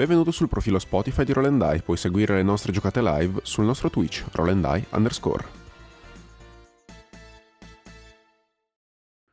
Benvenuto 0.00 0.30
sul 0.30 0.48
profilo 0.48 0.78
Spotify 0.78 1.24
di 1.24 1.34
Roll 1.34 1.82
puoi 1.82 1.98
seguire 1.98 2.34
le 2.36 2.42
nostre 2.42 2.72
giocate 2.72 3.02
live 3.02 3.40
sul 3.42 3.66
nostro 3.66 3.90
Twitch, 3.90 4.24
Roll 4.32 4.86
underscore. 4.92 5.44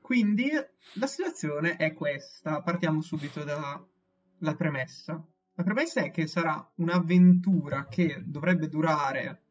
Quindi 0.01 0.49
la 0.95 1.07
situazione 1.07 1.77
è 1.77 1.93
questa, 1.93 2.61
partiamo 2.63 2.99
subito 2.99 3.45
dalla 3.45 4.55
premessa. 4.57 5.25
La 5.53 5.63
premessa 5.63 6.01
è 6.01 6.11
che 6.11 6.27
sarà 6.27 6.69
un'avventura 6.75 7.87
che 7.87 8.21
dovrebbe 8.25 8.67
durare 8.67 9.43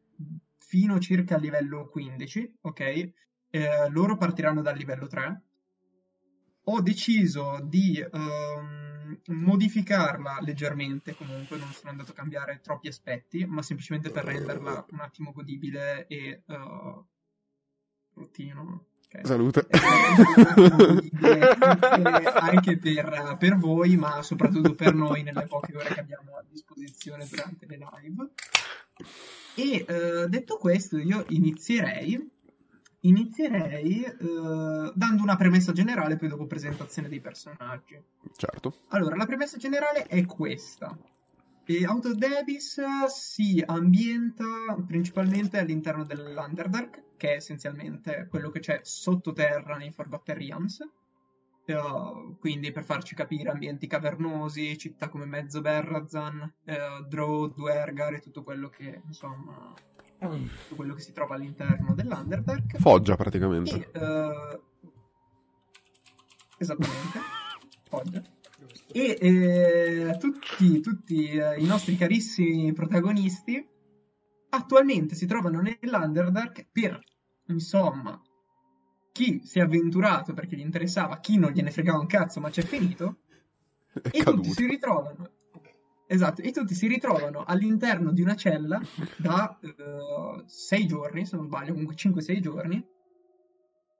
fino 0.59 0.99
circa 0.99 1.33
al 1.33 1.41
livello 1.41 1.89
15, 1.89 2.57
ok? 2.61 2.79
Eh, 2.79 3.89
loro 3.89 4.17
partiranno 4.17 4.61
dal 4.61 4.77
livello 4.77 5.07
3. 5.07 5.46
Ho 6.69 6.81
deciso 6.81 7.59
di... 7.63 8.05
Um, 8.11 8.87
modificarla 9.27 10.39
leggermente 10.41 11.15
comunque, 11.15 11.57
non 11.57 11.71
sono 11.71 11.91
andato 11.91 12.11
a 12.11 12.15
cambiare 12.15 12.59
troppi 12.61 12.87
aspetti, 12.87 13.45
ma 13.45 13.61
semplicemente 13.61 14.09
per 14.09 14.25
renderla 14.25 14.85
un 14.91 14.99
attimo 14.99 15.31
godibile 15.31 16.07
e 16.07 16.43
uh, 16.45 17.05
routino. 18.13 18.85
Okay. 19.05 19.23
Salute. 19.23 19.67
anche 22.33 22.77
per, 22.77 23.37
per, 23.39 23.55
voi, 23.57 23.95
ma 23.95 24.21
soprattutto 24.21 24.75
per 24.75 24.93
noi 24.93 25.23
nelle 25.23 25.47
poche 25.47 25.77
ore 25.77 25.93
che 25.93 26.01
abbiamo 26.01 26.35
a 26.35 26.43
disposizione 26.49 27.25
durante 27.25 27.65
le 27.67 27.77
live. 27.77 28.31
E 29.55 29.85
uh, 29.87 30.27
detto 30.27 30.57
questo, 30.57 30.97
io 30.97 31.23
inizierei 31.29 32.35
Inizierei 33.07 34.03
eh, 34.03 34.91
dando 34.93 35.23
una 35.23 35.37
premessa 35.37 35.71
generale, 35.71 36.17
poi 36.17 36.27
dopo 36.27 36.45
presentazione 36.45 37.07
dei 37.07 37.21
personaggi. 37.21 37.97
Certo. 38.35 38.79
Allora, 38.89 39.15
la 39.15 39.25
premessa 39.25 39.57
generale 39.57 40.03
è 40.03 40.25
questa. 40.25 40.97
E 41.63 41.85
Out 41.87 42.05
of 42.05 42.13
Davis 42.13 42.81
si 43.07 43.63
ambienta 43.65 44.45
principalmente 44.85 45.57
all'interno 45.57 46.03
dell'Underdark, 46.03 47.03
che 47.15 47.31
è 47.31 47.35
essenzialmente 47.35 48.27
quello 48.29 48.49
che 48.49 48.59
c'è 48.59 48.79
sottoterra 48.83 49.77
nei 49.77 49.91
Forgotten 49.91 50.37
Realms. 50.37 50.79
Uh, 51.65 52.37
quindi 52.39 52.71
per 52.71 52.85
farci 52.85 53.13
capire 53.13 53.49
ambienti 53.49 53.87
cavernosi, 53.87 54.77
città 54.77 55.09
come 55.09 55.25
Mezzo 55.25 55.59
Berrazan, 55.59 56.53
uh, 56.63 57.05
Drow, 57.05 57.53
Duergar 57.53 58.13
e 58.13 58.19
tutto 58.21 58.43
quello 58.43 58.69
che 58.69 59.01
insomma 59.05 59.73
tutto 60.19 60.75
quello 60.75 60.93
che 60.93 61.01
si 61.01 61.13
trova 61.13 61.35
all'interno 61.35 61.93
dell'Underdark. 61.93 62.77
Foggia 62.77 63.15
praticamente. 63.15 63.89
E, 63.91 63.99
uh, 63.99 64.61
esattamente, 66.57 67.19
Foggia. 67.83 68.21
E 68.91 69.17
eh, 69.19 70.17
tutti, 70.19 70.79
tutti 70.81 71.27
eh, 71.27 71.59
i 71.59 71.65
nostri 71.65 71.95
carissimi 71.95 72.73
protagonisti 72.73 73.65
attualmente 74.49 75.15
si 75.15 75.25
trovano 75.25 75.61
nell'Underdark 75.61 76.67
per, 76.71 76.99
insomma, 77.47 78.19
chi 79.11 79.41
si 79.43 79.59
è 79.59 79.61
avventurato 79.61 80.33
perché 80.33 80.55
gli 80.55 80.61
interessava, 80.61 81.19
chi 81.19 81.37
non 81.37 81.51
gliene 81.51 81.71
fregava 81.71 81.99
un 81.99 82.07
cazzo 82.07 82.39
ma 82.39 82.49
c'è 82.49 82.61
finito, 82.61 83.19
è 83.93 84.09
e 84.11 84.19
caduto. 84.19 84.41
tutti 84.41 84.51
si 84.51 84.65
ritrovano 84.65 85.31
Esatto, 86.09 86.41
e 86.41 86.51
tutti 86.51 86.73
si 86.73 86.87
ritrovano 86.87 87.43
all'interno 87.45 88.13
di 88.13 88.21
una 88.21 88.35
cella 88.35 88.79
da 89.17 89.59
uh, 89.61 90.41
sei 90.45 90.87
giorni, 90.87 91.25
se 91.25 91.35
non 91.35 91.45
sbaglio, 91.45 91.73
comunque 91.73 91.95
5-6 91.95 92.39
giorni, 92.39 92.83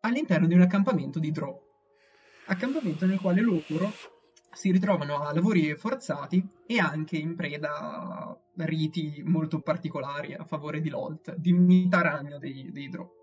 all'interno 0.02 0.48
di 0.48 0.54
un 0.54 0.62
accampamento 0.62 1.20
di 1.20 1.32
Drow. 1.32 1.62
Accampamento 2.46 3.06
nel 3.06 3.20
quale 3.20 3.42
loro 3.42 3.92
si 4.54 4.72
ritrovano 4.72 5.22
a 5.22 5.34
lavori 5.34 5.76
forzati 5.76 6.48
e 6.66 6.80
anche 6.80 7.18
in 7.18 7.36
preda 7.36 7.74
a 7.76 8.38
riti 8.56 9.22
molto 9.26 9.60
particolari 9.60 10.34
a 10.34 10.46
favore 10.46 10.80
di 10.80 10.90
Lolt, 10.90 11.36
di 11.36 11.52
mita 11.52 12.02
ragno 12.02 12.38
dei, 12.38 12.72
dei 12.72 12.88
Drow. 12.88 13.17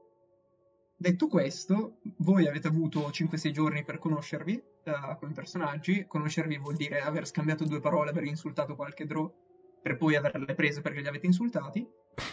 Detto 1.05 1.29
questo, 1.29 1.98
voi 2.20 2.48
avete 2.48 2.67
avuto 2.67 3.11
5-6 3.11 3.51
giorni 3.51 3.85
per 3.85 3.98
conoscervi 3.98 4.63
uh, 4.85 5.19
come 5.19 5.33
personaggi. 5.33 6.07
Conoscervi 6.07 6.57
vuol 6.57 6.77
dire 6.77 7.03
aver 7.03 7.27
scambiato 7.27 7.67
due 7.67 7.79
parole, 7.79 8.09
aver 8.09 8.25
insultato 8.25 8.75
qualche 8.75 9.05
draw, 9.05 9.31
per 9.83 9.98
poi 9.98 10.17
averle 10.17 10.55
prese 10.55 10.81
perché 10.81 11.03
li 11.03 11.07
avete 11.07 11.27
insultati. 11.27 11.87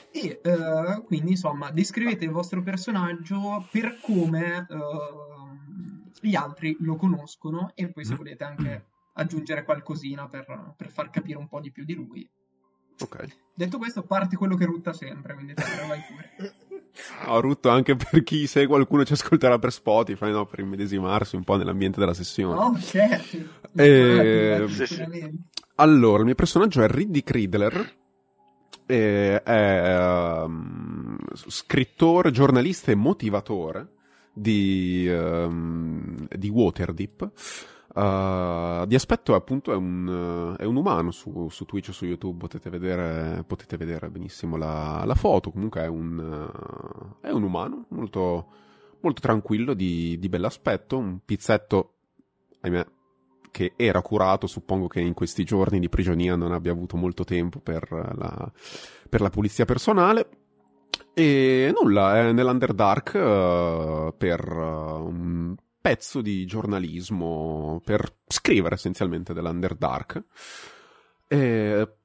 E 0.09 0.39
uh, 0.41 1.03
quindi, 1.03 1.31
insomma, 1.31 1.69
descrivete 1.69 2.23
il 2.23 2.31
vostro 2.31 2.63
personaggio 2.63 3.67
per 3.69 3.99
come 3.99 4.65
uh, 4.69 6.09
gli 6.21 6.35
altri 6.35 6.77
lo 6.79 6.95
conoscono 6.95 7.73
e 7.75 7.91
poi 7.91 8.05
se 8.05 8.13
mm. 8.13 8.15
volete 8.15 8.43
anche 8.45 8.85
aggiungere 9.15 9.65
qualcosina 9.65 10.29
per, 10.29 10.75
per 10.77 10.89
far 10.91 11.09
capire 11.09 11.37
un 11.37 11.49
po' 11.49 11.59
di 11.59 11.73
più 11.73 11.83
di 11.83 11.93
lui. 11.93 12.25
Ok. 13.01 13.35
Detto 13.53 13.77
questo, 13.77 14.03
parte 14.03 14.37
quello 14.37 14.55
che 14.55 14.63
rutta 14.63 14.93
sempre, 14.93 15.33
quindi 15.33 15.55
te, 15.55 15.63
vai 15.85 15.99
pure. 16.07 16.55
Ho 17.27 17.39
rutto 17.39 17.69
anche 17.69 17.95
per 17.95 18.23
chi 18.23 18.47
se 18.47 18.67
qualcuno 18.67 19.03
ci 19.03 19.13
ascolterà 19.13 19.59
per 19.59 19.71
Spotify, 19.71 20.31
no? 20.31 20.45
per 20.45 20.59
immedesimarsi 20.59 21.35
un 21.35 21.43
po' 21.43 21.55
nell'ambiente 21.55 21.99
della 21.99 22.13
sessione. 22.13 22.59
Oh, 22.59 22.79
certo. 22.79 23.37
E... 23.75 24.65
Allora, 25.75 26.19
il 26.19 26.25
mio 26.25 26.35
personaggio 26.35 26.83
è 26.83 26.87
Riddick 26.87 27.31
Riddler. 27.31 27.99
È 28.85 29.43
um, 30.43 31.17
scrittore, 31.33 32.31
giornalista 32.31 32.91
e 32.91 32.95
motivatore 32.95 33.93
di, 34.33 35.07
um, 35.09 36.27
di 36.27 36.49
Waterdeep 36.49 37.31
Uh, 37.93 38.85
di 38.85 38.95
aspetto 38.95 39.35
appunto 39.35 39.73
è 39.73 39.75
un, 39.75 40.55
è 40.57 40.63
un 40.63 40.77
umano 40.77 41.11
su, 41.11 41.49
su, 41.49 41.65
Twitch 41.65 41.89
o 41.89 41.91
su 41.91 42.05
YouTube, 42.05 42.37
potete 42.37 42.69
vedere, 42.69 43.43
potete 43.45 43.75
vedere 43.75 44.09
benissimo 44.09 44.55
la, 44.55 45.03
la, 45.05 45.15
foto, 45.15 45.51
comunque 45.51 45.81
è 45.81 45.87
un, 45.87 46.17
uh, 46.17 47.17
è 47.19 47.31
un 47.31 47.43
umano 47.43 47.87
molto, 47.89 48.47
molto 49.01 49.19
tranquillo, 49.19 49.73
di, 49.73 50.17
di 50.19 50.29
bell'aspetto, 50.29 50.97
un 50.97 51.19
pizzetto, 51.25 51.95
ahimè, 52.61 52.85
che 53.51 53.73
era 53.75 54.01
curato, 54.01 54.47
suppongo 54.47 54.87
che 54.87 55.01
in 55.01 55.13
questi 55.13 55.43
giorni 55.43 55.77
di 55.79 55.89
prigionia 55.89 56.37
non 56.37 56.53
abbia 56.53 56.71
avuto 56.71 56.95
molto 56.95 57.25
tempo 57.25 57.59
per 57.59 57.91
la, 57.91 58.51
per 59.09 59.19
la 59.19 59.29
pulizia 59.29 59.65
personale. 59.65 60.29
E 61.13 61.73
nulla, 61.77 62.19
è 62.19 62.31
nell'Underdark 62.31 63.13
uh, 63.15 64.13
per 64.17 64.49
uh, 64.49 65.05
un 65.05 65.55
pezzo 65.81 66.21
di 66.21 66.45
giornalismo 66.45 67.81
per 67.83 68.17
scrivere 68.27 68.75
essenzialmente 68.75 69.33
dell'Underdark. 69.33 70.23
E 71.27 71.95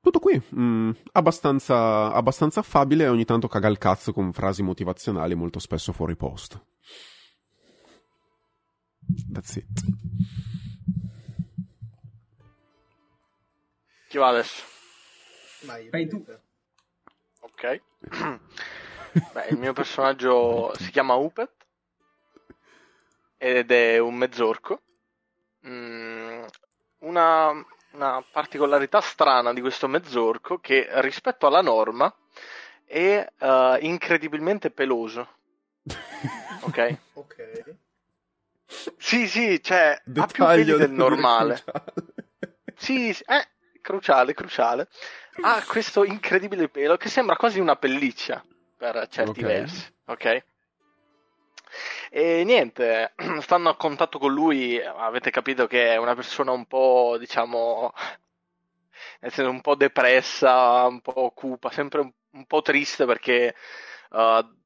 tutto 0.00 0.20
qui, 0.20 0.40
mm, 0.54 0.90
abbastanza, 1.12 2.12
abbastanza 2.12 2.60
affabile 2.60 3.04
e 3.04 3.08
ogni 3.08 3.24
tanto 3.24 3.48
caga 3.48 3.68
il 3.68 3.78
cazzo 3.78 4.12
con 4.12 4.32
frasi 4.32 4.62
motivazionali 4.62 5.34
molto 5.34 5.58
spesso 5.58 5.92
fuori 5.92 6.16
posto. 6.16 6.66
That's 9.32 9.56
it. 9.56 9.84
Chi 14.08 14.18
va 14.18 14.28
adesso? 14.28 14.62
Vai, 15.64 15.88
Vai 15.90 16.06
tu. 16.06 16.24
Ok. 17.40 17.82
Beh, 19.32 19.48
il 19.50 19.58
mio 19.58 19.72
personaggio 19.72 20.72
si 20.76 20.90
chiama 20.90 21.14
Upet 21.14 21.57
ed 23.38 23.70
è 23.70 23.98
un 23.98 24.14
mezzorco. 24.14 24.82
Mm, 25.66 26.44
una, 26.98 27.64
una, 27.92 28.24
particolarità 28.30 29.00
strana 29.00 29.52
di 29.52 29.60
questo 29.60 29.88
mezzorco 29.88 30.58
che 30.58 30.88
rispetto 31.00 31.46
alla 31.46 31.62
norma 31.62 32.12
è 32.84 33.26
uh, 33.38 33.76
incredibilmente 33.80 34.70
peloso. 34.70 35.36
ok? 36.62 36.98
Ok. 37.14 37.74
Sì, 38.98 39.26
sì, 39.26 39.62
cioè 39.62 40.00
Dettaglio 40.04 40.22
ha 40.22 40.26
più 40.26 40.44
peli 40.44 40.78
del 40.78 40.90
normale. 40.90 41.62
Sì, 42.76 43.12
sì, 43.12 43.24
eh, 43.26 43.48
cruciale, 43.80 44.34
cruciale. 44.34 44.88
Ha 45.40 45.64
questo 45.66 46.04
incredibile 46.04 46.68
pelo 46.68 46.96
che 46.96 47.08
sembra 47.08 47.36
quasi 47.36 47.58
una 47.58 47.76
pelliccia 47.76 48.44
per 48.76 49.08
certi 49.08 49.42
okay. 49.42 49.42
versi, 49.42 49.94
ok? 50.06 50.44
E 52.10 52.42
niente, 52.44 53.12
stando 53.40 53.68
a 53.68 53.76
contatto 53.76 54.18
con 54.18 54.32
lui, 54.32 54.80
avete 54.82 55.30
capito 55.30 55.66
che 55.66 55.92
è 55.92 55.96
una 55.96 56.14
persona 56.14 56.52
un 56.52 56.66
po', 56.66 57.16
diciamo, 57.18 57.92
nel 59.20 59.32
senso 59.32 59.50
un 59.50 59.60
po' 59.60 59.74
depressa, 59.74 60.86
un 60.86 61.00
po' 61.00 61.30
cupa, 61.34 61.70
sempre 61.70 62.00
un, 62.00 62.10
un 62.32 62.46
po' 62.46 62.62
triste 62.62 63.04
perché 63.04 63.54
uh, 64.10 64.56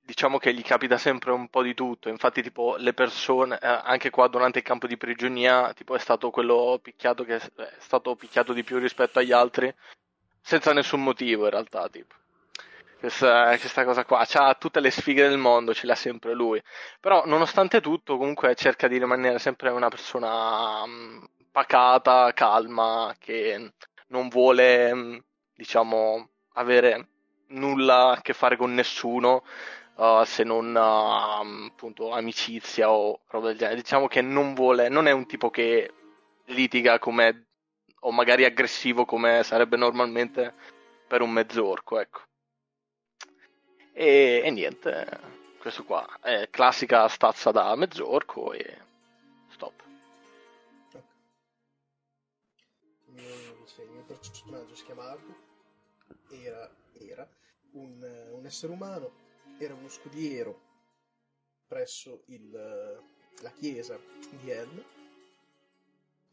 diciamo 0.00 0.38
che 0.38 0.52
gli 0.52 0.62
capita 0.62 0.98
sempre 0.98 1.32
un 1.32 1.48
po' 1.48 1.62
di 1.62 1.74
tutto. 1.74 2.08
Infatti, 2.08 2.42
tipo, 2.42 2.76
le 2.76 2.92
persone, 2.94 3.56
eh, 3.60 3.66
anche 3.66 4.10
qua 4.10 4.26
durante 4.28 4.58
il 4.58 4.64
campo 4.64 4.86
di 4.86 4.96
prigionia, 4.96 5.72
tipo, 5.74 5.94
è 5.94 5.98
stato 5.98 6.30
quello 6.30 6.78
picchiato 6.82 7.24
che 7.24 7.36
è 7.36 7.76
stato 7.78 8.16
picchiato 8.16 8.52
di 8.52 8.64
più 8.64 8.78
rispetto 8.78 9.18
agli 9.20 9.32
altri, 9.32 9.72
senza 10.40 10.72
nessun 10.72 11.02
motivo 11.02 11.44
in 11.44 11.50
realtà, 11.50 11.88
tipo 11.88 12.14
questa, 13.00 13.56
questa 13.58 13.84
cosa 13.84 14.04
qua. 14.04 14.24
Ha 14.32 14.54
tutte 14.54 14.78
le 14.80 14.90
sfighe 14.90 15.28
del 15.28 15.38
mondo, 15.38 15.74
ce 15.74 15.86
l'ha 15.86 15.96
sempre 15.96 16.34
lui. 16.34 16.62
Però, 17.00 17.24
nonostante 17.26 17.80
tutto, 17.80 18.16
comunque 18.16 18.54
cerca 18.54 18.86
di 18.86 18.98
rimanere 18.98 19.38
sempre 19.38 19.70
una 19.70 19.88
persona 19.88 20.82
um, 20.82 21.26
pacata, 21.50 22.32
calma, 22.32 23.14
che 23.18 23.72
non 24.08 24.28
vuole, 24.28 25.24
diciamo, 25.54 26.28
avere 26.54 27.08
nulla 27.48 28.12
a 28.12 28.20
che 28.20 28.34
fare 28.34 28.56
con 28.56 28.74
nessuno. 28.74 29.42
Uh, 29.96 30.24
se 30.24 30.44
non 30.44 30.74
uh, 30.74 31.66
appunto 31.66 32.12
amicizia 32.12 32.90
o 32.90 33.20
roba 33.26 33.48
del 33.48 33.58
genere. 33.58 33.76
Diciamo 33.76 34.06
che 34.06 34.22
non 34.22 34.54
vuole, 34.54 34.88
non 34.88 35.06
è 35.06 35.10
un 35.10 35.26
tipo 35.26 35.50
che 35.50 35.92
litiga 36.46 36.98
come 36.98 37.48
o 38.00 38.12
magari 38.12 38.44
aggressivo 38.44 39.04
come 39.04 39.42
sarebbe 39.42 39.76
normalmente 39.76 40.54
per 41.06 41.20
un 41.20 41.30
mezz'orco, 41.30 42.00
ecco. 42.00 42.20
E, 43.92 44.42
e 44.44 44.50
niente, 44.50 45.20
questo 45.58 45.84
qua 45.84 46.18
è 46.20 46.48
classica 46.50 47.06
stazza 47.08 47.50
da 47.50 47.74
mezz'orco 47.76 48.52
e 48.52 48.78
stop. 49.48 49.82
Il 53.06 53.88
mio 53.90 54.04
personaggio 54.04 54.74
si 54.74 54.84
chiama 54.84 55.10
Arthur, 55.10 55.36
era, 56.30 56.70
era 56.98 57.28
un, 57.72 58.28
un, 58.32 58.46
essere 58.46 58.72
umano, 58.72 59.10
era 59.58 59.74
uno 59.74 59.88
scudiero 59.88 60.68
presso 61.66 62.22
il, 62.26 62.50
la 62.50 63.50
chiesa 63.52 63.98
di 64.30 64.50
El, 64.50 64.84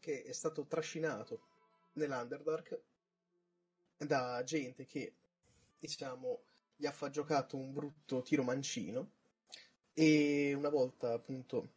che 0.00 0.24
è 0.24 0.32
stato 0.32 0.64
trascinato 0.64 1.40
nell'Underdark 1.94 2.78
da 3.98 4.42
gente 4.44 4.86
che, 4.86 5.12
diciamo, 5.78 6.40
gli 6.80 6.86
ha 6.86 7.10
giocato 7.10 7.56
un 7.56 7.72
brutto 7.72 8.22
tiro 8.22 8.44
mancino 8.44 9.10
e 9.92 10.54
una 10.54 10.68
volta 10.68 11.12
appunto 11.12 11.72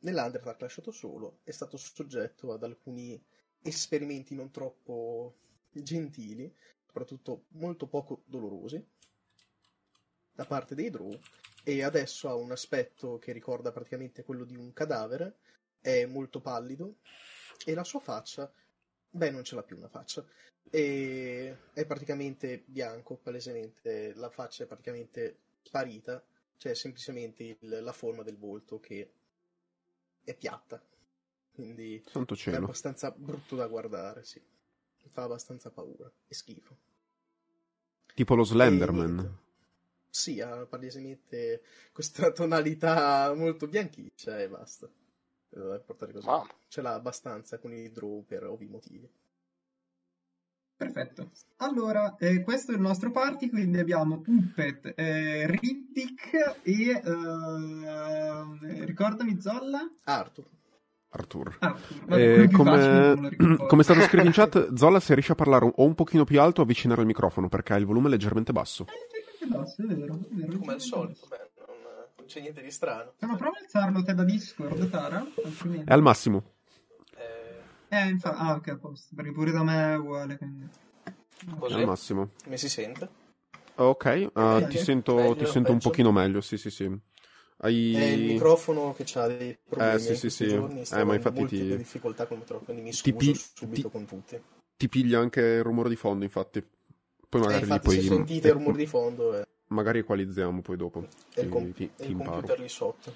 nell'Underdark 0.00 0.60
lasciato 0.60 0.92
solo 0.92 1.40
è 1.42 1.50
stato 1.50 1.76
soggetto 1.76 2.52
ad 2.52 2.62
alcuni 2.62 3.20
esperimenti 3.60 4.36
non 4.36 4.52
troppo 4.52 5.38
gentili, 5.72 6.54
soprattutto 6.84 7.46
molto 7.48 7.88
poco 7.88 8.22
dolorosi 8.24 8.82
da 10.30 10.44
parte 10.44 10.76
dei 10.76 10.90
Drow 10.90 11.10
e 11.64 11.82
adesso 11.82 12.28
ha 12.28 12.34
un 12.36 12.52
aspetto 12.52 13.18
che 13.18 13.32
ricorda 13.32 13.72
praticamente 13.72 14.22
quello 14.22 14.44
di 14.44 14.54
un 14.54 14.72
cadavere, 14.72 15.38
è 15.80 16.06
molto 16.06 16.40
pallido 16.40 16.98
e 17.64 17.74
la 17.74 17.82
sua 17.82 17.98
faccia, 17.98 18.48
beh 19.16 19.30
non 19.30 19.44
ce 19.44 19.54
l'ha 19.54 19.62
più 19.62 19.76
una 19.76 19.88
faccia, 19.88 20.24
e 20.70 21.56
è 21.72 21.86
praticamente 21.86 22.62
bianco, 22.66 23.16
palesemente, 23.16 24.12
la 24.14 24.30
faccia 24.30 24.64
è 24.64 24.66
praticamente 24.66 25.38
sparita, 25.62 26.22
cioè 26.56 26.74
semplicemente 26.74 27.42
il, 27.42 27.80
la 27.82 27.92
forma 27.92 28.22
del 28.22 28.36
volto 28.36 28.78
che 28.80 29.10
è 30.24 30.34
piatta. 30.34 30.82
Quindi 31.52 32.04
è 32.04 32.54
abbastanza 32.54 33.10
brutto 33.10 33.56
da 33.56 33.66
guardare, 33.66 34.24
sì. 34.24 34.42
Fa 35.08 35.22
abbastanza 35.22 35.70
paura 35.70 36.10
e 36.28 36.34
schifo. 36.34 36.76
Tipo 38.12 38.34
lo 38.34 38.44
Slenderman. 38.44 39.38
Sì, 40.10 40.40
ha 40.40 40.66
palesemente 40.66 41.62
questa 41.92 42.32
tonalità 42.32 43.32
molto 43.34 43.68
bianchiccia 43.68 44.40
e 44.40 44.48
basta. 44.48 44.90
Portare 45.48 46.12
così. 46.12 46.26
Wow. 46.26 46.46
Ce 46.68 46.82
l'ha 46.82 46.94
abbastanza 46.94 47.58
con 47.58 47.72
i 47.72 47.90
draw 47.90 48.24
per 48.24 48.44
ovvi 48.44 48.66
motivi. 48.66 49.08
Perfetto. 50.76 51.30
Allora, 51.56 52.16
eh, 52.18 52.42
questo 52.42 52.72
è 52.72 52.74
il 52.74 52.82
nostro 52.82 53.10
party, 53.10 53.48
quindi 53.48 53.78
abbiamo 53.78 54.20
Puppet, 54.20 54.92
eh, 54.94 55.46
Riddick 55.46 56.60
e... 56.62 56.90
Eh, 56.90 58.84
ricordami 58.84 59.40
Zolla? 59.40 59.90
Arthur. 60.04 60.44
Arthur. 61.08 61.56
Arthur. 61.60 62.20
Eh, 62.20 62.50
come... 62.50 63.34
come 63.66 63.80
è 63.80 63.84
stato 63.84 64.00
scritto 64.02 64.26
in 64.26 64.32
chat, 64.32 64.74
Zolla 64.74 65.00
se 65.00 65.14
riesce 65.14 65.32
a 65.32 65.36
parlare 65.36 65.64
o 65.74 65.82
un 65.82 65.94
pochino 65.94 66.24
più 66.24 66.38
alto 66.42 66.60
avvicinare 66.60 67.00
il 67.00 67.06
microfono 67.06 67.48
perché 67.48 67.72
ha 67.72 67.76
il 67.76 67.86
volume 67.86 68.10
leggermente 68.10 68.52
basso. 68.52 68.84
È 68.84 68.92
leggermente 69.14 69.46
basso, 69.56 69.82
è 69.82 69.86
vero. 69.86 70.14
È 70.14 70.34
vero 70.34 70.58
come 70.58 70.72
al 70.74 70.80
solito, 70.82 71.26
beh, 71.26 71.50
non, 72.26 72.28
c'è 72.28 72.40
niente 72.40 72.60
di 72.60 72.70
strano. 72.70 73.14
Ma 73.20 73.36
prova 73.36 73.56
a 73.56 73.60
alzarlo 73.60 74.02
te 74.02 74.14
da 74.14 74.24
Discord, 74.24 74.90
Tara. 74.90 75.24
È 75.84 75.92
al 75.92 76.02
massimo. 76.02 76.54
Eh, 77.88 78.08
infatti, 78.08 78.36
ah, 78.38 78.54
ok, 78.54 78.68
a 78.68 78.76
posto, 78.76 79.14
perché 79.14 79.30
pure 79.30 79.52
da 79.52 79.62
me 79.62 79.92
è 79.92 79.96
uguale, 79.96 80.36
quindi... 80.36 80.68
Così? 81.58 81.74
Al 81.74 81.86
massimo. 81.86 82.30
Come 82.42 82.56
si 82.56 82.68
sente? 82.68 83.08
Ok, 83.76 84.30
uh, 84.34 84.40
eh, 84.40 84.66
ti 84.68 84.78
sento, 84.78 85.14
meglio, 85.14 85.36
ti 85.36 85.46
sento 85.46 85.70
un 85.70 85.78
pochino 85.78 86.10
meglio, 86.10 86.40
sì, 86.40 86.56
sì, 86.56 86.70
sì. 86.70 86.90
Hai... 87.58 87.94
È 87.94 88.04
il 88.04 88.24
microfono 88.32 88.92
che 88.92 89.04
ha 89.18 89.26
dei 89.28 89.56
problemi. 89.66 89.94
Eh, 89.94 89.98
sì, 89.98 90.16
sì, 90.16 90.30
sì. 90.30 90.44
Eh, 90.46 91.04
ma 91.04 91.14
infatti 91.14 91.46
ti... 91.46 91.76
difficoltà 91.76 92.26
con 92.26 92.38
il 92.38 92.42
microfono, 92.42 92.64
quindi 92.64 92.82
mi 92.82 92.92
scuso 92.92 93.16
pi... 93.16 93.34
subito 93.34 93.88
ti... 93.88 93.90
con 93.90 94.04
tutti. 94.04 94.40
Ti 94.76 94.88
piglia 94.88 95.20
anche 95.20 95.40
il 95.40 95.62
rumore 95.62 95.88
di 95.88 95.96
fondo, 95.96 96.24
infatti. 96.24 96.66
Poi 97.28 97.40
magari 97.40 97.60
eh, 97.60 97.62
infatti, 97.62 97.86
poi... 97.86 98.00
se 98.00 98.08
sentite 98.08 98.48
il 98.48 98.54
rumore 98.54 98.76
di 98.78 98.86
fondo... 98.86 99.38
Eh... 99.38 99.46
Magari 99.68 100.00
equalizziamo 100.00 100.60
poi 100.62 100.76
dopo. 100.76 101.08
E 101.34 101.42
il, 101.42 101.48
com- 101.48 101.72
ti, 101.72 101.90
ti 101.96 102.10
il 102.10 102.16
computer 102.16 102.60
lì 102.60 102.68
sotto. 102.68 103.12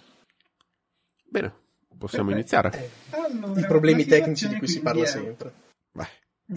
Bene, 1.24 1.54
possiamo 1.96 2.30
iniziare. 2.32 2.90
Eh, 3.10 3.16
allora, 3.16 3.60
I 3.60 3.66
problemi 3.66 4.04
tecnici 4.04 4.48
di 4.48 4.56
cui 4.56 4.66
si 4.66 4.80
parla 4.80 5.04
è... 5.04 5.06
sempre. 5.06 5.54
Beh. 5.92 6.08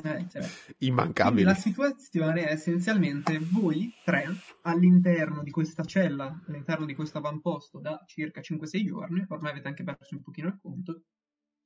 Eh, 0.02 0.28
cioè. 0.28 0.44
Immancabile. 0.80 1.44
la 1.44 1.54
situazione 1.54 2.48
è 2.48 2.54
essenzialmente 2.54 3.38
voi 3.40 3.94
tre 4.04 4.26
all'interno 4.64 5.44
di 5.44 5.52
questa 5.52 5.84
cella, 5.84 6.42
all'interno 6.48 6.88
di 6.88 6.96
questo 6.96 7.20
avamposto 7.20 7.80
da 7.80 8.04
circa 8.08 8.42
5-6 8.42 8.84
giorni, 8.84 9.24
ormai 9.30 9.52
avete 9.52 9.68
anche 9.68 9.84
perso 9.84 10.16
un 10.16 10.24
pochino 10.24 10.48
il 10.48 10.58
conto, 10.60 11.04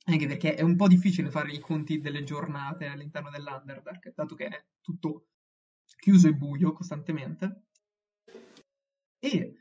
anche 0.08 0.28
perché 0.28 0.56
è 0.56 0.62
un 0.62 0.76
po' 0.76 0.90
difficile 0.90 1.30
fare 1.30 1.54
i 1.54 1.60
conti 1.60 2.02
delle 2.02 2.24
giornate 2.24 2.88
all'interno 2.88 3.30
dell'Underdark, 3.30 4.12
dato 4.14 4.36
che 4.36 4.48
è 4.48 4.66
tutto 4.82 5.28
chiuso 5.98 6.28
e 6.28 6.34
buio 6.34 6.74
costantemente. 6.74 7.67
E 9.28 9.56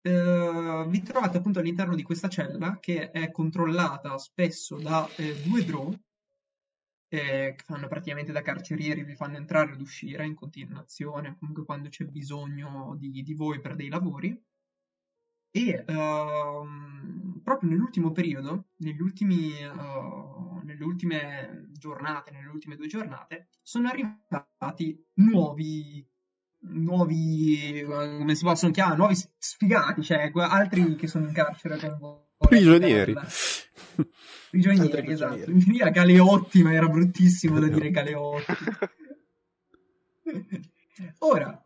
eh, 0.00 0.84
vi 0.88 1.02
trovate 1.02 1.36
appunto 1.36 1.58
all'interno 1.58 1.94
di 1.94 2.02
questa 2.02 2.28
cella 2.28 2.78
che 2.80 3.10
è 3.10 3.30
controllata 3.30 4.16
spesso 4.16 4.78
da 4.78 5.06
eh, 5.16 5.42
due 5.42 5.62
draw 5.62 5.92
eh, 7.08 7.54
che 7.54 7.62
fanno 7.64 7.86
praticamente 7.86 8.32
da 8.32 8.40
carcerieri, 8.40 9.04
vi 9.04 9.16
fanno 9.16 9.36
entrare 9.36 9.72
ed 9.72 9.80
uscire 9.80 10.24
in 10.24 10.34
continuazione, 10.34 11.36
comunque 11.38 11.64
quando 11.64 11.90
c'è 11.90 12.04
bisogno 12.06 12.96
di, 12.96 13.22
di 13.22 13.34
voi 13.34 13.60
per 13.60 13.76
dei 13.76 13.88
lavori. 13.88 14.42
E 15.52 15.84
uh, 15.84 17.40
proprio 17.42 17.70
nell'ultimo 17.70 18.12
periodo, 18.12 18.68
uh, 18.76 20.60
nelle 20.62 20.84
ultime 20.84 21.66
giornate, 21.72 22.30
nelle 22.30 22.46
ultime 22.46 22.76
due 22.76 22.86
giornate, 22.86 23.48
sono 23.60 23.88
arrivati 23.88 25.04
nuovi 25.14 26.08
nuovi, 26.62 27.84
come 27.86 28.34
si 28.34 28.44
possono 28.44 28.72
chiamare, 28.72 28.96
nuovi 28.96 29.16
sfigati, 29.38 30.02
cioè 30.02 30.30
altri 30.34 30.96
che 30.96 31.06
sono 31.06 31.26
in 31.26 31.32
carcere 31.32 31.78
con 31.78 31.98
voi. 31.98 32.18
Prigionieri. 32.48 33.14
Prigionieri, 34.50 35.12
esatto. 35.12 35.44
Veniva 35.46 35.90
Galeotti, 35.90 36.62
ma 36.62 36.72
era 36.72 36.88
bruttissimo 36.88 37.60
da 37.60 37.68
dire 37.68 37.90
Galeotti. 37.92 38.54
Ora, 41.18 41.64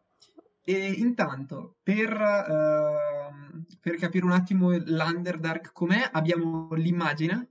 e 0.65 0.93
intanto, 0.93 1.77
per, 1.83 2.11
uh, 2.11 3.65
per, 3.81 3.97
capire 3.97 4.25
un 4.25 4.33
attimo 4.33 4.71
l'Underdark 4.71 5.73
com'è, 5.73 6.09
abbiamo 6.13 6.73
l'immagine. 6.75 7.49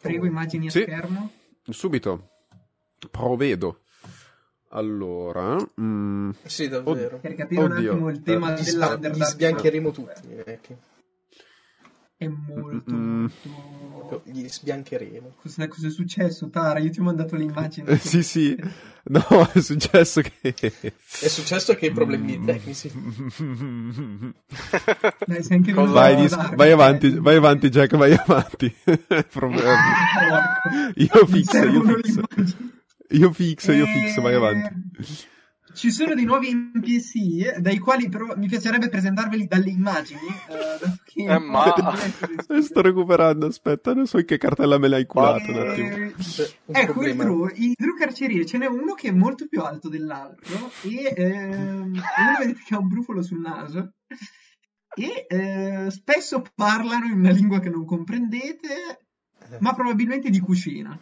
Prego, 0.00 0.26
immagini 0.26 0.66
a 0.66 0.70
sì, 0.70 0.82
schermo. 0.82 1.30
Subito. 1.64 2.30
Provvedo. 3.10 3.82
Allora, 4.70 5.56
mm... 5.80 6.30
sì, 6.44 6.68
davvero. 6.68 7.16
Od- 7.16 7.20
per 7.20 7.34
capire 7.34 7.62
Oddio. 7.62 7.76
un 7.76 7.86
attimo 7.86 8.10
il 8.10 8.22
tema 8.22 8.54
eh, 8.54 8.62
dell'Underdark. 8.62 9.16
Li 9.16 9.24
sbiancheremo 9.24 9.90
tutti. 9.90 10.28
Ecco. 10.44 10.76
È 12.18 12.26
molto, 12.26 12.92
mm. 12.92 13.26
molto... 13.92 14.22
Gli 14.24 14.48
sbiancheremo. 14.48 15.34
Cosa, 15.40 15.68
cosa, 15.68 15.86
è 15.86 15.90
successo, 15.90 16.50
Tara? 16.50 16.80
Io 16.80 16.90
ti 16.90 16.98
ho 16.98 17.04
mandato 17.04 17.36
l'immagine. 17.36 17.92
Eh, 17.92 17.96
sì, 18.02 18.24
sì. 18.24 18.60
No, 19.04 19.24
è 19.54 19.60
successo 19.60 20.20
che... 20.20 20.52
È 20.52 21.28
successo 21.28 21.74
che 21.76 21.92
problemi 21.92 22.44
tecnici. 22.44 22.90
Dai, 25.26 25.42
sei 25.44 25.56
anche 25.58 25.72
vai, 25.72 26.16
dis- 26.16 26.54
vai 26.56 26.72
avanti, 26.72 27.10
vai 27.18 27.36
avanti, 27.36 27.68
Jack, 27.68 27.96
vai 27.96 28.12
avanti. 28.12 28.74
io 30.96 31.26
fixo, 31.26 31.64
io 31.64 31.82
fixo. 31.84 32.22
Io 33.10 33.32
fixo, 33.32 33.72
io 33.72 33.86
fixo, 33.86 34.20
vai 34.20 34.34
avanti. 34.34 34.74
Ci 35.74 35.92
sono 35.92 36.14
dei 36.14 36.24
nuovi 36.24 36.52
NPC, 36.52 37.58
dai 37.58 37.78
quali 37.78 38.08
però 38.08 38.34
mi 38.36 38.48
piacerebbe 38.48 38.88
presentarveli 38.88 39.46
dalle 39.46 39.70
immagini. 39.70 40.20
Eh, 40.48 41.24
eh 41.24 41.38
ma... 41.38 41.72
Sto 42.60 42.80
recuperando, 42.80 43.46
aspetta, 43.46 43.94
non 43.94 44.06
so 44.06 44.18
in 44.18 44.24
che 44.24 44.38
cartella 44.38 44.78
me 44.78 44.88
l'hai 44.88 45.06
culato. 45.06 45.46
Eh... 45.46 46.14
Ecco, 46.66 47.04
il 47.04 47.16
Drew, 47.16 47.48
il 47.54 47.74
Drew 47.76 47.94
carceriere, 47.96 48.44
ce 48.44 48.58
n'è 48.58 48.66
uno 48.66 48.94
che 48.94 49.08
è 49.08 49.12
molto 49.12 49.46
più 49.46 49.60
alto 49.60 49.88
dell'altro 49.88 50.70
e 50.82 51.12
ehm, 51.14 51.92
uno 51.92 52.38
vedete 52.38 52.62
che 52.66 52.74
ha 52.74 52.78
un 52.78 52.88
brufolo 52.88 53.22
sul 53.22 53.40
naso 53.40 53.92
e 54.94 55.26
eh, 55.28 55.90
spesso 55.90 56.42
parlano 56.54 57.06
in 57.06 57.12
una 57.12 57.30
lingua 57.30 57.60
che 57.60 57.70
non 57.70 57.84
comprendete, 57.84 59.06
ma 59.60 59.74
probabilmente 59.74 60.28
di 60.28 60.40
cucina. 60.40 60.98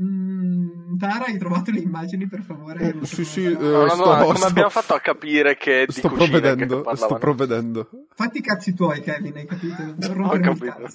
Mm, 0.00 0.96
Tara, 0.96 1.24
hai 1.24 1.38
trovato 1.38 1.72
le 1.72 1.80
immagini 1.80 2.28
per 2.28 2.42
favore? 2.42 2.94
Oh, 3.00 3.04
sì, 3.04 3.24
sì, 3.24 3.44
eh, 3.46 3.50
no, 3.50 3.84
no, 3.84 3.88
sto, 3.88 4.14
no, 4.14 4.24
come 4.24 4.36
sto, 4.36 4.46
abbiamo 4.46 4.70
fatto 4.70 4.94
a 4.94 5.00
capire 5.00 5.56
che 5.56 5.86
di 5.86 5.92
sto 5.92 6.08
provvedendo, 6.08 6.82
che 6.82 6.96
sto 6.96 7.14
provvedendo. 7.16 7.90
Fatti 8.14 8.38
i 8.38 8.42
cazzi 8.42 8.74
tuoi, 8.74 9.00
Kevin, 9.00 9.36
hai 9.36 9.46
capito? 9.46 9.82
Non 9.96 10.20
Ho 10.24 10.38
capito. 10.38 10.90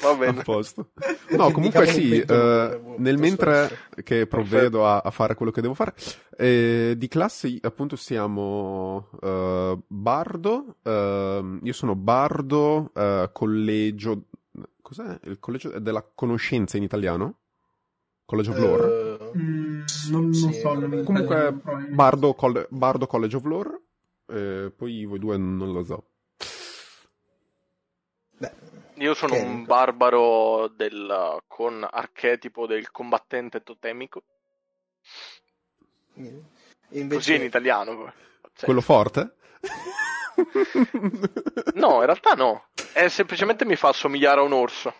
Va 0.00 0.14
bene. 0.14 0.40
A 0.40 0.42
posto. 0.42 0.90
No, 1.30 1.52
comunque 1.52 1.86
sì, 1.86 2.18
eh, 2.18 2.80
nel 2.96 3.16
mentre 3.16 3.70
che 4.02 4.26
provvedo 4.26 4.84
a, 4.84 4.98
a 4.98 5.10
fare 5.10 5.36
quello 5.36 5.52
che 5.52 5.60
devo 5.60 5.74
fare, 5.74 5.94
eh, 6.36 6.94
di 6.96 7.06
classe 7.06 7.56
appunto 7.62 7.94
siamo 7.94 9.10
eh, 9.22 9.78
Bardo, 9.86 10.76
eh, 10.82 11.58
io 11.62 11.72
sono 11.72 11.94
Bardo, 11.94 12.90
eh, 12.94 13.30
collegio, 13.32 14.24
cos'è? 14.82 15.20
Il 15.24 15.38
collegio 15.38 15.78
della 15.78 16.04
conoscenza 16.14 16.76
in 16.76 16.82
italiano? 16.82 17.36
College 18.30 18.50
of 18.50 18.58
Lore? 18.58 18.86
Eh, 18.86 19.18
Mm, 19.36 19.82
non, 20.10 20.22
non 20.24 20.32
Sì, 20.32 20.52
so 20.60 20.72
il 20.72 20.78
nome 20.80 21.02
Comunque 21.04 21.36
probabilmente. 21.52 21.94
Bardo, 21.94 22.34
Colle- 22.34 22.66
Bardo 22.68 23.06
College 23.06 23.36
of 23.36 23.44
Lore, 23.44 23.80
eh, 24.26 24.72
poi 24.76 25.04
voi 25.04 25.18
due 25.20 25.36
non 25.36 25.72
lo 25.72 25.84
so. 25.84 26.04
beh, 28.38 28.52
Io 28.94 29.14
sono 29.14 29.36
un 29.36 29.64
barbaro 29.64 30.66
del, 30.68 31.38
con 31.46 31.86
archetipo 31.88 32.66
del 32.66 32.90
combattente 32.90 33.62
totemico. 33.62 34.22
e 36.14 36.18
Così 36.18 36.42
invece 36.98 37.34
in 37.36 37.42
italiano. 37.42 38.12
Cioè, 38.54 38.64
Quello 38.64 38.80
forte? 38.80 39.34
No, 41.74 41.96
in 42.00 42.06
realtà 42.06 42.32
no. 42.34 42.66
È 42.92 43.08
semplicemente 43.08 43.64
mi 43.64 43.76
fa 43.76 43.88
assomigliare 43.88 44.40
a 44.40 44.44
un 44.44 44.52
orso. 44.52 44.94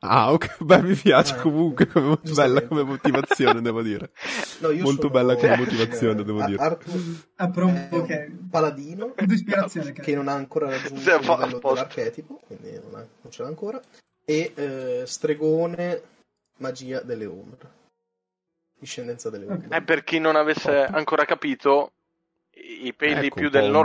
Ah, 0.00 0.32
ok, 0.32 0.58
beh, 0.62 0.82
mi 0.82 0.94
piace 0.94 1.34
Ah, 1.34 1.40
comunque, 1.40 1.86
come- 1.86 2.18
bella 2.34 2.62
come 2.62 2.82
motivazione, 2.84 3.60
devo 3.60 3.82
dire. 3.82 4.12
No, 4.60 4.70
io 4.70 4.82
Molto 4.82 5.08
sono, 5.08 5.12
bella 5.12 5.34
come 5.36 5.52
eh, 5.54 5.56
motivazione, 5.58 6.22
devo 6.22 6.40
Ar- 6.40 6.48
dire. 6.48 6.62
Arthur 6.62 7.00
Ah, 7.36 7.46
è 7.46 7.50
proprio 7.50 8.00
un 8.00 8.06
che... 8.06 8.30
paladino 8.48 9.14
ispirazione, 9.28 9.92
che 9.92 10.14
non 10.14 10.28
ha 10.28 10.34
ancora 10.34 10.70
raggiunto 10.70 11.10
il 11.10 11.20
livello 11.20 11.58
dell'archetipo, 11.58 12.40
quindi 12.46 12.72
non, 12.72 12.94
ha- 12.94 13.06
non 13.22 13.32
ce 13.32 13.42
l'ha 13.42 13.48
ancora. 13.48 13.80
E 14.24 14.52
eh, 14.54 15.02
stregone 15.06 16.02
magia 16.58 17.00
delle 17.00 17.26
ombre. 17.26 17.82
Discendenza 18.78 19.28
delle 19.30 19.46
ombre. 19.46 19.76
E 19.76 19.82
per 19.82 20.04
chi 20.04 20.18
non 20.18 20.36
avesse 20.36 20.84
ancora 20.84 21.24
capito, 21.24 21.92
i 22.52 22.92
peli 22.94 23.26
Ecco, 23.26 23.34
più 23.36 23.46
un 23.46 23.50
po', 23.50 23.58
del 23.58 23.66
un 23.66 23.72
po' 23.72 23.80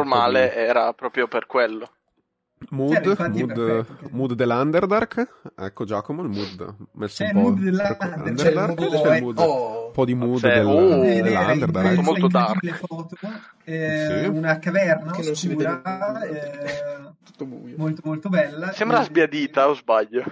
Mood, 2.71 2.91
Cioè, 3.15 3.25
è 3.25 3.29
mood, 3.29 3.53
perfetto, 3.55 4.09
mood 4.11 4.33
dell'Underdark. 4.33 5.27
Ecco 5.55 5.85
Giacomo, 5.85 6.21
il 6.23 6.29
mood 6.29 6.75
messo 6.93 7.23
C'è 7.23 7.29
un 7.31 7.37
il 7.37 7.43
po'. 7.43 7.49
mood 7.49 7.59
dell'Underdark. 7.59 8.01
ecco, 8.03 8.13
C'è 8.13 8.19
il 8.19 8.27
Underdark, 8.29 8.79
mood 8.79 8.89
c'è 8.91 9.01
del- 9.01 9.15
il 9.17 9.23
mood- 9.23 9.39
oh. 9.39 9.85
un 9.87 9.91
po' 9.93 10.05
di 10.05 10.13
mood 10.15 10.39
C'è- 10.39 10.53
del, 10.55 10.65
oh. 10.65 11.01
Dell'Underdark. 11.01 11.85
questa 11.93 12.01
Molto 12.03 12.27
dark. 12.27 12.75
foto 12.85 13.15
eh, 13.63 14.21
Sì. 14.23 14.27
una 14.27 14.59
caverna 14.59 15.11
Che 15.11 15.23
non 15.23 15.35
si 15.35 15.47
vede 15.47 15.65
oscura 15.67 16.21
eh, 16.23 17.11
Tutto 17.23 17.45
buio. 17.45 17.75
molto 17.77 18.01
molto 18.03 18.29
bella 18.29 18.71
Sembra 18.73 19.01
Eh, 19.01 19.03
sbiadita 19.05 19.69
o 19.69 19.73
sbaglio? 19.75 20.23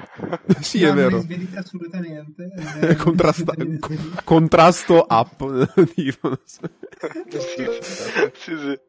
Sì, 0.60 0.82
no, 0.82 0.90
è 0.90 0.94
vero. 0.94 1.20
sbiadita 1.22 1.60
assolutamente 1.60 2.52
eh, 2.82 2.96
Contrasta- 2.96 3.54
non 3.58 3.74
è 3.74 3.78
sbiadita. 3.78 4.22
contrasto 4.24 5.06
up. 5.10 5.74
sì, 8.34 8.58
sì. 8.58 8.80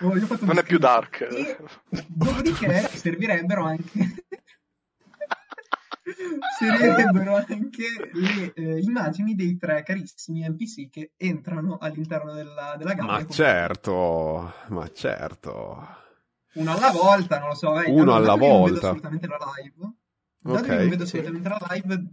Oh, 0.00 0.16
io 0.16 0.22
ho 0.24 0.26
fatto 0.26 0.42
un 0.42 0.48
Non 0.48 0.58
è 0.58 0.62
più 0.62 0.78
dark. 0.78 1.20
E 1.30 1.56
dopodiché 2.06 2.88
servirebbero 2.88 3.64
anche 3.64 4.24
servirebbero 6.58 7.36
anche 7.36 7.84
le 8.12 8.52
eh, 8.54 8.80
immagini 8.80 9.34
dei 9.34 9.56
tre 9.56 9.82
carissimi 9.82 10.46
NPC 10.48 10.88
che 10.88 11.12
entrano 11.16 11.78
all'interno 11.78 12.32
della, 12.32 12.74
della 12.78 12.94
gabbia. 12.94 13.12
Ma 13.12 13.26
certo, 13.26 14.52
ma 14.68 14.88
certo. 14.92 15.96
Uno 16.54 16.72
alla 16.74 16.90
volta, 16.90 17.38
non 17.38 17.48
lo 17.48 17.54
so. 17.54 17.72
vai. 17.72 17.90
Uno 17.90 18.14
alla 18.14 18.34
che 18.34 18.38
non 18.38 18.48
vedo 18.48 18.58
volta. 18.58 18.86
assolutamente 18.88 19.26
la 19.26 19.38
live. 19.56 19.92
Dato 20.40 20.58
Ok, 20.58 20.66
che 20.66 20.76
non 20.76 20.88
vedo 20.88 21.04
sì. 21.06 21.16
assolutamente 21.18 21.48
la 21.48 21.66
live, 21.70 22.04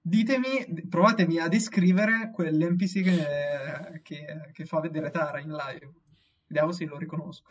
ditemi, 0.00 0.88
provatemi 0.88 1.38
a 1.38 1.48
descrivere 1.48 2.30
quell'NPC 2.32 3.02
che, 3.02 4.00
che, 4.02 4.50
che 4.52 4.64
fa 4.64 4.80
vedere 4.80 5.10
Tara 5.10 5.40
in 5.40 5.50
live. 5.50 5.92
Vediamo 6.54 6.70
se 6.70 6.84
lo 6.84 6.96
riconosco. 6.98 7.48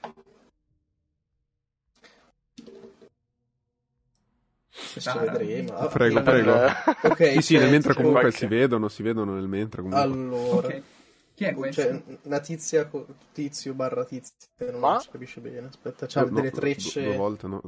Adesso 4.95 5.19
vedremo. 5.19 5.74
Ah, 5.75 5.88
Prego, 5.88 6.19
eh, 6.19 6.22
prego. 6.22 6.53
Ok, 7.03 7.31
Sì, 7.33 7.41
sì, 7.41 7.53
nel 7.57 7.63
mentre 7.69 7.89
tipo- 7.89 7.95
comunque 7.95 8.22
qualche- 8.22 8.38
si 8.38 8.45
vedono, 8.45 8.88
si 8.88 9.03
vedono 9.03 9.33
nel 9.33 9.48
mentre 9.50 9.81
comunque. 9.81 10.01
Allora, 10.05 10.55
Ok. 10.67 10.81
Chi 11.36 11.43
è 11.45 11.53
questo? 11.53 11.81
c'è 11.81 12.01
una 12.22 12.39
tizia, 12.39 12.86
co- 12.88 13.07
tizio 13.33 13.74
barra 13.74 14.05
tizia, 14.05 14.31
non 14.72 14.79
Ma? 14.79 15.00
si 15.01 15.10
capisce 15.10 15.41
bene. 15.41 15.67
Aspetta, 15.67 16.05
c'ha 16.07 16.22
No, 16.22 16.27
no, 16.29 16.36
delle 16.36 16.50
due- 16.51 16.60
trecce. 16.62 17.03
Due 17.03 17.17
volte, 17.17 17.48
no? 17.48 17.62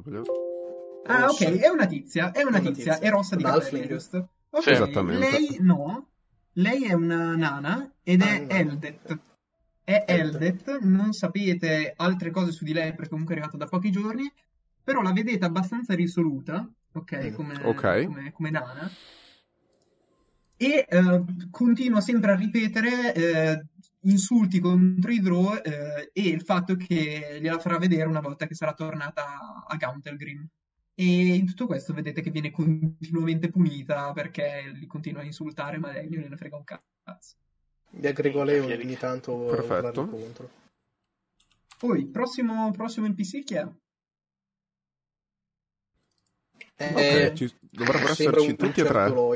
Ah, 1.07 1.25
ok, 1.25 1.41
è 1.59 1.67
una 1.67 1.85
tizia, 1.85 2.31
è 2.31 2.43
una 2.43 2.59
Una 2.59 2.69
tizia, 2.69 2.93
tizia. 2.93 2.99
è 2.99 3.11
rossa 3.11 3.35
di 3.35 3.43
capelli, 3.43 3.87
giusto? 3.87 4.29
Ok, 4.51 4.63
Sì. 4.63 4.69
Esattamente. 4.69 5.29
Lei 5.31 5.57
no, 5.59 6.07
lei 6.53 6.85
è 6.85 6.93
una 6.93 7.35
nana 7.35 7.91
ed 8.03 8.21
Ah, 8.21 8.25
è 8.25 8.39
nana. 8.39 8.53
Eldet. 8.59 9.17
È 9.85 10.03
Eldet. 10.07 10.67
Eldet, 10.67 10.79
non 10.81 11.13
sapete 11.13 11.93
altre 11.95 12.31
cose 12.31 12.51
su 12.51 12.63
di 12.65 12.73
lei 12.73 12.93
perché 12.93 13.09
comunque 13.09 13.35
è 13.35 13.37
arrivata 13.37 13.57
da 13.57 13.69
pochi 13.69 13.91
giorni, 13.91 14.29
però 14.83 15.01
la 15.01 15.13
vedete 15.13 15.45
abbastanza 15.45 15.93
risoluta, 15.93 16.67
ok, 16.91 17.29
Mm. 17.29 17.33
come, 17.35 17.55
Ok. 17.63 18.05
come- 18.05 18.31
come 18.31 18.49
nana, 18.49 18.91
e 20.57 20.85
eh, 20.89 21.23
continua 21.51 22.01
sempre 22.01 22.31
a 22.31 22.35
ripetere 22.35 23.13
eh, 23.13 23.65
insulti 24.01 24.59
contro 24.59 25.11
i 25.11 25.19
Drow 25.19 25.53
eh, 25.61 26.09
e 26.13 26.21
il 26.29 26.41
fatto 26.41 26.75
che 26.75 27.37
gliela 27.41 27.59
farà 27.59 27.77
vedere 27.77 28.07
una 28.07 28.21
volta 28.21 28.47
che 28.47 28.55
sarà 28.55 28.73
tornata 28.73 29.65
a 29.67 29.75
Gauntelgrim. 29.75 30.47
E 30.97 31.35
in 31.35 31.45
tutto 31.45 31.65
questo 31.67 31.93
vedete 31.93 32.21
che 32.21 32.31
viene 32.31 32.51
continuamente 32.51 33.49
punita 33.49 34.13
perché 34.13 34.71
li 34.73 34.85
continua 34.87 35.21
a 35.21 35.25
insultare, 35.25 35.77
ma 35.77 35.91
lei 35.91 36.09
non 36.09 36.21
gliene 36.21 36.37
frega 36.37 36.55
un 36.55 36.63
cazzo. 36.63 37.35
Vi 37.89 38.07
aggrego 38.07 38.41
a 38.41 38.43
lei 38.43 38.59
Minchia, 38.59 38.77
ogni 38.77 38.97
tanto 38.97 39.37
Perfetto. 39.45 40.07
contro. 40.07 40.49
Poi, 41.77 42.07
prossimo, 42.07 42.71
prossimo 42.71 43.07
NPC 43.07 43.43
chi 43.43 43.55
è? 43.55 43.67
Eh, 46.77 47.27
Ok, 47.27 47.33
ci- 47.33 47.55
dovrebbero 47.69 48.11
esserci 48.11 48.49
un 48.49 48.55
tutti 48.57 48.81
e 48.81 48.85
tre. 48.85 49.03
Eh. 49.03 49.07
tipo, 49.07 49.33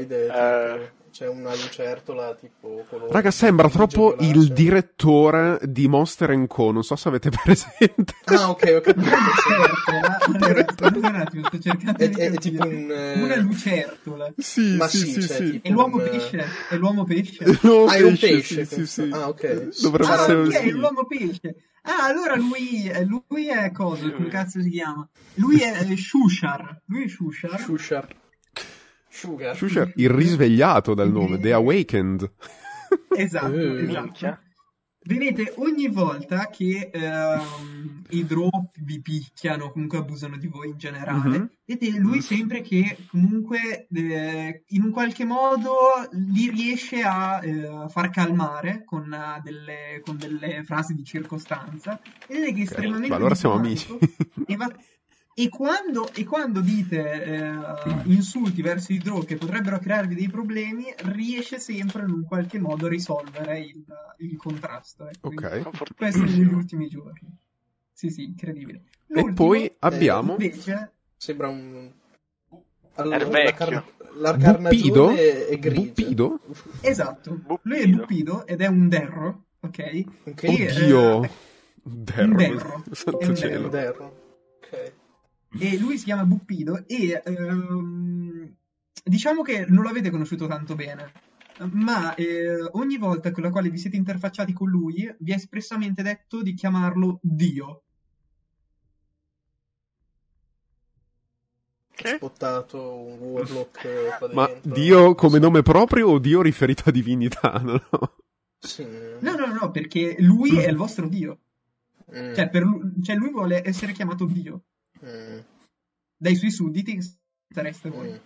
c'è 1.11 1.27
una 1.27 1.51
lucertola 1.55 2.35
tipo 2.35 2.85
colore 2.89 3.11
Raga, 3.11 3.31
sembra 3.31 3.69
troppo 3.69 4.15
il 4.19 4.51
direttore 4.53 5.59
di 5.63 5.87
Monster 5.87 6.45
Co. 6.47 6.71
Non 6.71 6.83
so 6.83 6.95
se 6.95 7.07
avete 7.07 7.29
presente. 7.29 8.13
Ah, 8.25 8.49
ok, 8.49 8.73
ho 8.77 8.81
capito. 8.81 9.09
Lucertola. 9.09 10.17
Allora, 10.25 10.65
scusate 10.69 10.97
un 10.99 11.15
attimo, 11.15 11.45
sto 11.45 11.59
cercando 11.59 11.97
È, 11.99 12.09
di 12.09 12.19
è- 12.21 12.31
è 12.31 12.35
tipo 12.37 12.65
un... 12.67 12.91
eh, 12.91 13.21
Una 13.21 13.35
lucertola. 13.37 14.33
Sì, 14.37 14.75
Ma 14.75 14.87
sì, 14.87 14.97
sì, 14.97 15.11
sì, 15.21 15.27
cioè, 15.27 15.37
sì. 15.37 15.59
E 15.63 15.69
l'uomo 15.71 15.97
pesce? 15.97 16.45
È 16.69 16.75
l'uomo 16.75 17.03
pesce? 17.03 17.57
L'uomo 17.61 17.85
Ah, 17.89 17.95
è 17.95 18.01
un 18.03 18.17
pesce, 18.17 18.55
pesce 18.65 18.65
sì, 18.65 18.85
sì. 18.85 19.09
Ah, 19.11 19.27
ok. 19.29 19.81
Dovrebbe 19.81 20.11
Ah, 20.11 20.15
essere 20.21 20.33
ok, 20.39 20.45
così. 20.53 20.69
l'uomo 20.71 21.05
pesce. 21.05 21.55
Ah, 21.83 22.05
allora 22.05 22.35
lui, 22.35 22.87
eh, 22.89 23.05
lui 23.05 23.47
è 23.47 23.71
cosa? 23.71 24.11
Come 24.11 24.27
cazzo 24.27 24.61
si 24.61 24.69
chiama? 24.69 25.07
Lui 25.35 25.59
è 25.61 25.85
eh, 25.89 25.97
Shushar. 25.97 26.81
Lui 26.85 27.03
è 27.05 27.07
Shushar. 27.07 27.59
Shushar. 27.59 28.07
Sugar. 29.19 29.55
Shusher, 29.55 29.91
il 29.95 30.09
risvegliato 30.09 30.93
dal 30.93 31.11
nome, 31.11 31.39
The 31.39 31.53
Awakened. 31.53 32.31
Esatto, 33.15 33.53
Eh, 33.55 33.83
esatto. 33.83 34.39
Vedete, 35.01 35.53
ogni 35.57 35.87
volta 35.87 36.49
che 36.49 36.89
ehm, 36.91 38.03
i 38.09 38.25
drop 38.25 38.75
vi 38.81 39.01
picchiano, 39.01 39.71
comunque 39.71 39.97
abusano 39.99 40.37
di 40.37 40.47
voi 40.47 40.69
in 40.69 40.77
generale, 40.77 41.37
Mhm. 41.37 41.49
vedete 41.65 41.97
lui 41.97 42.21
sempre 42.21 42.61
che 42.61 42.97
comunque 43.09 43.87
eh, 43.93 44.63
in 44.67 44.83
un 44.83 44.91
qualche 44.91 45.23
modo 45.25 45.73
li 46.11 46.49
riesce 46.49 47.01
a 47.01 47.39
eh, 47.43 47.85
far 47.89 48.09
calmare 48.09 48.83
con, 48.85 49.11
eh, 49.11 49.39
delle, 49.41 50.01
con 50.03 50.17
delle 50.17 50.63
frasi 50.63 50.93
di 50.93 51.03
circostanza. 51.05 51.99
Vedete 52.27 52.51
che 52.53 52.59
è 52.59 52.63
estremamente 52.63 53.07
ma 53.09 53.15
allora 53.15 53.35
siamo 53.35 53.55
amici. 53.55 53.97
E, 54.47 54.55
va- 54.57 54.71
e 55.41 55.47
quando, 55.49 56.09
e 56.13 56.25
quando 56.25 56.59
dite 56.59 57.23
eh, 57.23 57.53
insulti 58.05 58.61
verso 58.61 58.91
i 58.91 58.97
draw 58.97 59.23
che 59.23 59.37
potrebbero 59.37 59.79
crearvi 59.79 60.13
dei 60.13 60.27
problemi, 60.27 60.93
riesce 60.97 61.59
sempre 61.59 62.03
in 62.03 62.09
un 62.09 62.23
qualche 62.25 62.59
modo 62.59 62.87
a 62.87 62.89
risolvere 62.89 63.59
il, 63.61 63.85
il 64.17 64.35
contrasto. 64.35 65.07
ecco. 65.07 65.29
Ok. 65.29 65.95
Questo 65.95 66.23
negli 66.23 66.43
ultimi 66.43 66.89
giorni. 66.89 67.37
Sì, 67.93 68.09
sì, 68.09 68.23
incredibile. 68.23 68.81
E 69.07 69.13
L'ultimo, 69.13 69.33
poi 69.33 69.73
abbiamo 69.79 70.33
Invece, 70.33 70.91
Sembra 71.15 71.47
un... 71.47 71.89
È 72.95 73.03
la, 73.03 73.17
vecchio. 73.17 73.53
car- 73.55 73.83
la 74.15 74.35
è 75.15 75.57
grigia. 75.57 75.81
Buppido? 75.81 76.39
esatto, 76.81 77.31
Buppido. 77.31 77.59
lui 77.63 77.77
è 77.79 77.87
Buppido 77.87 78.45
ed 78.45 78.61
è 78.61 78.67
un 78.67 78.89
derro, 78.89 79.45
ok? 79.61 80.03
Ok. 80.25 80.43
E, 80.43 80.67
Oddio. 80.71 81.23
eh, 81.23 81.29
Derro. 81.81 82.35
derro. 82.35 82.83
Santo 82.91 83.19
È 83.19 83.25
un 83.27 83.35
cielo. 83.35 83.67
Derro. 83.69 84.27
Ok. 84.57 84.93
E 85.57 85.77
lui 85.77 85.97
si 85.97 86.05
chiama 86.05 86.25
Buppido 86.25 86.85
e 86.85 87.21
ehm, 87.25 88.55
diciamo 89.03 89.41
che 89.41 89.65
non 89.67 89.83
l'avete 89.83 90.09
conosciuto 90.09 90.47
tanto 90.47 90.75
bene 90.75 91.11
ma 91.71 92.15
eh, 92.15 92.61
ogni 92.71 92.97
volta 92.97 93.31
con 93.31 93.43
la 93.43 93.49
quale 93.49 93.69
vi 93.69 93.77
siete 93.77 93.97
interfacciati 93.97 94.53
con 94.53 94.69
lui 94.69 95.13
vi 95.19 95.31
è 95.31 95.35
espressamente 95.35 96.01
detto 96.01 96.41
di 96.41 96.53
chiamarlo 96.53 97.19
Dio. 97.21 97.83
Che? 101.91 102.15
spottato 102.15 102.81
un 102.81 103.17
warlock 103.19 103.83
eh, 103.83 104.33
Ma 104.33 104.49
Dio 104.61 105.15
come 105.15 105.37
nome 105.37 105.63
proprio 105.63 106.07
o 106.07 106.19
Dio 106.19 106.41
riferito 106.41 106.83
a 106.85 106.91
divinità? 106.91 107.61
No, 108.61 108.67
sì. 108.67 108.85
no, 109.21 109.35
no, 109.37 109.53
no, 109.53 109.71
perché 109.71 110.17
lui 110.19 110.57
è 110.57 110.67
il 110.67 110.75
vostro 110.75 111.07
Dio. 111.07 111.39
Mm. 112.13 112.33
Cioè, 112.33 112.49
lui, 112.55 112.91
cioè, 113.01 113.15
lui, 113.15 113.31
vuole 113.31 113.65
essere 113.65 113.93
chiamato 113.93 114.25
Dio. 114.25 114.63
Mm. 115.05 115.39
Dai 116.17 116.35
suoi 116.35 116.51
sudditi 116.51 116.99
sareste 117.49 117.89
voi. 117.89 118.11
Mm. 118.11 118.17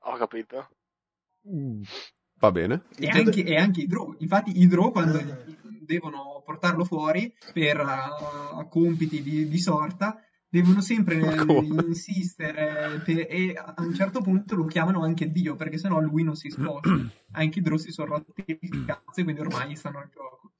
Ho 0.00 0.16
capito. 0.16 0.68
Mm. 1.48 1.82
Va 2.38 2.50
bene. 2.50 2.84
E 2.96 3.08
anche, 3.08 3.44
e 3.44 3.56
anche 3.56 3.82
i 3.82 3.86
Drow. 3.86 4.16
Infatti 4.18 4.60
i 4.60 4.66
Drow 4.66 4.90
quando 4.90 5.18
ah. 5.18 5.44
devono 5.80 6.42
portarlo 6.44 6.84
fuori 6.84 7.32
per 7.52 7.80
uh, 7.80 8.68
compiti 8.68 9.22
di, 9.22 9.48
di 9.48 9.58
sorta 9.58 10.18
devono 10.54 10.80
sempre 10.80 11.16
insistere 11.84 13.02
per, 13.04 13.26
e 13.28 13.54
a 13.56 13.74
un 13.78 13.92
certo 13.92 14.20
punto 14.20 14.54
lo 14.54 14.66
chiamano 14.66 15.02
anche 15.02 15.32
Dio 15.32 15.56
perché 15.56 15.78
sennò 15.78 15.98
lui 15.98 16.22
non 16.22 16.36
si 16.36 16.48
sposta 16.48 16.90
anche 17.32 17.58
i 17.58 17.62
Drossi 17.62 17.90
sono 17.90 18.16
rotti 18.16 18.44
di 18.60 18.84
cazzo 18.84 19.20
e 19.20 19.24
quindi 19.24 19.40
ormai 19.40 19.74
stanno 19.74 19.98
al 19.98 20.10
gioco 20.10 20.52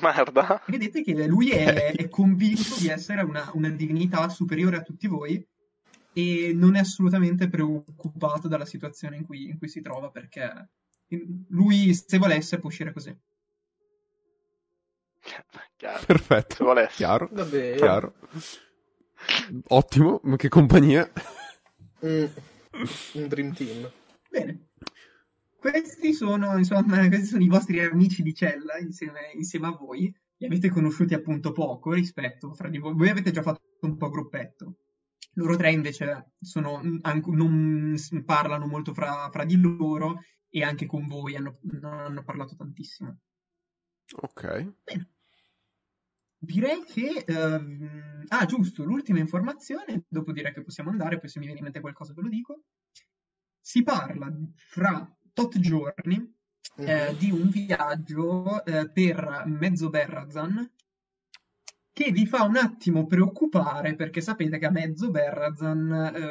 merda 0.00 0.62
vedete 0.66 1.02
che 1.02 1.26
lui 1.26 1.50
è, 1.50 1.92
è 1.92 2.08
convinto 2.08 2.76
di 2.78 2.88
essere 2.88 3.22
una, 3.22 3.50
una, 3.54 3.70
divinità 3.70 4.28
superiore 4.28 4.76
a 4.76 4.82
tutti 4.82 5.06
voi 5.06 5.44
e 6.12 6.52
non 6.54 6.76
è 6.76 6.80
assolutamente 6.80 7.48
preoccupato 7.48 8.48
dalla 8.48 8.66
situazione 8.66 9.16
in 9.16 9.24
cui, 9.24 9.48
in 9.48 9.58
cui 9.58 9.68
si 9.68 9.80
trova 9.80 10.10
perché 10.10 10.68
lui 11.48 11.94
se 11.94 12.18
volesse 12.18 12.58
può 12.58 12.68
uscire 12.68 12.92
così 12.92 13.16
Chiaro. 15.76 16.04
Perfetto. 16.06 16.74
Chiaro. 16.90 17.30
Chiaro. 17.76 18.14
Ottimo, 19.68 20.20
che 20.36 20.48
compagnia. 20.48 21.10
Mm, 22.04 22.24
un 23.14 23.28
dream 23.28 23.52
team. 23.52 23.90
Bene. 24.30 24.68
Questi 25.58 26.12
sono, 26.12 26.56
insomma, 26.56 26.82
questi 27.08 27.26
sono 27.26 27.42
i 27.42 27.48
vostri 27.48 27.80
amici 27.80 28.22
di 28.22 28.32
cella 28.32 28.78
insieme, 28.78 29.32
insieme 29.34 29.66
a 29.66 29.70
voi. 29.70 30.14
Li 30.36 30.46
avete 30.46 30.68
conosciuti 30.68 31.14
appunto 31.14 31.50
poco 31.50 31.92
rispetto 31.92 32.54
fra 32.54 32.68
di 32.68 32.78
voi. 32.78 32.94
Voi 32.94 33.08
avete 33.08 33.32
già 33.32 33.42
fatto 33.42 33.60
un 33.80 33.96
po' 33.96 34.08
gruppetto. 34.08 34.76
Loro 35.32 35.56
tre 35.56 35.72
invece 35.72 36.32
sono, 36.40 36.80
non 36.82 37.94
parlano 38.24 38.66
molto 38.66 38.94
fra, 38.94 39.28
fra, 39.32 39.44
di 39.44 39.60
loro 39.60 40.20
e 40.48 40.62
anche 40.62 40.86
con 40.86 41.06
voi 41.08 41.34
hanno, 41.34 41.58
non 41.62 41.92
hanno 41.92 42.22
parlato 42.22 42.54
tantissimo. 42.54 43.18
Ok. 44.20 44.74
Bene. 44.84 45.10
Direi 46.38 46.84
che... 46.84 47.24
Ehm... 47.26 48.24
Ah, 48.28 48.44
giusto, 48.46 48.84
l'ultima 48.84 49.18
informazione, 49.18 50.04
dopo 50.06 50.30
direi 50.30 50.52
che 50.52 50.62
possiamo 50.62 50.90
andare, 50.90 51.18
poi 51.18 51.28
se 51.28 51.40
mi 51.40 51.46
viene 51.46 51.58
in 51.58 51.64
mente 51.64 51.80
qualcosa 51.80 52.12
ve 52.12 52.22
lo 52.22 52.28
dico. 52.28 52.62
Si 53.60 53.82
parla 53.82 54.32
fra 54.54 55.17
tot 55.38 55.58
giorni 55.60 56.34
eh, 56.76 57.10
mhm. 57.10 57.18
di 57.18 57.30
un 57.30 57.48
viaggio 57.48 58.64
eh, 58.64 58.90
per 58.90 59.44
mezzo 59.46 59.88
Berrazan 59.88 60.68
che 61.92 62.10
vi 62.10 62.26
fa 62.26 62.42
un 62.44 62.56
attimo 62.56 63.06
preoccupare 63.06 63.94
perché 63.94 64.20
sapete 64.20 64.58
che 64.58 64.66
a 64.66 64.70
mezzo 64.70 65.10
Berrazan 65.10 66.12
eh, 66.14 66.30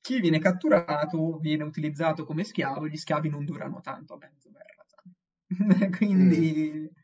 chi 0.00 0.20
viene 0.20 0.38
catturato 0.38 1.38
viene 1.38 1.64
utilizzato 1.64 2.24
come 2.24 2.44
schiavo 2.44 2.86
e 2.86 2.90
gli 2.90 2.96
schiavi 2.96 3.28
non 3.28 3.44
durano 3.44 3.80
tanto 3.80 4.14
a 4.14 4.18
mezzo 4.18 4.50
Berrazan. 4.50 5.90
Quindi... 5.96 6.72
Mm 6.74 6.98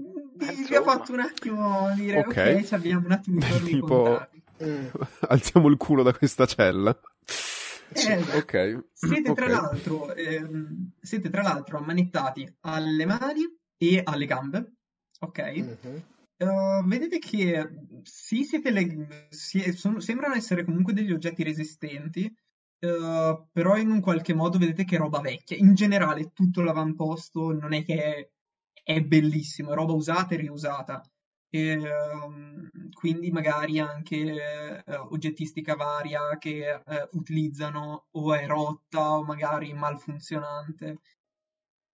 vi, 0.00 0.74
ho 0.74 0.82
fatto 0.82 1.12
un 1.12 1.20
attimo 1.20 1.92
dire 1.94 2.20
ok, 2.20 2.26
ok 2.64 2.72
abbiamo 2.72 3.06
un 3.06 3.12
attimo 3.12 3.38
i 3.38 3.40
giorni 3.40 3.68
tipo 3.70 4.28
mm. 4.62 4.86
alziamo 5.28 5.68
il 5.68 5.76
culo 5.76 6.02
da 6.02 6.12
questa 6.12 6.46
cella 6.46 6.98
eh, 7.92 8.36
ok 8.36 8.84
siete, 8.92 9.30
okay. 9.30 9.34
Tra 9.34 9.48
l'altro, 9.48 10.14
ehm, 10.14 10.92
siete 11.00 11.30
tra 11.30 11.42
l'altro 11.42 11.78
ammanettati 11.78 12.56
alle 12.60 13.06
mani 13.06 13.42
e 13.76 14.00
alle 14.04 14.26
gambe 14.26 14.72
ok 15.20 15.42
mm-hmm. 15.42 15.96
Uh, 16.40 16.82
vedete 16.86 17.18
che 17.18 17.68
sì, 18.02 18.44
siete 18.44 18.70
le... 18.70 19.28
si... 19.28 19.74
sono... 19.74 20.00
sembrano 20.00 20.34
essere 20.34 20.64
comunque 20.64 20.94
degli 20.94 21.12
oggetti 21.12 21.42
resistenti, 21.42 22.24
uh, 22.24 23.46
però 23.52 23.76
in 23.76 23.90
un 23.90 24.00
qualche 24.00 24.32
modo 24.32 24.56
vedete 24.56 24.84
che 24.84 24.96
è 24.96 24.98
roba 24.98 25.20
vecchia. 25.20 25.58
In 25.58 25.74
generale, 25.74 26.32
tutto 26.32 26.62
l'avamposto 26.62 27.52
non 27.52 27.74
è 27.74 27.84
che 27.84 28.02
è 28.02 28.30
è 28.82 29.00
bellissimo, 29.00 29.72
è 29.72 29.74
roba 29.74 29.92
usata 29.92 30.34
e 30.34 30.38
riusata. 30.38 31.02
E, 31.52 31.76
um, 31.76 32.70
quindi 32.92 33.30
magari 33.32 33.80
anche 33.80 34.82
uh, 34.86 35.12
oggettistica 35.12 35.74
varia 35.74 36.38
che 36.38 36.80
uh, 36.84 37.16
utilizzano 37.16 38.06
o 38.10 38.34
è 38.34 38.46
rotta 38.46 39.16
o 39.16 39.24
magari 39.24 39.72
malfunzionante. 39.72 40.98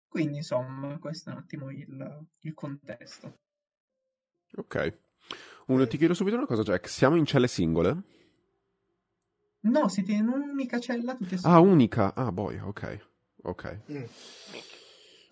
Quindi 0.08 0.38
insomma, 0.38 0.98
questo 0.98 1.30
è 1.30 1.32
un 1.32 1.38
attimo 1.38 1.70
il, 1.70 2.26
il 2.40 2.54
contesto. 2.54 3.38
Ok. 4.56 4.98
Uno, 5.66 5.86
ti 5.86 5.96
chiedo 5.96 6.14
subito 6.14 6.36
una 6.36 6.46
cosa, 6.46 6.62
Jack. 6.62 6.88
Siamo 6.88 7.16
in 7.16 7.24
celle 7.24 7.48
singole? 7.48 8.02
No, 9.60 9.88
siete 9.88 10.12
in 10.12 10.28
un'unica 10.28 10.78
cella 10.78 11.14
tutte 11.14 11.38
Ah, 11.42 11.58
unica? 11.58 12.14
Ah, 12.14 12.30
boy, 12.30 12.58
ok. 12.58 13.06
Ok. 13.44 13.80
Mm. 13.90 14.04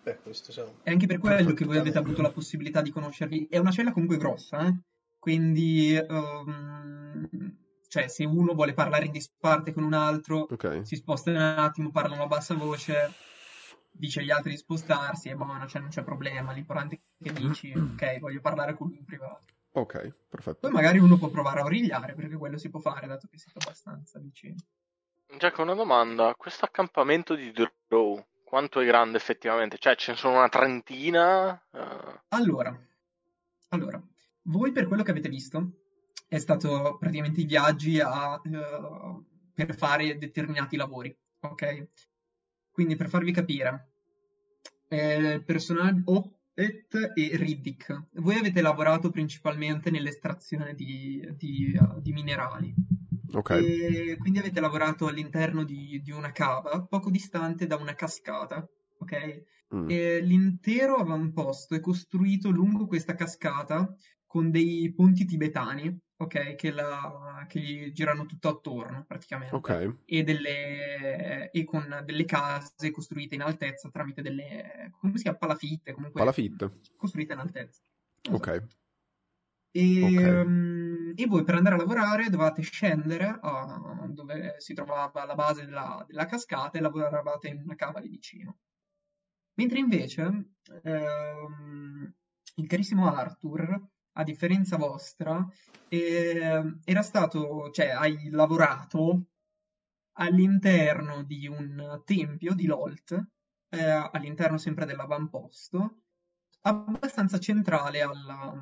Beh, 0.03 0.19
siamo... 0.31 0.79
È 0.83 0.91
anche 0.91 1.07
per 1.07 1.19
quello 1.19 1.53
che 1.53 1.65
voi 1.65 1.77
avete 1.77 1.97
avuto 1.97 2.21
la 2.21 2.31
possibilità 2.31 2.81
di 2.81 2.91
conoscervi. 2.91 3.47
È 3.49 3.57
una 3.57 3.71
cella 3.71 3.93
comunque 3.93 4.17
grossa, 4.17 4.67
eh? 4.67 4.75
quindi 5.17 5.97
um, 6.09 7.29
cioè, 7.93 8.07
se 8.07 8.25
uno 8.25 8.53
vuole 8.53 8.73
parlare 8.73 9.05
in 9.05 9.11
disparte 9.11 9.71
con 9.71 9.83
un 9.83 9.93
altro, 9.93 10.47
okay. 10.49 10.83
si 10.83 10.95
sposta 10.95 11.29
un 11.29 11.37
attimo, 11.37 11.91
parlano 11.91 12.23
a 12.23 12.27
bassa 12.27 12.55
voce, 12.55 13.13
dice 13.91 14.21
agli 14.21 14.31
altri 14.31 14.49
di 14.49 14.57
spostarsi 14.57 15.29
e 15.29 15.35
buono, 15.35 15.67
cioè 15.67 15.79
non 15.79 15.91
c'è 15.91 16.03
problema. 16.03 16.53
L'importante 16.53 17.01
è 17.19 17.23
che 17.23 17.33
dici, 17.33 17.71
ok, 17.71 18.17
voglio 18.17 18.41
parlare 18.41 18.73
con 18.73 18.87
lui 18.87 18.97
in 18.97 19.05
privato. 19.05 19.45
Ok, 19.73 20.11
perfetto. 20.27 20.59
Poi 20.61 20.71
magari 20.71 20.97
uno 20.97 21.17
può 21.17 21.29
provare 21.29 21.59
a 21.59 21.65
origliare, 21.65 22.15
perché 22.15 22.35
quello 22.35 22.57
si 22.57 22.71
può 22.71 22.79
fare, 22.79 23.05
dato 23.05 23.27
che 23.29 23.37
siete 23.37 23.59
abbastanza 23.59 24.17
vicini. 24.17 24.55
Giacomo, 25.37 25.71
una 25.71 25.79
domanda. 25.79 26.33
Questo 26.35 26.65
accampamento 26.65 27.35
di 27.35 27.51
Drow, 27.51 28.25
quanto 28.53 28.81
è 28.81 28.85
grande 28.85 29.17
effettivamente? 29.17 29.79
Cioè, 29.79 29.95
ce 29.95 30.11
ne 30.11 30.17
sono 30.17 30.35
una 30.35 30.47
trentina? 30.47 31.59
Uh... 31.71 32.19
Allora, 32.27 32.87
allora, 33.69 33.99
voi 34.43 34.71
per 34.71 34.87
quello 34.87 35.01
che 35.01 35.09
avete 35.09 35.27
visto 35.27 35.71
è 36.27 36.37
stato 36.37 36.97
praticamente 36.99 37.41
i 37.41 37.45
viaggi 37.45 37.99
a, 37.99 38.39
uh, 38.39 39.25
per 39.55 39.75
fare 39.75 40.19
determinati 40.19 40.75
lavori, 40.75 41.17
ok? 41.39 41.87
Quindi 42.69 42.95
per 42.95 43.09
farvi 43.09 43.31
capire, 43.31 43.93
eh, 44.87 45.41
personaggio 45.43 46.03
Opet 46.11 47.11
e 47.15 47.35
Riddick, 47.35 48.09
voi 48.17 48.35
avete 48.35 48.61
lavorato 48.61 49.09
principalmente 49.09 49.89
nell'estrazione 49.89 50.75
di, 50.75 51.27
di, 51.35 51.75
uh, 51.75 51.99
di 51.99 52.13
minerali, 52.13 52.71
Okay. 53.33 54.15
Quindi 54.17 54.39
avete 54.39 54.59
lavorato 54.59 55.07
all'interno 55.07 55.63
di, 55.63 56.01
di, 56.03 56.11
una 56.11 56.31
cava 56.31 56.81
poco 56.83 57.09
distante 57.09 57.65
da 57.65 57.75
una 57.75 57.95
cascata. 57.95 58.67
Ok? 58.99 59.43
Mm. 59.75 59.87
L'intero 59.87 60.95
avamposto 60.95 61.75
è 61.75 61.79
costruito 61.79 62.49
lungo 62.49 62.85
questa 62.85 63.15
cascata 63.15 63.95
con 64.27 64.49
dei 64.49 64.91
ponti 64.95 65.25
tibetani, 65.25 65.95
ok? 66.17 66.55
Che, 66.55 66.71
la, 66.71 67.45
che 67.47 67.59
gli 67.59 67.91
girano 67.91 68.25
tutto 68.25 68.49
attorno 68.49 69.03
praticamente. 69.07 69.55
Okay. 69.55 69.95
E, 70.05 70.23
delle, 70.23 71.51
e 71.51 71.63
con 71.63 72.01
delle 72.05 72.25
case 72.25 72.91
costruite 72.91 73.35
in 73.35 73.41
altezza 73.41 73.89
tramite 73.89 74.21
delle. 74.21 74.91
come 74.99 75.17
si 75.17 75.23
chiama? 75.23 75.37
Palafitte. 75.37 75.93
Comunque, 75.93 76.19
Palafitte. 76.19 76.79
Costruite 76.95 77.33
in 77.33 77.39
altezza. 77.39 77.81
Ok. 78.31 78.63
E, 79.75 80.03
okay. 80.03 80.41
um, 80.41 81.13
e, 81.15 81.25
voi 81.25 81.43
per 81.43 81.55
andare 81.55 81.73
a 81.73 81.79
lavorare 81.79 82.29
dovevate 82.29 82.61
scendere 82.61 83.39
a 83.41 84.07
dove 84.07 84.53
si 84.59 84.75
trovava 84.75 85.25
la 85.25 85.33
base 85.33 85.65
della, 85.65 86.03
della 86.07 86.25
cascata 86.25 86.77
e 86.77 86.81
lavoravate 86.81 87.47
in 87.47 87.61
una 87.63 87.73
cava 87.73 87.99
lì 87.99 88.07
vicino. 88.07 88.59
Mentre 89.55 89.79
invece 89.79 90.51
ehm, 90.83 92.13
il 92.55 92.67
carissimo 92.67 93.11
Arthur, 93.11 93.81
a 94.13 94.23
differenza 94.23 94.77
vostra, 94.77 95.43
eh, 95.87 96.77
era 96.83 97.01
stato, 97.01 97.71
cioè 97.71 97.89
hai 97.89 98.29
lavorato 98.29 99.29
all'interno 100.17 101.23
di 101.23 101.47
un 101.47 102.01
tempio 102.05 102.53
di 102.53 102.67
Lolt, 102.67 103.27
eh, 103.69 103.83
all'interno 103.83 104.59
sempre 104.59 104.85
dell'avamposto, 104.85 106.01
abbastanza 106.61 107.39
centrale 107.39 108.01
alla, 108.01 108.53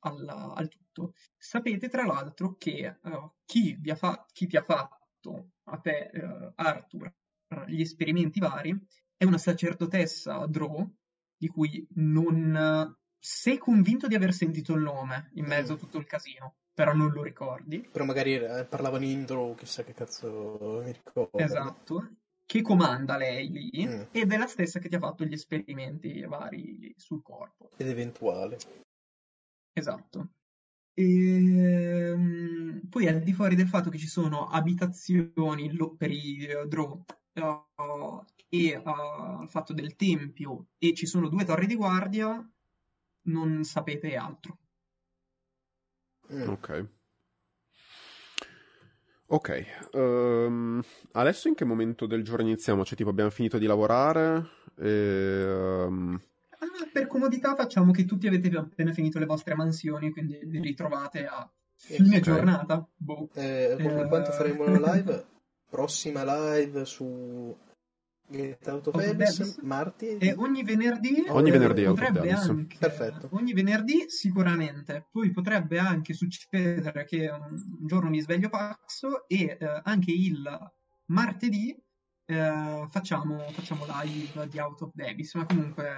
alla, 0.00 0.52
al 0.54 0.68
tutto. 0.68 1.14
Sapete 1.36 1.88
tra 1.88 2.04
l'altro 2.04 2.56
che 2.56 2.98
uh, 3.02 3.32
chi, 3.44 3.76
vi 3.78 3.90
ha 3.90 3.96
fa- 3.96 4.24
chi 4.32 4.46
ti 4.46 4.56
ha 4.56 4.62
fatto 4.62 5.52
a 5.64 5.78
te, 5.78 6.10
uh, 6.14 6.52
Arthur, 6.54 7.12
gli 7.66 7.80
esperimenti 7.80 8.40
vari, 8.40 8.78
è 9.16 9.24
una 9.24 9.38
sacerdotessa 9.38 10.46
Drow, 10.46 10.86
di 11.36 11.48
cui 11.48 11.86
non 11.94 12.96
sei 13.18 13.58
convinto 13.58 14.06
di 14.06 14.14
aver 14.14 14.32
sentito 14.32 14.74
il 14.74 14.82
nome 14.82 15.30
in 15.34 15.46
mezzo 15.46 15.72
a 15.72 15.76
mm. 15.76 15.78
tutto 15.78 15.98
il 15.98 16.06
casino, 16.06 16.56
però 16.72 16.92
non 16.92 17.10
lo 17.10 17.22
ricordi. 17.22 17.80
Però 17.90 18.04
magari 18.04 18.34
eh, 18.34 18.64
parlavano 18.64 19.04
in 19.04 19.24
Drow, 19.24 19.54
chissà 19.54 19.82
che 19.82 19.94
cazzo 19.94 20.82
mi 20.84 20.92
ricordo. 20.92 21.38
Esatto, 21.38 22.10
che 22.44 22.62
comanda 22.62 23.16
lei 23.16 23.48
lì, 23.50 23.86
mm. 23.86 24.02
ed 24.12 24.32
è 24.32 24.36
la 24.36 24.46
stessa 24.46 24.78
che 24.78 24.88
ti 24.88 24.94
ha 24.94 25.00
fatto 25.00 25.24
gli 25.24 25.32
esperimenti 25.32 26.24
vari 26.24 26.94
sul 26.96 27.22
corpo. 27.22 27.70
Ed 27.76 27.88
eventuale. 27.88 28.58
Esatto. 29.78 30.30
E, 30.92 31.04
ehm, 32.10 32.80
poi 32.90 33.06
al 33.06 33.20
di 33.20 33.32
fuori 33.32 33.54
del 33.54 33.68
fatto 33.68 33.90
che 33.90 33.98
ci 33.98 34.08
sono 34.08 34.48
abitazioni 34.48 35.70
per 35.96 36.10
i 36.10 36.48
uh, 36.52 36.66
Drow 36.66 37.04
uh, 37.34 38.24
e 38.48 38.76
uh, 38.76 39.42
il 39.42 39.48
fatto 39.48 39.72
del 39.72 39.94
tempio 39.94 40.70
e 40.78 40.94
ci 40.94 41.06
sono 41.06 41.28
due 41.28 41.44
torri 41.44 41.66
di 41.66 41.76
guardia, 41.76 42.44
non 43.26 43.62
sapete 43.62 44.16
altro. 44.16 44.58
Mm. 46.32 46.48
Ok. 46.48 46.88
Ok, 49.30 49.90
um, 49.92 50.82
adesso 51.12 51.48
in 51.48 51.54
che 51.54 51.66
momento 51.66 52.06
del 52.06 52.24
giorno 52.24 52.46
iniziamo? 52.46 52.82
Cioè, 52.82 52.96
tipo, 52.96 53.10
abbiamo 53.10 53.30
finito 53.30 53.58
di 53.58 53.66
lavorare 53.66 54.48
e, 54.74 55.84
um... 55.86 56.18
per 56.98 57.06
comodità 57.06 57.54
facciamo 57.54 57.92
che 57.92 58.04
tutti 58.04 58.26
avete 58.26 58.48
appena 58.56 58.92
finito 58.92 59.20
le 59.20 59.26
vostre 59.26 59.54
mansioni, 59.54 60.10
quindi 60.10 60.40
vi 60.42 60.58
ritrovate 60.58 61.26
a 61.26 61.48
fine 61.76 62.08
okay. 62.08 62.20
giornata. 62.20 62.84
Boh. 62.96 63.28
Eh, 63.34 63.76
eh, 63.78 64.08
quanto 64.08 64.32
faremo 64.32 64.66
la 64.66 64.94
live? 64.94 65.26
Prossima 65.70 66.24
live 66.24 66.84
su 66.84 67.56
Get 68.26 68.66
Out 68.66 68.88
of 68.88 68.94
Abyss, 68.96 69.60
martedì. 69.60 70.26
E 70.26 70.34
ogni 70.36 70.64
venerdì, 70.64 71.24
ogni 71.28 71.50
venerdì 71.52 71.84
potrebbe 71.84 72.30
anche, 72.30 72.76
Perfetto. 72.78 73.28
ogni 73.32 73.52
venerdì 73.52 74.06
sicuramente, 74.08 75.06
poi 75.12 75.30
potrebbe 75.30 75.78
anche 75.78 76.14
succedere 76.14 77.04
che 77.04 77.28
un 77.28 77.86
giorno 77.86 78.10
mi 78.10 78.20
sveglio 78.20 78.48
pazzo 78.48 79.28
e 79.28 79.56
eh, 79.60 79.80
anche 79.84 80.10
il 80.10 80.42
martedì 81.06 81.80
eh, 82.30 82.86
facciamo, 82.90 83.38
facciamo, 83.52 83.86
live 84.02 84.48
di 84.48 84.58
Out 84.58 84.82
of 84.82 84.90
Davis, 84.92 85.32
ma 85.34 85.46
comunque 85.46 85.88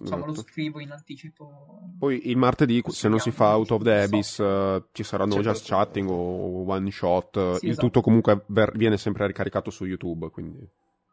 insomma, 0.00 0.24
lo 0.24 0.32
esatto. 0.32 0.48
scrivo 0.48 0.80
in 0.80 0.92
anticipo. 0.92 1.90
Poi 1.98 2.30
il 2.30 2.38
martedì, 2.38 2.82
se 2.86 3.08
non 3.08 3.18
si 3.18 3.30
fa 3.30 3.54
Out 3.54 3.72
of 3.72 3.86
Abyss, 3.86 4.34
so. 4.36 4.44
uh, 4.44 4.88
ci 4.92 5.02
saranno 5.02 5.34
C'è 5.34 5.42
just 5.42 5.66
chatting 5.66 6.08
o 6.08 6.64
one 6.64 6.90
shot. 6.90 7.58
Sì, 7.58 7.66
il 7.66 7.70
esatto. 7.72 7.86
tutto 7.86 8.00
comunque 8.00 8.44
ver- 8.46 8.74
viene 8.78 8.96
sempre 8.96 9.26
ricaricato 9.26 9.70
su 9.70 9.84
YouTube, 9.84 10.30
quindi 10.30 10.66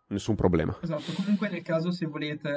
nessun 0.07 0.35
problema. 0.35 0.77
Esatto, 0.81 1.11
comunque 1.11 1.49
nel 1.49 1.61
caso 1.61 1.91
se 1.91 2.05
volete, 2.05 2.53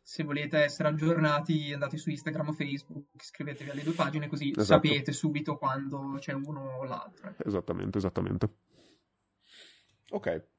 se 0.00 0.22
volete 0.22 0.58
essere 0.58 0.90
aggiornati 0.90 1.72
andate 1.72 1.96
su 1.96 2.10
Instagram 2.10 2.50
o 2.50 2.52
Facebook, 2.52 3.06
iscrivetevi 3.20 3.70
alle 3.70 3.82
due 3.82 3.94
pagine 3.94 4.28
così 4.28 4.50
esatto. 4.50 4.64
sapete 4.64 5.10
subito 5.10 5.56
quando 5.56 6.18
c'è 6.20 6.34
uno 6.34 6.76
o 6.78 6.84
l'altro. 6.84 7.34
Esattamente, 7.44 7.98
esattamente. 7.98 8.48
Ok. 10.10 10.56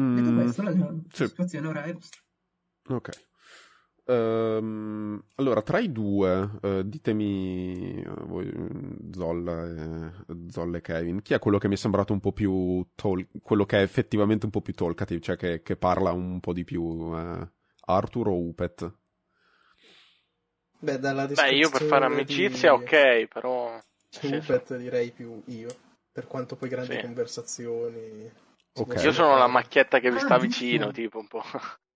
Mm, 0.00 0.16
Detto 0.16 0.34
questo, 0.34 0.62
la 0.62 0.94
sì. 1.10 1.26
situazione 1.26 1.66
ora 1.68 1.84
è 1.84 1.92
vostra. 1.92 2.20
Ok. 2.88 3.26
Um, 4.08 5.22
allora, 5.34 5.60
tra 5.60 5.80
i 5.80 5.92
due, 5.92 6.50
uh, 6.62 6.82
ditemi 6.82 8.02
uh, 8.06 8.26
voi, 8.26 8.50
Zolla 9.12 9.66
e, 9.66 10.12
Zolla 10.48 10.78
e 10.78 10.80
Kevin, 10.80 11.20
chi 11.20 11.34
è 11.34 11.38
quello 11.38 11.58
che 11.58 11.68
mi 11.68 11.74
è 11.74 11.76
sembrato 11.76 12.14
un 12.14 12.20
po' 12.20 12.32
più 12.32 12.86
tol- 12.94 13.28
quello 13.42 13.66
che 13.66 13.78
è 13.78 13.82
effettivamente 13.82 14.46
un 14.46 14.50
po' 14.50 14.62
più 14.62 14.72
talkative, 14.72 15.20
cioè 15.20 15.36
che, 15.36 15.60
che 15.60 15.76
parla 15.76 16.12
un 16.12 16.40
po' 16.40 16.54
di 16.54 16.64
più, 16.64 16.82
uh, 16.82 17.46
Arthur 17.84 18.28
o 18.28 18.38
Upet? 18.38 18.94
Beh, 20.78 20.98
dalla 20.98 21.26
Beh, 21.26 21.50
io 21.50 21.68
per 21.68 21.82
fare 21.82 22.06
amicizia, 22.06 22.74
di... 22.74 22.82
ok, 22.82 23.26
però. 23.26 23.78
Cioè, 24.08 24.36
Upet 24.38 24.76
direi 24.78 25.10
più 25.10 25.42
io, 25.48 25.68
per 26.10 26.26
quanto 26.26 26.56
poi 26.56 26.70
grandi 26.70 26.94
sì. 26.94 27.00
conversazioni. 27.02 28.46
Okay. 28.72 29.04
Io 29.04 29.12
sono 29.12 29.36
la 29.36 29.48
macchietta 29.48 29.98
che 29.98 30.10
vi 30.10 30.18
sta 30.18 30.34
ah, 30.34 30.38
vicino, 30.38 30.92
tipo 30.92 31.18
un 31.18 31.26
po' 31.26 31.42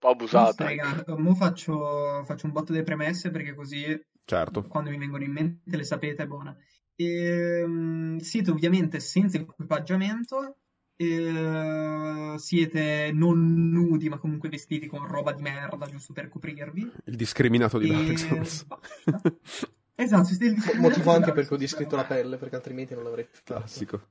po' 0.00 0.08
abusata. 0.08 0.64
Raga, 0.64 1.04
ora 1.06 1.34
faccio, 1.34 2.24
faccio, 2.24 2.46
un 2.46 2.52
botto 2.52 2.72
delle 2.72 2.84
premesse 2.84 3.30
perché 3.30 3.54
così 3.54 4.02
certo. 4.24 4.62
quando 4.66 4.90
mi 4.90 4.98
vengono 4.98 5.22
in 5.22 5.30
mente 5.30 5.76
le 5.76 5.84
sapete, 5.84 6.24
è 6.24 6.26
buona. 6.26 6.56
E, 6.96 7.62
um, 7.62 8.18
siete 8.18 8.50
ovviamente 8.50 8.98
senza 8.98 9.36
equipaggiamento, 9.36 10.56
e, 10.96 12.34
siete 12.38 13.10
non 13.12 13.70
nudi 13.70 14.08
ma 14.08 14.18
comunque 14.18 14.48
vestiti 14.48 14.86
con 14.86 15.06
roba 15.06 15.32
di 15.32 15.42
merda 15.42 15.86
giusto 15.86 16.14
per 16.14 16.28
coprirvi. 16.28 16.90
Il 17.04 17.16
discriminato 17.16 17.78
di. 17.78 17.88
Dark 17.88 18.18
Souls. 18.18 18.66
esatto, 19.94 20.24
siete 20.24 20.46
il 20.46 20.54
discriminato 20.54 20.88
Motivo 20.88 21.12
anche 21.12 21.32
per 21.32 21.46
cui 21.46 21.56
ho 21.56 21.58
descritto 21.58 21.94
la 21.94 22.04
pelle 22.04 22.38
perché 22.38 22.56
altrimenti 22.56 22.94
non 22.94 23.04
l'avrei 23.04 23.24
fatto. 23.24 23.54
Classico. 23.54 24.08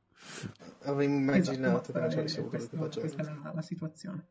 Avrei 0.84 1.08
immaginato 1.08 1.92
esatto, 1.92 1.94
che 1.94 2.00
non 2.00 2.10
ci 2.12 2.18
avessimo 2.20 2.48
questo, 2.48 2.78
Questa 2.78 3.22
è 3.22 3.26
la, 3.26 3.52
la 3.54 3.62
situazione. 3.62 4.28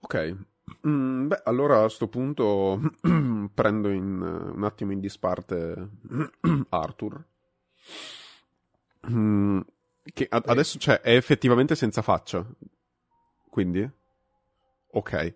Ok, 0.00 0.36
mm, 0.86 1.26
beh, 1.28 1.42
allora 1.44 1.78
a 1.78 1.82
questo 1.82 2.08
punto 2.08 2.80
prendo 3.54 3.90
in, 3.90 4.20
un 4.20 4.64
attimo 4.64 4.92
in 4.92 5.00
disparte 5.00 5.88
Arthur. 6.70 7.24
Mm, 9.10 9.60
che 10.12 10.26
a- 10.28 10.42
adesso 10.46 10.78
cioè, 10.78 11.00
è 11.00 11.14
effettivamente 11.14 11.74
senza 11.74 12.02
faccia. 12.02 12.44
Quindi? 13.48 13.88
Ok. 14.92 15.34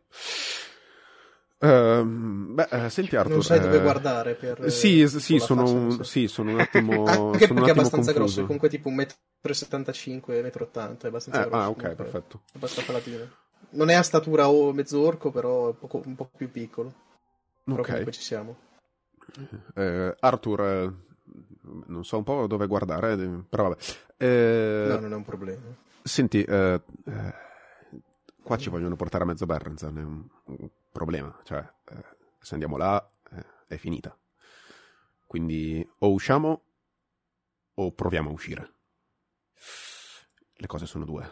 Uh, 1.65 2.05
beh, 2.05 2.69
eh, 2.71 2.91
senti 2.91 3.17
Arthur. 3.17 3.33
Non 3.33 3.43
sai 3.43 3.57
eh... 3.57 3.63
dove 3.63 3.81
guardare 3.81 4.35
per. 4.35 4.71
Sì, 4.71 5.09
sì, 5.09 5.39
sono 5.39 5.63
un, 5.63 6.05
sì, 6.05 6.29
sono 6.29 6.53
un 6.53 6.61
attimo. 6.61 7.07
Anche 7.33 7.47
sono 7.47 7.61
perché 7.61 7.71
è 7.71 7.73
abbastanza 7.73 8.13
confuso. 8.13 8.13
grosso, 8.13 8.43
comunque 8.43 8.69
tipo 8.69 8.91
1,75 8.91 8.93
m, 8.93 10.47
1,80 10.47 10.91
m, 10.91 10.97
è 11.01 11.07
abbastanza 11.07 11.41
eh, 11.41 11.49
grosso. 11.49 11.55
Ah, 11.55 11.69
ok, 11.71 11.95
perfetto. 11.95 12.43
Abbastanza 12.53 12.93
palatino. 12.93 13.29
Non 13.71 13.89
è 13.89 13.95
a 13.95 14.03
statura 14.03 14.51
o 14.51 14.73
mezz'orco, 14.75 15.31
però 15.31 15.71
è 15.71 15.75
un 15.81 15.89
po', 15.89 16.03
un 16.05 16.15
po 16.15 16.31
più 16.37 16.51
piccolo. 16.51 16.93
Però 17.65 17.81
ok. 17.81 17.87
comunque 17.87 18.13
ci 18.13 18.21
siamo. 18.21 18.57
Eh, 19.75 20.15
Arthur, 20.21 20.61
eh, 20.61 20.93
non 21.87 22.05
so 22.05 22.19
un 22.19 22.25
po' 22.25 22.47
dove 22.47 22.67
guardare, 22.67 23.15
eh, 23.15 23.43
però 23.49 23.71
vabbè. 23.71 23.81
Eh, 24.19 24.87
no, 24.87 24.99
non 24.99 25.13
è 25.13 25.17
un 25.17 25.25
problema. 25.25 25.63
Senti, 26.03 26.43
eh, 26.43 26.83
eh, 27.07 27.35
qua 28.43 28.59
ci 28.59 28.69
vogliono 28.69 28.97
portare 28.97 29.25
a 29.25 29.27
mezzo 29.27 29.47
Berrenzan, 29.47 29.97
è 29.97 30.03
un 30.03 30.69
problema. 30.95 31.37
Cioè, 31.43 31.69
se 32.39 32.55
andiamo 32.55 32.77
là, 32.77 33.13
è 33.67 33.77
finita. 33.77 34.17
Quindi 35.27 35.87
o 35.99 36.13
usciamo 36.13 36.65
o 37.75 37.93
proviamo 37.93 38.31
a 38.31 38.33
uscire. 38.33 38.75
Le 40.55 40.67
cose 40.69 40.87
sono 40.87 41.05
due. 41.05 41.29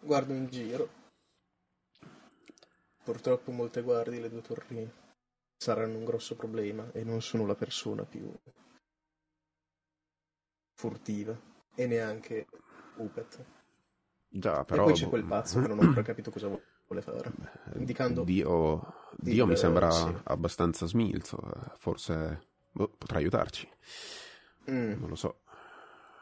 Guardo 0.00 0.32
in 0.32 0.46
giro. 0.46 0.88
Purtroppo 3.04 3.52
molte 3.52 3.82
guardie 3.82 4.20
le 4.20 4.30
due 4.30 4.40
torri 4.40 4.90
saranno 5.56 5.98
un 5.98 6.04
grosso 6.04 6.34
problema 6.34 6.90
e 6.92 7.04
non 7.04 7.20
sono 7.20 7.46
la 7.46 7.54
persona 7.54 8.04
più 8.04 8.32
furtiva 10.72 11.38
e 11.74 11.86
neanche 11.86 12.46
Upet. 12.96 13.44
Già, 14.28 14.64
però... 14.64 14.84
E 14.84 14.86
poi 14.86 14.94
c'è 14.94 15.08
quel 15.08 15.24
pazzo 15.24 15.60
che 15.60 15.68
non 15.68 15.78
ho 15.78 15.82
ancora 15.82 16.02
capito 16.02 16.30
cosa 16.30 16.48
vuole 16.48 16.75
fare. 17.00 17.32
Indicando... 17.74 18.24
Dio, 18.24 18.94
Dio 19.16 19.44
il... 19.44 19.50
mi 19.50 19.56
sembra 19.56 19.90
sì. 19.90 20.14
abbastanza 20.24 20.86
smilzo, 20.86 21.38
forse 21.78 22.48
boh, 22.72 22.88
potrà 22.96 23.18
aiutarci. 23.18 23.68
Mm. 24.70 25.00
Non 25.00 25.08
lo 25.08 25.16
so. 25.16 25.40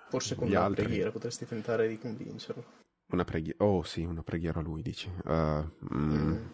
Forse 0.09 0.35
con 0.35 0.49
Gli 0.49 0.53
una 0.53 0.65
altri... 0.65 0.85
preghiera 0.85 1.11
potresti 1.11 1.47
tentare 1.47 1.89
di 1.89 1.99
convincerlo. 1.99 2.65
Una 3.09 3.25
preghiera... 3.25 3.65
Oh 3.65 3.83
sì, 3.83 4.05
una 4.05 4.23
preghiera 4.23 4.61
a 4.61 4.63
lui, 4.63 4.83
dici. 4.83 5.11
Uh, 5.25 5.33
mm. 5.33 6.13
Mm 6.13 6.47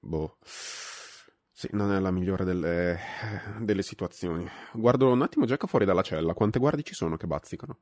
boh. 0.00 0.38
Sì, 0.42 1.68
non 1.72 1.92
è 1.92 2.00
la 2.00 2.10
migliore 2.10 2.44
delle, 2.44 2.98
delle 3.60 3.82
situazioni. 3.82 4.48
Guardo 4.72 5.12
un 5.12 5.20
attimo 5.20 5.44
Jack 5.44 5.66
fuori 5.66 5.84
dalla 5.84 6.02
cella. 6.02 6.32
Quante 6.32 6.58
guardie 6.58 6.82
ci 6.82 6.94
sono 6.94 7.16
che 7.16 7.26
bazzicano? 7.26 7.78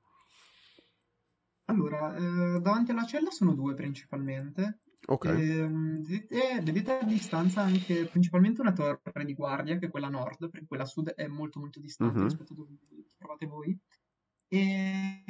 Allora, 1.66 2.16
eh, 2.16 2.61
davanti 2.61 2.90
alla 2.90 3.05
cella 3.05 3.31
sono 3.31 3.55
due 3.55 3.74
principalmente. 3.74 4.81
Ok. 5.07 5.25
E, 5.27 5.69
vedete, 5.69 6.61
vedete, 6.63 6.99
a 6.99 7.05
distanza 7.05 7.63
anche 7.63 8.07
principalmente 8.07 8.61
una 8.61 8.73
torre 8.73 9.25
di 9.25 9.35
guardia, 9.35 9.79
che 9.79 9.87
è 9.87 9.91
quella 9.91 10.09
nord, 10.09 10.51
perché 10.51 10.67
quella 10.67 10.85
sud 10.85 11.11
è 11.11 11.27
molto 11.27 11.61
molto 11.61 11.81
distante 11.81 12.17
mm-hmm. 12.17 12.25
rispetto 12.25 12.53
a 12.53 12.57
dove 12.57 12.77
trovate 13.17 13.47
voi. 13.47 13.79
E 14.51 15.23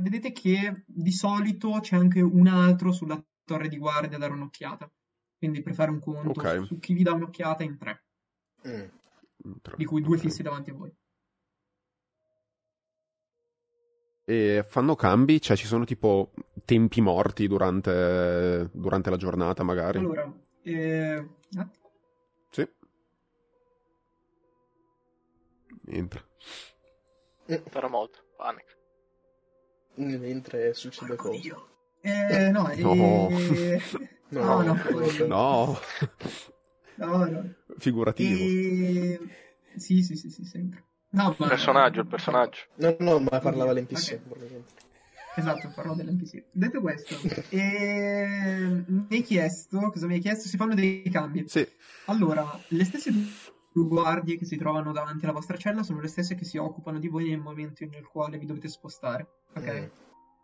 vedete 0.00 0.32
che 0.32 0.84
di 0.86 1.12
solito 1.12 1.78
c'è 1.80 1.96
anche 1.96 2.20
un 2.20 2.46
altro 2.46 2.92
sulla 2.92 3.22
torre 3.44 3.68
di 3.68 3.78
guardia 3.78 4.16
a 4.16 4.20
dare 4.20 4.32
un'occhiata. 4.32 4.90
Quindi 5.36 5.62
per 5.62 5.74
fare 5.74 5.90
un 5.90 5.98
conto 5.98 6.30
okay. 6.30 6.64
su 6.64 6.78
chi 6.78 6.94
vi 6.94 7.02
dà 7.02 7.12
un'occhiata 7.12 7.64
in 7.64 7.76
tre. 7.76 8.04
Mm. 8.66 8.84
Di 9.76 9.84
cui 9.84 10.00
due 10.00 10.16
okay. 10.16 10.28
fissi 10.28 10.42
davanti 10.42 10.70
a 10.70 10.74
voi. 10.74 10.94
E 14.24 14.64
fanno 14.66 14.94
cambi? 14.94 15.40
Cioè 15.40 15.56
ci 15.56 15.66
sono 15.66 15.84
tipo 15.84 16.32
tempi 16.64 17.00
morti 17.00 17.46
durante, 17.48 18.68
durante 18.72 19.10
la 19.10 19.16
giornata 19.16 19.62
magari? 19.62 19.98
Allora, 19.98 20.32
eh... 20.62 21.28
Sì. 22.50 22.68
Entra. 25.88 26.24
Farà 27.68 27.88
molto, 27.88 28.20
panic. 28.36 28.78
Mentre 29.94 30.72
succede 30.74 31.16
cosa? 31.16 31.56
Eh, 32.00 32.50
no, 32.50 32.70
No. 32.76 33.28
eh... 33.30 33.80
No, 34.32 34.62
no, 34.62 34.72
no, 34.72 35.26
No, 35.26 35.78
no, 36.96 37.26
no. 37.26 37.54
figurativo. 37.76 38.42
E... 38.42 39.20
Sì, 39.76 40.02
sì, 40.02 40.16
sì, 40.16 40.30
sì, 40.30 40.44
sempre. 40.44 40.84
No, 41.12 41.30
Il 41.30 41.36
ma... 41.38 41.46
personaggio, 41.48 42.00
il 42.00 42.06
personaggio. 42.06 42.60
No, 42.76 42.96
no, 42.98 43.18
ma 43.18 43.38
parlava 43.38 43.72
l'NPC. 43.72 44.12
Ok. 44.12 44.20
probabilmente. 44.20 44.80
Esatto, 45.34 45.72
parlo 45.74 45.94
dell'NPC. 45.94 46.44
Detto 46.50 46.80
questo, 46.80 47.16
e... 47.48 48.84
mi 48.86 49.06
hai 49.10 49.22
chiesto, 49.22 49.78
cosa 49.90 50.06
mi 50.06 50.14
hai 50.14 50.20
chiesto? 50.20 50.48
Si 50.48 50.56
fanno 50.56 50.74
dei 50.74 51.02
cambi. 51.10 51.44
Sì, 51.48 51.66
Allora, 52.06 52.46
le 52.68 52.84
stesse 52.84 53.10
due 53.10 53.88
guardie 53.88 54.36
che 54.36 54.44
si 54.44 54.56
trovano 54.56 54.92
davanti 54.92 55.24
alla 55.24 55.32
vostra 55.32 55.56
cella 55.56 55.82
sono 55.82 56.00
le 56.00 56.08
stesse 56.08 56.34
che 56.34 56.44
si 56.44 56.58
occupano 56.58 56.98
di 56.98 57.08
voi 57.08 57.30
nel 57.30 57.38
momento 57.38 57.84
nel 57.86 58.04
quale 58.04 58.36
vi 58.36 58.46
dovete 58.46 58.68
spostare. 58.68 59.26
Ok? 59.54 59.80
Mm. 59.80 59.84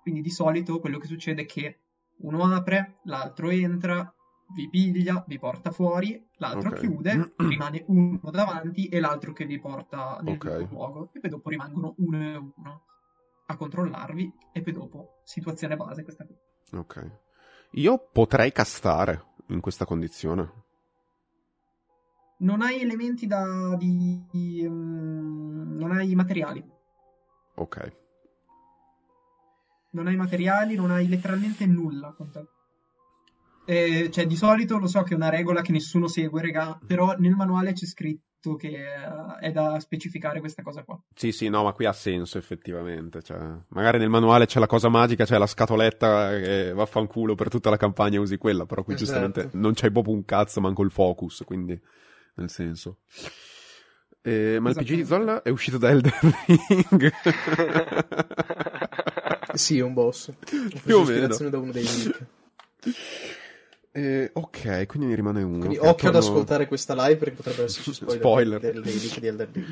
Quindi 0.00 0.22
di 0.22 0.30
solito 0.30 0.80
quello 0.80 0.98
che 0.98 1.06
succede 1.06 1.42
è 1.42 1.46
che 1.46 1.80
uno 2.20 2.44
apre, 2.54 3.00
l'altro 3.04 3.50
entra, 3.50 4.10
vi 4.54 4.68
piglia, 4.68 5.24
vi 5.26 5.38
porta 5.38 5.70
fuori, 5.70 6.26
l'altro 6.36 6.70
Ok. 6.70 6.78
chiude, 6.78 7.34
rimane 7.36 7.84
uno 7.88 8.30
davanti 8.30 8.88
e 8.88 9.00
l'altro 9.00 9.32
che 9.32 9.44
vi 9.44 9.58
porta 9.60 10.18
nel 10.22 10.34
Ok. 10.34 10.48
giusto 10.48 10.68
luogo. 10.70 11.10
E 11.12 11.20
poi 11.20 11.30
dopo 11.30 11.48
rimangono 11.50 11.94
uno 11.98 12.22
e 12.22 12.36
uno 12.36 12.82
a 13.46 13.56
controllarvi 13.56 14.32
e 14.52 14.60
poi 14.62 14.72
dopo 14.72 15.20
situazione 15.24 15.76
base 15.76 16.02
questa 16.02 16.24
qui. 16.24 16.36
ok. 16.72 17.10
Io 17.72 17.98
potrei 18.12 18.50
castare 18.52 19.24
in 19.48 19.60
questa 19.60 19.84
condizione. 19.84 20.64
Non 22.38 22.62
hai 22.62 22.80
elementi 22.80 23.26
da... 23.26 23.74
di... 23.76 24.24
di, 24.30 24.66
mm, 24.66 25.76
non 25.78 25.90
hai 25.92 26.14
materiali. 26.14 26.64
Ok. 27.56 27.96
Non 29.90 30.06
hai 30.06 30.16
materiali, 30.16 30.76
non 30.76 30.90
hai 30.90 31.08
letteralmente 31.08 31.66
nulla 31.66 32.12
con 32.12 32.30
te. 32.30 32.46
Eh, 33.70 34.08
cioè, 34.10 34.26
di 34.26 34.34
solito 34.34 34.78
lo 34.78 34.86
so 34.86 35.02
che 35.02 35.12
è 35.12 35.16
una 35.16 35.28
regola 35.28 35.60
che 35.60 35.72
nessuno 35.72 36.08
segue, 36.08 36.40
regà, 36.40 36.78
però 36.86 37.14
nel 37.18 37.34
manuale 37.34 37.74
c'è 37.74 37.84
scritto 37.84 38.56
che 38.56 38.68
eh, 38.68 39.38
è 39.40 39.52
da 39.52 39.78
specificare 39.78 40.40
questa 40.40 40.62
cosa 40.62 40.84
qua. 40.84 40.98
Sì, 41.14 41.32
sì, 41.32 41.50
no, 41.50 41.64
ma 41.64 41.72
qui 41.72 41.84
ha 41.84 41.92
senso 41.92 42.38
effettivamente. 42.38 43.22
Cioè, 43.22 43.38
magari 43.68 43.98
nel 43.98 44.08
manuale 44.08 44.46
c'è 44.46 44.58
la 44.58 44.66
cosa 44.66 44.88
magica, 44.88 45.26
c'è 45.26 45.36
la 45.36 45.46
scatoletta 45.46 46.30
che 46.30 46.72
vaffanculo 46.72 47.34
per 47.34 47.50
tutta 47.50 47.68
la 47.68 47.76
campagna 47.76 48.16
e 48.16 48.20
usi 48.20 48.38
quella, 48.38 48.64
però 48.64 48.82
qui 48.84 48.94
Esatto. 48.94 49.10
giustamente 49.10 49.50
non 49.58 49.74
c'hai 49.74 49.92
proprio 49.92 50.14
un 50.14 50.24
cazzo, 50.24 50.62
manco 50.62 50.82
il 50.82 50.90
focus, 50.90 51.42
quindi 51.44 51.78
nel 52.36 52.48
senso. 52.48 53.00
Eh, 54.22 54.56
ma 54.60 54.70
il 54.70 54.76
PG 54.76 54.94
di. 54.94 55.04
Zolla 55.04 55.42
è 55.42 55.50
uscito 55.50 55.76
da 55.76 55.90
Elden 55.90 56.12
Ring. 56.46 57.12
Sì, 59.54 59.78
è 59.78 59.82
un 59.82 59.92
boss. 59.92 60.28
Ho 60.28 60.34
Più 60.84 60.96
o 60.96 61.00
meno. 61.00 61.10
ispirazione 61.10 61.50
da 61.50 61.58
uno 61.58 61.72
dei 61.72 61.82
leak. 61.82 62.26
Eh, 63.92 64.30
ok, 64.32 64.86
quindi 64.86 65.08
ne 65.08 65.14
rimane 65.14 65.42
uno. 65.42 65.58
Quindi 65.58 65.76
occhio 65.78 66.08
ad 66.08 66.14
torno- 66.14 66.18
ascoltare 66.18 66.66
questa 66.68 66.94
live 66.94 67.16
perché 67.16 67.34
potrebbero 67.36 67.64
esserci 67.64 67.92
spoiler, 67.94 68.18
Spoiler. 68.18 68.60
Del, 68.60 68.82
di 68.82 69.26
Elden 69.26 69.48
Ring. 69.52 69.66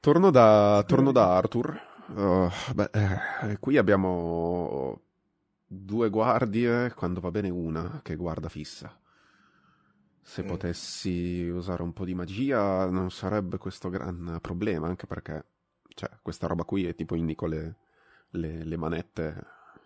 Torno 0.00 0.30
da, 0.30 0.84
torno 0.86 1.12
da 1.12 1.36
Arthur. 1.36 1.88
Uh, 2.14 2.48
beh, 2.74 2.90
eh, 2.92 3.58
qui 3.60 3.76
abbiamo 3.76 5.00
due 5.66 6.10
guardie, 6.10 6.92
quando 6.94 7.20
va 7.20 7.30
bene 7.30 7.48
una 7.50 8.00
che 8.02 8.16
guarda 8.16 8.48
fissa. 8.48 8.94
Se 10.22 10.42
Mm. 10.42 10.46
potessi 10.46 11.48
usare 11.48 11.82
un 11.82 11.92
po' 11.92 12.04
di 12.04 12.14
magia 12.14 12.88
non 12.90 13.10
sarebbe 13.10 13.58
questo 13.58 13.88
gran 13.90 14.38
problema, 14.40 14.86
anche 14.86 15.06
perché 15.06 15.44
cioè, 15.94 16.08
questa 16.22 16.46
roba 16.46 16.64
qui 16.64 16.86
è 16.86 16.94
tipo 16.94 17.14
indico 17.14 17.46
le, 17.46 17.76
le, 18.30 18.64
le 18.64 18.76
manette, 18.76 19.26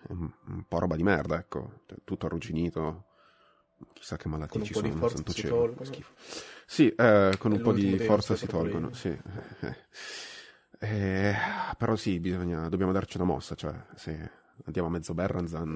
è 0.06 0.12
un, 0.12 0.30
un 0.48 0.64
po' 0.68 0.78
roba 0.80 0.96
di 0.96 1.02
merda, 1.02 1.38
ecco, 1.38 1.80
Cioè, 1.86 1.98
tutto 2.04 2.26
arrugginito, 2.26 3.04
chissà 3.92 4.16
che 4.16 4.28
malattie 4.28 4.62
ci 4.62 4.74
sono, 4.74 4.90
forza 4.92 5.16
santo 5.16 5.32
cielo. 5.32 5.74
Sì, 6.66 6.88
eh, 6.94 7.34
con 7.38 7.52
un 7.52 7.60
po' 7.60 7.72
di 7.72 7.98
forza 7.98 8.36
si 8.36 8.46
tolgono, 8.46 8.92
sì. 8.92 9.16
Eh, 10.84 11.34
però 11.78 11.96
sì, 11.96 12.20
bisogna, 12.20 12.68
dobbiamo 12.68 12.92
darci 12.92 13.16
una 13.16 13.24
mossa, 13.24 13.54
cioè 13.54 13.74
se 13.94 14.30
andiamo 14.64 14.88
a 14.88 14.90
mezzo 14.90 15.14
Berranzan, 15.14 15.72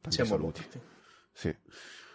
tanti 0.00 0.10
Siamo 0.10 0.30
saluti. 0.30 0.60
morti. 0.60 0.80
Sì. 1.32 1.56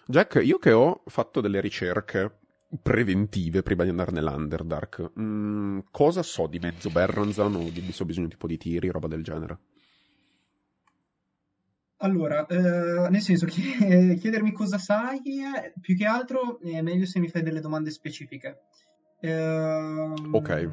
Jack, 0.06 0.40
io 0.42 0.58
che 0.58 0.72
ho 0.72 1.04
fatto 1.08 1.42
delle 1.42 1.60
ricerche 1.60 2.40
preventive 2.82 3.62
prima 3.62 3.84
di 3.84 3.90
andare 3.90 4.12
nell'Underdark, 4.12 5.12
mm, 5.20 5.80
cosa 5.92 6.24
so 6.24 6.48
di 6.48 6.60
mezzo 6.60 6.90
Berranzan 6.90 7.56
o 7.56 7.70
di 7.70 7.92
se 7.92 8.04
ho 8.04 8.06
bisogno 8.06 8.28
tipo 8.28 8.48
di 8.48 8.58
tiri, 8.58 8.90
roba 8.90 9.08
del 9.08 9.24
genere? 9.24 9.58
Allora, 11.98 12.46
eh, 12.48 13.10
nel 13.10 13.22
senso 13.22 13.46
che 13.46 14.16
chiedermi 14.20 14.52
cosa 14.52 14.78
sai, 14.78 15.22
eh, 15.24 15.74
più 15.80 15.96
che 15.96 16.06
altro 16.06 16.60
è 16.60 16.82
meglio 16.82 17.06
se 17.06 17.20
mi 17.20 17.30
fai 17.30 17.42
delle 17.42 17.62
domande 17.62 17.90
specifiche. 17.90 18.64
Ehm, 19.22 20.14
Ok. 20.34 20.70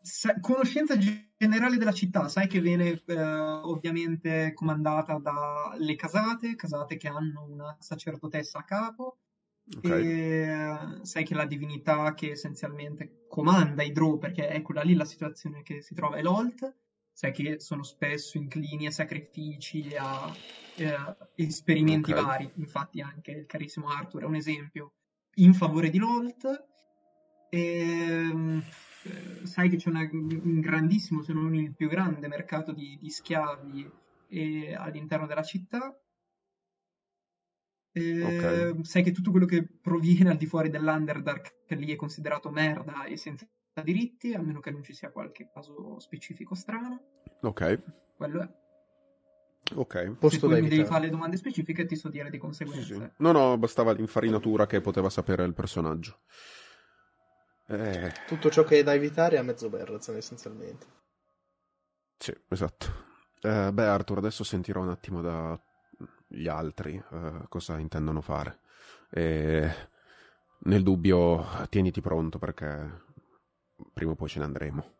sa- 0.00 0.38
conoscenza 0.40 0.96
ge- 0.96 1.32
generale 1.36 1.76
della 1.76 1.92
città, 1.92 2.28
sai 2.28 2.46
che 2.46 2.60
viene 2.60 3.02
eh, 3.04 3.20
ovviamente 3.20 4.52
comandata 4.54 5.18
dalle 5.18 5.96
casate, 5.96 6.54
casate 6.54 6.96
che 6.96 7.08
hanno 7.08 7.44
una 7.48 7.76
sacerdotessa 7.80 8.60
a 8.60 8.64
capo, 8.64 9.18
Ok. 9.76 9.88
e 9.90 10.68
sai 11.02 11.24
che 11.24 11.34
la 11.34 11.46
divinità 11.46 12.14
che 12.14 12.30
essenzialmente 12.30 13.24
comanda 13.28 13.82
i 13.82 13.90
Drow, 13.90 14.18
perché 14.18 14.48
è 14.48 14.62
quella 14.62 14.82
lì 14.82 14.94
la 14.94 15.04
situazione 15.04 15.62
che 15.62 15.82
si 15.82 15.94
trova, 15.94 16.16
è 16.16 16.22
l'Olt, 16.22 16.74
sai 17.16 17.32
che 17.32 17.58
sono 17.60 17.82
spesso 17.82 18.36
inclini 18.36 18.86
a 18.86 18.90
sacrifici, 18.90 19.94
a 19.96 20.36
eh, 20.74 21.16
esperimenti 21.34 22.12
Ok. 22.12 22.16
vari, 22.22 22.52
infatti 22.56 23.00
anche 23.00 23.30
il 23.32 23.46
carissimo 23.46 23.88
Arthur 23.88 24.22
è 24.22 24.26
un 24.26 24.34
esempio 24.34 24.92
in 25.36 25.54
favore 25.54 25.88
di 25.90 25.98
l'Olt. 25.98 26.68
Ehm, 27.48 28.62
eh, 29.02 29.46
sai 29.46 29.68
che 29.70 29.76
c'è 29.76 29.88
una- 29.88 30.08
un 30.10 30.60
grandissimo, 30.60 31.22
se 31.22 31.32
non 31.32 31.54
il 31.54 31.74
più 31.74 31.88
grande 31.88 32.28
mercato 32.28 32.72
di, 32.72 32.98
di 33.00 33.08
schiavi 33.10 33.90
eh, 34.28 34.74
all'interno 34.74 35.26
della 35.26 35.42
città. 35.42 35.98
Eh, 37.92 38.74
Sai 38.82 39.02
che 39.02 39.10
tutto 39.10 39.30
quello 39.30 39.46
che 39.46 39.66
proviene 39.80 40.30
al 40.30 40.36
di 40.36 40.46
fuori 40.46 40.68
dell'Underdark 40.68 41.54
lì 41.70 41.92
è 41.92 41.96
considerato 41.96 42.50
merda 42.50 43.04
e 43.04 43.16
senza 43.16 43.48
diritti, 43.82 44.34
a 44.34 44.40
meno 44.40 44.60
che 44.60 44.70
non 44.70 44.82
ci 44.82 44.92
sia 44.94 45.10
qualche 45.10 45.48
caso 45.52 45.98
specifico 46.00 46.54
strano. 46.54 47.00
Ok. 47.42 47.82
Quello 48.16 48.40
è. 48.42 48.48
Ok. 49.74 49.94
Se 49.94 50.10
Posto 50.18 50.46
poi 50.46 50.56
da 50.56 50.60
mi 50.62 50.68
devi 50.68 50.84
fare 50.84 51.04
le 51.04 51.10
domande 51.10 51.36
specifiche, 51.36 51.86
ti 51.86 51.96
so 51.96 52.08
dire 52.08 52.30
di 52.30 52.38
Sì, 52.38 52.40
conseguenza. 52.40 52.94
sì. 52.94 53.10
No, 53.18 53.32
no, 53.32 53.56
bastava 53.58 53.92
l'infarinatura 53.92 54.66
che 54.66 54.80
poteva 54.80 55.08
sapere 55.10 55.44
il 55.44 55.54
personaggio. 55.54 56.20
Eh, 57.68 58.12
Tutto 58.26 58.50
ciò 58.50 58.64
che 58.64 58.78
è 58.78 58.82
da 58.82 58.94
evitare 58.94 59.36
è 59.36 59.38
a 59.38 59.42
mezzo 59.42 59.68
Berrazan 59.68 60.16
essenzialmente. 60.16 60.86
sì, 62.18 62.34
esatto. 62.48 63.04
Eh, 63.42 63.70
beh, 63.72 63.84
Arthur, 63.84 64.18
adesso 64.18 64.44
sentirò 64.44 64.80
un 64.82 64.88
attimo 64.88 65.20
dagli 65.20 66.48
altri 66.48 66.94
eh, 67.12 67.44
cosa 67.48 67.78
intendono 67.78 68.20
fare. 68.20 68.60
E 69.10 69.70
nel 70.60 70.82
dubbio, 70.82 71.44
tieniti 71.68 72.00
pronto 72.00 72.38
perché 72.38 73.04
prima 73.92 74.12
o 74.12 74.14
poi 74.14 74.28
ce 74.28 74.38
ne 74.38 74.44
andremo. 74.44 74.92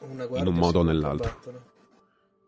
Una 0.00 0.24
In 0.38 0.46
un 0.48 0.54
modo 0.54 0.80
o 0.80 0.82
nell'altro. 0.82 1.40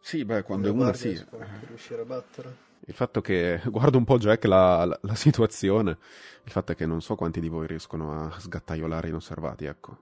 Sì, 0.01 0.25
beh, 0.25 0.43
quando 0.43 0.69
è 0.69 0.71
Una 0.71 0.83
una 0.83 0.91
guardia 0.93 1.17
sì. 1.17 1.27
riuscire 1.67 2.03
a 2.03 2.05
battere. 2.05 2.57
Il 2.87 2.95
fatto 2.95 3.21
che 3.21 3.61
guardo 3.67 3.97
un 3.97 4.05
po' 4.05 4.19
Jack 4.19 4.45
la, 4.45 4.85
la- 4.85 4.99
la 5.03 5.15
situazione, 5.15 5.97
il 6.45 6.51
fatto 6.51 6.73
è 6.73 6.75
che 6.75 6.85
non 6.87 7.01
so 7.01 7.15
quanti 7.15 7.41
di 7.41 7.49
voi 7.49 7.67
riescono 7.67 8.27
a 8.27 8.39
sgattaiolare 8.39 9.09
inosservati, 9.09 9.65
ecco. 9.65 9.99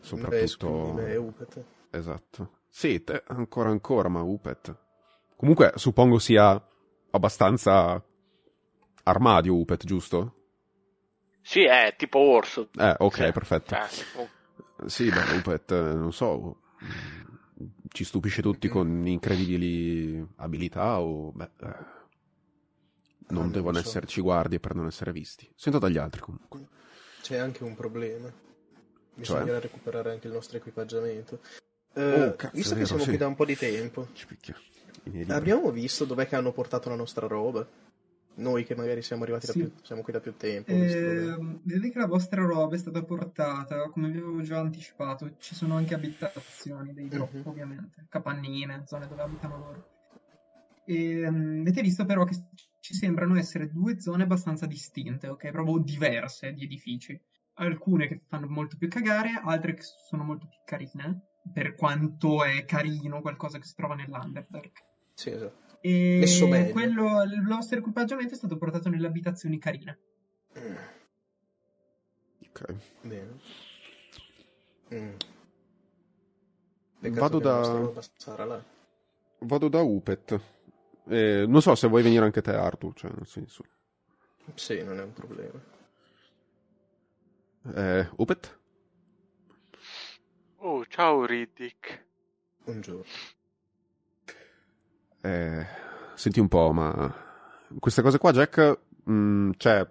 Soprattutto... 0.00 0.92
me 0.92 1.10
e 1.12 1.16
Upet. 1.16 1.64
Esatto. 1.90 2.52
Sì, 2.68 3.02
te 3.02 3.24
ancora 3.28 3.70
ancora, 3.70 4.08
ma 4.08 4.20
Upet. 4.22 4.76
Comunque, 5.36 5.72
suppongo 5.74 6.18
sia 6.18 6.60
abbastanza 7.10 8.00
armadio 9.04 9.54
Upet, 9.56 9.84
giusto? 9.84 10.34
Sì, 11.42 11.64
è 11.64 11.94
tipo 11.96 12.18
orso. 12.18 12.68
Eh, 12.78 12.94
ok, 12.98 13.24
Sì. 13.24 13.32
perfetto. 13.32 13.74
Eh, 13.74 13.88
oh, 14.16 14.28
Sì, 14.86 15.10
beh, 15.10 15.36
Upet, 15.36 15.70
eh, 15.72 15.94
non 15.94 16.12
so, 16.12 16.60
mm, 16.82 17.66
ci 17.88 18.04
stupisce 18.04 18.42
tutti 18.42 18.68
con 18.68 19.06
incredibili 19.06 20.26
abilità 20.36 21.00
o... 21.00 21.32
Beh, 21.32 21.50
eh, 21.60 21.96
non 23.30 23.42
non 23.42 23.50
devono 23.50 23.78
so. 23.78 23.88
esserci 23.88 24.20
guardie 24.20 24.60
per 24.60 24.74
non 24.74 24.86
essere 24.86 25.12
visti. 25.12 25.50
Sento 25.54 25.78
dagli 25.78 25.98
altri 25.98 26.20
comunque. 26.20 26.66
C'è 27.20 27.36
anche 27.36 27.62
un 27.62 27.74
problema. 27.74 28.32
Bisognerà 29.14 29.58
recuperare 29.58 30.12
anche 30.12 30.28
il 30.28 30.32
nostro 30.32 30.56
equipaggiamento. 30.56 31.40
oh, 31.94 32.36
cazzo, 32.36 32.50
visto 32.54 32.74
vero, 32.74 32.80
che 32.80 32.86
siamo 32.86 33.02
sì. 33.02 33.08
qui 33.08 33.18
da 33.18 33.26
un 33.26 33.34
po' 33.34 33.44
di 33.44 33.56
tempo, 33.56 34.08
abbiamo 35.28 35.70
visto 35.70 36.04
dov'è 36.04 36.26
che 36.26 36.36
hanno 36.36 36.52
portato 36.52 36.88
la 36.88 36.94
nostra 36.94 37.26
roba? 37.26 37.66
Noi 38.38 38.64
che 38.64 38.76
magari 38.76 39.02
siamo 39.02 39.24
arrivati 39.24 39.46
sì. 39.46 39.58
da 39.58 39.64
più, 39.64 39.74
siamo 39.82 40.02
qui 40.02 40.12
da 40.12 40.20
più 40.20 40.36
tempo. 40.36 40.70
Eh, 40.70 41.36
vedete 41.64 41.90
che 41.90 41.98
la 41.98 42.06
vostra 42.06 42.44
roba 42.44 42.76
è 42.76 42.78
stata 42.78 43.02
portata, 43.02 43.88
come 43.88 44.10
vi 44.10 44.18
avevo 44.18 44.42
già 44.42 44.60
anticipato, 44.60 45.36
ci 45.38 45.56
sono 45.56 45.74
anche 45.74 45.94
abitazioni 45.94 46.94
dei 46.94 47.08
drop, 47.08 47.34
uh-huh. 47.34 47.50
ovviamente, 47.50 48.06
capannine, 48.08 48.84
zone 48.86 49.08
dove 49.08 49.22
abitano 49.22 49.58
loro. 49.58 49.88
E, 50.84 51.26
um, 51.26 51.60
avete 51.62 51.82
visto 51.82 52.04
però 52.04 52.22
che 52.24 52.36
ci 52.80 52.94
sembrano 52.94 53.36
essere 53.36 53.70
due 53.72 54.00
zone 54.00 54.22
abbastanza 54.22 54.66
distinte, 54.66 55.26
ok? 55.26 55.50
Proprio 55.50 55.78
diverse 55.78 56.52
di 56.52 56.62
edifici. 56.62 57.20
Alcune 57.54 58.06
che 58.06 58.22
fanno 58.28 58.46
molto 58.46 58.76
più 58.76 58.86
cagare, 58.86 59.30
altre 59.42 59.74
che 59.74 59.82
sono 59.82 60.22
molto 60.22 60.46
più 60.46 60.58
carine, 60.64 61.22
per 61.52 61.74
quanto 61.74 62.44
è 62.44 62.64
carino 62.64 63.20
qualcosa 63.20 63.58
che 63.58 63.66
si 63.66 63.74
trova 63.74 63.96
nell'Underdark. 63.96 64.84
Sì, 65.14 65.30
esatto. 65.30 65.67
E 65.80 66.70
quello, 66.72 67.22
il 67.22 67.44
vostro 67.46 67.78
equipaggiamento 67.78 68.34
è 68.34 68.36
stato 68.36 68.56
portato 68.56 68.88
nelle 68.88 69.06
abitazioni 69.06 69.58
carine. 69.58 69.98
Mm. 70.58 70.76
Ok. 72.48 72.74
Bene. 73.02 73.38
Mm. 74.94 75.14
Vado 77.00 77.38
da... 77.38 77.92
Vado 79.40 79.68
da 79.68 79.80
Upet. 79.82 80.40
Eh, 81.06 81.44
non 81.46 81.62
so 81.62 81.74
se 81.74 81.86
vuoi 81.88 82.02
venire 82.02 82.24
anche 82.24 82.42
te, 82.42 82.52
Arthur, 82.52 82.92
cioè 82.94 83.10
nel 83.14 83.26
senso. 83.26 83.64
Sì, 84.54 84.82
non 84.82 84.98
è 84.98 85.02
un 85.02 85.12
problema. 85.12 85.62
Eh, 87.74 88.08
Upet? 88.16 88.58
Oh, 90.56 90.84
ciao 90.86 91.24
Riddick. 91.24 92.06
Buongiorno. 92.64 93.04
Eh, 95.20 95.66
senti 96.14 96.40
un 96.40 96.48
po', 96.48 96.72
ma 96.72 97.14
queste 97.78 98.02
cose 98.02 98.18
qua, 98.18 98.32
Jack, 98.32 98.78
mh, 99.04 99.12
mm, 99.12 99.50
cioè, 99.56 99.90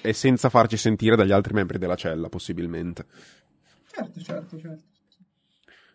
è 0.00 0.12
senza 0.12 0.48
farci 0.48 0.76
sentire 0.76 1.16
dagli 1.16 1.32
altri 1.32 1.52
membri 1.52 1.78
della 1.78 1.96
cella, 1.96 2.28
possibilmente. 2.28 3.06
Certo, 3.86 4.20
certo, 4.20 4.58
certo. 4.58 4.88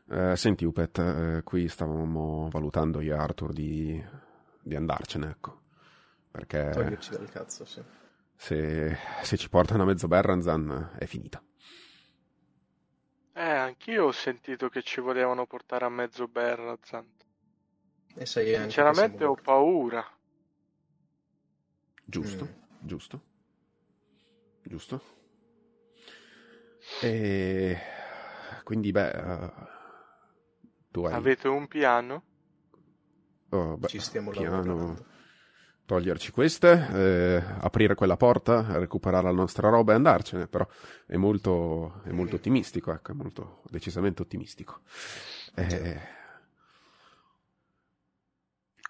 Eh, 0.07 0.35
senti, 0.35 0.65
Upet, 0.65 0.97
eh, 0.99 1.41
qui 1.43 1.67
stavamo 1.67 2.47
valutando 2.49 3.01
io 3.01 3.15
e 3.15 3.17
Arthur 3.17 3.51
di, 3.51 4.03
di 4.61 4.75
andarcene, 4.75 5.29
ecco. 5.29 5.61
Perché... 6.29 6.69
Toglierci 6.71 7.11
dal 7.11 7.29
cazzo, 7.29 7.65
sì. 7.65 7.81
Se, 8.35 8.97
se 9.23 9.37
ci 9.37 9.49
portano 9.49 9.83
a 9.83 9.85
mezzo 9.85 10.07
Berranzan 10.07 10.91
è 10.99 11.05
finita. 11.05 11.41
Eh, 13.33 13.41
anch'io 13.41 14.05
ho 14.05 14.11
sentito 14.11 14.69
che 14.69 14.81
ci 14.81 15.01
volevano 15.01 15.45
portare 15.45 15.85
a 15.85 15.89
mezzo 15.89 16.27
Berranzan. 16.27 17.05
E 18.17 18.25
sei 18.25 18.55
Sinceramente 18.55 19.23
ho 19.25 19.35
paura. 19.35 20.05
Giusto, 22.03 22.45
mm. 22.45 22.87
giusto. 22.87 23.21
Giusto. 24.63 25.01
E 27.01 27.77
quindi 28.63 28.91
beh, 28.91 29.09
uh, 29.09 29.51
tu 30.91 31.03
hai... 31.03 31.13
Avete 31.13 31.47
un 31.47 31.67
piano? 31.67 32.23
Oh, 33.49 33.77
beh, 33.77 33.87
Ci 33.87 33.99
stiamo 33.99 34.31
piano... 34.31 34.63
lavorando. 34.63 35.05
Toglierci 35.85 36.31
queste, 36.31 36.87
eh, 36.93 37.43
aprire 37.59 37.93
quella 37.93 38.17
porta, 38.17 38.79
recuperare 38.79 39.25
la 39.25 39.31
nostra 39.31 39.69
roba 39.69 39.91
e 39.91 39.95
andarcene, 39.95 40.47
però 40.47 40.67
è 41.05 41.15
molto, 41.15 42.01
è 42.05 42.09
molto 42.09 42.37
ottimistico, 42.37 42.91
ecco, 42.91 43.11
è 43.11 43.13
molto 43.13 43.61
decisamente 43.69 44.23
ottimistico. 44.23 44.81
Eh, 45.53 45.99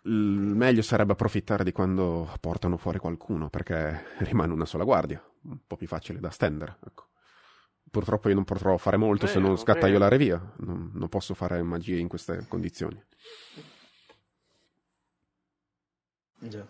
il 0.05 0.11
meglio 0.55 0.81
sarebbe 0.81 1.13
approfittare 1.13 1.63
di 1.63 1.71
quando 1.71 2.31
portano 2.39 2.77
fuori 2.77 2.99
qualcuno, 2.99 3.49
perché 3.49 4.05
rimane 4.19 4.53
una 4.53 4.65
sola 4.65 4.83
guardia, 4.83 5.23
un 5.43 5.59
po' 5.65 5.75
più 5.75 5.87
facile 5.87 6.19
da 6.19 6.29
stendere. 6.29 6.77
Ecco. 6.85 7.07
Purtroppo 7.89 8.29
io 8.29 8.35
non 8.35 8.43
potrò 8.43 8.77
fare 8.77 8.97
molto 8.97 9.25
vero, 9.25 9.39
se 9.39 9.45
non 9.45 9.57
scattaiolare 9.57 10.17
via, 10.17 10.53
non, 10.57 10.91
non 10.93 11.09
posso 11.09 11.33
fare 11.33 11.61
magie 11.63 11.97
in 11.97 12.07
queste 12.07 12.45
condizioni. 12.47 13.01
Già. 16.39 16.67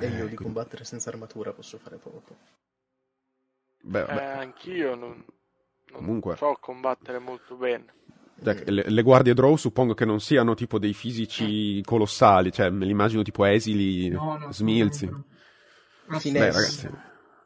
E 0.00 0.06
io 0.06 0.24
eh, 0.24 0.28
di 0.28 0.34
combattere 0.34 0.84
senza 0.84 1.10
armatura 1.10 1.52
posso 1.52 1.78
fare 1.78 1.96
poco. 1.96 2.36
Beh, 3.80 4.04
eh, 4.04 4.22
anch'io 4.22 4.94
non, 4.94 5.10
non 5.10 5.24
Comunque... 5.92 6.36
so 6.36 6.56
combattere 6.60 7.18
molto 7.18 7.56
bene. 7.56 7.94
Cioè, 8.42 8.64
le, 8.66 8.84
le, 8.88 9.02
guardie 9.02 9.34
draw 9.34 9.56
suppongo 9.56 9.94
che 9.94 10.04
non 10.04 10.20
siano 10.20 10.54
tipo 10.54 10.78
dei 10.78 10.92
fisici 10.92 11.82
colossali, 11.82 12.52
cioè 12.52 12.70
me 12.70 12.84
li 12.84 12.92
immagino 12.92 13.22
tipo 13.22 13.44
esili, 13.44 14.08
no, 14.10 14.38
no, 14.38 14.52
smilzi. 14.52 15.06
Beh 16.06 16.52
ragazzi, 16.52 16.88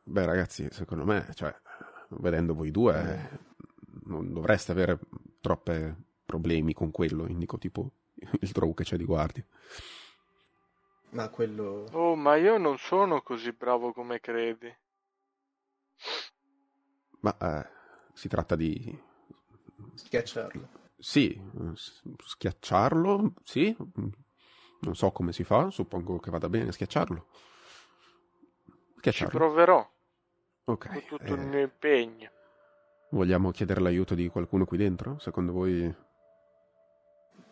beh 0.05 0.24
ragazzi, 0.26 0.68
secondo 0.70 1.05
me, 1.05 1.28
cioè, 1.35 1.55
vedendo 2.11 2.55
voi 2.55 2.70
due, 2.70 3.40
non 4.05 4.33
dovreste 4.33 4.72
avere 4.72 4.98
troppe 5.40 5.96
problemi 6.26 6.74
con 6.74 6.90
quello, 6.90 7.26
indico 7.26 7.57
tipo 7.59 7.90
il 8.40 8.50
draw 8.50 8.74
che 8.74 8.85
c'è 8.85 8.96
di 8.96 9.05
guardie. 9.05 9.46
Ma 11.11 11.28
quello... 11.28 11.88
Oh, 11.92 12.14
ma 12.16 12.37
io 12.37 12.57
non 12.57 12.78
sono 12.78 13.20
così 13.22 13.52
bravo 13.52 13.92
come 13.92 14.20
credi. 14.20 14.74
Ma 17.20 17.37
eh, 17.38 17.68
si 18.14 18.28
tratta 18.28 18.57
di... 18.57 18.98
Schiacciarlo. 19.94 20.81
Sì, 21.02 21.36
schiacciarlo, 22.16 23.32
sì. 23.42 23.76
Non 23.76 24.94
so 24.94 25.10
come 25.10 25.32
si 25.32 25.42
fa, 25.42 25.68
suppongo 25.68 26.20
che 26.20 26.30
vada 26.30 26.48
bene 26.48 26.70
schiacciarlo. 26.70 27.26
schiacciarlo. 28.98 29.30
Ci 29.32 29.36
proverò. 29.36 29.90
Ok. 30.66 30.88
Con 30.88 31.04
tutto 31.04 31.24
eh... 31.24 31.32
il 31.32 31.40
mio 31.40 31.58
impegno. 31.58 32.30
Vogliamo 33.10 33.50
chiedere 33.50 33.80
l'aiuto 33.80 34.14
di 34.14 34.28
qualcuno 34.28 34.64
qui 34.64 34.76
dentro? 34.76 35.18
Secondo 35.18 35.50
voi... 35.50 35.92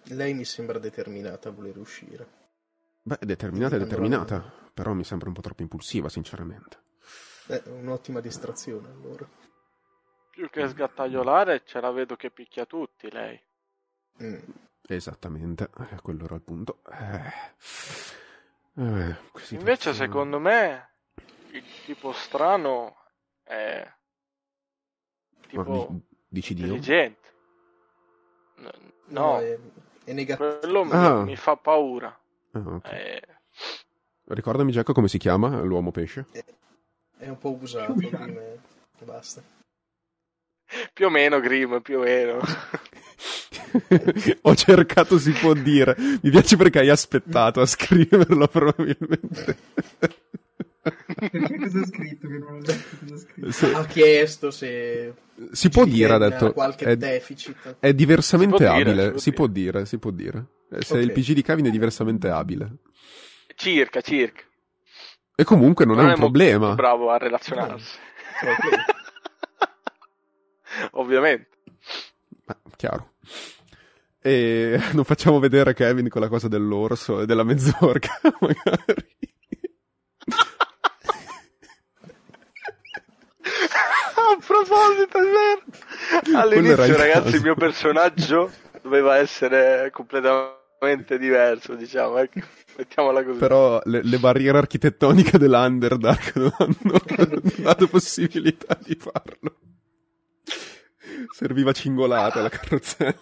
Lei 0.04 0.32
mi 0.32 0.44
sembra 0.44 0.78
determinata 0.78 1.48
a 1.48 1.52
voler 1.52 1.76
uscire. 1.76 2.28
Beh, 3.02 3.18
determinata 3.20 3.74
è 3.74 3.78
determinata, 3.80 4.48
però 4.72 4.92
mi 4.92 5.02
sembra 5.02 5.26
un 5.26 5.34
po' 5.34 5.40
troppo 5.40 5.62
impulsiva, 5.62 6.08
sinceramente. 6.08 6.78
È 7.48 7.60
un'ottima 7.66 8.20
distrazione, 8.20 8.88
allora. 8.90 9.28
Più 10.40 10.48
che 10.48 10.68
sgattaiolare, 10.68 11.64
ce 11.66 11.83
la 11.83 11.90
vedo 11.90 12.16
che 12.16 12.31
picchia 12.31 12.64
tutti 12.64 13.11
lei. 13.11 13.38
Mm. 14.22 14.38
Esattamente, 14.88 15.68
eh, 15.90 16.00
quello 16.00 16.24
era 16.24 16.37
il 16.37 16.40
punto. 16.40 16.79
Eh. 16.90 17.53
Eh, 18.83 19.16
Invece, 19.50 19.92
secondo 19.92 20.38
me, 20.38 20.92
il 21.50 21.62
tipo 21.85 22.12
strano 22.12 22.96
è 23.42 23.87
tipo 25.46 26.00
dici 26.26 26.55
intelligente. 26.55 27.29
No, 28.57 28.70
no 29.09 29.38
è, 29.40 29.59
è, 30.05 30.12
negativo. 30.14 30.59
Quello 30.59 30.81
ah. 30.88 31.16
mi, 31.18 31.24
mi, 31.24 31.37
fa 31.37 31.57
paura. 31.57 32.18
Ah, 32.53 32.59
okay. 32.61 32.98
Eh. 32.98 33.22
Ricordami, 34.24 34.72
Giacco, 34.72 34.94
come 34.94 35.09
si 35.09 35.18
chiama 35.18 35.61
l'uomo 35.61 35.90
pesce? 35.90 36.24
È, 36.31 36.42
è 37.18 37.29
un 37.29 37.37
po' 37.37 37.53
usato, 37.53 37.92
prima 37.92 38.26
basta. 39.05 39.59
Più 40.92 41.06
o 41.06 41.11
meno, 41.11 41.40
Grim, 41.40 41.80
più 41.80 41.98
o 41.98 42.02
meno. 42.02 42.40
Ho 44.42 44.54
cercato 44.54 45.18
si 45.18 45.33
può 45.33 45.54
dire. 45.54 45.96
Mi 46.22 46.30
piace 46.30 46.56
perché 46.56 46.80
hai 46.80 46.88
aspettato 46.88 47.61
a 47.61 47.66
scriverlo 47.66 48.46
probabilmente. 48.48 49.56
Perché 50.83 51.59
cosa 51.59 51.80
ha 51.80 51.87
scritto 51.87 52.28
che 52.28 52.38
non 52.38 52.54
ho 52.54 52.61
letto 52.61 52.96
cosa 53.00 53.14
ha 53.14 53.18
scritto? 53.18 53.50
Se... 53.50 53.72
Ha 53.72 53.85
chiesto 53.85 54.50
se 54.50 55.12
si 55.52 55.68
può 55.68 55.85
dire, 55.85 56.12
ha 56.12 56.18
detto 56.18 56.52
qualche 56.52 56.85
è, 56.85 56.96
deficit. 56.96 57.76
È 57.78 57.92
diversamente 57.92 58.59
si 58.59 58.64
abile, 58.64 58.92
dire, 58.92 59.18
si, 59.18 59.33
può 59.33 59.46
dire, 59.46 59.87
si 59.87 59.98
può 59.98 60.10
dire. 60.10 60.44
Se 60.79 60.94
okay. 60.94 61.04
il 61.04 61.12
PG 61.12 61.33
di 61.33 61.42
Kevin 61.42 61.66
è 61.66 61.71
diversamente 61.71 62.29
abile. 62.29 62.77
Circa, 63.54 64.00
circa. 64.00 64.42
E 65.35 65.44
comunque 65.44 65.85
non, 65.85 65.96
non 65.96 66.08
è 66.08 66.12
un 66.12 66.18
problema. 66.18 66.75
bravo 66.75 67.10
a 67.10 67.16
relazionarsi. 67.16 67.96
No. 68.42 68.50
Ovviamente. 70.92 71.48
Ma, 72.46 72.56
chiaro. 72.77 73.12
E 74.23 74.79
non 74.92 75.04
facciamo 75.04 75.38
vedere 75.38 75.75
Kevin 75.75 76.08
con 76.08 76.21
la 76.21 76.29
cosa 76.29 76.48
dell'orso 76.48 77.23
e 77.23 77.27
della 77.27 77.44
mezzorca, 77.44 78.21
magari. 78.40 79.18
A 84.14 84.37
proposito, 84.46 85.18
è 85.18 85.23
vero. 85.23 86.38
All'inizio, 86.38 86.96
ragazzi, 86.96 87.37
il 87.37 87.42
mio 87.42 87.54
personaggio 87.54 88.50
doveva 88.83 89.16
essere 89.16 89.90
completamente 89.90 91.18
diverso, 91.18 91.75
diciamo. 91.75 92.18
Ecco. 92.18 92.40
Mettiamola 92.77 93.25
così. 93.25 93.38
Però 93.38 93.81
le, 93.85 94.02
le 94.02 94.18
barriere 94.18 94.58
architettoniche 94.58 95.38
dell'Underdark 95.38 96.37
non 96.37 96.52
hanno 96.58 97.00
dato 97.58 97.88
possibilità 97.88 98.79
di 98.83 98.94
farlo. 98.94 99.56
Serviva 101.33 101.73
cingolata 101.73 102.40
la 102.40 102.48
carrozzella. 102.48 103.14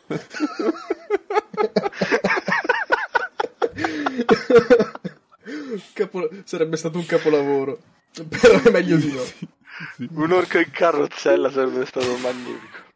Capolo... 5.93 6.31
Sarebbe 6.45 6.77
stato 6.77 6.99
un 6.99 7.07
capolavoro. 7.07 7.81
Però 8.13 8.61
è 8.63 8.71
meglio 8.71 8.97
di 8.97 9.13
no. 9.13 9.23
Sì, 9.23 9.49
sì. 9.95 10.09
Un 10.13 10.33
orco 10.33 10.59
in 10.59 10.71
carrozzella 10.71 11.51
sarebbe 11.51 11.87
stato 11.87 12.17
magnifico. 12.19 12.87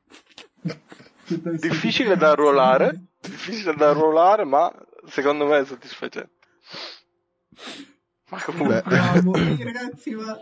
Difficile 1.58 2.16
da 2.16 2.34
ruolare. 2.34 3.06
Difficile 3.20 3.74
da 3.74 3.92
ruolare, 3.92 4.44
ma 4.44 4.72
secondo 5.06 5.46
me 5.46 5.60
è 5.60 5.64
soddisfacente. 5.64 6.30
Ma 8.30 8.42
comunque. 8.42 8.82
Bravo, 8.84 9.32
ragazzi, 9.32 10.14
ma. 10.14 10.36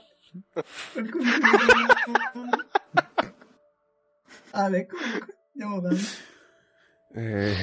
Ale, 4.52 4.86
comunque, 4.86 5.36
andiamo 5.52 5.76
avanti. 5.76 6.04
Eh, 7.12 7.54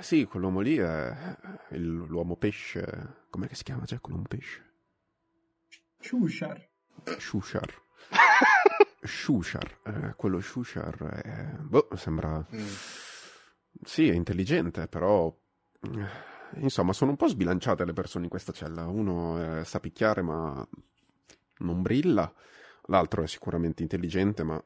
sì, 0.00 0.24
quell'uomo 0.24 0.60
lì 0.60 0.76
è 0.76 1.36
l'uomo 1.70 2.36
pesce. 2.36 3.26
Com'è 3.28 3.46
che 3.46 3.54
si 3.54 3.62
chiama? 3.62 3.84
Cioè, 3.84 4.00
quell'uomo 4.00 4.26
pesce? 4.28 4.72
Shushar. 6.00 6.68
Shushar. 7.18 7.82
Shushar. 9.02 9.80
Eh, 9.84 10.14
quello 10.16 10.40
Shushar 10.40 11.20
è... 11.22 11.56
Boh, 11.60 11.88
sembra... 11.96 12.46
Mm. 12.54 12.66
Sì, 13.82 14.08
è 14.08 14.14
intelligente, 14.14 14.88
però... 14.88 15.34
Insomma, 16.56 16.92
sono 16.92 17.10
un 17.10 17.16
po' 17.16 17.26
sbilanciate 17.26 17.84
le 17.84 17.92
persone 17.92 18.24
in 18.24 18.30
questa 18.30 18.52
cella. 18.52 18.86
Uno 18.86 19.60
eh, 19.60 19.64
sa 19.64 19.80
picchiare, 19.80 20.22
ma 20.22 20.66
non 21.58 21.82
brilla. 21.82 22.32
L'altro 22.86 23.22
è 23.22 23.26
sicuramente 23.26 23.82
intelligente, 23.82 24.44
ma... 24.44 24.62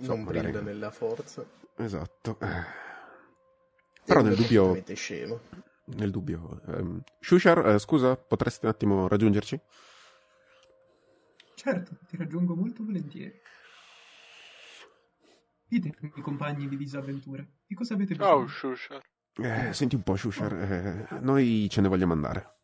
So, 0.00 0.14
non 0.14 0.22
magari... 0.22 0.50
brilla 0.50 0.60
nella 0.62 0.90
forza. 0.90 1.44
Esatto. 1.76 2.38
Eh. 2.40 2.84
Però 4.04 4.22
nel 4.22 4.36
dubbio... 4.36 4.82
Scemo. 4.94 5.40
Nel 5.86 6.10
dubbio... 6.10 6.60
Um, 6.66 7.02
Shushar, 7.20 7.66
eh, 7.66 7.78
scusa, 7.78 8.16
potresti 8.16 8.64
un 8.64 8.70
attimo 8.70 9.08
raggiungerci? 9.08 9.60
Certo, 11.54 11.98
ti 12.06 12.16
raggiungo 12.16 12.54
molto 12.54 12.84
volentieri. 12.84 13.40
Ditemi, 15.68 16.10
compagni 16.22 16.68
di 16.68 16.76
disavventura, 16.76 17.44
di 17.66 17.74
cosa 17.74 17.94
avete 17.94 18.14
bisogno? 18.14 18.34
Oh, 18.34 18.46
Shushar. 18.46 19.02
Eh, 19.38 19.72
senti 19.72 19.96
un 19.96 20.02
po', 20.02 20.16
Shushar, 20.16 20.52
oh. 20.52 20.62
eh, 21.16 21.20
noi 21.20 21.66
ce 21.68 21.80
ne 21.80 21.88
vogliamo 21.88 22.12
andare. 22.12 22.58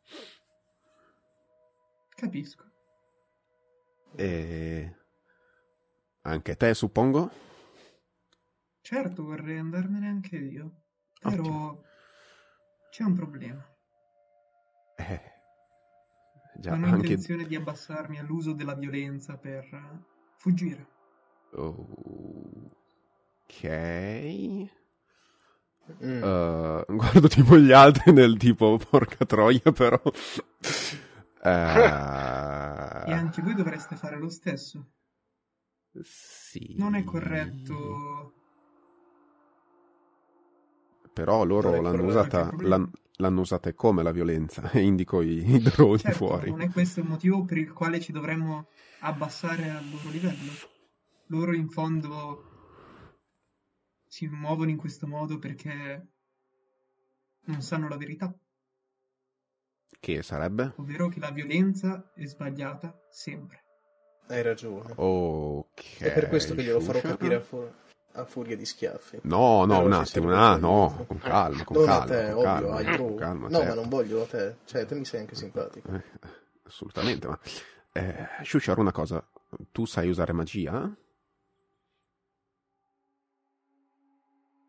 Capisco. 2.14 2.64
E... 4.14 4.96
Anche 6.22 6.56
te, 6.56 6.72
suppongo? 6.74 7.30
Certo, 8.80 9.24
vorrei 9.24 9.58
andarmene 9.58 10.08
anche 10.08 10.36
io. 10.36 10.82
Però 11.20 11.34
Ottimo. 11.34 11.84
c'è 12.90 13.02
un 13.02 13.14
problema. 13.14 13.66
Eh, 14.96 15.20
già, 16.56 16.70
non 16.74 16.84
ho 16.84 16.94
anche... 16.94 17.06
intenzione 17.06 17.44
di 17.46 17.56
abbassarmi 17.56 18.18
all'uso 18.18 18.52
della 18.52 18.74
violenza 18.74 19.36
per 19.36 20.04
fuggire. 20.36 20.86
Ok. 21.50 21.90
Mm. 26.04 26.22
Uh, 26.22 26.84
guardo 26.94 27.26
tipo 27.26 27.56
gli 27.56 27.72
altri 27.72 28.12
nel 28.12 28.36
tipo 28.36 28.78
porca 28.78 29.24
troia 29.24 29.72
però. 29.72 30.00
uh... 30.04 30.10
e 31.42 33.12
anche 33.12 33.42
voi 33.42 33.54
dovreste 33.54 33.96
fare 33.96 34.18
lo 34.18 34.28
stesso. 34.28 34.86
Sì. 36.00 36.74
Non 36.78 36.94
è 36.94 37.04
corretto 37.04 38.34
però 41.12 41.44
loro 41.44 41.80
l'hanno 41.80 42.04
usata, 42.04 42.50
l'hanno, 42.60 42.90
l'hanno 43.16 43.40
usata 43.40 43.72
come 43.74 44.02
la 44.02 44.12
violenza 44.12 44.70
e 44.72 44.80
indico 44.80 45.20
i, 45.20 45.54
i 45.54 45.58
droni 45.60 45.98
certo, 45.98 46.16
fuori. 46.16 46.50
Non 46.50 46.62
è 46.62 46.70
questo 46.70 47.00
il 47.00 47.08
motivo 47.08 47.44
per 47.44 47.58
il 47.58 47.72
quale 47.72 48.00
ci 48.00 48.12
dovremmo 48.12 48.68
abbassare 49.00 49.70
al 49.70 49.88
loro 49.90 50.08
livello. 50.08 50.52
Loro 51.26 51.54
in 51.54 51.68
fondo 51.68 52.48
si 54.06 54.26
muovono 54.26 54.70
in 54.70 54.76
questo 54.76 55.06
modo 55.06 55.38
perché 55.38 56.08
non 57.44 57.60
sanno 57.60 57.88
la 57.88 57.96
verità. 57.96 58.34
Che 60.00 60.22
sarebbe? 60.22 60.74
Ovvero 60.76 61.08
che 61.08 61.20
la 61.20 61.30
violenza 61.30 62.12
è 62.14 62.26
sbagliata 62.26 63.06
sempre. 63.10 63.71
Hai 64.26 64.42
ragione. 64.42 64.92
Ok. 64.96 65.98
È 65.98 66.12
per 66.12 66.28
questo 66.28 66.54
che 66.54 66.62
glielo 66.62 66.80
farò 66.80 67.00
capire 67.00 67.34
a 67.36 67.40
fuori 67.40 67.70
a 68.14 68.24
furia 68.24 68.56
di 68.56 68.64
schiaffi. 68.64 69.20
No, 69.22 69.64
no, 69.64 69.80
un 69.80 69.92
attimo, 69.92 70.32
ah, 70.34 70.56
no, 70.56 71.04
con 71.06 71.18
calma, 71.18 71.64
con 71.64 71.76
non 71.76 71.86
calma. 71.86 72.04
te, 72.04 72.32
con 72.32 72.46
ovvio, 72.46 72.68
calma, 72.68 72.96
con 72.96 73.14
calma 73.16 73.48
No, 73.48 73.56
certo. 73.56 73.68
ma 73.68 73.74
non 73.74 73.88
voglio 73.88 74.22
a 74.22 74.26
te, 74.26 74.56
cioè 74.64 74.84
te 74.84 74.94
mi 74.94 75.04
sei 75.04 75.20
anche 75.20 75.34
simpatico. 75.34 75.88
Eh, 75.90 76.02
assolutamente, 76.64 77.26
ma... 77.26 77.38
Eh, 77.92 78.26
Shushar, 78.42 78.78
una 78.78 78.92
cosa, 78.92 79.26
tu 79.70 79.84
sai 79.86 80.08
usare 80.08 80.32
magia? 80.32 80.94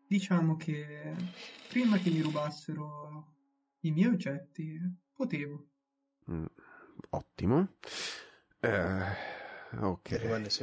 Diciamo 0.06 0.56
che 0.56 1.14
prima 1.68 1.98
che 1.98 2.10
mi 2.10 2.20
rubassero 2.20 3.32
i 3.80 3.90
miei 3.90 4.08
oggetti, 4.08 4.78
potevo. 5.12 5.66
Mm, 6.30 6.44
ottimo. 7.10 7.68
Eh 8.60 9.42
ok. 9.80 10.10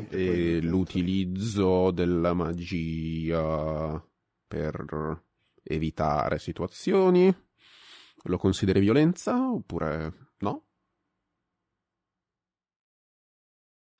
E 0.09 0.61
l'utilizzo 0.61 1.91
della 1.91 2.33
magia 2.33 4.03
per 4.47 5.23
evitare 5.63 6.39
situazioni 6.39 7.33
lo 8.23 8.37
consideri 8.37 8.79
violenza 8.79 9.51
oppure 9.51 10.33
no? 10.39 10.65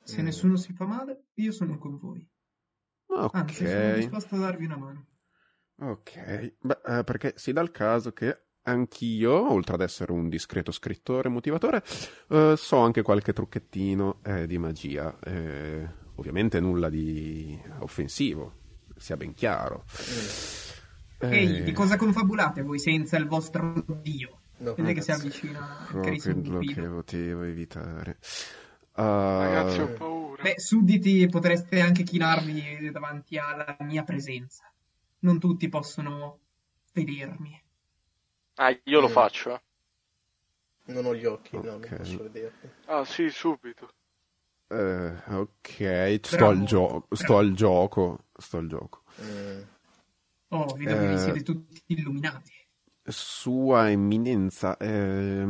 Se 0.04 0.22
mm. 0.22 0.26
nessuno 0.26 0.56
si 0.56 0.74
fa 0.74 0.86
male, 0.86 1.28
io 1.36 1.52
sono 1.52 1.78
con 1.78 1.98
voi. 1.98 2.28
Ok. 3.08 3.36
Anzi, 3.36 3.68
sono 3.68 3.94
disposto 3.96 4.36
a 4.36 4.40
darvi 4.40 4.66
una 4.66 4.78
mano. 4.78 5.08
Ok, 5.80 6.58
Beh, 6.60 6.82
eh, 6.86 7.04
perché 7.04 7.34
si 7.38 7.52
dà 7.54 7.62
il 7.62 7.72
caso 7.72 8.12
che 8.12 8.50
anch'io, 8.64 9.52
oltre 9.52 9.76
ad 9.76 9.82
essere 9.82 10.12
un 10.12 10.30
discreto 10.30 10.72
scrittore 10.72 11.28
e 11.28 11.32
motivatore, 11.32 11.84
eh, 12.30 12.54
so 12.58 12.78
anche 12.78 13.02
qualche 13.02 13.34
trucchettino 13.34 14.20
eh, 14.24 14.48
di 14.48 14.58
magia. 14.58 15.18
Eh, 15.24 15.88
ovviamente 16.16 16.60
nulla 16.60 16.90
di 16.90 17.60
offensivo, 17.80 18.54
sia 18.96 19.18
ben 19.18 19.34
chiaro. 19.34 19.86
Ehi, 21.20 21.58
eh, 21.58 21.64
di 21.64 21.72
cosa 21.72 21.98
confabulate 21.98 22.62
voi 22.62 22.80
senza 22.80 23.18
il 23.18 23.28
vostro 23.28 23.84
dio? 24.02 24.40
No, 24.58 24.76
Vedete 24.76 24.94
che 24.94 25.02
si 25.02 25.12
avvicina 25.12 25.88
il 25.92 26.00
carissimo 26.02 26.60
che 26.60 26.88
potevo 26.88 27.44
evitare. 27.44 28.18
Uh... 28.96 29.02
Ragazzi, 29.02 29.80
ho 29.80 29.88
paura. 29.94 30.44
Beh, 30.44 30.60
sudditi 30.60 31.28
potreste 31.28 31.80
anche 31.80 32.04
chinarvi 32.04 32.92
davanti 32.92 33.38
alla 33.38 33.76
mia 33.80 34.04
presenza. 34.04 34.72
Non 35.20 35.40
tutti 35.40 35.68
possono 35.68 36.40
vedermi. 36.94 37.60
Ah, 38.56 38.78
io 38.84 39.00
lo 39.00 39.08
mm. 39.08 39.12
faccio. 39.12 39.54
Eh. 39.54 39.62
Non 40.86 41.06
ho 41.06 41.16
gli 41.16 41.26
occhi, 41.26 41.56
okay. 41.56 41.70
no, 41.70 41.78
non 41.78 41.98
posso 41.98 42.24
vederti. 42.24 42.70
Ah, 42.86 43.06
sì, 43.06 43.30
subito. 43.30 43.94
Eh, 44.68 45.14
ok, 45.28 46.20
sto 46.22 46.48
al, 46.48 46.64
gio- 46.64 47.08
sto 47.12 47.38
al, 47.38 47.54
gioco. 47.54 48.26
Sto 48.36 48.58
al 48.58 48.68
gioco. 48.68 49.04
Mm. 49.22 49.62
Oh, 50.50 50.66
vedo 50.76 50.98
che 50.98 51.12
eh, 51.14 51.18
siete 51.18 51.44
tutti 51.44 51.82
illuminati. 51.88 52.52
Sua 53.04 53.90
eminenza, 53.90 54.78
eh, 54.78 55.48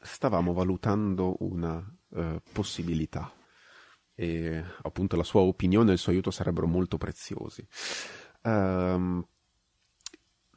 stavamo 0.00 0.52
valutando 0.52 1.36
una 1.40 1.84
eh, 2.14 2.40
possibilità. 2.52 3.32
E 4.14 4.64
appunto 4.82 5.16
la 5.16 5.22
sua 5.22 5.42
opinione 5.42 5.90
e 5.90 5.92
il 5.92 5.98
suo 5.98 6.12
aiuto 6.12 6.30
sarebbero 6.30 6.66
molto 6.66 6.98
preziosi. 6.98 7.66
Um, 8.42 9.24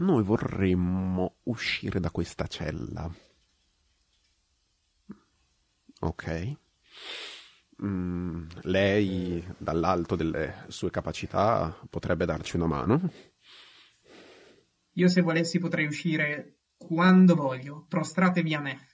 noi 0.01 0.23
vorremmo 0.23 1.37
uscire 1.43 1.99
da 1.99 2.11
questa 2.11 2.47
cella. 2.47 3.09
Ok? 6.01 6.55
Mm, 7.83 8.47
lei, 8.63 9.45
dall'alto 9.57 10.15
delle 10.15 10.65
sue 10.67 10.89
capacità, 10.89 11.75
potrebbe 11.89 12.25
darci 12.25 12.55
una 12.55 12.67
mano? 12.67 13.11
Io 14.93 15.07
se 15.07 15.21
volessi 15.21 15.59
potrei 15.59 15.85
uscire 15.85 16.59
quando 16.75 17.35
voglio, 17.35 17.85
prostratevi 17.87 18.53
a 18.53 18.59
me. 18.59 18.87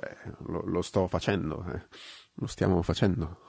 Eh, 0.00 0.32
lo, 0.46 0.62
lo, 0.64 0.82
sto 0.82 1.06
facendo, 1.08 1.64
eh. 1.72 1.86
lo 2.34 2.46
stiamo 2.46 2.82
facendo. 2.82 3.46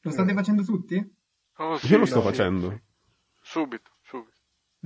Lo 0.00 0.10
state 0.10 0.32
facendo 0.34 0.62
tutti? 0.62 1.14
Oh, 1.56 1.78
sì, 1.78 1.92
Io 1.92 1.98
lo 1.98 2.06
sto 2.06 2.16
no, 2.16 2.22
facendo. 2.22 2.70
Sì. 2.70 2.82
Subito. 3.42 3.95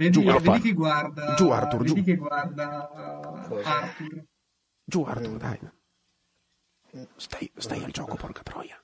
Vedi, 0.01 0.13
giù, 0.13 0.23
vedi 0.23 0.61
chi 0.61 0.73
guarda. 0.73 1.35
Giù 1.35 1.51
Arthur, 1.51 1.83
vedi 1.83 1.95
giù. 1.95 2.03
che 2.03 2.17
guarda 2.17 3.47
uh, 3.51 3.53
Arthur. 3.63 4.25
Giù 4.83 5.03
Arthur, 5.03 5.35
mm. 5.35 5.37
dai. 5.37 5.59
Stai, 7.17 7.53
stai 7.55 7.85
al 7.85 7.91
gioco, 7.91 8.17
porca 8.17 8.43
troia. 8.43 8.83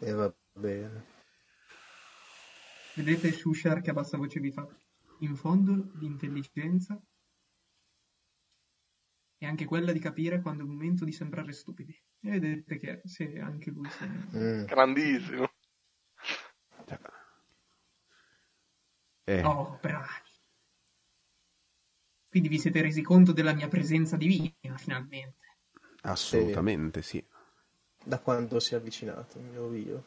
E 0.00 0.06
eh, 0.06 0.12
va 0.12 0.30
bene. 0.52 1.06
Vedete 2.94 3.32
Shushar 3.32 3.80
che 3.80 3.88
a 3.88 3.94
bassa 3.94 4.18
voce 4.18 4.38
vi 4.38 4.52
fa 4.52 4.68
in 5.20 5.34
fondo 5.34 5.92
l'intelligenza 5.94 7.00
è 9.38 9.46
anche 9.46 9.64
quella 9.64 9.92
di 9.92 9.98
capire 9.98 10.42
quando 10.42 10.62
è 10.62 10.66
il 10.66 10.72
momento 10.72 11.06
di 11.06 11.12
sembrare 11.12 11.52
stupidi. 11.52 11.98
E 12.20 12.38
vedete 12.38 12.76
che 12.76 13.00
se 13.04 13.38
anche 13.40 13.70
lui 13.70 13.88
si... 13.88 14.04
Mm. 14.36 14.64
Grandissimo. 14.64 15.47
Eh. 19.28 19.44
Oh, 19.44 19.78
bravi. 19.82 20.06
Quindi 22.30 22.48
vi 22.48 22.58
siete 22.58 22.80
resi 22.80 23.02
conto 23.02 23.32
della 23.32 23.52
mia 23.52 23.68
presenza 23.68 24.16
divina, 24.16 24.78
finalmente. 24.78 25.58
Assolutamente, 26.00 27.02
sì. 27.02 27.22
Da 28.02 28.20
quando 28.20 28.58
si 28.58 28.72
è 28.72 28.78
avvicinato, 28.78 29.38
mio 29.38 29.68
Dio. 29.68 30.04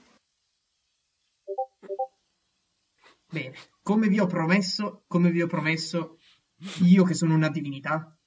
Bene, 3.30 3.56
come 3.84 4.08
vi 4.08 4.20
ho 4.20 4.26
promesso, 4.26 5.04
come 5.06 5.30
vi 5.30 5.44
ho 5.44 5.48
promesso, 5.48 6.18
io 6.82 7.04
che 7.04 7.14
sono 7.14 7.36
una 7.36 7.50
divinità, 7.50 8.20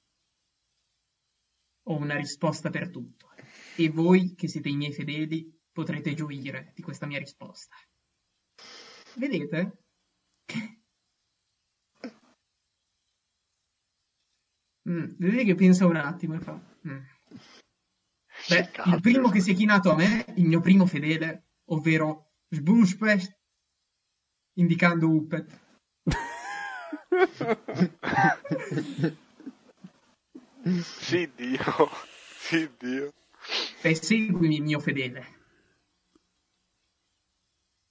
ho 1.87 1.95
una 1.97 2.15
risposta 2.15 2.69
per 2.69 2.89
tutto. 2.89 3.33
E 3.75 3.89
voi, 3.89 4.33
che 4.33 4.47
siete 4.47 4.69
i 4.69 4.77
miei 4.77 4.93
fedeli, 4.93 5.61
potrete 5.73 6.13
gioire 6.13 6.71
di 6.73 6.81
questa 6.81 7.05
mia 7.05 7.19
risposta. 7.19 7.75
Vedete? 9.17 9.79
Mm, 14.89 15.13
vedete 15.17 15.43
che 15.43 15.55
pensa 15.55 15.85
un 15.85 15.95
attimo 15.95 16.35
e 16.35 16.39
fa... 16.39 16.59
Mm. 16.87 16.99
Beh, 18.47 18.69
il 18.85 19.01
primo 19.01 19.29
che 19.29 19.41
si 19.41 19.51
è 19.51 19.55
chinato 19.55 19.91
a 19.91 19.95
me, 19.95 20.25
il 20.35 20.45
mio 20.45 20.59
primo 20.59 20.85
fedele, 20.85 21.47
ovvero 21.65 22.33
Sbushpest, 22.49 23.35
indicando 24.53 25.09
Uppet. 25.09 25.59
sì, 30.81 31.31
Dio. 31.35 31.89
Sì, 32.37 32.69
Dio. 32.77 33.13
Beh, 33.81 33.95
seguimi, 33.95 34.59
mio 34.59 34.79
fedele. 34.79 35.33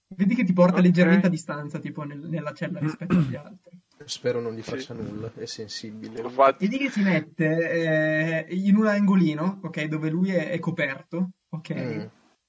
Vedi 0.09 0.35
che 0.37 0.45
ti 0.45 0.53
porta 0.53 0.75
okay. 0.75 0.85
leggermente 0.85 1.27
a 1.27 1.31
distanza, 1.31 1.81
tipo 1.81 2.05
nel, 2.05 2.19
nella 2.19 2.53
cella 2.53 2.79
rispetto 2.79 3.17
agli 3.17 3.35
altri. 3.35 3.83
Spero 4.05 4.41
non 4.41 4.55
gli 4.55 4.63
faccia 4.63 4.95
sì. 4.95 5.01
nulla, 5.01 5.33
è 5.35 5.47
sensibile. 5.47 6.23
Vedi 6.59 6.79
che 6.79 6.91
si 6.91 7.01
mette 7.01 8.47
eh, 8.47 8.55
in 8.55 8.77
un 8.77 8.87
angolino, 8.87 9.61
ok, 9.63 9.85
dove 9.85 10.11
lui 10.11 10.31
è, 10.31 10.51
è 10.51 10.59
coperto, 10.59 11.31
ok? 11.49 11.75
Mm. 11.75 12.01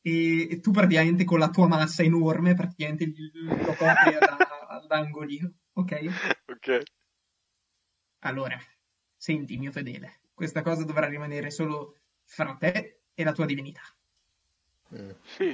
E, 0.01 0.51
e, 0.51 0.59
tu 0.59 0.71
praticamente 0.71 1.23
con 1.23 1.39
la 1.39 1.49
tua 1.49 1.67
massa 1.67 2.03
enorme, 2.03 2.55
praticamente 2.55 3.05
lo 3.05 3.73
copri 3.73 4.17
all'angolino, 4.67 5.51
ok? 5.73 6.05
Ok. 6.47 6.81
Allora, 8.19 8.59
senti, 9.15 9.57
mio 9.57 9.71
fedele, 9.71 10.21
questa 10.33 10.61
cosa 10.61 10.83
dovrà 10.83 11.07
rimanere 11.07 11.51
solo 11.51 11.95
fra 12.23 12.55
te 12.59 13.01
e 13.13 13.23
la 13.23 13.31
tua 13.31 13.45
divinità. 13.45 13.81
Mm. 14.95 15.09
Sì. 15.23 15.53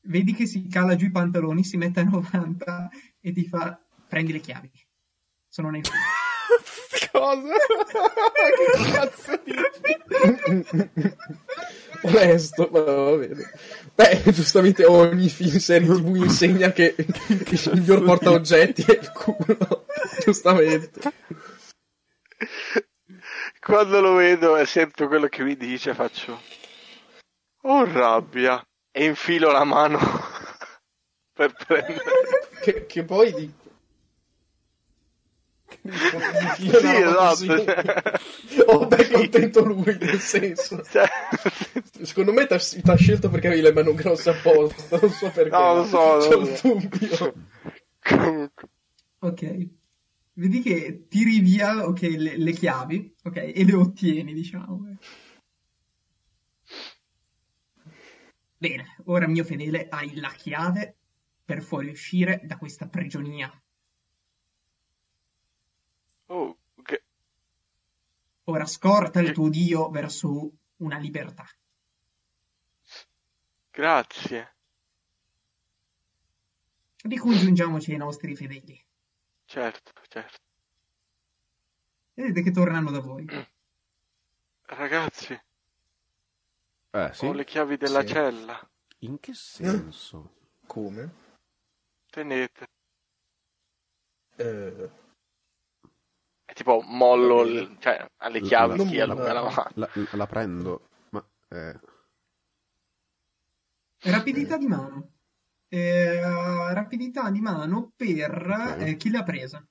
Vedi 0.00 0.32
che 0.32 0.46
si 0.46 0.66
cala 0.68 0.96
giù 0.96 1.06
i 1.06 1.10
pantaloni, 1.10 1.64
si 1.64 1.76
mette 1.76 2.00
a 2.00 2.04
90 2.04 2.90
e 3.20 3.32
ti 3.32 3.46
fa 3.46 3.80
prendi 4.08 4.32
le 4.32 4.40
chiavi. 4.40 4.70
Sono 5.48 5.70
nel 5.70 5.82
Cosa? 7.12 7.56
che 8.56 8.92
cazzo 8.92 9.40
dici? 9.44 9.58
Onesto, 12.02 12.68
ma 12.72 12.80
va 12.80 13.16
bene. 13.16 13.50
Beh, 13.94 14.22
giustamente 14.32 14.84
ogni 14.84 15.28
film 15.28 15.58
serie 15.58 15.88
tv 15.88 16.16
insegna 16.16 16.72
che, 16.72 16.94
che 16.94 17.54
il 17.54 17.70
miglior 17.74 18.02
porta 18.04 18.30
oggetti 18.30 18.82
è 18.82 18.98
il 18.98 19.12
culo. 19.12 19.86
Giustamente. 20.24 21.12
Quando 23.60 24.00
lo 24.00 24.14
vedo 24.14 24.56
e 24.56 24.64
sento 24.64 25.08
quello 25.08 25.26
che 25.26 25.42
mi 25.42 25.56
dice, 25.56 25.94
faccio... 25.94 26.40
Oh 27.62 27.84
rabbia! 27.84 28.64
E 28.90 29.04
infilo 29.04 29.50
la 29.50 29.64
mano 29.64 29.98
per 31.34 31.52
prendere... 31.52 32.02
Che, 32.60 32.86
che 32.86 33.04
poi 33.04 33.32
di, 33.32 33.52
sì, 36.56 36.68
esatto. 36.68 37.64
oh, 38.66 38.86
beh, 38.86 39.10
contento 39.10 39.64
lui, 39.64 39.96
nel 39.98 40.20
senso. 40.20 40.82
Cioè... 40.82 41.06
Secondo 42.02 42.32
me 42.32 42.46
ti 42.46 42.54
ha 42.54 42.96
scelto 42.96 43.28
perché 43.28 43.48
avevi 43.48 43.62
le 43.62 43.72
mani 43.72 43.94
grosse 43.94 44.30
apposta, 44.30 44.98
non 44.98 45.10
so 45.10 45.30
perché. 45.30 45.50
No, 45.50 45.74
lo 45.74 45.84
so. 45.84 46.18
C'è 46.18 46.34
un 46.34 46.58
dubbio. 46.62 47.34
ok. 49.20 49.68
Vedi 50.34 50.62
che 50.62 51.06
tiri 51.08 51.40
via 51.40 51.84
okay, 51.86 52.16
le, 52.16 52.36
le, 52.36 52.52
chiavi, 52.52 53.14
ok, 53.24 53.36
e 53.36 53.64
le 53.64 53.74
ottieni, 53.74 54.32
diciamo. 54.32 54.96
Bene, 58.56 58.96
ora 59.04 59.26
mio 59.26 59.44
fedele 59.44 59.88
hai 59.88 60.14
la 60.16 60.32
chiave 60.36 60.96
per 61.44 61.62
fuoriuscire 61.62 62.40
da 62.44 62.56
questa 62.56 62.86
prigionia 62.88 63.50
Oh, 66.28 66.58
che... 66.82 67.02
Ora 68.44 68.66
scorta 68.66 69.20
il 69.20 69.32
tuo 69.32 69.48
Dio 69.48 69.90
verso 69.90 70.50
una 70.76 70.98
libertà. 70.98 71.46
Grazie. 73.70 74.54
Ricongiungiamoci 77.02 77.92
ai 77.92 77.98
nostri 77.98 78.34
fedeli. 78.34 78.84
Certo, 79.44 79.92
certo. 80.08 80.38
Vedete 82.14 82.42
che 82.42 82.50
tornano 82.50 82.90
da 82.90 83.00
voi. 83.00 83.26
Ragazzi. 84.62 85.40
Eh, 86.90 87.10
sì? 87.12 87.26
Ho 87.26 87.32
le 87.32 87.44
chiavi 87.44 87.76
della 87.76 88.00
sì. 88.00 88.08
cella. 88.08 88.70
In 88.98 89.20
che 89.20 89.34
senso? 89.34 90.34
Come? 90.66 91.14
Tenete. 92.10 92.66
Eh, 94.36 94.90
tipo 96.58 96.82
mollo, 96.84 97.44
l- 97.44 97.76
cioè 97.78 98.04
alle 98.16 98.40
chiavi 98.40 98.84
chi 98.84 98.96
è 98.96 99.06
la, 99.06 99.14
la, 99.14 99.32
la, 99.32 99.70
la, 99.74 99.88
la 100.10 100.26
prendo, 100.26 100.88
ma... 101.10 101.24
Eh... 101.50 101.80
Rapidità 104.02 104.56
di 104.56 104.66
mano. 104.66 105.12
Eh, 105.68 106.20
rapidità 106.72 107.30
di 107.30 107.40
mano 107.40 107.92
per 107.94 108.32
okay. 108.32 108.90
eh, 108.90 108.96
chi 108.96 109.10
l'ha 109.10 109.22
presa. 109.22 109.64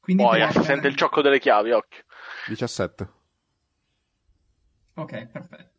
Quindi 0.00 0.22
Poi 0.22 0.52
si 0.52 0.62
sente 0.62 0.88
il 0.88 0.96
ciocco 0.96 1.20
delle 1.20 1.38
chiavi, 1.38 1.72
occhio. 1.72 2.04
17. 2.46 3.12
Ok, 4.94 5.26
perfetto. 5.26 5.77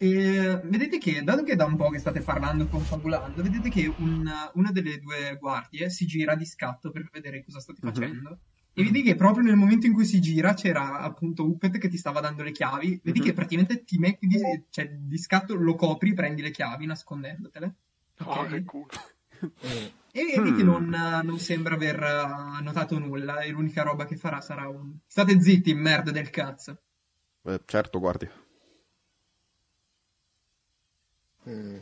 E 0.00 0.60
vedete 0.62 0.98
che, 0.98 1.24
dato 1.24 1.42
che 1.42 1.56
da 1.56 1.64
un 1.64 1.76
po' 1.76 1.90
che 1.90 1.98
state 1.98 2.20
parlando 2.20 2.64
e 2.64 2.68
confabulando, 2.68 3.42
vedete 3.42 3.68
che 3.68 3.92
una, 3.98 4.48
una 4.54 4.70
delle 4.70 5.00
due 5.00 5.36
guardie 5.40 5.90
si 5.90 6.06
gira 6.06 6.36
di 6.36 6.46
scatto 6.46 6.92
per 6.92 7.08
vedere 7.12 7.44
cosa 7.44 7.58
state 7.58 7.80
mhm. 7.82 7.92
facendo. 7.92 8.28
Mm-hmm. 8.28 8.40
E 8.74 8.84
vedi 8.84 9.02
che 9.02 9.16
proprio 9.16 9.42
nel 9.42 9.56
momento 9.56 9.86
in 9.86 9.92
cui 9.92 10.04
si 10.04 10.20
gira 10.20 10.54
c'era 10.54 11.00
appunto 11.00 11.44
Uppet 11.44 11.78
che 11.78 11.88
ti 11.88 11.96
stava 11.96 12.20
dando 12.20 12.44
le 12.44 12.52
chiavi. 12.52 13.00
Vedi 13.02 13.18
mm-hmm. 13.18 13.28
che 13.28 13.34
praticamente 13.34 13.82
ti 13.82 13.98
metti 13.98 14.28
di, 14.28 14.38
cioè, 14.70 14.88
di 14.88 15.18
scatto, 15.18 15.54
lo 15.54 15.74
copri, 15.74 16.14
prendi 16.14 16.42
le 16.42 16.52
chiavi 16.52 16.86
nascondendotele. 16.86 17.74
Okay? 18.20 18.44
Oh, 18.44 18.46
che 18.46 18.64
culo. 18.64 18.86
E 20.12 20.34
vedi 20.36 20.54
che 20.54 20.62
non, 20.62 20.88
non, 21.22 21.38
sembra 21.38 21.74
aver 21.74 21.98
notato 22.62 22.98
nulla 22.98 23.40
e 23.40 23.50
l'unica 23.50 23.82
roba 23.82 24.04
che 24.04 24.16
farà 24.16 24.40
sarà 24.40 24.68
un... 24.68 24.96
State 25.06 25.40
zitti, 25.40 25.74
merda 25.74 26.10
del 26.10 26.30
cazzo. 26.30 26.80
Eh, 27.42 27.60
certo, 27.64 27.98
guardi. 27.98 28.28
Mm. 31.48 31.80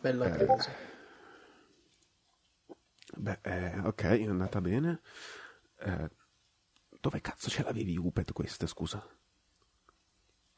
Bella 0.00 0.26
eh, 0.26 0.46
cosa. 0.46 0.70
Beh, 3.16 3.38
eh, 3.42 3.78
ok, 3.80 4.02
è 4.04 4.26
andata 4.28 4.60
bene. 4.60 5.00
Eh, 5.78 6.10
dove 7.00 7.20
cazzo 7.20 7.50
ce 7.50 7.64
l'avevi 7.64 7.96
Upet 7.96 8.32
queste, 8.32 8.68
scusa? 8.68 9.04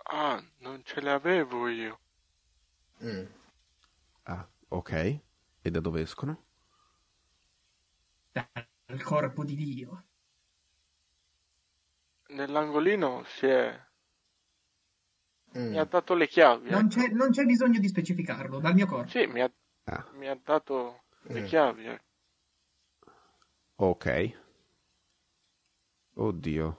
Ah, 0.05 0.45
non 0.59 0.83
ce 0.85 1.01
le 1.01 1.11
avevo 1.11 1.69
io. 1.69 1.99
Mm. 3.03 3.25
Ah, 4.25 4.47
ok. 4.69 5.21
E 5.63 5.71
da 5.71 5.81
dove 5.81 6.03
escono? 6.03 6.45
Dal 8.33 9.03
corpo 9.03 9.45
di 9.45 9.55
Dio 9.55 10.05
nell'angolino 12.33 13.23
si 13.25 13.47
è... 13.47 13.81
Mm. 15.57 15.71
Mi 15.71 15.79
ha 15.79 15.85
dato 15.85 16.15
le 16.15 16.27
chiavi. 16.27 16.71
Non, 16.71 16.87
ecco. 16.87 16.89
c'è, 16.89 17.09
non, 17.09 17.31
c'è, 17.31 17.45
bisogno 17.45 17.79
di 17.79 17.89
specificarlo, 17.89 18.59
dal 18.59 18.75
mio 18.75 18.87
corpo. 18.87 19.11
Sì, 19.11 19.27
mi 19.27 19.43
ha, 19.43 19.53
ah. 19.85 20.09
mi 20.15 20.27
ha 20.27 20.39
dato 20.43 21.03
le 21.25 21.43
mm. 21.43 21.45
chiavi. 21.45 21.85
Ecco. 21.87 22.05
Ok. 23.77 24.39
Oddio. 26.15 26.79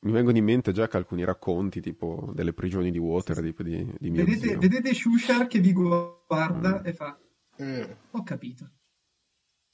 Mi 0.00 0.10
vengono 0.10 0.36
in 0.36 0.44
mente 0.44 0.72
già 0.72 0.88
che 0.88 0.96
alcuni 0.96 1.22
racconti, 1.22 1.80
tipo 1.80 2.32
delle 2.34 2.52
prigioni 2.52 2.90
di 2.90 2.98
Waterdeep 2.98 3.62
di, 3.62 3.94
di 3.98 4.10
mio 4.10 4.24
vedete, 4.24 4.48
zio. 4.48 4.58
vedete 4.58 4.92
Shushar 4.94 5.46
che 5.46 5.60
vi 5.60 5.72
guarda 5.72 6.80
Mm. 6.80 6.86
e 6.86 6.92
fa: 6.92 7.18
Mm, 7.62 7.90
Ho 8.10 8.22
capito. 8.24 8.70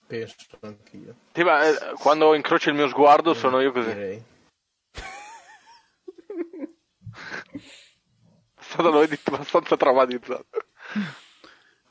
Penso 0.09 0.35
anch'io. 0.61 1.15
Sì, 1.33 1.43
ma, 1.45 1.65
eh, 1.69 1.93
quando 2.01 2.35
incrocio 2.35 2.71
il 2.71 2.75
mio 2.77 2.89
sguardo 2.89 3.35
sono 3.35 3.61
io 3.61 3.71
così. 3.71 3.93
Direi. 3.93 4.25
Lo 8.79 8.93
vedi 8.99 9.19
abbastanza 9.25 9.77
traumatizzato. 9.77 10.47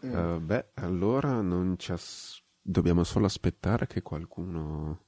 Mm. 0.05 0.15
Eh, 0.15 0.39
beh, 0.39 0.69
allora 0.75 1.41
non 1.41 1.77
ci 1.77 1.91
as- 1.91 2.41
dobbiamo 2.61 3.03
solo 3.03 3.25
aspettare 3.25 3.87
che 3.87 4.01
qualcuno 4.01 5.05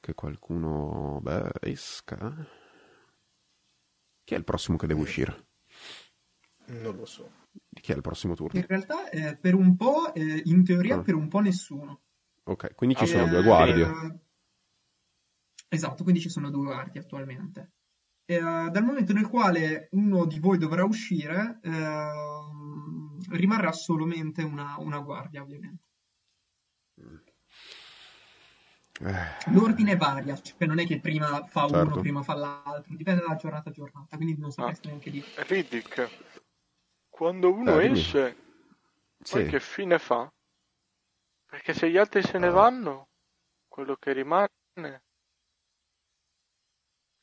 che 0.00 0.14
qualcuno 0.14 1.18
beh, 1.22 1.50
esca. 1.60 2.34
Chi 4.22 4.34
è 4.34 4.36
il 4.36 4.44
prossimo 4.44 4.76
che 4.76 4.86
deve 4.86 5.00
uscire? 5.00 5.46
Non 6.66 6.96
lo 6.96 7.06
so. 7.06 7.30
Chi 7.72 7.92
è 7.92 7.94
il 7.94 8.02
prossimo 8.02 8.34
turno? 8.34 8.58
In 8.58 8.66
realtà, 8.66 9.08
eh, 9.10 9.36
per 9.36 9.54
un 9.54 9.76
po', 9.76 10.12
eh, 10.14 10.42
in 10.44 10.64
teoria, 10.64 10.96
Ah. 10.96 11.02
per 11.02 11.14
un 11.14 11.28
po' 11.28 11.40
nessuno. 11.40 12.02
Ok, 12.48 12.74
quindi 12.74 12.94
ci 12.94 13.04
Eh, 13.04 13.06
sono 13.08 13.26
due 13.26 13.42
guardie. 13.42 13.84
Eh, 13.84 14.18
esatto, 15.68 16.02
quindi 16.04 16.20
ci 16.20 16.28
sono 16.28 16.48
due 16.50 16.64
guardie 16.64 17.00
attualmente. 17.00 17.72
Eh, 18.24 18.38
dal 18.40 18.84
momento 18.84 19.12
nel 19.12 19.26
quale 19.28 19.88
uno 19.92 20.24
di 20.26 20.38
voi 20.38 20.58
dovrà 20.58 20.84
uscire, 20.84 21.58
ehm, 21.62 23.18
rimarrà 23.30 23.72
solamente 23.72 24.42
una, 24.42 24.76
una 24.78 25.00
guardia, 25.00 25.42
ovviamente. 25.42 25.84
Eh, 29.00 29.50
L'ordine 29.52 29.96
varia, 29.96 30.36
cioè 30.40 30.66
non 30.66 30.78
è 30.78 30.86
che 30.86 31.00
prima 31.00 31.44
fa 31.46 31.66
Certo. 31.68 31.82
uno, 31.82 32.00
prima 32.00 32.22
fa 32.22 32.34
l'altro, 32.34 32.94
dipende 32.94 33.24
da 33.26 33.34
giornata 33.36 33.70
a 33.70 33.72
giornata, 33.72 34.16
quindi 34.16 34.38
non 34.38 34.50
sapreste 34.52 34.86
neanche 34.88 35.10
dire. 35.10 35.26
Riddick, 35.34 36.08
quando 37.10 37.52
uno 37.52 37.78
Eh, 37.80 37.90
esce, 37.90 38.36
sì. 39.20 39.46
che 39.46 39.60
fine 39.60 39.98
fa? 39.98 40.32
Perché 41.56 41.72
se 41.72 41.90
gli 41.90 41.96
altri 41.96 42.22
se 42.22 42.36
ne 42.36 42.50
vanno, 42.50 43.08
quello 43.66 43.96
che 43.96 44.12
rimane, 44.12 44.50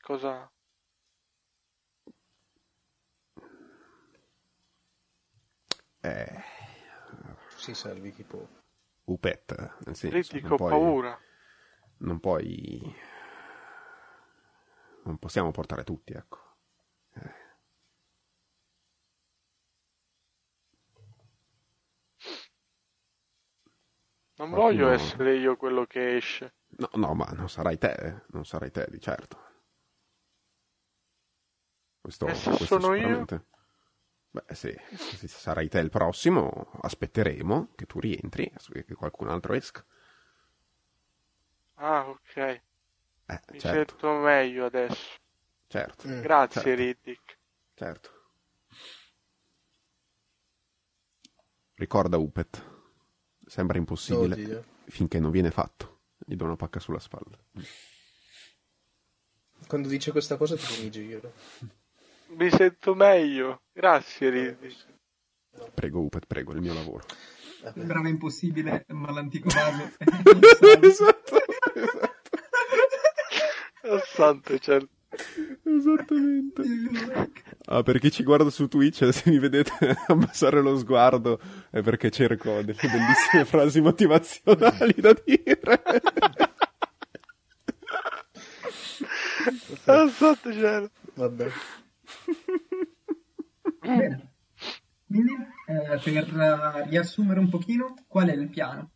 cosa... 0.02 0.50
Eh, 6.00 6.42
Si 7.58 7.74
salvi 7.74 8.10
chi 8.12 8.24
può. 8.24 8.44
Upet, 9.04 9.76
nel 9.84 9.94
senso, 9.94 10.36
non 10.40 10.52
ho 10.52 10.56
puoi, 10.56 10.70
paura. 10.70 11.20
non 11.98 12.18
puoi 12.18 12.96
non 15.04 15.16
possiamo 15.18 15.52
portare 15.52 15.84
tutti, 15.84 16.12
ecco. 16.12 16.43
Non 24.36 24.52
Qualcuno- 24.52 24.54
voglio 24.54 24.90
essere 24.90 25.34
io 25.36 25.56
quello 25.56 25.86
che 25.86 26.14
esce. 26.16 26.54
No, 26.82 26.88
no, 27.02 27.14
ma 27.14 27.24
non 27.38 27.48
sarai 27.48 27.78
te, 27.78 27.92
eh, 27.92 28.22
non 28.34 28.44
sarai 28.44 28.70
te, 28.70 28.86
di 28.90 29.00
certo. 29.00 29.38
Questo, 32.00 32.28
E 32.30 32.34
se 32.34 32.52
questo 32.52 32.78
sono 32.80 32.94
io? 32.94 33.20
sicuramente. 33.20 33.46
Beh, 34.30 34.54
sì, 34.54 34.74
se 34.94 35.28
sarai 35.28 35.68
te 35.68 35.78
il 35.80 35.90
prossimo, 35.90 36.70
aspetteremo 36.82 37.72
che 37.76 37.86
tu 37.86 38.00
rientri 38.00 38.52
e 38.74 38.84
che 38.84 38.94
qualcun 38.94 39.28
altro 39.28 39.54
esca. 39.54 39.84
Ah, 41.76 42.06
ok. 42.10 42.60
Eh, 43.28 43.40
Mi 43.50 43.58
certo, 43.58 43.94
sento 43.94 44.12
meglio 44.14 44.66
adesso. 44.66 45.18
certo, 45.68 46.04
Mm. 46.06 46.22
Grazie, 46.22 46.74
Certo. 46.74 46.76
Riddick. 46.76 47.38
certo. 47.74 48.10
Ricorda 51.76 52.18
Upet, 52.18 52.60
sembra 53.54 53.78
impossibile 53.78 54.34
Oddio. 54.34 54.64
finché 54.88 55.20
non 55.20 55.30
viene 55.30 55.52
fatto. 55.52 56.00
Gli 56.26 56.34
do 56.34 56.44
una 56.44 56.56
pacca 56.56 56.80
sulla 56.80 56.98
spalla. 56.98 57.38
Quando 59.68 59.86
dice 59.86 60.10
questa 60.10 60.36
cosa 60.36 60.56
ti 60.56 60.82
mi 60.82 60.90
giro. 60.90 61.32
Mi 62.30 62.50
sento 62.50 62.96
meglio. 62.96 63.62
Grazie, 63.72 64.28
Riddick. 64.30 64.86
Prego 65.72 66.00
Upet, 66.00 66.26
prego, 66.26 66.52
il 66.52 66.62
mio 66.62 66.74
lavoro. 66.74 67.04
Vabbè. 67.62 67.78
Sembrava 67.78 68.08
impossibile, 68.08 68.86
ma 68.88 69.12
l'antico 69.12 69.48
vaso. 69.48 69.92
esatto, 70.82 71.36
esatto. 71.74 72.12
Santo 74.12 74.58
cielo. 74.58 74.88
Esattamente. 75.64 76.62
Ah, 77.66 77.82
per 77.82 77.98
chi 77.98 78.10
ci 78.10 78.22
guarda 78.24 78.50
su 78.50 78.68
Twitch, 78.68 79.10
se 79.10 79.30
mi 79.30 79.38
vedete 79.38 79.72
abbassare 80.08 80.60
lo 80.60 80.76
sguardo 80.76 81.40
è 81.70 81.80
perché 81.80 82.10
cerco 82.10 82.60
delle 82.60 82.76
bellissime 82.78 83.44
frasi 83.48 83.80
motivazionali 83.80 84.94
da 84.98 85.16
dire. 85.24 85.82
Ah, 89.86 90.08
Santo 90.08 90.52
cielo. 90.52 90.90
Vabbè. 91.14 91.48
Bene. 93.80 94.32
Quindi, 95.06 95.32
eh, 95.66 96.00
per 96.04 96.40
eh, 96.40 96.88
riassumere 96.90 97.40
un 97.40 97.48
pochino, 97.48 97.94
qual 98.06 98.28
è 98.28 98.34
il 98.34 98.50
piano? 98.50 98.90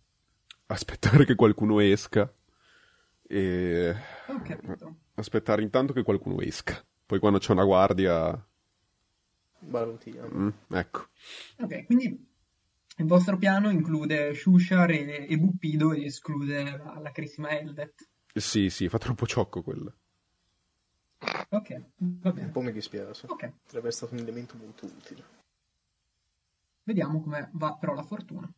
Aspettare 0.67 1.25
che 1.25 1.35
qualcuno 1.35 1.81
esca 1.81 2.31
e 3.27 3.97
Ho 4.27 4.43
capito. 4.43 4.97
Aspettare 5.19 5.63
intanto 5.63 5.93
che 5.93 6.03
qualcuno 6.03 6.41
esca. 6.41 6.83
Poi 7.07 7.19
quando 7.19 7.39
c'è 7.39 7.53
una 7.53 7.65
guardia, 7.65 8.47
Valutiamo. 9.61 10.29
mm, 10.29 10.49
ecco. 10.69 11.09
Ok, 11.59 11.85
quindi 11.87 12.27
il 12.99 13.07
vostro 13.07 13.37
piano 13.37 13.71
include 13.71 14.35
Shushar 14.35 14.91
e, 14.91 15.27
e 15.29 15.39
Buppido 15.39 15.93
e 15.93 16.05
esclude 16.05 16.63
la, 16.77 16.99
la 17.01 17.11
carissima 17.13 17.51
Eldet. 17.51 18.09
Sì, 18.35 18.71
sì, 18.71 18.89
fa 18.89 18.99
troppo 18.99 19.27
ciocco 19.27 19.63
quella. 19.63 19.93
Ok, 21.51 21.71
va 21.99 22.31
Un 22.31 22.35
bene. 22.35 22.49
po' 22.51 22.61
mi 22.61 22.73
dispiace. 22.73 23.27
Ok, 23.29 23.53
Sarebbe 23.65 23.89
essere 23.89 24.07
stato 24.07 24.15
un 24.15 24.21
elemento 24.21 24.57
molto 24.57 24.87
utile. 24.87 25.25
vediamo 26.85 27.21
come 27.21 27.51
va 27.55 27.75
però 27.75 27.95
la 27.95 28.03
fortuna. 28.03 28.51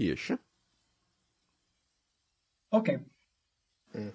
Chi 0.00 0.08
esce? 0.08 0.38
Ok, 2.70 2.88
Mm. 3.94 4.10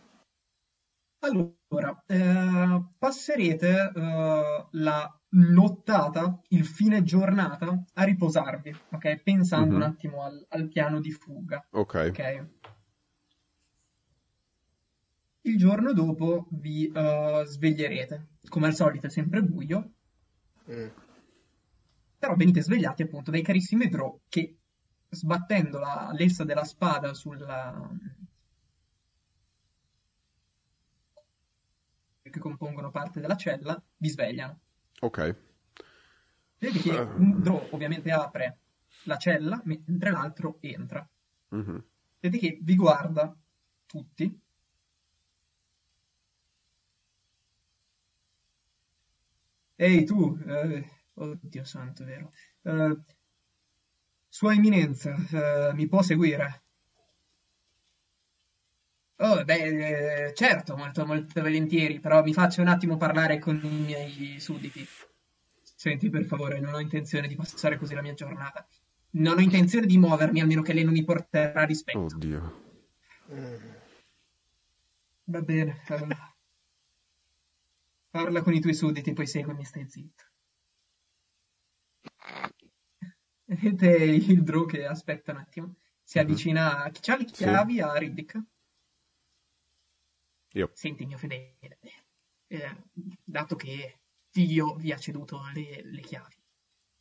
allora, 1.19 2.03
eh, 2.07 2.85
passerete 2.97 3.91
eh, 3.93 4.67
la 4.71 5.19
nottata, 5.29 6.39
il 6.49 6.65
fine 6.65 7.03
giornata, 7.03 7.83
a 7.93 8.03
riposarvi, 8.03 8.73
ok? 8.91 9.21
Pensando 9.21 9.75
Mhm. 9.75 9.81
un 9.81 9.81
attimo 9.87 10.23
al, 10.23 10.45
al 10.49 10.67
piano 10.69 10.99
di 11.01 11.11
fuga. 11.11 11.67
Ok. 11.71 11.95
Ok. 12.09 12.47
Il 15.43 15.57
giorno 15.57 15.93
dopo 15.93 16.47
vi 16.51 16.91
eh, 16.91 17.43
sveglierete. 17.45 18.31
Come 18.49 18.67
al 18.67 18.75
solito 18.75 19.07
è 19.07 19.09
sempre 19.09 19.41
buio, 19.43 19.93
Mm. 20.67 20.89
però 22.17 22.35
venite 22.35 22.61
svegliati 22.61 23.03
appunto 23.03 23.31
dai 23.31 23.41
carissimi 23.41 23.87
Drow 23.87 24.19
che 24.27 24.57
sbattendo 25.09 25.79
la 25.79 26.11
lessa 26.13 26.43
della 26.43 26.63
spada 26.63 27.13
sulla... 27.13 27.89
che 32.21 32.39
compongono 32.39 32.91
parte 32.91 33.21
della 33.21 33.37
cella, 33.37 33.81
vi 33.97 34.09
svegliano. 34.09 34.59
Ok. 34.99 35.35
Vedete 36.57 36.79
che 36.79 36.97
un 36.97 37.41
Drow 37.41 37.67
ovviamente 37.71 38.11
apre 38.11 38.59
la 39.03 39.17
cella 39.17 39.61
mentre 39.63 40.11
l'altro 40.11 40.57
entra. 40.61 41.07
Mhm. 41.49 41.83
Vedete 42.19 42.47
che 42.47 42.59
vi 42.61 42.75
guarda 42.75 43.35
tutti. 43.85 44.41
Ehi 49.77 50.05
tu, 50.05 50.37
eh, 50.45 50.89
oddio 51.13 51.63
santo, 51.63 52.05
vero. 52.05 52.31
Eh, 52.61 52.97
Sua 54.35 54.53
Eminenza, 54.53 55.15
eh, 55.31 55.73
mi 55.75 55.87
può 55.87 56.01
seguire? 56.01 56.63
Oh, 59.19 59.45
beh, 59.45 60.27
eh, 60.27 60.33
certo, 60.33 60.75
molto, 60.75 61.05
molto 61.05 61.39
volentieri, 61.39 62.01
però 62.01 62.21
mi 62.21 62.33
faccia 62.33 62.59
un 62.59 62.67
attimo 62.67 62.97
parlare 62.97 63.39
con 63.39 63.57
i 63.63 63.69
miei 63.69 64.37
sudditi. 64.41 64.85
Senti, 65.61 66.09
per 66.09 66.25
favore, 66.25 66.59
non 66.59 66.73
ho 66.73 66.81
intenzione 66.81 67.29
di 67.29 67.35
passare 67.37 67.77
così 67.77 67.93
la 67.93 68.01
mia 68.01 68.13
giornata. 68.13 68.67
Non 69.11 69.37
ho 69.37 69.41
intenzione 69.41 69.85
di 69.85 69.97
muovermi, 69.97 70.41
a 70.41 70.45
meno 70.45 70.63
che 70.63 70.73
lei 70.73 70.83
non 70.83 70.91
mi 70.91 71.05
porterà 71.05 71.63
rispetto. 71.63 71.99
Oddio. 71.99 72.61
Va 75.23 75.41
bene, 75.43 75.81
allora. 75.87 76.35
Parla 78.09 78.41
con 78.41 78.53
i 78.53 78.59
tuoi 78.59 78.73
sudditi, 78.73 79.13
poi 79.13 79.27
seguimi, 79.27 79.63
stai 79.63 79.89
zitto. 79.89 80.23
Vedete 83.45 83.87
il 83.87 84.43
Drew 84.43 84.65
che 84.65 84.85
aspetta 84.85 85.31
un 85.31 85.37
attimo. 85.37 85.75
Si 86.01 86.17
mhm. 86.17 86.25
avvicina 86.25 86.83
a 86.83 86.89
chi 86.89 87.01
c'ha 87.01 87.15
le 87.15 87.25
chiavi 87.25 87.73
sì. 87.73 87.79
a 87.79 87.97
Riddick. 87.97 88.43
Io. 90.53 90.71
Senti, 90.73 91.05
mio 91.05 91.17
fedele, 91.17 91.79
eh, 92.47 92.83
dato 93.23 93.55
che 93.55 93.99
Dio 94.31 94.75
vi 94.75 94.91
ha 94.93 94.97
ceduto 94.97 95.41
le, 95.53 95.81
le 95.83 96.01
chiavi, 96.01 96.35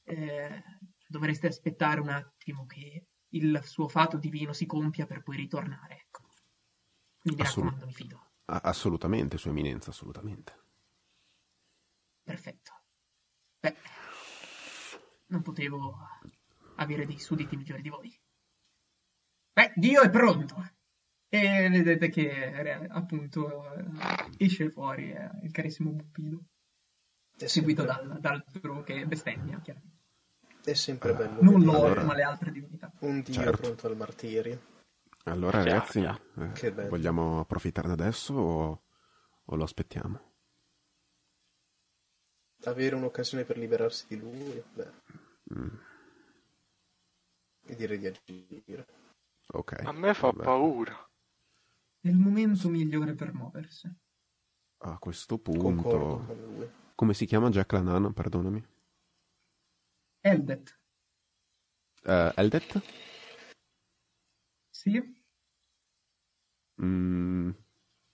eh, 0.04 0.62
dovreste 1.06 1.46
aspettare 1.46 2.00
un 2.00 2.08
attimo 2.08 2.66
che 2.66 3.06
il 3.28 3.60
suo 3.64 3.88
fato 3.88 4.16
divino 4.16 4.52
si 4.52 4.66
compia 4.66 5.06
per 5.06 5.22
poi 5.22 5.36
ritornare. 5.36 5.98
Ecco. 5.98 6.28
Quindi 7.18 7.42
Assolut- 7.42 7.70
raccomando, 7.70 7.86
mi 7.86 7.92
fido. 7.92 8.32
Assolutamente, 8.46 9.38
Sua 9.38 9.50
Eminenza, 9.50 9.90
assolutamente. 9.90 10.62
Perfetto. 12.22 12.72
Beh, 13.60 13.76
non 15.26 15.42
potevo 15.42 15.96
avere 16.84 17.06
dei 17.06 17.18
sudditi 17.18 17.56
migliori 17.56 17.82
di 17.82 17.88
voi. 17.88 18.20
Beh, 19.52 19.72
Dio 19.76 20.02
è 20.02 20.10
pronto. 20.10 20.72
E 21.28 21.68
vedete 21.68 22.08
che 22.10 22.86
appunto 22.90 23.64
esce 24.36 24.70
fuori 24.70 25.10
eh, 25.10 25.30
il 25.42 25.50
carissimo 25.50 25.90
Bupido, 25.90 26.44
seguito 27.36 27.82
dal, 27.82 28.20
dal 28.20 28.44
che 28.84 29.04
bestemmia, 29.06 29.60
chiaramente. 29.60 30.02
È 30.64 30.74
sempre 30.74 31.14
bello. 31.14 31.42
Non 31.42 31.62
loro, 31.62 31.86
allora... 31.86 32.04
ma 32.04 32.14
le 32.14 32.22
altre 32.22 32.50
divinità. 32.52 32.92
Un 33.00 33.20
dio 33.20 33.34
certo. 33.34 33.62
pronto 33.62 33.86
al 33.86 33.96
martirio. 33.96 34.72
Allora, 35.24 35.62
ragazzi, 35.62 36.02
eh, 36.02 36.88
vogliamo 36.88 37.40
approfittarne 37.40 37.92
adesso 37.92 38.34
o, 38.34 38.84
o, 39.44 39.56
lo 39.56 39.64
aspettiamo? 39.64 40.32
Avere 42.64 42.94
un'occasione 42.94 43.44
per 43.44 43.58
liberarsi 43.58 44.06
di 44.08 44.18
lui? 44.18 44.62
Beh. 44.72 44.90
Mm. 45.54 45.68
E 47.66 47.74
direi 47.74 47.98
di 47.98 48.06
agire. 48.06 48.86
Ok. 49.48 49.82
A 49.84 49.92
me 49.92 50.14
fa 50.14 50.30
vabbè. 50.30 50.44
paura. 50.44 51.10
È 52.00 52.08
il 52.08 52.16
momento 52.16 52.68
migliore 52.68 53.14
per 53.14 53.32
muoversi. 53.32 53.90
A 54.78 54.98
questo 54.98 55.38
punto... 55.38 56.82
Come 56.94 57.14
si 57.14 57.26
chiama 57.26 57.48
Jack 57.48 57.72
Lanana, 57.72 58.12
perdonami? 58.12 58.64
Eldet. 60.20 60.80
Uh, 62.04 62.32
Eldet? 62.36 62.82
Sì. 64.70 65.22
Mm. 66.82 67.50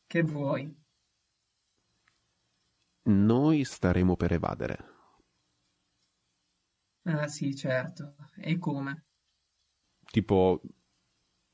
Che 0.06 0.22
vuoi? 0.22 0.78
Noi 3.02 3.64
staremo 3.64 4.16
per 4.16 4.32
evadere. 4.32 4.98
Ah 7.04 7.26
sì, 7.26 7.54
certo. 7.56 8.14
E 8.36 8.58
come? 8.58 9.09
Tipo, 10.10 10.60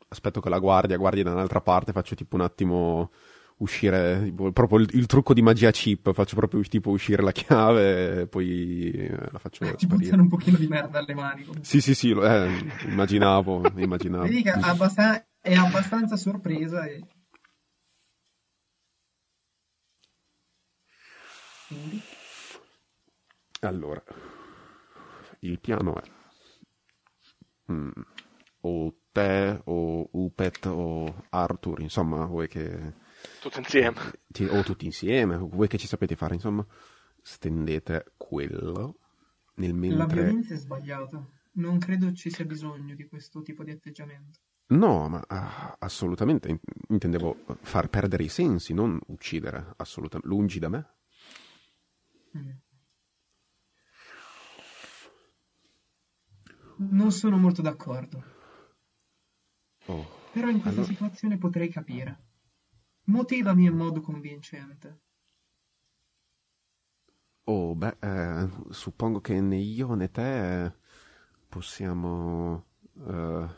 aspetto 0.08 0.40
che 0.40 0.48
la 0.48 0.58
guardia 0.58 0.96
guardi 0.96 1.22
da 1.22 1.32
un'altra 1.32 1.60
parte, 1.60 1.92
faccio 1.92 2.14
tipo 2.14 2.36
un 2.36 2.42
attimo 2.42 3.10
uscire 3.58 4.20
tipo, 4.24 4.52
proprio 4.52 4.80
il, 4.80 4.88
il, 4.92 5.06
trucco 5.06 5.32
di 5.32 5.40
magia 5.40 5.70
chip 5.70 6.12
faccio 6.12 6.36
proprio 6.36 6.60
tipo 6.62 6.90
uscire 6.90 7.22
la 7.22 7.32
chiave 7.32 8.20
e 8.22 8.26
poi 8.26 8.90
eh, 8.90 9.16
la 9.30 9.38
faccio 9.38 9.64
eh, 9.64 9.76
ti 9.76 9.86
buttano 9.86 10.22
un 10.22 10.28
pochino 10.28 10.58
di 10.58 10.66
merda 10.66 10.98
alle 10.98 11.14
mani 11.14 11.40
comunque. 11.40 11.64
sì 11.64 11.80
sì 11.80 11.94
sì 11.94 12.10
eh, 12.10 12.50
immaginavo 12.86 13.72
immaginavo 13.76 14.24
vedi 14.24 14.42
che 14.42 14.50
abbastan- 14.50 15.24
è 15.40 15.54
abbastanza 15.54 16.16
sorpresa 16.16 16.84
e... 16.84 17.02
Quindi? 21.68 22.02
allora 23.60 24.02
il 25.40 25.58
piano 25.60 25.96
è 25.98 26.02
mm, 27.72 27.90
o 28.66 28.94
te 29.12 29.60
o 29.64 30.08
Upet 30.12 30.66
o 30.66 31.24
Arthur 31.30 31.80
insomma 31.80 32.26
voi 32.26 32.48
che 32.48 32.94
tutti 33.40 33.58
insieme. 33.58 34.00
O 34.50 34.62
tutti 34.62 34.84
insieme, 34.84 35.36
voi 35.36 35.68
che 35.68 35.78
ci 35.78 35.86
sapete 35.86 36.16
fare, 36.16 36.34
insomma, 36.34 36.66
stendete 37.22 38.12
quello 38.16 38.98
nel 39.54 39.74
mentre... 39.74 39.96
L'avviamento 39.96 40.52
è 40.52 40.56
sbagliato. 40.56 41.30
Non 41.52 41.78
credo 41.78 42.12
ci 42.12 42.30
sia 42.30 42.44
bisogno 42.44 42.94
di 42.94 43.06
questo 43.06 43.42
tipo 43.42 43.64
di 43.64 43.70
atteggiamento. 43.70 44.40
No, 44.68 45.08
ma 45.08 45.24
uh, 45.26 45.76
assolutamente 45.78 46.60
intendevo 46.88 47.44
far 47.62 47.88
perdere 47.88 48.24
i 48.24 48.28
sensi, 48.28 48.74
non 48.74 48.98
uccidere, 49.06 49.74
assolutamente, 49.76 50.28
lungi 50.28 50.58
da 50.58 50.68
me. 50.68 50.94
Mm. 52.36 52.50
Non 56.78 57.10
sono 57.10 57.38
molto 57.38 57.62
d'accordo. 57.62 58.34
Oh, 59.86 60.04
Però 60.32 60.48
in 60.48 60.60
questa 60.60 60.80
allora... 60.80 60.92
situazione 60.92 61.38
potrei 61.38 61.68
capire. 61.68 62.24
Motivami 63.04 63.66
in 63.66 63.76
modo 63.76 64.00
convincente. 64.00 65.00
Oh, 67.44 67.74
beh, 67.76 67.96
eh, 68.00 68.48
suppongo 68.70 69.20
che 69.20 69.40
né 69.40 69.56
io 69.56 69.94
né 69.94 70.10
te 70.10 70.64
eh, 70.64 70.72
possiamo 71.48 72.64
eh, 73.06 73.48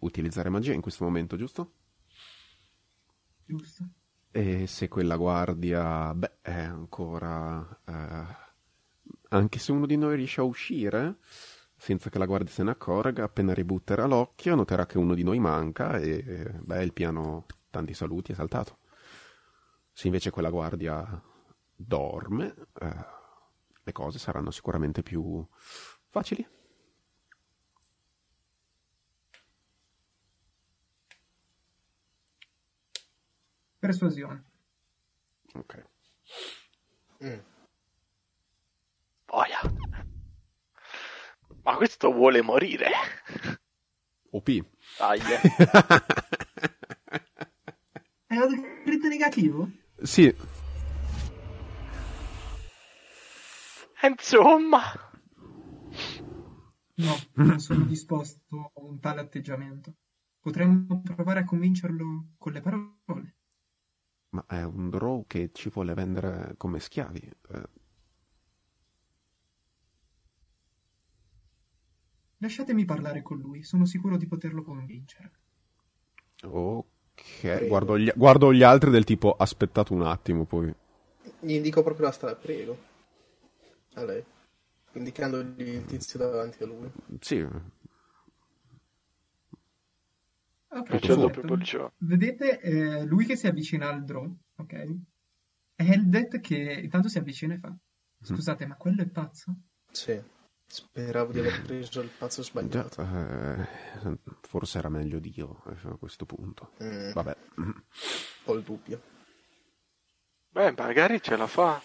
utilizzare 0.00 0.48
magia 0.48 0.72
in 0.72 0.80
questo 0.80 1.04
momento, 1.04 1.36
giusto? 1.36 1.72
Giusto. 3.44 3.88
E 4.32 4.66
se 4.66 4.88
quella 4.88 5.16
guardia, 5.16 6.12
beh, 6.12 6.38
è 6.42 6.60
ancora... 6.60 7.80
Eh, 7.84 8.42
anche 9.28 9.58
se 9.58 9.72
uno 9.72 9.86
di 9.86 9.96
noi 9.96 10.16
riesce 10.16 10.40
a 10.40 10.44
uscire, 10.44 11.18
senza 11.84 12.08
che 12.08 12.16
la 12.16 12.24
guardia 12.24 12.50
se 12.50 12.62
ne 12.62 12.70
accorga, 12.70 13.24
appena 13.24 13.52
ributterà 13.52 14.06
l'occhio, 14.06 14.54
noterà 14.54 14.86
che 14.86 14.96
uno 14.96 15.12
di 15.12 15.22
noi 15.22 15.38
manca 15.38 15.98
e, 15.98 16.50
beh, 16.62 16.82
il 16.82 16.94
piano 16.94 17.44
tanti 17.68 17.92
saluti, 17.92 18.32
è 18.32 18.34
saltato. 18.34 18.78
Se 19.92 20.06
invece 20.06 20.30
quella 20.30 20.48
guardia 20.48 21.22
dorme, 21.76 22.54
eh, 22.80 23.06
le 23.82 23.92
cose 23.92 24.18
saranno 24.18 24.50
sicuramente 24.50 25.02
più 25.02 25.46
facili. 26.08 26.48
Persuasione. 33.78 34.44
Ok. 35.52 35.84
Mm. 37.22 37.38
Boia. 39.26 40.12
Ma 41.64 41.76
questo 41.76 42.12
vuole 42.12 42.42
morire. 42.42 42.90
OP. 44.30 44.48
Dai. 44.98 45.18
È 48.26 48.36
un 48.36 48.82
critto 48.84 49.08
negativo? 49.08 49.70
Sì. 50.02 50.34
Insomma. 54.02 54.82
No, 56.96 57.16
non 57.34 57.58
sono 57.60 57.84
disposto 57.84 58.72
a 58.74 58.80
un 58.82 59.00
tale 59.00 59.20
atteggiamento. 59.20 59.94
Potremmo 60.40 61.00
provare 61.00 61.40
a 61.40 61.44
convincerlo 61.44 62.34
con 62.36 62.52
le 62.52 62.60
parole. 62.60 63.36
Ma 64.34 64.44
è 64.46 64.62
un 64.64 64.90
draw 64.90 65.24
che 65.26 65.50
ci 65.54 65.70
vuole 65.70 65.94
vendere 65.94 66.54
come 66.58 66.78
schiavi. 66.78 67.20
Eh. 67.20 67.68
Lasciatemi 72.44 72.84
parlare 72.84 73.22
con 73.22 73.38
lui, 73.38 73.62
sono 73.62 73.86
sicuro 73.86 74.18
di 74.18 74.26
poterlo 74.26 74.62
convincere. 74.62 75.30
Ok. 76.42 77.68
Guardo 77.68 77.98
gli, 77.98 78.12
guardo 78.14 78.52
gli, 78.52 78.62
altri 78.62 78.90
del 78.90 79.04
tipo 79.04 79.32
aspettate 79.32 79.94
un 79.94 80.02
attimo 80.02 80.44
poi. 80.44 80.70
Gli 81.40 81.52
indico 81.52 81.82
proprio 81.82 82.04
la 82.04 82.12
strada, 82.12 82.36
prego. 82.36 82.76
A 83.94 84.04
lei. 84.04 84.22
Indicandogli 84.92 85.62
il 85.62 85.86
tizio 85.86 86.18
davanti 86.18 86.62
a 86.62 86.66
lui. 86.66 86.92
Sì. 87.18 87.40
Ok, 90.68 91.92
Vedete 91.96 92.60
eh, 92.60 93.04
lui 93.06 93.24
che 93.24 93.36
si 93.36 93.46
avvicina 93.46 93.88
al 93.88 94.04
drone, 94.04 94.36
ok? 94.56 94.72
E 94.74 94.96
Heldet 95.76 96.40
che 96.40 96.80
intanto 96.82 97.08
si 97.08 97.16
avvicina 97.16 97.54
e 97.54 97.58
fa 97.58 97.74
Scusate, 98.20 98.66
mm. 98.66 98.68
ma 98.68 98.74
quello 98.76 99.00
è 99.00 99.06
pazzo? 99.06 99.54
Sì. 99.90 100.32
Speravo 100.66 101.32
di 101.32 101.38
aver 101.38 101.62
preso 101.66 102.00
il 102.00 102.10
pazzo 102.16 102.42
sbagliato. 102.42 103.02
Eh, 103.02 104.18
forse 104.40 104.78
era 104.78 104.88
meglio 104.88 105.18
Dio 105.18 105.62
eh, 105.66 105.88
a 105.88 105.96
questo 105.96 106.26
punto. 106.26 106.72
Mm. 106.82 107.12
Vabbè. 107.12 107.36
Ho 108.44 108.54
il 108.54 108.62
dubbio. 108.62 109.00
Beh, 110.50 110.74
magari 110.76 111.20
ce 111.20 111.36
la 111.36 111.46
fa. 111.46 111.80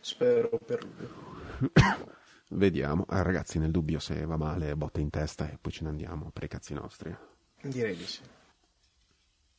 Spero 0.00 0.58
per 0.64 0.84
lui. 0.84 1.72
Vediamo. 2.50 3.06
Eh, 3.08 3.22
ragazzi, 3.22 3.58
nel 3.58 3.70
dubbio 3.70 3.98
se 3.98 4.24
va 4.26 4.36
male, 4.36 4.76
botte 4.76 5.00
in 5.00 5.10
testa 5.10 5.50
e 5.50 5.58
poi 5.60 5.72
ce 5.72 5.84
ne 5.84 5.90
andiamo 5.90 6.30
per 6.30 6.44
i 6.44 6.48
cazzi 6.48 6.74
nostri. 6.74 7.16
Direi 7.62 7.96
di 7.96 8.06
sì. 8.06 8.20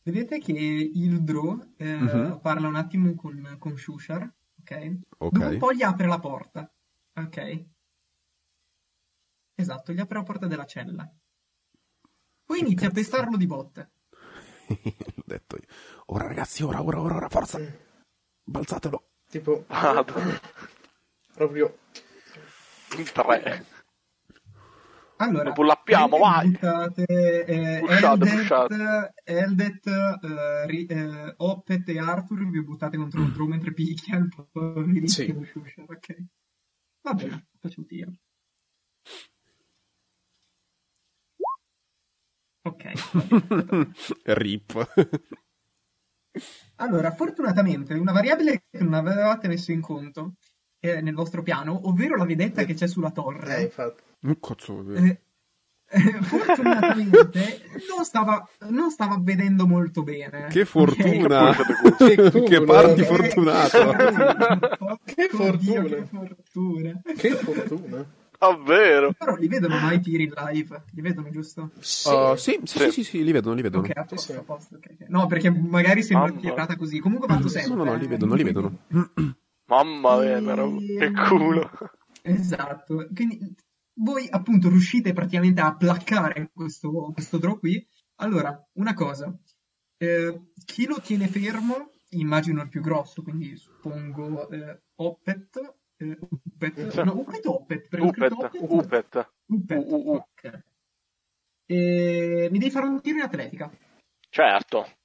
Vedete 0.03 0.39
che 0.39 0.51
il 0.51 1.23
Dro 1.23 1.73
eh, 1.77 1.97
mm-hmm. 1.97 2.37
parla 2.37 2.67
un 2.67 2.75
attimo 2.75 3.15
con, 3.15 3.55
con 3.57 3.75
Shushar, 3.75 4.31
ok? 4.59 4.97
Ok. 5.17 5.31
Dopo 5.31 5.47
un 5.47 5.57
po' 5.57 5.73
gli 5.73 5.81
apre 5.81 6.05
la 6.05 6.19
porta, 6.19 6.71
ok? 7.15 7.65
Esatto, 9.55 9.93
gli 9.93 9.99
apre 9.99 10.17
la 10.17 10.23
porta 10.23 10.47
della 10.47 10.65
cella. 10.65 11.09
Poi 12.43 12.59
inizia 12.59 12.89
a 12.89 12.91
pestarlo 12.91 13.37
di 13.37 13.47
botte. 13.47 13.91
L'ho 14.67 15.23
detto 15.25 15.55
io. 15.55 15.67
Ora 16.07 16.27
ragazzi, 16.27 16.63
ora, 16.63 16.83
ora, 16.83 16.99
ora, 17.01 17.15
ora, 17.15 17.29
forza. 17.29 17.59
Mm. 17.59 17.67
Balzatelo. 18.43 19.09
Tipo, 19.29 19.65
Vado. 19.67 20.13
proprio 21.33 21.77
In 22.97 23.03
tre. 23.11 23.65
Allora, 25.17 25.45
Dopo 25.45 25.63
l'appiamo, 25.63 26.17
vai! 26.17 26.49
Buttate, 26.51 27.45
eh, 27.45 27.79
Pushate, 27.79 28.05
Eldet, 28.05 28.35
pushate. 28.37 29.13
Eldet, 29.23 29.87
eh, 29.87 30.65
Ri- 30.67 30.85
eh, 30.87 31.33
Oppet 31.37 31.87
e 31.87 31.99
Arthur 31.99 32.49
vi 32.49 32.61
buttate 32.61 32.97
contro 32.97 33.21
il 33.21 33.31
draw 33.31 33.47
mentre 33.47 33.71
picchia 33.71 34.17
il 34.17 34.27
poverissimo 34.51 35.43
Sì. 35.45 35.73
Ok. 35.87 36.15
Va 37.01 37.13
bene, 37.13 37.47
faccio 37.59 37.79
un 37.79 37.85
tiro. 37.87 38.11
Ok. 42.65 43.91
Rip. 44.23 44.89
Allora, 46.77 47.11
fortunatamente, 47.11 47.93
una 47.93 48.11
variabile 48.11 48.63
che 48.69 48.83
non 48.83 48.93
avevate 48.95 49.47
messo 49.47 49.71
in 49.71 49.81
conto 49.81 50.33
eh, 50.79 50.99
nel 51.01 51.13
vostro 51.13 51.41
piano, 51.43 51.87
ovvero 51.87 52.15
la 52.15 52.25
vedetta 52.25 52.63
che 52.65 52.73
c'è 52.73 52.87
sulla 52.87 53.09
Eh, 53.09 53.13
torre, 53.13 53.61
infatti. 53.61 54.03
Un 54.21 54.39
cazzo. 54.39 54.83
eh, 54.95 55.21
eh, 55.87 56.01
fortunatamente 56.23 57.61
non 57.95 58.03
stava, 58.03 58.45
non 58.69 58.89
stava 58.91 59.17
vedendo 59.21 59.67
molto 59.67 60.01
bene. 60.03 60.47
Che 60.49 60.65
fortuna. 60.65 61.53
Che 61.97 62.15
che 62.15 62.29
culo. 62.31 62.63
parti 62.65 63.01
Eh, 63.01 63.05
fortunato. 63.05 63.91
Che 65.05 65.27
fortuna. 65.29 65.95
che 65.95 66.05
fortuna. 66.05 67.01
Che 67.15 67.29
fortuna. 67.35 68.05
Davvero. 68.49 69.13
Però 69.13 69.35
li 69.35 69.47
vedono 69.47 69.79
mai 69.79 69.95
i 69.97 69.99
tiri 70.01 70.23
in 70.23 70.33
live? 70.35 70.83
Li 70.91 71.01
vedono 71.01 71.29
giusto? 71.29 71.71
Sì. 71.79 72.09
Uh, 72.09 72.35
sì, 72.35 72.59
sì, 72.63 72.77
Sì. 72.77 72.79
sì, 72.79 72.91
sì, 72.91 73.03
sì, 73.03 73.23
li 73.23 73.31
vedono, 73.31 73.55
li 73.55 73.61
vedono. 73.61 73.83
Ok, 73.83 73.97
a 73.97 74.03
posto, 74.03 74.31
sì. 74.33 74.37
a 74.37 74.43
posto. 74.43 74.75
ok, 74.75 74.95
ok. 74.99 75.07
No, 75.09 75.27
perché 75.27 75.49
magari 75.49 76.03
sembra 76.03 76.27
Mamma. 76.29 76.39
tirata 76.41 76.75
così. 76.75 76.99
Comunque 76.99 77.27
fatto 77.27 77.47
sempre. 77.47 77.75
No, 77.75 77.83
no, 77.83 77.91
no, 77.91 77.97
li 77.97 78.05
eh. 78.05 78.07
vedono, 78.07 78.33
li 78.35 78.43
vedono. 78.43 78.77
Mamma 79.67 80.19
mia, 80.19 80.53
roba- 80.53 80.77
che 80.79 81.11
culo. 81.11 81.69
Esatto. 82.21 83.07
Quindi 83.13 83.55
voi 83.97 84.27
appunto 84.29 84.69
riuscite 84.69 85.13
praticamente 85.13 85.61
a 85.61 85.75
placcare 85.75 86.49
questo, 86.53 87.11
questo 87.13 87.37
draw 87.37 87.59
qui. 87.59 87.85
Allora, 88.15 88.59
una 88.73 88.93
cosa. 88.93 89.31
Eh, 89.97 90.41
chi 90.65 90.85
lo 90.87 90.99
tiene 91.01 91.27
fermo, 91.27 91.91
immagino 92.09 92.61
il 92.61 92.69
più 92.69 92.81
grosso, 92.81 93.21
quindi 93.21 93.55
suppongo 93.57 94.49
eh, 94.49 94.81
Oppet. 94.95 95.75
Eh, 95.97 96.17
Uppet, 96.19 96.89
Sì. 96.89 97.03
no, 97.03 97.13
Uppet 97.13 97.45
Upet. 97.45 97.87
Upet. 97.99 98.31
Uppet, 98.61 99.15
U- 99.45 99.95
u- 99.95 100.11
u. 100.11 100.15
ok. 100.15 100.63
E 101.67 102.47
mi 102.51 102.59
devi 102.59 102.69
fare 102.71 102.85
un 102.87 103.01
tiro 103.01 103.17
in 103.17 103.23
atletica 103.23 103.71
Certo. 104.29 104.97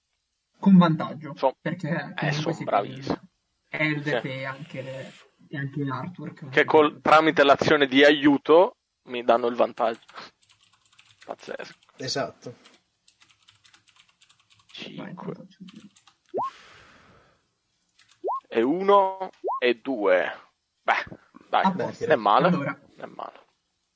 con 0.58 0.76
vantaggio 0.76 1.34
So- 1.36 1.56
perché 1.60 1.88
Eh, 1.88 2.14
comunque 2.30 2.52
sono 2.52 2.64
bravissimo. 2.64 3.28
Eldet 3.68 4.20
Sì. 4.22 4.28
e 4.28 4.44
anche, 4.44 5.12
e 5.48 5.56
anche 5.56 5.82
Arthur 5.88 6.32
che, 6.34 6.48
Che 6.48 6.64
col- 6.64 7.00
tramite 7.00 7.44
l'azione 7.44 7.86
di 7.86 8.04
aiuto 8.04 8.76
mi 9.04 9.22
danno 9.22 9.46
il 9.46 9.54
vantaggio. 9.54 10.00
Pazzesco. 11.24 11.78
Esatto. 11.96 12.50
Vai, 14.96 15.06
5 15.06 15.34
faccio 15.34 15.56
un 15.60 15.66
tiro. 15.66 15.86
e 18.48 18.62
1 18.62 19.30
e 19.60 19.74
2. 19.80 20.32
Beh, 20.90 21.16
dai, 21.48 21.64
A 21.64 21.68
non 21.68 21.76
posto. 21.76 22.04
è 22.04 22.16
male. 22.16 22.46
Allora, 22.48 22.80
è 22.96 23.06
male. 23.06 23.38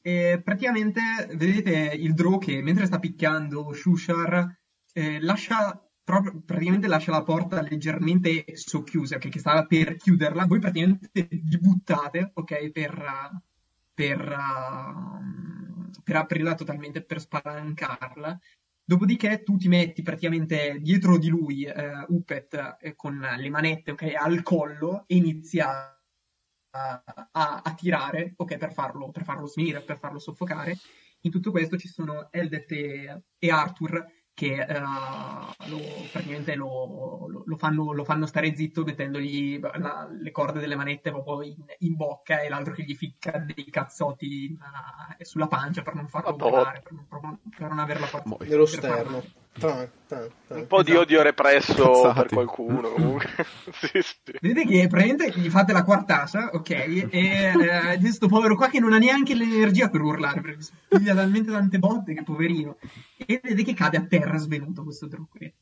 E 0.01 0.41
praticamente 0.45 1.01
vedete 1.35 1.95
il 1.95 2.13
draw 2.15 2.39
che 2.39 2.63
mentre 2.63 2.87
sta 2.87 2.99
picchiando 2.99 3.73
Shushar 3.73 4.55
eh, 4.93 5.21
lascia 5.21 5.81
proprio, 6.05 6.43
praticamente 6.45 6.87
lascia 6.87 7.11
la 7.11 7.23
porta 7.23 7.63
leggermente 7.63 8.45
socchiusa, 8.55 9.17
ok, 9.17 9.29
che 9.29 9.39
stava 9.39 9.65
per 9.65 9.97
chiuderla. 9.97 10.45
Voi 10.45 10.61
praticamente 10.61 11.27
vi 11.31 11.59
buttate, 11.59 12.31
ok, 12.35 12.71
per, 12.71 13.41
per, 13.95 14.21
uh, 14.21 15.91
per 16.03 16.17
aprirla 16.17 16.55
totalmente, 16.55 17.03
per 17.03 17.21
spalancarla. 17.21 18.39
Dopodiché 18.87 19.43
tu 19.43 19.57
ti 19.57 19.69
metti 19.69 20.03
praticamente 20.03 20.79
dietro 20.79 21.17
di 21.17 21.29
lui, 21.29 21.65
eh, 21.65 22.05
Uppet, 22.09 22.77
eh, 22.81 22.95
con 22.95 23.19
le 23.19 23.49
manette, 23.49 23.93
ok, 23.93 24.13
al 24.15 24.43
collo 24.43 25.05
e 25.07 25.17
inizia 25.17 25.71
a, 25.71 25.94
a- 27.33 27.61
a 27.63 27.75
tirare, 27.75 28.35
ok, 28.37 28.57
per 28.57 28.73
farlo, 28.73 29.11
per 29.11 29.25
farlo 29.25 29.47
svenire, 29.47 29.83
per 29.83 29.99
farlo 29.99 30.19
soffocare. 30.19 30.77
In 31.21 31.31
tutto 31.31 31.51
questo 31.51 31.77
ci 31.79 31.89
sono 31.89 32.29
Eldet 32.31 32.71
e, 32.73 33.23
e 33.39 33.51
Arthur 33.51 34.05
che 34.35 34.57
eh, 34.61 34.81
lo, 34.81 35.79
praticamente 36.11 36.57
lo, 36.57 37.27
lo- 37.29 37.43
lo 37.47 37.57
fanno, 37.57 37.93
lo 37.93 38.03
fanno 38.05 38.27
stare 38.27 38.55
zitto 38.57 38.83
mettendogli 38.83 39.61
la- 39.61 40.09
le 40.11 40.31
corde 40.33 40.59
delle 40.59 40.75
manette 40.75 41.11
proprio 41.13 41.43
in, 41.43 41.65
in 41.79 41.95
bocca 41.95 42.41
e 42.41 42.49
l'altro 42.49 42.75
che 42.75 42.83
gli 42.83 42.97
ficca 42.97 43.39
dei 43.39 43.71
cazzotti 43.71 44.47
in- 44.47 44.59
eh, 45.19 45.25
sulla 45.25 45.47
pancia 45.47 45.83
per 45.83 45.95
non 45.95 46.09
farlo 46.09 46.31
volare, 46.51 46.83
per 46.83 47.39
per 47.57 47.69
non 47.69 47.79
averla 47.79 48.07
forza. 48.07 48.29
Nello 48.51 48.65
per 48.65 48.81
farlo- 48.97 49.25
sterno. 49.57 49.91
Tan, 50.07 50.29
tan, 50.47 50.59
Un 50.59 50.67
po' 50.67 50.83
di 50.83 50.91
Esatto. 50.91 51.05
odio 51.05 51.23
represso 51.23 51.75
Cazzate. 51.75 52.21
per 52.21 52.27
qualcuno 52.29 52.89
comunque. 52.91 53.27
sì, 53.73 54.01
sì. 54.03 54.33
Vedete 54.41 54.67
che 54.67 54.87
praticamente 54.89 55.41
gli 55.41 55.49
fate 55.51 55.73
la 55.73 55.85
quartata, 55.85 56.51
ok? 56.53 56.71
E 56.71 57.09
eh, 57.11 57.99
questo 58.01 58.27
povero 58.29 58.57
qua 58.57 58.69
che 58.69 58.81
non 58.81 58.93
ha 58.93 58.99
neanche 58.99 59.35
l'energia 59.35 59.89
per 59.89 60.01
urlare, 60.03 60.41
perché 60.41 60.65
piglia 60.89 61.15
talmente 61.15 61.51
tante 61.51 61.79
botte 61.79 62.15
che 62.15 62.23
poverino. 62.23 62.77
E 63.17 63.41
vedete 63.43 63.63
che 63.63 63.75
cade 63.75 63.97
a 63.97 64.03
terra 64.05 64.37
svenuto 64.39 64.83
questo 64.85 65.09
qui. 65.31 65.53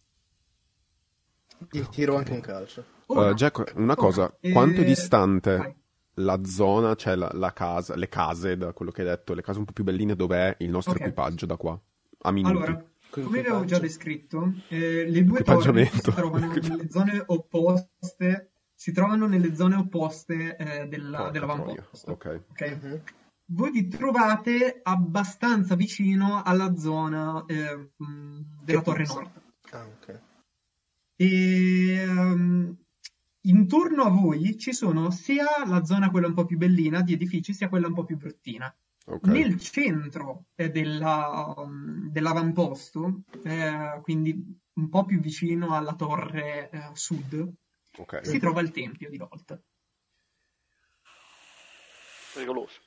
Gli 1.71 1.81
tiro 1.91 2.17
anche 2.17 2.33
un 2.33 2.41
calcio. 2.41 2.85
Ora- 3.07 3.31
Uh, 3.31 3.35
Jack, 3.35 3.73
una 3.77 3.95
cosa, 3.95 4.23
ora, 4.23 4.37
eh, 4.41 4.53
quanto 4.53 4.81
è 4.81 4.85
distante 4.85 5.57
vai. 5.57 5.75
la 6.15 6.41
zona, 6.45 6.95
cioè 6.95 7.15
la, 7.15 7.31
la 7.35 7.53
casa, 7.53 7.95
le 7.95 8.09
case, 8.09 8.57
da 8.57 8.73
quello 8.73 8.91
che 8.91 9.03
hai 9.03 9.09
detto, 9.09 9.35
le 9.35 9.43
case 9.43 9.59
un 9.59 9.65
po' 9.67 9.73
più 9.73 9.85
belline, 9.85 10.17
dov'è 10.17 10.57
il 10.61 10.71
nostro 10.71 10.95
Ok. 10.95 11.01
equipaggio 11.01 11.45
da 11.47 11.57
qua? 11.57 11.79
A 12.25 12.31
minuti. 12.33 12.57
Allora, 12.57 12.85
come 13.21 13.43
vi 13.43 13.47
avevo 13.49 13.65
già 13.65 13.79
descritto, 13.79 14.53
eh, 14.69 15.09
le 15.09 15.25
due 15.25 15.43
torri 15.43 15.87
si 15.87 16.01
trovano 16.01 16.47
nelle 16.53 16.91
zone 16.91 17.23
opposte, 17.27 18.53
si 18.75 18.93
trovano 18.93 19.27
nelle 19.27 19.55
zone 19.55 19.77
opposte 19.77 20.57
eh, 20.57 20.87
della, 20.89 21.31
dell'avamposto. 21.31 22.15
troia, 22.17 22.41
Ok. 22.41 22.45
ok? 22.51 22.79
Mhm. 22.83 23.03
Voi 23.53 23.71
vi 23.71 23.89
trovate 23.89 24.81
abbastanza 24.83 25.75
vicino 25.75 26.43
alla 26.43 26.75
zona 26.77 27.45
eh, 27.47 27.91
della 28.63 28.79
Che 28.79 28.85
torre 28.85 29.05
pazzo. 29.05 29.15
nord. 29.21 29.43
Ah, 29.73 29.87
ok. 29.87 30.21
E 31.17 31.95
ehm, 31.99 32.77
intorno 33.43 34.03
a 34.05 34.09
voi 34.11 34.57
ci 34.59 34.73
sono 34.73 35.11
sia 35.11 35.45
la 35.67 35.85
zona 35.85 36.11
quella 36.11 36.29
un 36.29 36.35
po' 36.35 36.47
più 36.47 36.57
bellina 36.57 37.03
di 37.03 37.13
edifici, 37.13 37.53
sia 37.53 37.69
quella 37.69 37.89
un 37.89 37.95
po' 37.95 38.05
più 38.05 38.17
bruttina. 38.17 38.75
Ok. 39.07 39.27
Nel 39.29 39.59
centro 39.61 40.47
eh, 40.55 40.71
della- 40.71 41.55
um, 41.57 42.11
dell'avamposto, 42.11 43.23
eh, 43.45 44.01
quindi 44.03 44.61
un 44.75 44.89
po' 44.89 45.05
più 45.05 45.21
vicino 45.21 45.75
alla 45.75 45.95
torre 45.95 46.71
eh, 46.71 46.91
sud, 46.95 47.53
ok. 47.99 48.27
si 48.27 48.39
trova 48.39 48.61
il 48.61 48.71
tempio 48.71 49.11
di 49.11 49.19
Volt. 49.19 49.61
Pericoloso. 52.35 52.81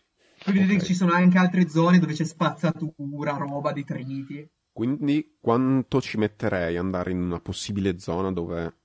Poi 0.44 0.54
vedete 0.54 0.74
Ok. 0.74 0.80
che 0.80 0.86
ci 0.86 0.94
sono 0.96 1.14
anche 1.14 1.38
altre 1.38 1.70
zone 1.70 2.00
dove 2.00 2.14
c'è 2.14 2.24
spazzatura, 2.24 3.38
roba, 3.38 3.72
detriti. 3.72 4.48
Quindi 4.72 5.38
quanto 5.40 6.02
ci 6.02 6.18
metterei 6.18 6.76
ad 6.76 6.84
andare 6.84 7.12
in 7.12 7.22
una 7.22 7.40
possibile 7.40 7.98
zona 7.98 8.32
dove, 8.32 8.76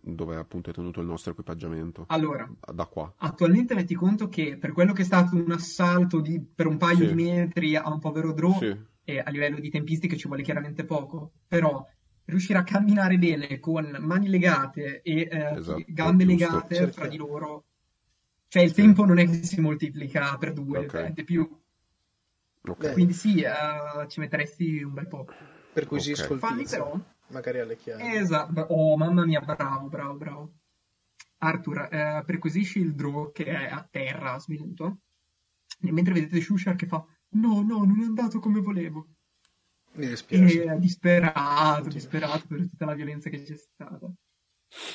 dove 0.00 0.36
appunto 0.36 0.70
è 0.70 0.72
tenuto 0.72 1.00
il 1.00 1.06
nostro 1.06 1.32
equipaggiamento? 1.32 2.04
Allora, 2.08 2.50
Da 2.72 2.86
qua. 2.86 3.12
attualmente 3.18 3.74
metti 3.74 3.94
conto 3.94 4.28
che 4.28 4.56
per 4.56 4.72
quello 4.72 4.92
che 4.92 5.02
è 5.02 5.04
stato 5.04 5.36
un 5.36 5.50
assalto 5.52 6.20
di- 6.20 6.40
per 6.40 6.66
un 6.66 6.78
paio 6.78 6.96
Sì. 6.96 7.06
di 7.08 7.14
metri 7.22 7.76
a 7.76 7.88
un 7.88 7.98
povero 7.98 8.32
draw, 8.32 8.58
Sì. 8.58 8.76
e 9.04 9.18
a 9.20 9.30
livello 9.30 9.58
di 9.60 9.68
tempistiche 9.70 10.16
ci 10.16 10.26
vuole 10.26 10.42
chiaramente 10.42 10.84
poco, 10.84 11.32
però 11.46 11.86
riuscire 12.24 12.58
a 12.58 12.62
camminare 12.64 13.16
bene 13.18 13.58
con 13.60 13.96
mani 14.00 14.28
legate 14.28 15.00
e 15.02 15.28
eh, 15.30 15.56
Esatto, 15.56 15.82
gambe 15.88 16.24
giusto. 16.26 16.46
legate 16.46 16.74
Certo. 16.74 16.92
fra 17.00 17.06
di 17.08 17.16
loro, 17.16 17.64
cioè 18.48 18.62
il 18.62 18.68
Sì. 18.70 18.74
tempo 18.82 19.04
non 19.04 19.18
è 19.18 19.26
che 19.26 19.42
si 19.44 19.60
moltiplica 19.60 20.36
per 20.38 20.52
due, 20.54 20.78
Ok. 20.80 20.94
è 20.94 21.10
di 21.12 21.24
più. 21.24 21.42
Ok. 22.62 22.78
Beh. 22.86 22.92
Quindi 22.92 23.12
sì, 23.14 23.40
eh, 23.42 24.08
ci 24.08 24.20
metteresti 24.20 24.82
un 24.82 24.92
bel 24.94 25.06
po'. 25.08 25.26
Perquisisco 25.72 26.24
Ok. 26.24 26.30
il 26.32 26.38
Falli 26.38 26.62
tizio. 26.62 26.82
però. 26.84 27.00
Magari 27.28 27.58
alle 27.58 27.76
chiavi. 27.76 28.16
Esatto, 28.16 28.60
oh 28.70 28.96
mamma 28.96 29.24
mia, 29.24 29.40
bravo, 29.40 29.88
bravo, 29.88 30.14
bravo. 30.16 30.52
Arthur, 31.38 31.88
eh, 31.92 32.22
perquisisci 32.26 32.80
il 32.80 32.94
draw 32.94 33.30
che 33.32 33.44
è 33.44 33.66
a 33.70 33.86
terra, 33.88 34.38
svenuto, 34.38 35.00
e 35.80 35.92
mentre 35.92 36.14
vedete 36.14 36.40
Shushar 36.40 36.74
che 36.74 36.86
fa 36.86 37.04
no, 37.30 37.62
no, 37.62 37.84
non 37.84 38.00
è 38.00 38.04
andato 38.04 38.38
come 38.40 38.60
volevo. 38.60 39.06
Mi 39.92 40.06
dispiace. 40.08 40.64
E 40.64 40.72
è 40.72 40.76
disperato, 40.78 41.80
Oddio. 41.80 41.92
disperato 41.92 42.46
per 42.46 42.60
tutta 42.60 42.84
la 42.86 42.94
violenza 42.94 43.30
che 43.30 43.42
c'è 43.42 43.56
stata. 43.56 44.10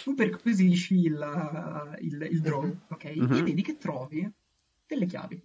Tu 0.04 0.14
perquisisci 0.14 0.96
il, 1.00 1.96
il, 2.00 2.28
il 2.32 2.42
draw, 2.42 2.64
Mhm. 2.64 2.82
ok? 2.90 3.06
Mhm. 3.16 3.34
E 3.34 3.44
vedi 3.44 3.62
che 3.62 3.78
trovi 3.78 4.30
delle 4.86 5.06
chiavi. 5.06 5.42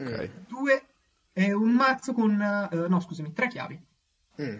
Mm. 0.00 0.06
Ok. 0.06 0.30
Due 0.48 0.82
È 1.32 1.52
un 1.52 1.70
mazzo 1.72 2.12
con, 2.12 2.30
uh, 2.32 2.88
no 2.88 3.00
scusami, 3.00 3.32
tre 3.32 3.48
chiavi. 3.48 3.80
Mm. 4.42 4.56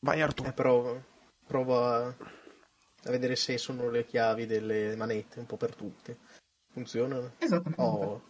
Vai 0.00 0.20
Arturo. 0.20 0.48
Eh, 0.48 0.52
prova, 0.52 1.04
prova 1.46 2.06
a 2.06 3.10
vedere 3.10 3.36
se 3.36 3.58
sono 3.58 3.88
le 3.90 4.04
chiavi 4.04 4.46
delle 4.46 4.94
manette, 4.96 5.38
un 5.38 5.46
po' 5.46 5.56
per 5.56 5.74
tutte. 5.74 6.18
Funzionano? 6.72 7.32
Esattamente. 7.38 7.82
Oh, 7.82 8.22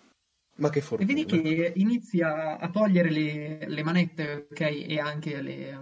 ma 0.57 0.71
che 0.71 0.81
fortuna. 0.81 1.11
E 1.11 1.15
vedi 1.15 1.25
che 1.27 1.73
inizia 1.77 2.59
a 2.59 2.71
togliere 2.71 3.11
le, 3.11 3.67
le 3.67 3.83
manette, 3.83 4.47
ok, 4.51 4.61
e 4.61 4.99
anche 5.01 5.41
le, 5.41 5.79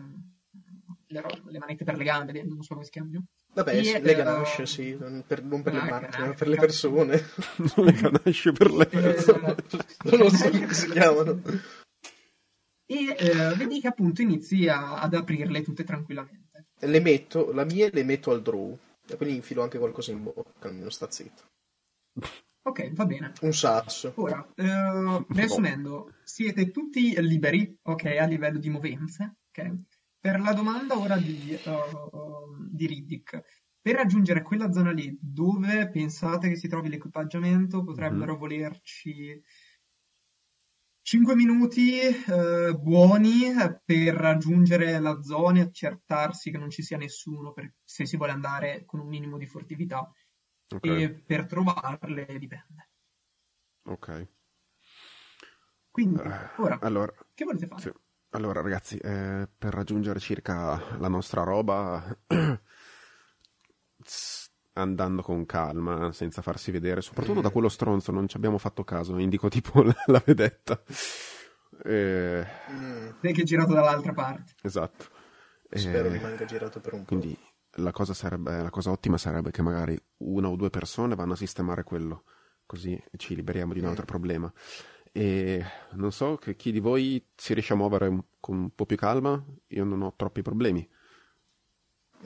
le, 1.06 1.22
le, 1.46 1.58
manette 1.58 1.84
per 1.84 1.96
le 1.96 2.04
gambe, 2.04 2.42
non 2.42 2.62
so 2.62 2.74
come 2.74 2.84
si 2.84 2.90
chiamano. 2.90 3.24
Vabbè, 3.52 3.76
e, 3.76 4.00
le 4.00 4.14
ganasce, 4.16 4.62
uh, 4.62 4.66
sì, 4.66 4.96
non 4.98 5.22
per, 5.24 5.44
non 5.44 5.62
per 5.62 5.74
le 5.74 5.82
macchine, 5.82 6.26
ma 6.26 6.34
per 6.34 6.48
le 6.48 6.56
persone. 6.56 7.22
le 7.76 7.92
ganasce 7.92 8.52
per 8.52 8.72
le 8.72 8.86
persone. 8.86 9.54
non 10.04 10.18
lo 10.18 10.28
so 10.30 10.50
come 10.50 10.72
si 10.72 10.90
chiamano. 10.90 11.40
E 12.86 13.16
eh, 13.18 13.54
vedi 13.56 13.80
che 13.80 13.88
appunto 13.88 14.22
inizia 14.22 15.00
ad 15.00 15.14
aprirle 15.14 15.62
tutte 15.62 15.84
tranquillamente. 15.84 16.66
Le 16.78 17.00
metto, 17.00 17.52
la 17.52 17.64
mia 17.64 17.88
le 17.90 18.04
metto 18.04 18.30
al 18.30 18.42
draw, 18.42 18.78
e 19.06 19.16
poi 19.16 19.34
infilo 19.34 19.62
anche 19.62 19.78
qualcosa 19.78 20.12
in 20.12 20.22
bocca, 20.22 20.68
almeno 20.68 20.90
sta 20.90 21.10
zitto. 21.10 21.42
Ok, 22.66 22.92
va 22.92 23.04
bene. 23.04 23.32
Un 23.42 23.52
sasso. 23.52 24.12
Ora, 24.16 24.46
eh, 24.54 25.24
riassumendo, 25.28 26.14
siete 26.22 26.70
tutti 26.70 27.14
liberi, 27.20 27.78
ok, 27.82 28.04
a 28.04 28.24
livello 28.24 28.58
di 28.58 28.70
movenze, 28.70 29.36
ok? 29.48 29.74
Per 30.18 30.40
la 30.40 30.54
domanda 30.54 30.98
ora 30.98 31.18
di, 31.18 31.58
uh, 31.64 32.66
di 32.70 32.86
Riddick, 32.86 33.42
per 33.84 33.96
raggiungere 33.96 34.40
quella 34.40 34.72
zona 34.72 34.92
lì 34.92 35.14
dove 35.20 35.90
pensate 35.90 36.48
che 36.48 36.56
si 36.56 36.68
trovi 36.68 36.88
l'equipaggiamento 36.88 37.84
potrebbero 37.84 38.32
mm-hmm. 38.32 38.40
volerci 38.40 39.42
5 41.04 41.34
minuti 41.34 42.00
eh, 42.00 42.74
buoni 42.80 43.52
per 43.84 44.14
raggiungere 44.14 44.98
la 45.00 45.20
zona 45.20 45.58
e 45.58 45.62
accertarsi 45.62 46.50
che 46.50 46.56
non 46.56 46.70
ci 46.70 46.82
sia 46.82 46.96
nessuno 46.96 47.52
per, 47.52 47.74
se 47.84 48.06
si 48.06 48.16
vuole 48.16 48.32
andare 48.32 48.86
con 48.86 49.00
un 49.00 49.08
minimo 49.08 49.36
di 49.36 49.46
furtività 49.46 50.10
okay. 50.74 51.02
e 51.02 51.10
per 51.10 51.44
trovarle 51.44 52.24
dipende. 52.38 52.88
Ok. 53.82 54.28
Quindi, 55.90 56.22
ora, 56.56 56.78
allora, 56.80 57.12
che 57.34 57.44
volete 57.44 57.66
fare? 57.66 57.82
Sì. 57.82 57.92
Allora, 58.30 58.62
ragazzi, 58.62 58.96
eh, 58.96 59.46
per 59.58 59.74
raggiungere 59.74 60.20
circa 60.20 60.96
la 60.96 61.08
nostra 61.08 61.42
roba, 61.42 62.02
andando 64.74 65.22
con 65.22 65.46
calma, 65.46 66.12
senza 66.12 66.42
farsi 66.42 66.70
vedere, 66.70 67.00
soprattutto 67.00 67.40
da 67.40 67.50
quello 67.50 67.68
stronzo, 67.68 68.12
non 68.12 68.28
ci 68.28 68.36
abbiamo 68.36 68.58
fatto 68.58 68.84
caso, 68.84 69.18
indico 69.18 69.48
tipo 69.48 69.82
la, 69.82 69.94
la 70.06 70.22
vedetta. 70.24 70.80
Eh... 71.84 72.46
Mm. 72.70 73.08
che 73.20 73.30
è 73.30 73.42
girato 73.42 73.72
dall'altra 73.72 74.12
parte. 74.12 74.54
Esatto. 74.62 75.06
Spero 75.70 76.08
eh... 76.08 76.12
rimanga 76.12 76.44
girato 76.44 76.80
per 76.80 76.94
un 76.94 77.00
po'. 77.00 77.06
Quindi 77.06 77.36
la 77.78 77.90
cosa, 77.90 78.14
sarebbe, 78.14 78.62
la 78.62 78.70
cosa 78.70 78.90
ottima 78.90 79.18
sarebbe 79.18 79.50
che 79.50 79.62
magari 79.62 79.98
una 80.18 80.48
o 80.48 80.56
due 80.56 80.70
persone 80.70 81.14
vanno 81.14 81.32
a 81.32 81.36
sistemare 81.36 81.82
quello, 81.82 82.24
così 82.66 83.00
ci 83.16 83.34
liberiamo 83.34 83.72
di 83.72 83.80
un 83.80 83.86
altro 83.86 84.04
mm. 84.04 84.06
problema. 84.06 84.52
E 85.16 85.64
non 85.92 86.10
so 86.10 86.36
che 86.36 86.56
chi 86.56 86.72
di 86.72 86.80
voi 86.80 87.24
si 87.36 87.54
riesce 87.54 87.72
a 87.72 87.76
muovere 87.76 88.24
con 88.40 88.56
un 88.56 88.74
po' 88.74 88.84
più 88.84 88.96
calma, 88.96 89.42
io 89.68 89.84
non 89.84 90.02
ho 90.02 90.14
troppi 90.16 90.42
problemi. 90.42 90.88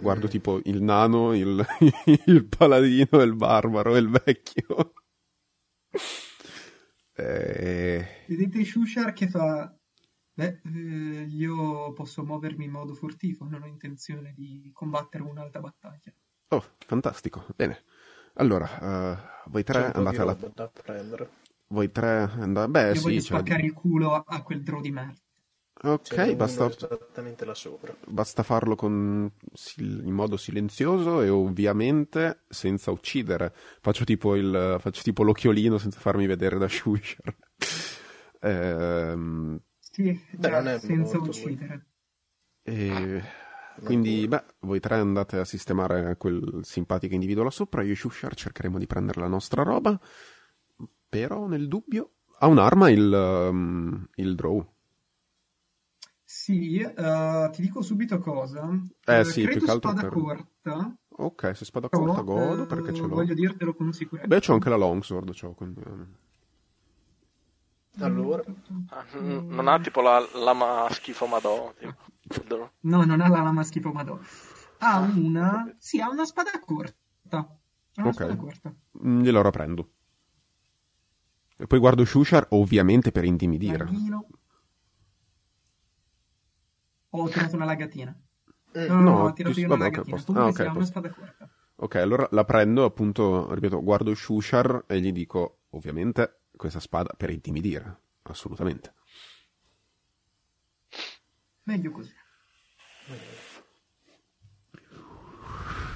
Guardo 0.00 0.26
mm. 0.26 0.30
tipo 0.30 0.60
il 0.64 0.82
nano, 0.82 1.34
il, 1.34 1.64
il 2.26 2.46
paladino, 2.46 3.22
il 3.22 3.34
barbaro 3.34 3.96
e 3.96 3.98
il 3.98 4.08
vecchio. 4.08 4.92
Vedete 7.14 8.64
Shushar 8.64 9.12
che 9.12 9.28
fa... 9.28 9.74
Beh, 10.34 10.60
eh, 10.64 11.26
io 11.28 11.92
posso 11.92 12.24
muovermi 12.24 12.64
in 12.64 12.70
modo 12.70 12.94
furtivo, 12.94 13.48
non 13.48 13.62
ho 13.62 13.66
intenzione 13.66 14.32
di 14.36 14.70
combattere 14.72 15.24
un'altra 15.24 15.60
battaglia. 15.60 16.12
Oh, 16.50 16.64
fantastico, 16.78 17.44
bene. 17.56 17.82
Allora, 18.34 19.18
uh, 19.44 19.50
voi 19.50 19.64
tre 19.64 19.90
andate 19.90 20.20
alla... 20.20 20.34
Da 20.54 20.68
prendere. 20.68 21.30
Voi 21.66 21.90
tre 21.90 22.30
andate... 22.38 22.70
Beh, 22.70 22.88
Io 22.90 22.94
sì, 22.94 23.02
voglio 23.02 23.20
spaccare 23.20 23.62
il 23.62 23.72
culo 23.72 24.14
a 24.14 24.42
quel 24.42 24.62
draw 24.62 24.80
di 24.80 24.92
merda. 24.92 25.20
Ok, 25.80 26.34
basta... 26.34 26.66
esattamente 26.66 27.44
là 27.44 27.54
sopra. 27.54 27.94
Basta 28.06 28.42
farlo 28.42 28.74
con... 28.74 29.30
in 29.76 30.12
modo 30.12 30.36
silenzioso 30.36 31.22
e 31.22 31.28
ovviamente 31.28 32.44
senza 32.48 32.90
uccidere. 32.90 33.54
Faccio 33.80 34.04
tipo, 34.04 34.34
il... 34.34 34.76
Faccio 34.80 35.02
tipo 35.02 35.22
l'occhiolino 35.22 35.78
senza 35.78 36.00
farmi 36.00 36.26
vedere 36.26 36.58
da 36.58 36.66
Shusher. 36.68 37.36
ehm... 38.40 39.60
Sì, 39.78 40.20
Beh, 40.32 40.78
senza 40.80 41.18
uccidere. 41.18 41.86
E... 42.62 43.22
Quindi, 43.82 44.26
beh, 44.26 44.44
voi 44.60 44.80
tre 44.80 44.96
andate 44.96 45.38
a 45.38 45.44
sistemare 45.44 46.16
quel 46.16 46.60
simpatico 46.62 47.14
individuo 47.14 47.44
là 47.44 47.50
sopra. 47.50 47.82
Io 47.82 47.92
e 47.92 47.96
Shushar 47.96 48.34
cercheremo 48.34 48.78
di 48.78 48.86
prendere 48.86 49.20
la 49.20 49.28
nostra 49.28 49.62
roba. 49.62 49.98
Però 51.08 51.46
nel 51.46 51.68
dubbio 51.68 52.14
ha 52.38 52.46
un'arma 52.46 52.90
il, 52.90 53.12
um, 53.12 54.08
il 54.16 54.34
draw. 54.34 54.66
Sì, 56.30 56.82
uh, 56.82 57.48
ti 57.52 57.62
dico 57.62 57.80
subito 57.80 58.18
cosa. 58.18 58.68
Eh 59.06 59.20
uh, 59.20 59.24
sì, 59.24 59.48
più 59.48 59.64
che 59.64 59.70
altro 59.70 59.92
spada 59.92 60.08
per... 60.08 60.10
corta. 60.10 60.94
Ok, 61.08 61.56
se 61.56 61.64
spada 61.64 61.88
corta 61.88 62.20
godo 62.20 62.66
perché 62.66 62.92
ce 62.92 63.00
l'ho. 63.00 63.08
Voglio 63.08 63.32
dirtelo 63.32 63.72
con 63.74 63.90
sicurezza. 63.94 64.26
Beh, 64.28 64.40
c'ho 64.40 64.52
anche 64.52 64.68
la 64.68 64.76
longsword, 64.76 65.32
c'ho, 65.32 65.54
quindi... 65.54 65.80
Allora, 68.00 68.44
ah, 68.90 69.06
non 69.18 69.68
ha 69.68 69.80
tipo 69.80 70.02
la 70.02 70.22
lama 70.34 70.86
schifo 70.90 71.26
madò. 71.26 71.72
No, 72.80 73.04
non 73.04 73.20
ha 73.22 73.28
la 73.28 73.40
lama 73.40 73.62
schifo 73.62 73.90
madò. 73.92 74.18
Ha 74.80 74.98
una. 74.98 75.74
Sì, 75.78 75.98
ha 75.98 76.10
una 76.10 76.26
spada 76.26 76.50
corta. 76.62 77.38
Ha 77.38 77.48
una 77.96 78.08
ok. 78.08 78.14
Spada 78.14 78.36
corta. 78.36 78.74
Mm, 79.02 79.22
glielo 79.22 79.48
prendo. 79.48 79.90
E 81.56 81.66
poi 81.66 81.78
guardo 81.78 82.04
Shushar, 82.04 82.48
ovviamente 82.50 83.12
per 83.12 83.24
intimidire. 83.24 83.78
Laghino. 83.78 84.26
Ho 87.10 87.28
tirato 87.28 87.56
una 87.56 87.64
lagatina. 87.64 88.16
Eh, 88.72 88.86
no, 88.86 89.00
no, 89.00 89.22
ho 89.24 89.32
tirato 89.32 89.58
io 89.58 89.66
una 89.66 89.76
vabbè, 89.76 89.90
lagatina. 89.90 90.16
Okay, 90.16 90.36
ah, 90.36 90.46
okay, 90.46 90.66
una 90.66 90.84
spada 90.84 91.10
corta. 91.10 91.50
Ok, 91.76 91.94
allora 91.96 92.26
la 92.32 92.44
prendo, 92.44 92.84
appunto, 92.84 93.52
ripeto, 93.54 93.82
guardo 93.82 94.14
Shushar 94.14 94.84
e 94.86 95.00
gli 95.00 95.12
dico, 95.12 95.60
ovviamente, 95.70 96.40
questa 96.56 96.80
spada 96.80 97.14
per 97.16 97.30
intimidire. 97.30 98.00
Assolutamente. 98.22 98.94
Meglio 101.62 101.90
così. 101.90 102.12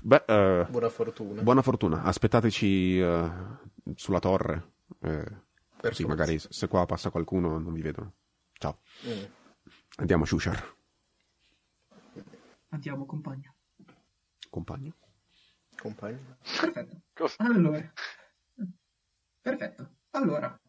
Beh, 0.03 0.25
uh, 0.27 0.71
buona 0.71 0.89
fortuna. 0.89 1.43
Buona 1.43 1.63
fortuna. 1.63 2.03
Aspettateci 2.03 2.99
uh, 2.99 3.59
sulla 3.95 4.19
torre. 4.19 4.71
Eh, 5.01 5.51
Così 5.81 6.05
magari 6.05 6.39
se 6.39 6.69
qua 6.69 6.87
passa 6.87 7.11
qualcuno 7.11 7.59
non 7.59 7.73
vi 7.73 7.83
vedono. 7.83 8.13
Ciao. 8.53 8.81
Mm. 9.07 9.25
Andiamo, 9.97 10.25
Shushar. 10.25 10.81
Andiamo, 12.73 13.05
compagno. 13.05 13.55
Compagno? 14.49 14.95
Compagno. 15.77 16.37
Perfetto. 16.41 17.03
Allora. 17.37 17.93
Perfetto. 19.43 19.91
Allora. 20.11 20.61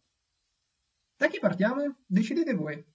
Da 1.15 1.27
chi 1.27 1.39
partiamo? 1.39 1.95
Decidete 2.05 2.53
voi. 2.53 2.85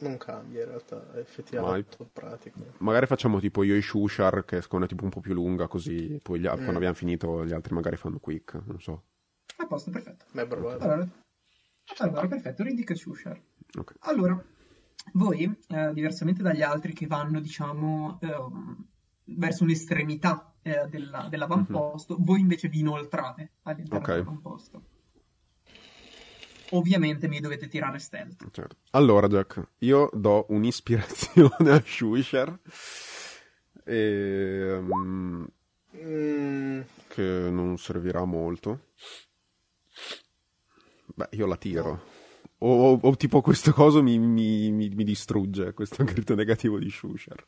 Non 0.00 0.18
cambia 0.18 0.62
in 0.62 0.68
realtà, 0.68 1.12
è 1.12 1.18
effettivamente 1.18 1.96
Ma... 1.98 2.08
pratico. 2.12 2.74
Magari 2.78 3.06
facciamo 3.06 3.40
tipo 3.40 3.62
io 3.62 3.74
e 3.74 3.82
Shushar, 3.82 4.44
che 4.44 4.60
secondo 4.60 4.84
è 4.84 4.88
tipo 4.88 5.04
un 5.04 5.10
po' 5.10 5.20
più 5.20 5.32
lunga, 5.32 5.66
così 5.66 6.18
poi 6.22 6.40
gli... 6.40 6.46
mm. 6.46 6.54
quando 6.54 6.76
abbiamo 6.76 6.94
finito 6.94 7.44
gli 7.44 7.52
altri 7.52 7.74
magari 7.74 7.96
fanno 7.96 8.18
quick, 8.18 8.54
non 8.66 8.80
so. 8.80 9.04
A 9.56 9.66
posto, 9.66 9.90
perfetto. 9.90 10.26
Beh, 10.32 10.42
allora, 10.42 11.08
allora, 11.98 12.26
perfetto, 12.26 12.62
Riddick 12.62 12.90
e 12.90 12.94
Shushar. 12.94 13.42
Okay. 13.78 13.96
Allora, 14.00 14.42
voi, 15.12 15.44
eh, 15.68 15.92
diversamente 15.92 16.42
dagli 16.42 16.62
altri 16.62 16.92
che 16.92 17.06
vanno, 17.06 17.40
diciamo, 17.40 18.18
eh, 18.20 18.46
verso 19.24 19.64
un'estremità 19.64 20.52
eh, 20.62 20.86
della, 20.88 21.26
dell'avamposto, 21.28 22.14
mm-hmm. 22.14 22.24
voi 22.24 22.40
invece 22.40 22.68
vi 22.68 22.80
inoltrate 22.80 23.52
all'interno 23.62 23.98
okay. 23.98 24.16
dell'avamposto. 24.16 24.82
Ovviamente 26.72 27.26
mi 27.26 27.40
dovete 27.40 27.66
tirare 27.66 27.98
stealth. 27.98 28.48
Certo. 28.50 28.76
Allora, 28.90 29.26
Jack, 29.26 29.70
io 29.78 30.08
do 30.12 30.46
un'ispirazione 30.50 31.70
a 31.70 31.82
Shushar. 31.84 32.58
E, 33.84 34.78
um, 34.88 35.48
mm. 35.96 36.80
che 37.08 37.48
non 37.50 37.76
servirà 37.76 38.24
molto. 38.24 38.90
Beh, 41.06 41.28
io 41.32 41.46
la 41.46 41.56
tiro. 41.56 42.09
O, 42.62 42.92
o, 42.92 42.98
o 43.00 43.16
tipo 43.16 43.40
questo 43.40 43.72
coso 43.72 44.02
mi, 44.02 44.18
mi, 44.18 44.70
mi, 44.70 44.88
mi 44.90 45.04
distrugge, 45.04 45.72
questo 45.72 46.04
grito 46.04 46.34
negativo 46.34 46.78
di 46.78 46.90
Shushar. 46.90 47.46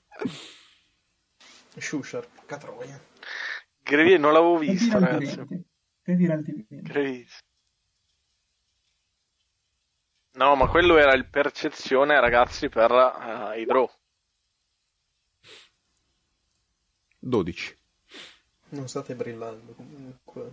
Shushar, 1.76 2.26
catroia. 2.46 2.98
Grevier 3.82 4.18
non 4.18 4.32
l'avevo 4.32 4.56
visto, 4.56 4.98
ragazzi. 4.98 5.44
Grevier. 6.04 7.26
No, 10.34 10.54
ma 10.56 10.66
quello 10.68 10.96
era 10.96 11.12
il 11.12 11.28
percezione, 11.28 12.18
ragazzi, 12.18 12.70
per 12.70 12.90
uh, 12.90 13.58
i 13.58 13.66
draw. 13.66 13.90
12. 17.18 17.78
Non 18.70 18.88
state 18.88 19.14
brillando 19.14 19.74
comunque. 19.74 20.52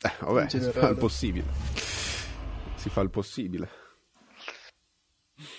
Eh, 0.00 0.12
vabbè, 0.18 0.48
si 0.48 0.58
fa 0.58 0.88
il 0.88 0.96
possibile. 0.96 1.46
Si 2.74 2.88
fa 2.88 3.02
il 3.02 3.10
possibile. 3.10 3.89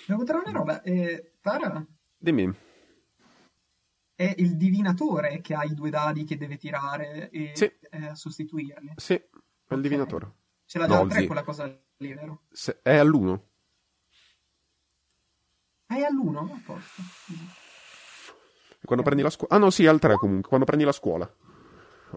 Devo 0.06 0.24
dire 0.24 0.38
una 0.38 0.50
roba, 0.50 0.82
eh, 0.82 1.34
Tara? 1.40 1.84
Dimmi. 2.16 2.54
È 4.14 4.34
il 4.36 4.56
divinatore 4.56 5.40
che 5.40 5.54
ha 5.54 5.64
i 5.64 5.74
due 5.74 5.90
dadi 5.90 6.24
che 6.24 6.36
deve 6.36 6.56
tirare 6.56 7.30
e 7.30 7.52
sì. 7.54 7.64
eh, 7.90 8.14
sostituirli. 8.14 8.92
Sì, 8.96 9.14
è 9.14 9.28
okay. 9.32 9.76
il 9.76 9.82
divinatore. 9.82 10.32
Ce 10.64 10.78
l'ha 10.78 10.86
già 10.86 11.02
no, 11.02 11.06
3 11.06 11.26
quella 11.26 11.42
cosa 11.42 11.66
lì, 11.96 12.14
vero? 12.14 12.42
Se, 12.50 12.80
è 12.82 12.96
all'1. 12.96 13.40
È 15.86 16.00
all'1? 16.00 16.36
A 16.36 16.60
posto. 16.64 17.02
Quando 18.84 19.04
prendi 19.04 19.22
la 19.22 19.30
scuola... 19.30 19.54
Ah 19.54 19.58
no, 19.58 19.70
sì, 19.70 19.86
al 19.86 19.98
3 19.98 20.14
comunque, 20.14 20.48
quando 20.48 20.66
prendi 20.66 20.84
la 20.84 20.92
scuola. 20.92 21.30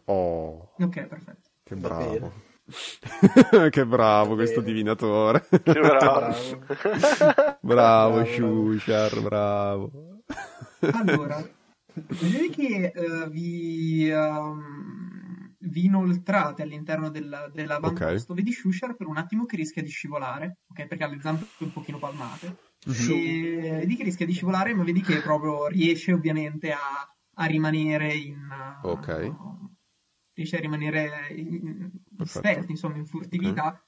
Oh. 0.06 0.74
Ok, 0.78 1.06
perfetto. 1.06 1.50
Che 1.64 1.76
bravo. 1.76 2.54
Che 3.70 3.86
bravo 3.86 4.34
questo 4.36 4.62
divinatore. 4.62 5.46
Che 5.50 5.80
bravo. 5.80 6.36
bravo, 7.62 7.62
bravo 7.62 8.26
Shushar, 8.26 9.22
bravo. 9.22 9.92
Allora, 10.80 11.48
vedete 11.94 12.50
che 12.50 12.92
uh, 12.96 13.30
vi, 13.30 14.10
um, 14.12 15.56
vi 15.60 15.86
inoltrate 15.86 16.64
all'interno 16.64 17.10
del, 17.10 17.52
dell'avamposto, 17.54 18.32
okay. 18.32 18.44
vedi 18.44 18.52
Shushar 18.52 18.96
per 18.96 19.08
un 19.08 19.18
attimo 19.18 19.46
che 19.46 19.56
rischia 19.56 19.84
di 19.84 19.90
scivolare, 19.90 20.58
ok? 20.68 20.88
Perché 20.88 21.04
ha 21.04 21.08
le 21.08 21.20
zampe 21.22 21.46
un 21.60 21.72
pochino 21.72 22.00
palmate. 22.00 22.58
Mm-hmm. 22.90 23.12
E 23.12 23.70
vedi 23.80 23.96
che 23.96 24.04
rischia 24.04 24.26
di 24.26 24.34
scivolare, 24.34 24.74
ma 24.74 24.84
vedi 24.84 25.02
che 25.02 25.22
proprio 25.22 25.68
riesce 25.68 26.14
ovviamente 26.14 26.72
a, 26.72 26.80
a 27.36 27.46
rimanere 27.46 28.14
in... 28.14 28.38
Uh, 28.82 28.88
ok. 28.90 29.36
Riesce 30.36 30.58
a 30.58 30.60
rimanere 30.60 31.30
in, 31.30 31.90
insomma, 32.68 32.98
in 32.98 33.06
furtività. 33.06 33.68
Okay 33.68 33.84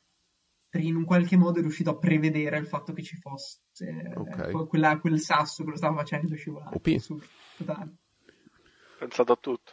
in 0.80 0.96
un 0.96 1.06
qualche 1.06 1.38
modo 1.38 1.60
è 1.60 1.62
riuscito 1.62 1.90
a 1.90 1.98
prevedere 1.98 2.58
il 2.58 2.68
fatto 2.68 2.94
che 2.94 3.02
ci 3.02 3.16
fosse 3.16 4.14
okay. 4.16 4.54
eh, 4.54 4.68
quella, 4.68 5.00
quel 5.00 5.20
sasso 5.20 5.64
che 5.64 5.72
lo 5.72 5.78
stava 5.78 5.96
facendo 5.98 6.36
scivolare. 6.36 6.76
OP. 6.76 6.98
Su, 6.98 7.20
totale. 7.58 7.96
Pensato 9.00 9.32
a 9.32 9.38
tutto. 9.38 9.72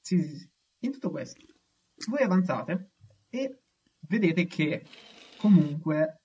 Sì, 0.00 0.22
sì, 0.22 0.36
sì. 0.38 0.50
In 0.80 0.92
tutto 0.92 1.10
questo, 1.10 1.44
voi 2.08 2.22
avanzate 2.22 2.92
e 3.28 3.62
vedete 4.00 4.46
che 4.46 4.84
comunque 5.38 6.22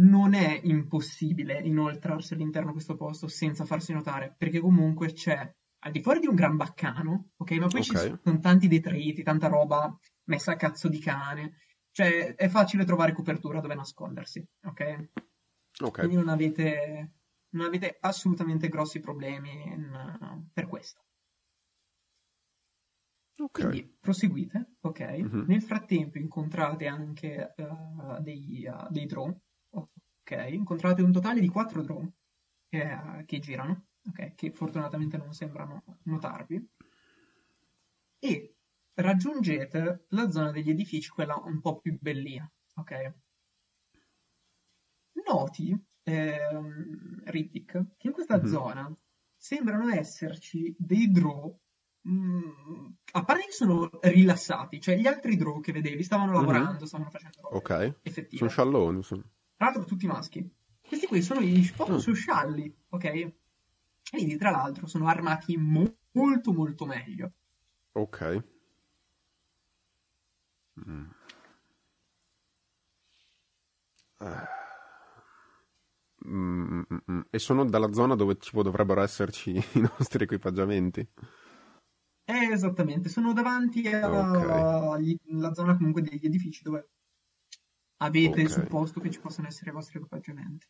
non 0.00 0.32
è 0.32 0.60
impossibile 0.64 1.60
inoltrarsi 1.60 2.32
all'interno 2.32 2.68
di 2.68 2.74
questo 2.74 2.96
posto 2.96 3.28
senza 3.28 3.64
farsi 3.66 3.92
notare, 3.92 4.34
perché 4.36 4.60
comunque 4.60 5.12
c'è 5.12 5.54
al 5.80 5.92
di 5.92 6.02
fuori 6.02 6.20
di 6.20 6.26
un 6.26 6.34
gran 6.34 6.56
baccano, 6.56 7.30
ok? 7.36 7.50
Ma 7.52 7.66
poi 7.66 7.80
okay. 7.80 8.10
ci 8.10 8.18
sono 8.22 8.38
tanti 8.38 8.68
detriti, 8.68 9.22
tanta 9.22 9.48
roba 9.48 9.96
messa 10.24 10.52
a 10.52 10.56
cazzo 10.56 10.88
di 10.88 10.98
cane 10.98 11.54
cioè, 11.92 12.34
è 12.34 12.48
facile 12.48 12.84
trovare 12.84 13.12
copertura 13.12 13.60
dove 13.60 13.74
nascondersi, 13.74 14.46
ok? 14.62 15.08
Ok. 15.82 15.98
Quindi 15.98 16.16
non 16.16 16.28
avete, 16.28 17.14
non 17.50 17.66
avete 17.66 17.96
assolutamente 18.00 18.68
grossi 18.68 19.00
problemi 19.00 19.50
in, 19.66 20.48
per 20.52 20.66
questo. 20.66 21.04
Ok. 23.36 23.60
Quindi 23.60 23.96
proseguite, 23.98 24.76
ok? 24.80 25.00
Mm-hmm. 25.00 25.44
Nel 25.46 25.62
frattempo 25.62 26.18
incontrate 26.18 26.86
anche 26.86 27.54
uh, 27.56 28.20
dei, 28.20 28.66
uh, 28.66 28.90
dei 28.90 29.06
drone, 29.06 29.40
ok? 29.70 30.46
Incontrate 30.50 31.02
un 31.02 31.12
totale 31.12 31.40
di 31.40 31.48
quattro 31.48 31.82
drone 31.82 32.12
che, 32.68 32.82
uh, 32.82 33.24
che 33.24 33.38
girano, 33.40 33.88
ok? 34.08 34.34
Che 34.34 34.50
fortunatamente 34.52 35.16
non 35.16 35.32
sembrano 35.32 35.82
notarvi. 36.04 36.68
E 38.18 38.54
raggiungete 38.94 40.06
la 40.08 40.30
zona 40.30 40.50
degli 40.50 40.70
edifici, 40.70 41.10
quella 41.10 41.36
un 41.36 41.60
po' 41.60 41.80
più 41.80 41.96
bellina, 41.98 42.50
ok? 42.74 43.14
Noti, 45.26 45.76
ehm, 46.02 47.22
Riddick, 47.24 47.96
che 47.96 48.06
in 48.06 48.12
questa 48.12 48.38
mm-hmm. 48.38 48.52
zona 48.52 48.96
sembrano 49.36 49.88
esserci 49.88 50.74
dei 50.78 51.10
draw 51.10 51.56
mh, 52.02 52.12
mm, 52.12 52.86
a 53.12 53.24
parte 53.24 53.46
che 53.46 53.52
sono 53.52 53.90
rilassati, 54.02 54.80
cioè 54.80 54.96
gli 54.96 55.06
altri 55.06 55.36
draw 55.36 55.60
che 55.60 55.72
vedevi 55.72 56.02
stavano 56.02 56.32
mm-hmm. 56.32 56.40
lavorando, 56.40 56.72
mm-hmm. 56.72 56.84
stavano 56.84 57.10
facendo 57.10 57.38
roba 57.42 57.56
Ok, 57.56 57.98
effettive. 58.02 58.36
sono 58.36 58.50
scialloni. 58.50 59.02
Sono... 59.02 59.22
Tra 59.56 59.66
l'altro 59.66 59.84
tutti 59.84 60.06
maschi. 60.06 60.58
Questi 60.86 61.06
qui 61.06 61.22
sono 61.22 61.40
gli 61.40 61.58
mm. 61.60 62.12
scialli, 62.12 62.76
ok? 62.88 63.32
Quindi 64.10 64.36
tra 64.36 64.50
l'altro 64.50 64.86
sono 64.86 65.06
armati 65.06 65.56
mo- 65.56 65.96
molto 66.12 66.52
molto 66.52 66.84
meglio. 66.84 67.32
Ok. 67.92 68.44
Mm. 70.86 71.06
Mm, 76.26 76.82
mm, 76.90 76.96
mm, 77.10 77.20
e 77.30 77.38
sono 77.38 77.64
dalla 77.64 77.92
zona 77.92 78.14
dove 78.14 78.36
tipo 78.36 78.62
dovrebbero 78.62 79.02
esserci 79.02 79.52
i 79.74 79.80
nostri 79.80 80.24
equipaggiamenti. 80.24 81.06
Eh, 82.24 82.52
esattamente, 82.52 83.08
sono 83.08 83.32
davanti 83.32 83.86
alla 83.88 84.30
okay. 84.30 85.54
zona 85.54 85.76
comunque 85.76 86.02
degli 86.02 86.24
edifici 86.24 86.62
dove 86.62 86.88
avete 87.96 88.28
okay. 88.28 88.46
supposto 88.46 89.00
che 89.00 89.10
ci 89.10 89.20
possano 89.20 89.48
essere 89.48 89.70
i 89.70 89.72
vostri 89.74 89.98
equipaggiamenti. 89.98 90.66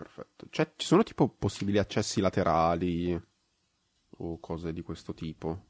Perfetto. 0.00 0.46
Cioè, 0.48 0.72
ci 0.76 0.86
sono 0.86 1.02
tipo 1.02 1.28
possibili 1.28 1.76
accessi 1.76 2.22
laterali 2.22 3.20
o 4.16 4.40
cose 4.40 4.72
di 4.72 4.80
questo 4.80 5.12
tipo? 5.12 5.66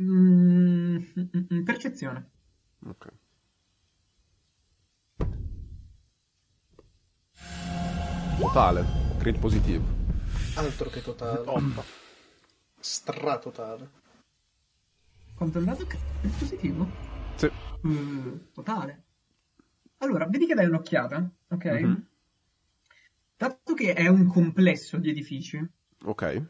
Mm, 0.00 0.98
percezione. 1.64 2.30
Ok. 2.86 3.12
Totale, 8.38 8.84
crit 9.18 9.38
positivo. 9.38 9.84
Altro 10.54 10.88
che 10.88 11.02
totale. 11.02 11.42
Bomba. 11.42 11.82
Stratotale. 12.78 13.90
Quanto 15.34 15.58
è 15.58 15.60
andato 15.60 15.84
crit 15.84 16.38
positivo? 16.38 16.88
Sì. 17.34 17.50
Mm, 17.86 18.36
totale. 18.52 19.09
Allora, 20.02 20.26
vedi 20.26 20.46
che 20.46 20.54
dai 20.54 20.66
un'occhiata, 20.66 21.30
ok? 21.48 21.64
Mm-hmm. 21.64 21.94
Dato 23.36 23.74
che 23.74 23.92
è 23.92 24.06
un 24.06 24.26
complesso 24.26 24.96
di 24.96 25.10
edifici. 25.10 25.62
Ok. 26.04 26.46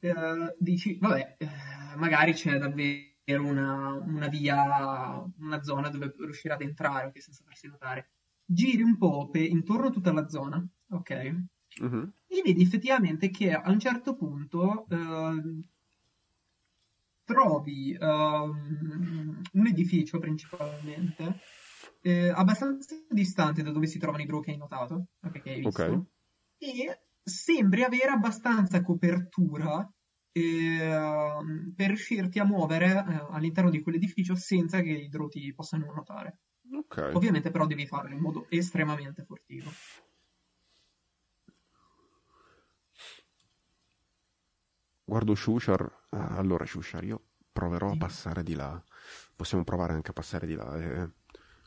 Uh, 0.00 0.54
dici, 0.58 0.96
vabbè, 1.00 1.36
uh, 1.40 1.98
magari 1.98 2.34
c'è 2.34 2.56
davvero 2.56 3.44
una, 3.44 3.94
una, 3.94 4.28
via, 4.28 5.24
una 5.38 5.62
zona 5.62 5.88
dove 5.88 6.14
riuscire 6.18 6.54
ad 6.54 6.62
entrare 6.62 7.06
okay, 7.06 7.20
senza 7.20 7.42
farsi 7.44 7.66
notare. 7.66 8.10
Giri 8.44 8.82
un 8.82 8.96
po' 8.96 9.28
per, 9.28 9.42
intorno 9.42 9.88
a 9.88 9.90
tutta 9.90 10.12
la 10.12 10.28
zona, 10.28 10.64
ok? 10.90 11.34
Uh-huh. 11.80 12.12
E 12.28 12.42
vedi 12.44 12.62
effettivamente 12.62 13.30
che 13.30 13.52
a 13.52 13.70
un 13.70 13.80
certo 13.80 14.14
punto 14.14 14.86
uh, 14.88 15.64
trovi 17.24 17.96
uh, 18.00 18.04
un 18.04 19.66
edificio 19.66 20.20
principalmente 20.20 21.40
eh, 22.00 22.28
abbastanza 22.28 22.96
distante 23.08 23.62
da 23.62 23.70
dove 23.70 23.86
si 23.86 23.98
trovano 23.98 24.22
i 24.22 24.26
gru 24.26 24.40
che 24.40 24.52
hai 24.52 24.56
notato, 24.56 25.08
okay, 25.22 25.42
che 25.42 25.50
hai 25.50 25.60
visto, 25.60 25.82
okay. 25.82 26.06
e 26.58 27.00
sembri 27.22 27.82
avere 27.82 28.10
abbastanza 28.10 28.82
copertura 28.82 29.90
eh, 30.32 30.98
per 31.74 31.86
riuscirti 31.88 32.38
a 32.38 32.44
muovere 32.44 32.86
eh, 32.86 33.26
all'interno 33.30 33.70
di 33.70 33.82
quell'edificio 33.82 34.34
senza 34.34 34.80
che 34.80 34.90
i 34.90 35.08
druti 35.08 35.52
possano 35.54 35.92
notare. 35.92 36.40
Okay. 36.70 37.14
Ovviamente 37.14 37.50
però 37.50 37.66
devi 37.66 37.86
farlo 37.86 38.14
in 38.14 38.20
modo 38.20 38.46
estremamente 38.50 39.24
furtivo. 39.24 39.70
Guardo 45.04 45.34
Shushar. 45.34 46.06
Ah, 46.10 46.36
allora, 46.36 46.66
Shushar, 46.66 47.02
io 47.02 47.22
proverò 47.50 47.88
sì. 47.88 47.94
a 47.94 47.98
passare 47.98 48.42
di 48.42 48.54
là. 48.54 48.82
Possiamo 49.34 49.64
provare 49.64 49.94
anche 49.94 50.10
a 50.10 50.12
passare 50.12 50.46
di 50.46 50.54
là. 50.54 50.76
Eh, 50.76 51.10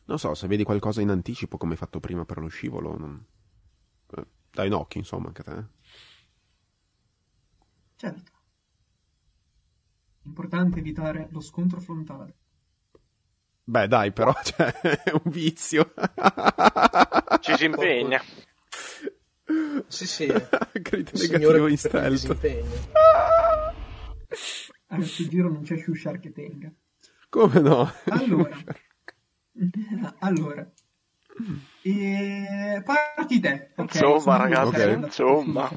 non 0.06 0.20
so, 0.20 0.34
se 0.34 0.48
vedi 0.48 0.64
qualcosa 0.64 1.02
in 1.02 1.10
anticipo 1.10 1.58
come 1.58 1.74
hai 1.74 1.78
fatto 1.78 2.00
prima 2.00 2.26
per 2.26 2.40
lo 2.40 2.48
scivolo, 2.48 2.98
non... 2.98 3.26
eh, 4.16 4.26
dai 4.52 4.68
un 4.68 4.74
occhio, 4.74 5.00
insomma, 5.00 5.28
anche 5.28 5.44
te. 5.44 5.66
Certo. 7.96 8.32
Importante 10.24 10.80
evitare 10.80 11.28
lo 11.32 11.40
scontro 11.40 11.80
frontale. 11.80 12.36
Beh, 13.64 13.88
dai, 13.88 14.12
però, 14.12 14.34
cioè, 14.44 14.72
è 14.72 15.12
un 15.12 15.32
vizio. 15.32 15.94
Ci 17.40 17.56
si 17.56 17.66
impegna. 17.66 18.22
Sì, 19.88 20.08
sì. 20.08 20.28
Crito 20.82 21.18
negativo 21.18 21.68
in 21.68 21.78
stealth. 21.78 22.30
A 24.88 24.96
questo 24.96 25.28
giro 25.28 25.52
non 25.52 25.64
c'è 25.64 25.78
Shushar 25.78 26.20
che 26.20 26.32
tenga. 26.32 26.72
Come 27.28 27.60
no? 27.60 27.92
Allora. 28.06 28.58
allora. 30.20 30.70
E 31.82 32.82
parti 32.84 33.40
te. 33.40 33.72
Okay, 33.76 34.02
insomma, 34.02 34.38
ragazzi, 34.38 34.82
okay. 34.82 34.96
insomma. 34.96 35.70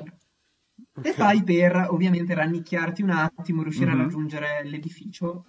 E 1.03 1.13
fai 1.13 1.43
per 1.43 1.89
ovviamente 1.91 2.35
rannicchiarti 2.35 3.03
un 3.03 3.11
attimo, 3.11 3.63
riuscire 3.63 3.91
mm-hmm. 3.91 4.01
a 4.01 4.03
raggiungere 4.03 4.65
l'edificio. 4.65 5.47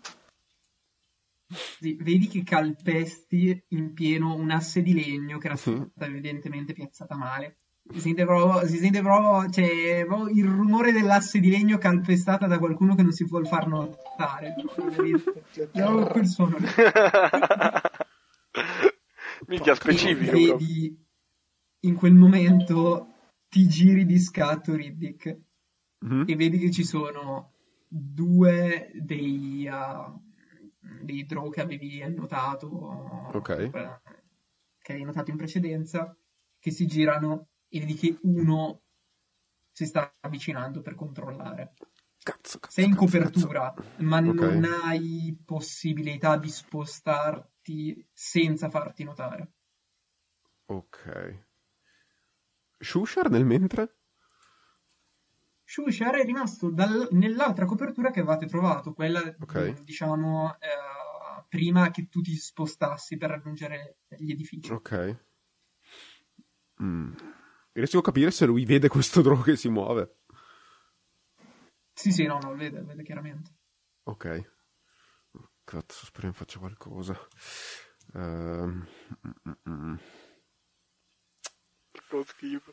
Sì, 1.48 1.98
vedi 2.02 2.28
che 2.28 2.44
calpesti 2.44 3.64
in 3.70 3.94
pieno 3.94 4.34
un 4.34 4.50
asse 4.50 4.82
di 4.82 4.94
legno 4.94 5.38
che 5.38 5.48
era 5.48 5.56
stata 5.56 6.06
evidentemente 6.06 6.74
piazzata 6.74 7.16
male. 7.16 7.58
Si 7.94 8.00
sente 8.00 8.26
proprio, 8.26 8.68
si 8.68 8.78
sente 8.78 9.02
proprio, 9.02 9.48
cioè, 9.52 10.06
proprio 10.08 10.34
il 10.34 10.46
rumore 10.46 10.92
dell'asse 10.92 11.40
di 11.40 11.52
legno 11.52 11.78
calpestata 11.78 12.48
da 12.48 12.58
qualcuno 12.58 12.96
che 12.96 13.04
non 13.04 13.12
si 13.12 13.26
vuol 13.26 13.46
far 13.46 13.68
notare. 13.68 14.56
Io 15.74 16.08
quel 16.08 16.26
suono. 16.26 16.58
Minchia 19.48 19.76
specifico. 19.76 20.32
Vedi, 20.32 21.06
in 21.82 21.96
quel 21.96 22.14
momento 22.14 23.08
ti 23.48 23.68
giri 23.68 24.06
di 24.06 24.20
scatto 24.20 24.76
Riddick 24.76 25.40
mm-hmm. 26.06 26.24
e 26.28 26.36
vedi 26.36 26.58
che 26.58 26.72
ci 26.72 26.84
sono 26.84 27.54
due 27.88 28.92
dei, 28.96 29.68
uh, 29.68 30.22
dei 31.04 31.26
draw 31.26 31.50
che 31.50 31.62
avevi 31.62 32.02
annotato, 32.02 33.30
okay. 33.34 33.70
che 33.70 34.92
avevi 34.92 35.06
notato 35.06 35.32
in 35.32 35.38
precedenza, 35.38 36.16
che 36.60 36.72
si 36.72 36.86
girano 36.88 37.50
e 37.70 37.80
vedi 37.80 37.94
che 37.94 38.18
uno 38.24 38.82
si 39.72 39.86
sta 39.86 40.14
avvicinando 40.22 40.82
per 40.82 40.96
controllare. 40.96 41.74
Cazzo, 42.24 42.58
cazzo, 42.58 42.74
Sei 42.74 42.86
in 42.86 42.96
cazzo, 42.96 43.06
copertura, 43.06 43.74
ma 43.98 44.18
okay. 44.18 44.34
non 44.34 44.64
hai 44.64 45.38
possibilità 45.46 46.38
di 46.38 46.50
spostarti 46.50 47.54
senza 48.12 48.70
farti 48.70 49.04
notare. 49.04 49.52
Ok. 50.66 51.44
Shushar 52.80 53.30
nel 53.30 53.46
mentre? 53.46 53.98
Shushar 55.64 56.16
è 56.16 56.24
rimasto 56.24 56.70
dal... 56.70 57.08
nell'altra 57.12 57.66
copertura 57.66 58.12
che 58.12 58.20
avevate 58.20 58.46
trovato, 58.46 58.94
quella, 58.94 59.20
okay. 59.40 59.84
diciamo, 59.84 60.56
eh, 60.60 61.46
prima 61.50 61.90
che 61.92 62.08
tu 62.08 62.22
ti 62.22 62.36
spostassi 62.36 63.18
per 63.18 63.32
raggiungere 63.32 63.98
gli 64.10 64.32
edifici. 64.32 64.72
Ok. 64.72 65.24
Mm. 66.82 67.14
Riesco 67.72 68.00
a 68.00 68.04
capire 68.04 68.32
se 68.32 68.46
lui 68.46 68.66
vede 68.66 68.88
questo 68.88 69.22
drone 69.24 69.44
che 69.44 69.56
si 69.56 69.70
muove. 69.70 70.20
Sì, 71.94 72.12
sì, 72.12 72.26
no, 72.26 72.40
no, 72.42 72.50
lo 72.52 72.58
vede, 72.58 72.80
lo 72.80 72.86
vede 72.86 73.04
chiaramente. 73.04 73.52
Ok. 74.04 74.54
Cazzo, 75.66 76.06
speriamo 76.06 76.36
faccia 76.36 76.60
qualcosa. 76.60 77.18
Um, 78.14 78.86
mm, 79.26 79.32
mm, 79.50 79.54
mm. 79.68 79.96
Schifo. 82.24 82.72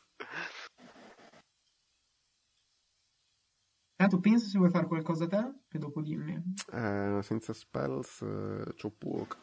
Ah, 3.97 4.09
tu 4.09 4.21
pensi 4.21 4.47
se 4.51 4.59
vuoi 4.59 4.69
fare 4.71 4.87
qualcosa 4.87 5.27
te? 5.27 5.53
E 5.71 5.79
dopo 5.79 6.03
dimmi. 6.03 6.55
Eh, 6.71 7.21
senza 7.23 7.55
spells, 7.55 8.21
eh, 8.21 8.75
c'ho 8.75 8.91
poco. 8.91 9.39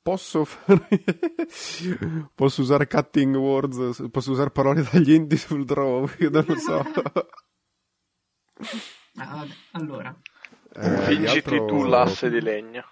Posso 0.00 0.44
fare... 0.46 0.86
posso 2.32 2.60
usare 2.60 2.86
cutting 2.86 3.34
words, 3.34 4.08
posso 4.12 4.30
usare 4.30 4.50
parole 4.50 4.84
taglienti 4.84 5.36
sul 5.36 5.64
draw, 5.64 6.08
io 6.20 6.30
non 6.30 6.44
lo 6.46 6.56
so. 6.56 6.84
ah, 9.16 9.44
allora. 9.72 10.16
Eh, 10.74 10.96
Fingiti 10.98 11.36
altro... 11.36 11.64
tu 11.66 11.84
l'asse 11.84 12.30
di 12.30 12.40
legno. 12.40 12.84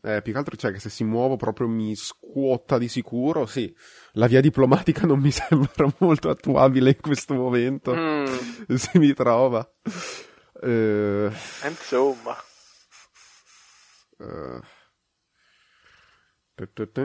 Eh, 0.00 0.22
più 0.22 0.32
che 0.32 0.38
altro 0.38 0.56
c'è 0.56 0.72
che 0.72 0.78
se 0.78 0.90
si 0.90 1.04
muovo 1.04 1.36
proprio 1.36 1.68
mi 1.68 1.94
scuotta 1.94 2.78
di 2.78 2.88
sicuro, 2.88 3.46
sì. 3.46 3.74
La 4.12 4.26
via 4.26 4.40
diplomatica 4.40 5.06
non 5.06 5.18
mi 5.18 5.30
sembra 5.32 5.92
molto 5.98 6.30
attuabile 6.30 6.90
in 6.90 7.00
questo 7.00 7.34
momento. 7.34 7.94
Mm. 7.94 8.24
Se 8.74 8.98
mi 8.98 9.12
trova. 9.12 9.68
Eh... 10.62 11.30
Insomma. 11.64 12.36
Uh... 14.18 14.60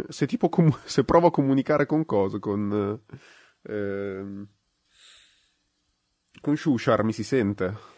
Se 0.09 0.25
tipo 0.25 0.49
comu- 0.49 0.79
se 0.83 1.03
provo 1.03 1.27
a 1.27 1.31
comunicare 1.31 1.85
con 1.85 2.05
cosa? 2.05 2.39
Con, 2.39 2.99
eh, 3.61 4.47
con 6.41 6.57
Shushar 6.57 7.03
mi 7.03 7.13
si 7.13 7.23
sente? 7.23 7.92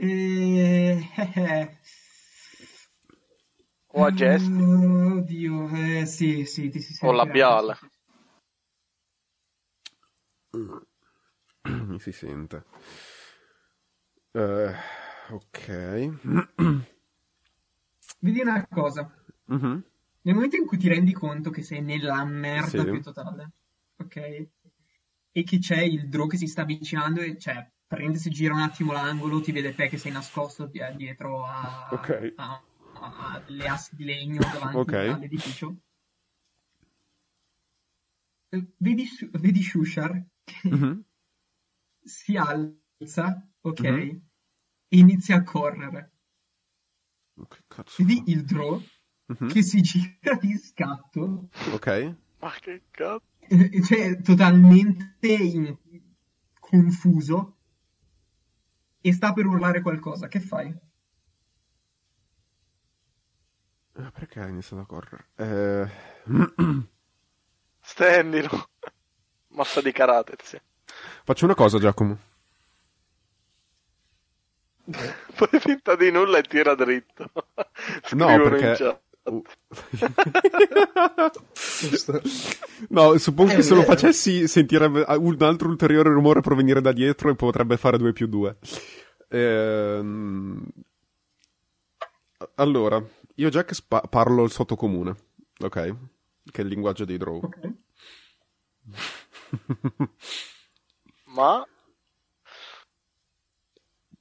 Eh, 0.00 1.10
eh, 1.16 1.78
o 3.86 4.04
a 4.04 4.12
gesti? 4.12 4.52
Oddio, 4.52 5.68
eh, 5.70 6.06
sì, 6.06 6.44
sì, 6.44 6.68
ti 6.68 6.80
si 6.80 6.92
sente. 6.92 7.06
O 7.06 7.10
labiale. 7.10 7.76
Mi 11.62 11.98
si 11.98 12.12
sente. 12.12 12.64
Uh, 14.30 14.72
ok. 15.30 16.12
Vedi 18.20 18.40
una 18.40 18.64
cosa. 18.68 19.12
Mm-hmm. 19.52 19.78
Nel 20.22 20.34
momento 20.34 20.54
in 20.54 20.66
cui 20.66 20.78
ti 20.78 20.86
rendi 20.86 21.12
conto 21.12 21.50
che 21.50 21.62
sei 21.62 21.82
nella 21.82 22.24
merda 22.24 22.84
sì. 22.84 22.84
più 22.84 23.02
totale, 23.02 23.50
ok? 23.96 24.16
E 25.32 25.42
che 25.42 25.58
c'è 25.58 25.80
il 25.80 26.08
draw 26.08 26.28
che 26.28 26.36
si 26.36 26.46
sta 26.46 26.62
avvicinando 26.62 27.20
e 27.20 27.36
cioè, 27.36 27.68
prende, 27.88 28.18
si 28.18 28.30
gira 28.30 28.52
un 28.54 28.60
attimo 28.60 28.92
l'angolo, 28.92 29.40
ti 29.40 29.50
vede 29.50 29.74
te 29.74 29.88
che 29.88 29.96
sei 29.96 30.12
nascosto 30.12 30.66
dietro 30.66 31.44
a, 31.44 31.88
okay. 31.90 32.32
a, 32.36 32.62
a, 32.92 33.32
a 33.32 33.40
delle 33.40 33.66
assi 33.66 33.96
di 33.96 34.04
legno 34.04 34.40
davanti 34.40 34.76
okay. 34.76 35.08
all'edificio. 35.08 35.74
Vedi, 38.76 39.08
vedi 39.32 39.62
Shushar 39.62 40.22
che 40.44 40.68
mm-hmm. 40.68 41.00
si 42.02 42.36
alza, 42.36 43.46
ok? 43.60 43.80
Mm-hmm. 43.80 44.16
E 44.88 44.96
inizia 44.98 45.36
a 45.36 45.42
correre. 45.42 46.12
Che 47.48 47.62
cazzo 47.66 48.04
vedi 48.04 48.22
il 48.26 48.44
draw 48.44 48.82
mm-hmm. 49.32 49.50
che 49.50 49.62
si 49.62 49.80
gira 49.80 50.34
di 50.40 50.56
scatto. 50.58 51.48
Ok. 51.72 52.16
Ma 52.40 52.52
che 52.60 52.84
cazzo? 52.90 53.24
Cioè, 53.82 54.20
totalmente 54.20 55.32
in... 55.32 55.76
confuso. 56.58 57.57
E 59.00 59.12
sta 59.12 59.32
per 59.32 59.46
urlare 59.46 59.80
qualcosa. 59.80 60.28
Che 60.28 60.40
fai? 60.40 60.74
Eh, 63.96 64.10
perché 64.12 64.40
hai 64.40 64.50
iniziato 64.50 64.82
a 64.82 64.86
correre? 64.86 65.28
Eh... 65.36 65.90
Stendilo. 67.80 68.70
Mossa 69.48 69.80
di 69.80 69.92
karate, 69.92 70.36
sì. 70.42 70.60
Faccio 71.24 71.44
una 71.44 71.54
cosa, 71.54 71.78
Giacomo. 71.78 72.18
Fai 74.90 75.60
finta 75.60 75.96
di 75.96 76.10
nulla 76.10 76.38
e 76.38 76.42
tira 76.42 76.74
dritto. 76.74 77.30
no, 78.12 78.26
perché 78.42 79.02
no, 82.88 83.16
suppongo 83.18 83.54
che 83.54 83.62
se 83.62 83.74
lo 83.74 83.82
facessi 83.82 84.48
sentirebbe 84.48 85.04
un 85.08 85.36
altro 85.40 85.68
ulteriore 85.68 86.10
rumore 86.10 86.40
provenire 86.40 86.80
da 86.80 86.92
dietro 86.92 87.30
e 87.30 87.36
potrebbe 87.36 87.76
fare 87.76 87.98
2 87.98 88.12
più 88.12 88.26
2. 88.26 88.56
Ehm... 89.28 90.66
Allora, 92.54 93.02
io 93.34 93.48
Jack 93.48 93.74
spa- 93.74 94.00
parlo 94.02 94.44
il 94.44 94.50
sottocomune, 94.50 95.14
ok? 95.60 95.96
Che 96.50 96.60
è 96.60 96.64
il 96.64 96.68
linguaggio 96.68 97.04
dei 97.04 97.16
draw. 97.16 97.40
Okay. 97.42 97.76
Ma 101.34 101.66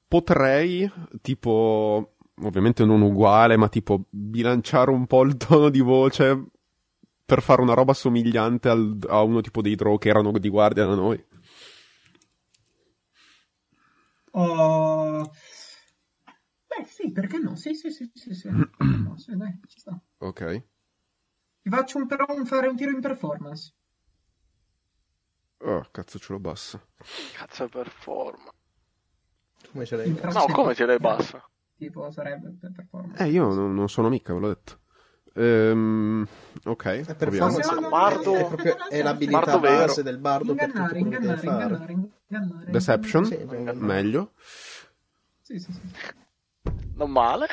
potrei 0.08 0.92
tipo 1.22 2.14
ovviamente 2.42 2.86
non 2.86 3.02
uguale, 3.02 3.58
ma 3.58 3.70
tipo 3.70 4.06
bilanciare 4.10 4.92
un 4.92 5.06
po' 5.08 5.24
il 5.24 5.38
tono 5.38 5.70
di 5.70 5.80
voce 5.80 6.46
per 7.28 7.42
fare 7.42 7.62
una 7.62 7.74
roba 7.74 7.92
somigliante 7.92 8.70
al, 8.70 8.98
a 9.10 9.22
uno 9.22 9.42
tipo 9.42 9.62
dei 9.62 9.76
draw 9.76 9.98
che 9.98 10.08
erano 10.08 10.32
di 10.32 10.48
guardia 10.48 10.86
da 10.86 10.96
noi. 10.96 11.22
Uh... 14.32 15.30
Beh, 16.68 16.86
sì, 16.86 17.12
perché 17.12 17.38
no? 17.40 17.58
Sì, 17.58 17.76
sì, 17.76 17.92
sì, 17.92 18.10
sì, 18.14 18.34
sì. 18.34 18.48
no, 18.50 19.18
sì 19.18 19.36
dai, 19.36 19.60
ci 19.68 19.78
sta. 19.78 20.02
Ok. 20.20 20.64
Ti 21.64 21.70
faccio 21.70 21.98
un, 21.98 22.08
però 22.08 22.26
un, 22.30 22.46
fare 22.46 22.68
un 22.68 22.78
tiro 22.78 22.92
in 22.92 23.02
performance. 23.02 23.74
Oh, 25.58 25.86
cazzo 25.92 26.20
ce 26.20 26.32
l'ho 26.32 26.40
bassa. 26.40 26.82
Cazzo 27.34 27.68
performance. 27.68 28.56
Come 29.70 29.86
ce 29.86 29.98
l'hai 29.98 30.12
bassa? 30.12 30.40
No, 30.40 30.46
come 30.54 30.74
ce 30.74 30.86
l'hai 30.86 31.00
bassa? 31.00 31.46
tipo 31.76 32.10
sarebbe 32.10 32.56
per 32.58 32.72
performance. 32.72 33.22
Eh, 33.22 33.28
io 33.32 33.54
non, 33.54 33.74
non 33.74 33.90
sono 33.90 34.08
mica, 34.08 34.34
ve 34.34 34.40
l'ho 34.40 34.48
detto. 34.48 34.80
Ehm, 35.38 36.28
ok, 36.64 36.86
è 36.86 37.16
performance 37.16 37.72
no, 37.72 37.80
no, 37.82 37.90
bardo, 37.90 38.34
è, 38.34 38.48
proprio, 38.48 38.90
è 38.90 39.04
l'abilità 39.04 39.40
bardo 39.40 39.60
base 39.60 40.02
vero. 40.02 40.02
del 40.02 40.18
bardo 40.18 40.52
ingannare, 40.52 40.88
per 40.88 40.98
ingannare, 40.98 41.42
ingannare, 41.44 41.92
ingannare, 42.28 42.72
Deception, 42.72 43.26
sì, 43.26 43.38
meglio. 43.76 44.32
Sì, 45.42 45.60
sì, 45.60 45.72
sì. 45.72 45.82
Non 46.96 47.12
male. 47.12 47.46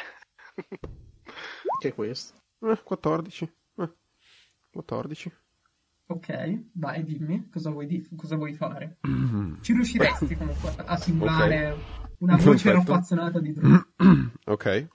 che 1.78 1.88
è 1.88 1.94
questo? 1.94 2.40
Eh, 2.60 2.80
14. 2.82 3.52
Eh, 3.76 3.92
14. 4.72 5.32
Ok, 6.06 6.62
vai, 6.72 7.04
dimmi 7.04 7.50
cosa 7.50 7.68
vuoi, 7.68 7.86
di- 7.86 8.08
cosa 8.16 8.36
vuoi 8.36 8.54
fare. 8.54 8.96
Ci 9.60 9.72
riusciresti 9.74 10.36
comunque 10.36 10.72
a 10.76 10.96
simulare 10.96 11.70
okay. 11.70 11.84
una 12.20 12.36
voce 12.36 12.70
Perfetto. 12.70 12.92
raffazzonata 12.92 13.40
di 13.40 13.52
Drew. 13.52 13.84
ok. 14.46 14.88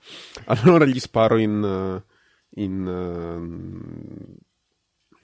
Allora 0.46 0.84
gli 0.84 0.98
sparo 0.98 1.36
in... 1.38 2.02
in, 2.54 2.86
uh, 2.86 3.40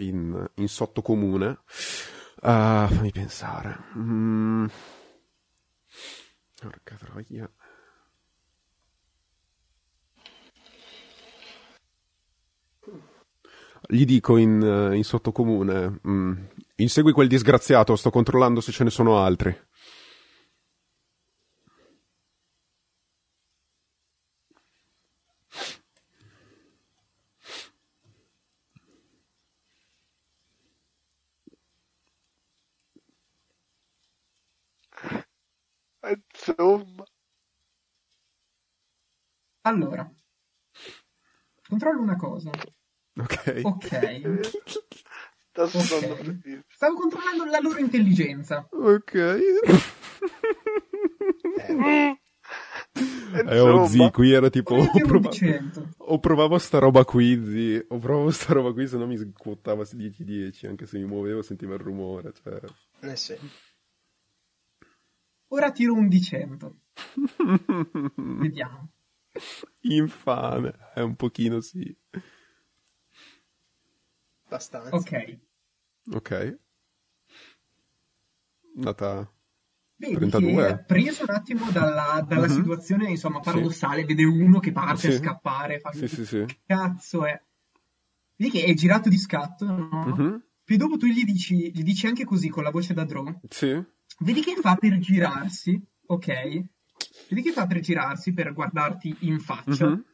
in, 0.02 0.50
in 0.54 0.68
sottocomune. 0.68 1.58
Uh, 2.42 2.86
fammi 2.88 3.12
pensare. 3.12 3.78
Mm. 3.96 4.66
Porca 6.60 6.96
troia. 6.96 7.50
Gli 13.88 14.04
dico 14.04 14.36
in, 14.36 14.60
uh, 14.60 14.92
in 14.92 15.04
sottocomune, 15.04 16.00
mm, 16.06 16.32
insegui 16.76 17.12
quel 17.12 17.28
disgraziato, 17.28 17.94
sto 17.94 18.10
controllando 18.10 18.60
se 18.60 18.72
ce 18.72 18.84
ne 18.84 18.90
sono 18.90 19.22
altri. 19.22 19.56
Insomma. 36.10 37.04
Allora, 39.62 40.08
controllo 41.68 42.00
una 42.02 42.16
cosa. 42.16 42.50
Ok. 43.18 43.60
Ok. 43.64 43.92
Adesso 45.52 45.96
Ok. 45.96 46.18
non- 46.18 46.64
Stavo 46.68 46.96
controllando 46.96 47.44
la 47.46 47.58
loro 47.60 47.78
intelligenza. 47.78 48.66
Ok. 48.70 49.14
Eh, 51.58 52.18
Eh, 53.48 53.58
oh, 53.58 53.86
zi, 53.86 54.08
qui 54.12 54.32
era 54.32 54.48
tipo... 54.50 54.74
Come 54.76 54.86
O, 54.86 54.90
che 54.92 55.02
un 55.02 55.08
prova- 55.08 55.28
di 55.30 55.36
100. 55.36 55.88
o 55.98 56.18
provavo 56.20 56.58
sta 56.58 56.78
roba 56.78 57.04
qui, 57.04 57.42
zi. 57.44 57.84
O 57.88 57.98
provavo 57.98 58.30
sta 58.30 58.52
roba 58.54 58.72
qui, 58.72 58.86
se 58.86 58.96
no 58.96 59.06
mi 59.06 59.16
scuottava 59.18 59.82
10-10, 59.82 60.66
anche 60.68 60.86
se 60.86 60.96
mi 60.98 61.04
muovevo 61.04 61.42
sentivo 61.42 61.74
il 61.74 61.80
rumore, 61.80 62.32
cioè... 62.32 62.60
eh 63.00 63.16
sì. 63.16 63.36
Ora 65.48 65.70
tiro 65.72 65.94
un 65.94 66.08
di 66.08 66.20
100. 66.20 66.80
Vediamo. 68.16 68.90
Infame. 69.82 70.74
È 70.94 71.00
un 71.00 71.14
pochino 71.16 71.60
sì. 71.60 71.96
Abbastanza. 74.46 74.94
Ok. 74.96 75.38
Ok. 76.12 76.58
Andata... 78.76 79.30
Vedi 79.98 80.14
32. 80.14 80.66
che 80.66 80.84
preso 80.84 81.22
un 81.22 81.30
attimo 81.34 81.70
dalla, 81.70 82.22
dalla 82.26 82.46
Mhm. 82.46 82.52
situazione, 82.54 83.08
insomma, 83.08 83.40
paradossale, 83.40 84.04
vede 84.04 84.24
uno 84.24 84.58
che 84.58 84.70
parte 84.70 85.06
a 85.06 85.10
Sì. 85.10 85.16
scappare, 85.16 85.80
fa 85.80 85.90
Sì, 85.92 86.06
sì, 86.06 86.26
sì. 86.26 86.44
che 86.44 86.58
cazzo 86.66 87.24
è? 87.24 87.42
Vedi 88.36 88.50
che 88.50 88.64
è 88.64 88.74
girato 88.74 89.08
di 89.08 89.16
scatto, 89.16 89.64
no? 89.64 90.04
Mhm. 90.06 90.44
Poi 90.64 90.76
dopo 90.76 90.98
tu 90.98 91.06
gli 91.06 91.24
dici, 91.24 91.72
gli 91.72 91.82
dici 91.82 92.06
anche 92.06 92.24
così 92.26 92.48
con 92.50 92.62
la 92.62 92.70
voce 92.70 92.92
da 92.92 93.04
drone. 93.04 93.40
Sì. 93.48 93.82
Vedi 94.18 94.42
che 94.42 94.54
fa 94.60 94.76
per 94.76 94.98
girarsi, 94.98 95.80
ok? 96.06 96.26
Vedi 97.28 97.42
che 97.42 97.52
fa 97.52 97.66
per 97.66 97.80
girarsi, 97.80 98.32
per 98.32 98.52
guardarti 98.52 99.14
in 99.20 99.40
faccia. 99.40 99.88
Mhm. 99.88 100.04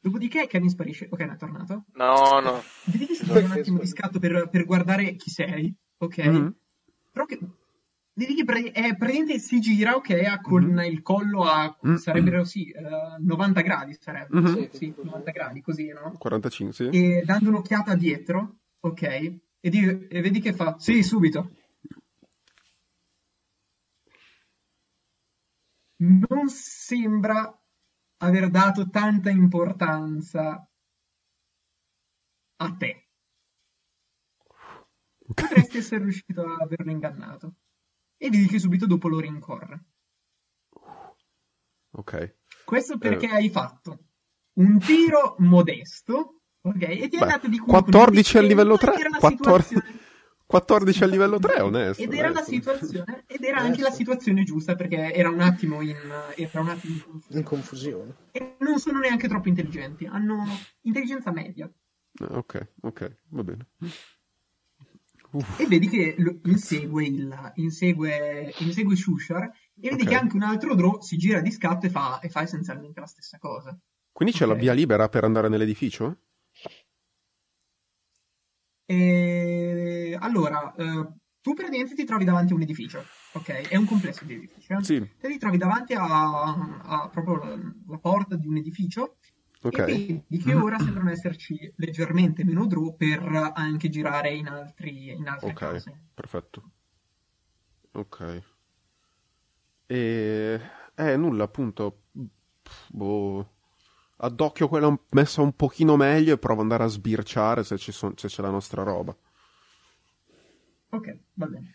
Dopodiché 0.00 0.46
Kenny 0.46 0.68
sparisce. 0.68 1.06
Ok, 1.10 1.20
non 1.20 1.30
è 1.30 1.36
tornato. 1.36 1.84
No, 1.94 2.40
no. 2.40 2.62
Vedi 2.84 3.06
che 3.06 3.14
si 3.14 3.24
toglie 3.26 3.44
un 3.44 3.52
attimo 3.52 3.78
di 3.78 3.86
scatto 3.86 4.18
per, 4.18 4.48
per 4.50 4.64
guardare 4.64 5.14
chi 5.16 5.30
sei, 5.30 5.74
ok? 5.98 6.18
Mhm. 6.18 6.54
Però 7.10 7.24
che... 7.26 7.38
Vedi 8.16 8.34
che 8.36 8.44
pre- 8.44 8.70
è, 8.70 8.94
praticamente 8.96 9.40
si 9.40 9.58
gira, 9.60 9.96
ok, 9.96 10.10
ha 10.10 10.40
con 10.40 10.62
Mhm. 10.64 10.78
il 10.84 11.02
collo 11.02 11.42
a... 11.42 11.76
Mm. 11.86 11.94
sarebbero, 11.96 12.44
sì, 12.44 12.68
eh, 12.70 12.80
90 13.18 13.60
gradi 13.62 13.96
sarebbe. 13.98 14.38
Mhm. 14.38 14.46
Sì, 14.54 14.68
sì, 14.72 14.94
90 15.02 15.30
gradi, 15.32 15.60
così, 15.62 15.88
no? 15.88 16.12
45, 16.16 16.72
sì. 16.72 16.96
E 16.96 17.22
dando 17.24 17.48
un'occhiata 17.48 17.94
dietro, 17.96 18.58
ok? 18.80 19.02
E, 19.02 19.40
di- 19.70 20.06
e 20.08 20.20
vedi 20.20 20.40
che 20.40 20.52
fa, 20.52 20.76
sì, 20.78 21.02
subito. 21.02 21.50
Non 26.04 26.48
sembra 26.48 27.50
aver 28.18 28.50
dato 28.50 28.88
tanta 28.90 29.30
importanza 29.30 30.68
a 32.56 32.76
te. 32.76 33.08
Potresti 35.34 35.78
essere 35.78 36.02
riuscito 36.04 36.42
a 36.42 36.56
averlo 36.62 36.90
ingannato. 36.90 37.54
E 38.16 38.28
vedi 38.28 38.46
che 38.46 38.58
subito 38.58 38.86
dopo 38.86 39.08
lo 39.08 39.18
rincorre. 39.18 39.84
Ok. 41.92 42.36
Questo 42.64 42.98
perché 42.98 43.26
Eh. 43.26 43.30
hai 43.34 43.50
fatto 43.50 44.06
un 44.58 44.78
tiro 44.78 45.36
modesto, 45.38 46.42
ok? 46.60 46.82
E 46.82 47.08
ti 47.08 47.16
hai 47.16 47.22
Beh, 47.22 47.26
dato 47.26 47.48
di 47.48 47.58
culo 47.58 47.72
con 47.72 47.78
il 47.78 47.84
14 47.92 48.36
al 48.36 48.44
bicchiere, 48.44 48.46
livello 48.46 48.72
ma 48.72 48.78
3. 48.78 48.94
era 48.94 49.08
la 49.08 49.18
14, 49.18 49.68
situazione- 49.74 50.03
14 50.46 51.02
al 51.04 51.10
livello 51.10 51.38
3, 51.38 51.60
onesto. 51.60 52.02
Ed 52.02 52.12
era 52.12 52.28
la 52.28 52.40
onesto. 52.40 52.50
situazione, 52.52 53.24
ed 53.26 53.42
era 53.42 53.58
anche 53.58 53.80
la 53.82 53.90
situazione 53.90 54.42
giusta 54.44 54.74
perché 54.74 55.12
era 55.12 55.30
un 55.30 55.40
attimo 55.40 55.80
in, 55.80 55.96
era 56.36 56.60
un 56.60 56.68
attimo 56.68 56.94
in 56.94 57.00
confusione. 57.02 57.38
In 57.38 57.42
confusione. 57.44 58.14
E 58.32 58.56
non 58.60 58.78
sono 58.78 58.98
neanche 58.98 59.26
troppo 59.28 59.48
intelligenti, 59.48 60.06
hanno 60.06 60.44
intelligenza 60.82 61.32
media. 61.32 61.70
Ah, 62.20 62.36
Ok, 62.38 62.68
ok, 62.82 63.16
va 63.30 63.42
bene. 63.42 63.66
Uff, 65.32 65.58
E 65.58 65.66
vedi 65.66 65.88
che 65.88 66.14
lo 66.18 66.38
insegue, 66.44 67.04
il, 67.04 67.52
insegue, 67.56 68.54
insegue 68.58 68.94
Shushar 68.94 69.42
e 69.80 69.88
vedi 69.90 70.02
Ok. 70.02 70.08
che 70.08 70.14
anche 70.14 70.36
un 70.36 70.42
altro 70.42 70.76
draw 70.76 71.00
si 71.00 71.16
gira 71.16 71.40
di 71.40 71.50
scatto 71.50 71.86
e 71.86 71.90
fa, 71.90 72.20
e 72.20 72.28
fa 72.28 72.42
essenzialmente 72.42 73.00
la 73.00 73.06
stessa 73.06 73.38
cosa. 73.38 73.76
Quindi 74.12 74.32
c'è 74.32 74.46
la 74.46 74.54
via 74.54 74.72
libera 74.72 75.08
per 75.08 75.24
andare 75.24 75.48
nell'edificio? 75.48 76.18
E... 78.86 80.16
Allora, 80.20 80.74
eh, 80.74 81.08
tu 81.40 81.54
praticamente 81.54 81.94
ti 81.94 82.04
trovi 82.04 82.24
davanti 82.24 82.52
a 82.52 82.56
un 82.56 82.62
edificio, 82.62 83.04
ok? 83.32 83.68
È 83.68 83.76
un 83.76 83.84
complesso 83.86 84.24
di 84.24 84.34
edifici. 84.34 84.72
eh? 84.72 84.82
Sì, 84.82 85.10
Te 85.18 85.28
ti 85.28 85.38
trovi 85.38 85.56
davanti 85.58 85.92
a, 85.94 86.02
a 86.02 87.08
proprio 87.08 87.36
la, 87.44 87.58
la 87.88 87.98
porta 87.98 88.36
di 88.36 88.46
un 88.46 88.56
edificio 88.56 89.16
ok. 89.62 89.78
e 89.78 89.84
vedi 89.84 90.42
che 90.42 90.54
ora 90.54 90.78
sembrano 90.78 91.10
esserci 91.10 91.72
leggermente 91.76 92.44
meno 92.44 92.66
draw 92.66 92.96
per 92.96 93.52
anche 93.54 93.88
girare 93.88 94.30
in, 94.34 94.48
altri, 94.48 95.10
in 95.10 95.28
altre 95.28 95.52
case. 95.52 96.00
perfetto. 96.14 96.70
Ok. 97.92 98.42
E... 99.86 100.60
Eh, 100.94 101.16
nulla, 101.16 101.44
appunto. 101.44 102.04
Boh... 102.88 103.52
Ad 104.16 104.40
occhio 104.40 104.68
quella 104.68 104.96
messa 105.10 105.42
un 105.42 105.54
pochino 105.54 105.96
meglio 105.96 106.34
e 106.34 106.38
provo 106.38 106.60
ad 106.60 106.66
andare 106.70 106.84
a 106.84 106.88
sbirciare 106.88 107.64
se, 107.64 107.76
ci 107.78 107.92
son- 107.92 108.16
se 108.16 108.28
c'è 108.28 108.42
la 108.42 108.50
nostra 108.50 108.82
roba. 108.82 109.16
Ok, 110.90 111.18
va 111.34 111.46
bene. 111.46 111.74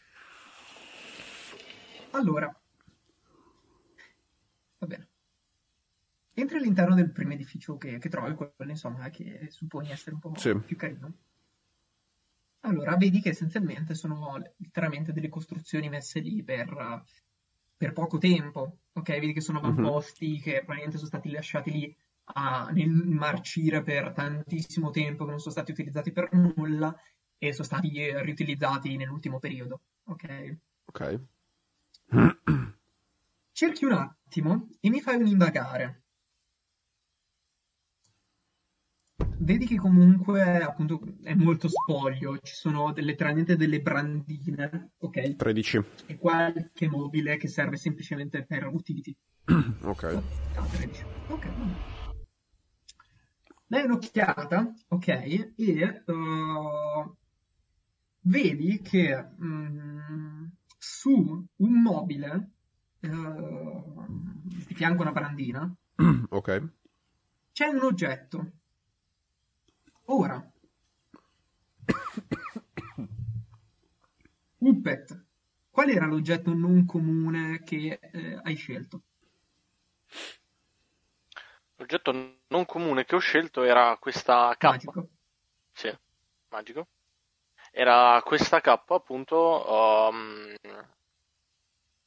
Allora, 2.12 2.48
va 4.80 4.88
bene. 4.88 5.08
Entri 6.34 6.58
all'interno 6.58 6.96
del 6.96 7.12
primo 7.12 7.34
edificio 7.34 7.78
che, 7.78 7.98
che 7.98 8.10
trovi, 8.10 8.34
quello 8.34 8.72
insomma 8.72 9.10
che 9.10 9.48
supponi 9.52 9.92
essere 9.92 10.16
un 10.16 10.22
po' 10.22 10.34
Sì. 10.36 10.56
più 10.56 10.78
carino. 10.78 11.14
Allora, 12.62 12.96
vedi 12.96 13.20
che 13.22 13.30
essenzialmente 13.30 13.94
sono 13.96 14.38
letteralmente 14.58 15.12
delle 15.14 15.30
costruzioni 15.30 15.90
messe 15.90 16.20
lì 16.20 16.44
per, 16.44 17.04
per 17.78 17.94
poco 17.94 18.18
tempo. 18.18 18.80
Ok, 18.94 19.10
vedi 19.10 19.34
che 19.34 19.42
sono 19.42 19.60
Mhm. 19.60 19.68
avamposti 19.68 20.40
che 20.40 20.58
probabilmente 20.58 20.98
sono 20.98 21.10
stati 21.10 21.30
lasciati 21.32 21.72
lì 21.72 21.98
a, 22.34 22.70
nel 22.72 22.90
marcire 22.90 23.82
per 23.82 24.12
tantissimo 24.14 24.92
tempo, 24.92 25.24
che 25.26 25.32
non 25.32 25.40
sono 25.40 25.54
stati 25.54 25.72
utilizzati 25.72 26.12
per 26.12 26.30
nulla 26.34 26.96
e 27.38 27.54
sono 27.54 27.66
stati 27.66 28.12
riutilizzati 28.22 28.98
nell'ultimo 28.98 29.40
periodo. 29.40 29.82
Ok. 30.06 30.58
Ok. 30.86 31.22
Cerchi 33.52 33.86
un 33.86 33.92
attimo 33.94 34.70
e 34.80 34.90
mi 34.90 35.02
fai 35.02 35.16
un 35.18 35.28
indagare. 35.28 36.04
Vedi 39.42 39.66
che 39.66 39.78
comunque 39.78 40.62
appunto 40.62 41.02
è 41.24 41.34
molto 41.34 41.70
spoglio, 41.70 42.38
ci 42.40 42.54
sono 42.54 42.94
letteralmente 42.96 43.56
delle 43.56 43.82
brandine, 43.82 44.92
ok? 44.98 45.36
13. 45.38 45.84
E 46.08 46.18
qualche 46.18 46.90
mobile 46.90 47.38
che 47.38 47.48
serve 47.48 47.78
semplicemente 47.78 48.46
per 48.46 48.68
utility. 48.68 49.16
Ok. 49.84 50.22
Ah, 50.56 50.66
13. 50.66 51.04
Ok. 51.28 51.48
Dai 53.70 53.84
un'occhiata, 53.84 54.74
ok, 54.88 55.08
e 55.56 56.04
uh, 56.08 57.16
vedi 58.22 58.82
che 58.82 59.30
mm, 59.44 60.46
su 60.76 61.48
un 61.56 61.82
mobile 61.84 62.50
uh, 63.02 64.06
di 64.66 64.74
fianco 64.74 65.04
a 65.04 65.06
una 65.06 65.12
brandina 65.12 65.72
Ok. 66.30 66.72
c'è 67.52 67.68
un 67.68 67.84
oggetto. 67.84 68.52
Ora. 70.06 70.52
Uppet, 74.58 75.26
qual 75.70 75.90
era 75.90 76.08
l'oggetto 76.08 76.56
non 76.56 76.86
comune 76.86 77.62
che 77.62 78.00
eh, 78.02 78.40
hai 78.42 78.56
scelto? 78.56 79.04
L'oggetto 81.80 82.12
non 82.48 82.66
comune 82.66 83.06
che 83.06 83.16
ho 83.16 83.20
scelto 83.20 83.64
era 83.64 83.96
questa 83.98 84.54
K. 84.58 84.64
Magico. 84.64 85.08
Sì, 85.72 85.98
magico. 86.50 86.88
Era 87.72 88.22
questa 88.26 88.60
K 88.60 88.68
appunto 88.68 90.10
um, 90.12 90.54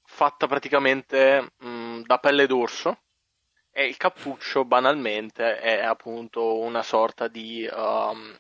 fatta 0.05 0.47
praticamente 0.47 1.53
um, 1.61 2.03
da 2.05 2.19
pelle 2.19 2.47
d'orso 2.47 2.99
e 3.71 3.87
il 3.87 3.97
cappuccio 3.97 4.67
banalmente 4.67 5.59
è 5.59 5.83
appunto 5.83 6.59
una 6.59 6.83
sorta 6.83 7.29
di 7.29 7.67
um, 7.73 8.39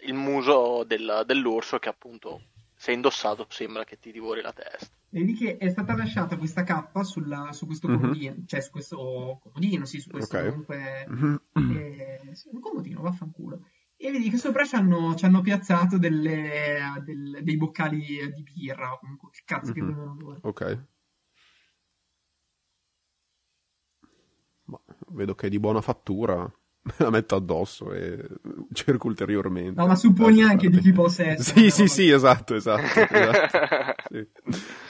il 0.00 0.12
muso 0.12 0.84
del, 0.84 1.22
dell'orso 1.24 1.78
che 1.78 1.88
appunto 1.88 2.42
se 2.84 2.92
indossato 2.92 3.46
sembra 3.48 3.82
che 3.84 3.98
ti 3.98 4.12
divori 4.12 4.42
la 4.42 4.52
testa. 4.52 4.94
Vedi 5.08 5.32
che 5.32 5.56
è 5.56 5.70
stata 5.70 5.96
lasciata 5.96 6.36
questa 6.36 6.64
cappa 6.64 7.02
sulla, 7.02 7.50
su 7.52 7.64
questo 7.64 7.88
Mhm. 7.88 7.98
comodino, 7.98 8.34
cioè 8.44 8.60
su 8.60 8.70
questo 8.70 9.38
comodino, 9.42 9.86
sì, 9.86 10.00
su 10.00 10.10
questo 10.10 10.36
Ok. 10.36 10.48
comunque 10.48 11.06
Mhm. 11.08 11.40
eh, 11.54 12.20
un 12.52 12.60
comodino, 12.60 13.00
vaffanculo. 13.00 13.64
E 13.96 14.10
vedi 14.10 14.28
che 14.28 14.36
sopra 14.36 14.66
ci 14.66 14.74
hanno, 14.74 15.14
ci 15.14 15.24
hanno 15.24 15.40
piazzato 15.40 15.96
delle, 15.96 17.00
del- 17.04 17.38
dei 17.42 17.56
boccali 17.56 18.30
di 18.34 18.42
birra, 18.42 18.92
o 18.92 18.98
comunque 18.98 19.30
che 19.30 19.40
cazzo 19.46 19.72
che 19.72 19.80
Mhm. 19.80 19.86
bevono 19.86 20.16
loro. 20.20 20.38
Ok. 20.42 20.84
Ma 24.64 24.78
vedo 25.08 25.34
che 25.34 25.46
è 25.46 25.50
di 25.50 25.58
buona 25.58 25.80
fattura. 25.80 26.52
Me 26.84 26.92
la 26.98 27.10
metto 27.10 27.34
addosso 27.34 27.92
e 27.92 28.28
cerco 28.72 29.06
ulteriormente. 29.06 29.80
No, 29.80 29.86
ma 29.86 29.96
supponi 29.96 30.42
anche 30.42 30.68
di 30.68 30.78
chi 30.80 30.92
possa 30.92 31.24
essere. 31.24 31.60
Sì, 31.60 31.70
sì, 31.70 31.88
sì, 31.88 32.10
esatto, 32.10 32.54
esatto. 32.54 32.82
esatto. 33.10 34.02
Sì. 34.10 34.28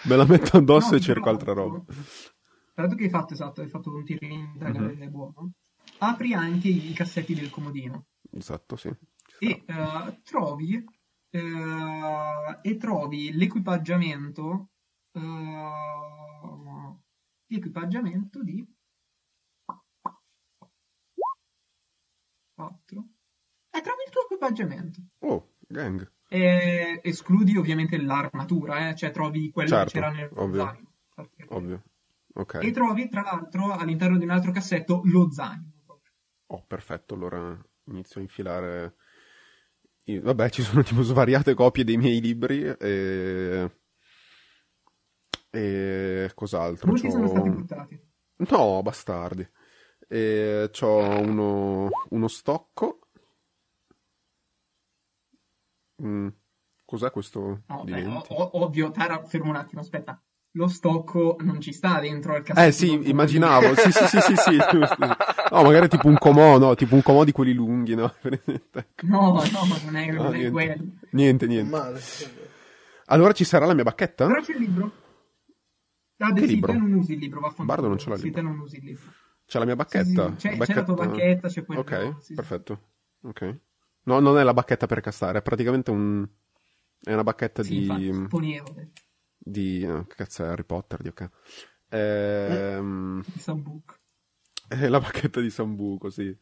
Me 0.09 0.17
la 0.17 0.27
metto 0.27 0.57
addosso 0.57 0.91
No, 0.91 0.97
e 0.97 1.01
cerco 1.01 1.23
tra 1.23 1.31
altra 1.31 1.53
roba. 1.53 1.85
Tra 1.87 2.83
l'altro 2.83 2.97
che 2.99 3.05
hai 3.05 3.11
fatto, 3.11 3.35
esatto, 3.35 3.61
hai 3.61 3.69
fatto 3.69 3.95
un 3.95 4.05
tirino 4.05 4.35
in 4.35 4.41
indagare 4.55 4.95
Mhm. 4.95 5.11
buono. 5.11 5.53
Apri 5.99 6.33
anche 6.35 6.67
i 6.69 6.93
cassetti 6.93 7.35
del 7.35 7.51
comodino 7.51 8.07
Esatto, 8.33 8.75
sì. 8.75 8.89
e 9.39 9.63
eh, 9.65 10.21
trovi 10.25 10.85
eh, 11.31 12.59
e 12.63 12.77
trovi 12.77 13.33
l'equipaggiamento 13.33 14.71
eh, 15.13 16.91
l'equipaggiamento 17.47 18.43
di 18.43 18.67
4 22.55 23.05
e 23.71 23.81
trovi 23.81 24.03
il 24.07 24.11
tuo 24.13 24.23
equipaggiamento 24.25 25.01
Oh, 25.21 25.55
gang. 25.69 26.11
e 26.29 27.01
escludi 27.03 27.57
ovviamente 27.57 28.01
l'armatura 28.01 28.89
eh, 28.89 28.95
cioè 28.97 29.11
trovi 29.11 29.51
quello 29.51 29.69
Certo, 29.69 29.85
che 29.91 29.99
c'era 30.01 30.11
nel 30.13 30.31
ovvio. 30.35 30.65
zaino 30.65 30.93
Ovvio. 31.49 31.83
Ok. 32.35 32.55
e 32.63 32.71
trovi 32.73 33.09
tra 33.09 33.23
l'altro 33.23 33.73
all'interno 33.73 34.19
di 34.19 34.25
un 34.25 34.31
altro 34.31 34.51
cassetto 34.53 35.03
lo 35.05 35.31
zaino 35.31 35.73
Oh, 36.47 36.65
perfetto, 36.67 37.15
allora 37.15 37.59
inizio 37.87 38.21
a 38.21 38.23
infilare... 38.23 38.95
i- 40.05 40.19
Vabbè, 40.21 40.51
ci 40.51 40.63
sono 40.63 40.83
tipo 40.83 41.03
svariate 41.03 41.55
copie 41.55 41.85
dei 41.85 41.97
miei 41.97 42.21
libri 42.21 42.63
e... 42.63 43.71
E 45.51 46.31
cos'altro? 46.35 46.89
molti 46.89 47.11
sono 47.11 47.25
C'ho- 47.25 47.31
stati 47.31 47.51
buttati 47.51 48.01
No, 48.51 48.83
bastardi. 48.83 49.49
E 50.09 50.71
c'ho 50.73 51.21
uno, 51.21 51.89
uno 52.11 52.29
stocco. 52.29 52.99
Mm, 56.03 56.29
Cos'è 56.85 57.11
questo 57.11 57.63
di 57.85 57.93
beh, 57.93 58.03
20? 58.03 58.27
o- 58.35 58.51
ovvio, 58.63 58.91
Tara, 58.91 59.23
fermo 59.25 59.51
un 59.51 59.57
attimo, 59.57 59.81
aspetta. 59.81 60.21
Lo 60.57 60.69
stocco 60.69 61.37
non 61.41 61.61
ci 61.61 61.73
sta 61.73 61.99
dentro 61.99 62.35
al 62.35 62.43
cassetto. 62.43 62.69
Eh 62.69 62.73
sì, 62.73 63.09
immaginavo. 63.09 63.75
Sì, 63.75 63.91
sì, 63.91 64.07
sì, 64.07 64.21
sì, 64.21 64.37
sì. 64.37 64.59
No, 65.51 65.63
magari 65.63 65.89
tipo 65.89 66.09
un 66.09 66.19
comò, 66.19 66.59
no? 66.59 66.75
Tipo 66.75 66.95
un 66.95 67.03
comò 67.03 67.25
di 67.25 67.33
quelli 67.33 67.53
lunghi, 67.53 67.95
no? 67.95 68.13
No, 69.03 69.33
no, 69.33 69.43
non 69.85 69.97
è, 69.97 70.11
No, 70.11 70.23
non 70.23 70.35
è 70.35 70.39
niente. 70.39 70.51
quello. 70.51 70.85
Niente, 71.11 71.47
niente. 71.47 71.71
Male. 71.71 72.01
Allora 73.07 73.33
ci 73.33 73.45
sarà 73.45 73.67
la 73.67 73.75
mia 73.75 73.83
bacchetta? 73.85 74.27
Però 74.27 74.41
c'è 74.41 74.53
il 74.55 74.59
libro. 74.61 74.93
Ah, 76.19 76.33
Che 76.33 76.41
sì, 76.41 76.47
libro? 76.47 76.73
te 76.73 76.79
non 76.79 76.93
usi 76.93 77.13
il 77.15 77.19
libro, 77.19 77.41
vaffanculo. 77.41 77.67
Bardo 77.69 77.89
non 77.89 77.99
ce 77.99 78.09
l'ha 78.09 78.15
il 78.15 78.21
Sì, 78.21 78.27
libro. 78.27 78.41
te 78.43 78.47
non 78.47 78.59
usi 78.61 78.77
il 78.77 78.85
libro. 78.85 79.13
C'è 79.47 79.59
la 79.59 79.65
mia 79.65 79.75
Sì, 79.75 79.77
bacchetta? 79.77 80.31
sì, 80.31 80.37
c'è, 80.37 80.57
La 80.57 80.65
c'è 80.67 80.75
la 80.75 80.85
tua 80.85 80.95
bacchetta, 80.95 81.49
c'è 81.49 81.65
quello. 81.65 81.81
Ok, 81.83 82.17
sì, 82.19 82.25
sì. 82.27 82.35
perfetto. 82.35 82.81
Ok. 83.23 83.61
No, 84.05 84.21
non 84.21 84.39
è 84.39 84.43
la 84.43 84.53
bacchetta 84.53 84.87
per 84.87 85.01
castare, 85.01 85.39
è 85.39 85.43
praticamente 85.43 85.91
un... 85.91 86.27
È 87.01 87.13
una 87.13 87.23
bacchetta 87.23 87.63
Sì, 87.63 87.71
di... 87.71 87.81
infatti, 87.81 88.13
supponevo, 88.13 88.75
eh, 88.77 88.89
di... 89.39 89.81
che 90.09 90.15
cazzo 90.15 90.45
è 90.45 90.49
Harry 90.49 90.65
Potter, 90.65 91.01
di 91.03 91.09
ok. 91.09 91.29
Ehm, 91.91 93.23
di 93.27 93.39
Sambuc. 93.39 94.01
È 94.69 94.89
la 94.89 94.99
bacchetta 94.99 95.41
di 95.41 95.51
Sambuco, 95.51 96.09
sì. 96.11 96.35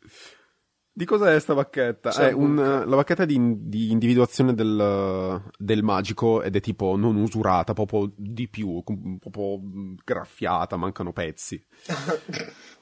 Di 0.94 1.04
cos'è 1.04 1.38
sta 1.40 1.54
bacchetta? 1.54 2.10
È 2.10 2.12
Sambuco. 2.30 2.42
un, 2.44 2.54
la 2.86 2.96
bacchetta 2.96 3.24
di, 3.24 3.38
di 3.68 3.90
individuazione 3.90 4.54
del, 4.54 5.42
del 5.58 5.82
magico 5.82 6.42
ed 6.42 6.54
è 6.54 6.60
tipo 6.60 6.96
non 6.96 7.16
usurata, 7.16 7.72
proprio 7.72 8.12
di 8.16 8.48
più, 8.48 8.82
proprio 8.82 9.58
mm, 9.60 9.94
graffiata, 10.04 10.76
mancano 10.76 11.12
pezzi. 11.12 11.64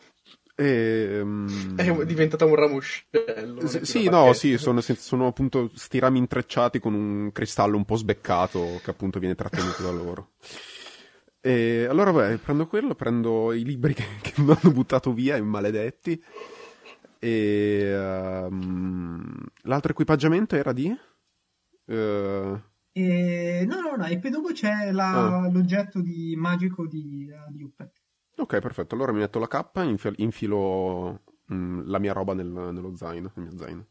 E, 0.60 1.20
mm, 1.24 1.78
È 1.78 2.04
diventata 2.04 2.44
un 2.44 2.54
ramoscello. 2.54 3.66
sì, 3.66 3.66
non 3.66 3.74
è 3.74 3.78
più 3.78 3.86
sì, 3.86 4.08
no, 4.10 4.32
sì, 4.34 4.58
sono, 4.58 4.80
sono 4.82 5.26
appunto 5.26 5.70
sti 5.74 5.98
rami 5.98 6.18
intrecciati 6.18 6.78
con 6.78 6.92
un 6.92 7.32
cristallo 7.32 7.78
un 7.78 7.86
po' 7.86 7.96
sbeccato 7.96 8.78
che 8.84 8.90
appunto 8.90 9.18
viene 9.18 9.34
trattenuto 9.34 9.82
da 9.82 9.90
loro. 9.90 10.32
E 11.40 11.86
allora, 11.88 12.12
beh, 12.12 12.36
prendo 12.36 12.66
quello, 12.66 12.94
prendo 12.94 13.54
i 13.54 13.64
libri 13.64 13.94
che, 13.96 14.04
che 14.20 14.34
mi 14.42 14.50
hanno 14.50 14.70
buttato 14.72 15.14
via, 15.14 15.36
i 15.36 15.42
maledetti. 15.42 16.22
E 17.18 17.80
ehm, 17.94 19.34
l'altro 19.62 19.92
equipaggiamento 19.92 20.56
era 20.56 20.72
di? 20.74 20.94
Eh, 21.86 22.60
E... 22.92 23.64
No, 23.66 23.80
no, 23.80 23.96
no, 23.96 24.04
e 24.04 24.18
poi 24.18 24.30
dopo 24.30 24.52
c'è 24.52 24.90
la- 24.92 25.38
Ah. 25.38 25.48
l'oggetto 25.50 26.02
di 26.02 26.34
magico 26.36 26.86
di, 26.86 27.30
uh, 27.30 27.50
di 27.50 27.62
Uppet. 27.62 27.99
Ok, 28.40 28.58
perfetto. 28.58 28.94
Allora 28.94 29.12
mi 29.12 29.20
metto 29.20 29.38
la 29.38 29.46
cappa, 29.46 29.82
infi- 29.82 30.14
infilo 30.16 31.22
mm, 31.52 31.82
la 31.86 31.98
mia 31.98 32.12
roba 32.12 32.34
nel- 32.34 32.46
nello 32.46 32.94
zaino, 32.96 33.32
nel 33.34 33.46
mio 33.46 33.56
zaino. 33.56 33.86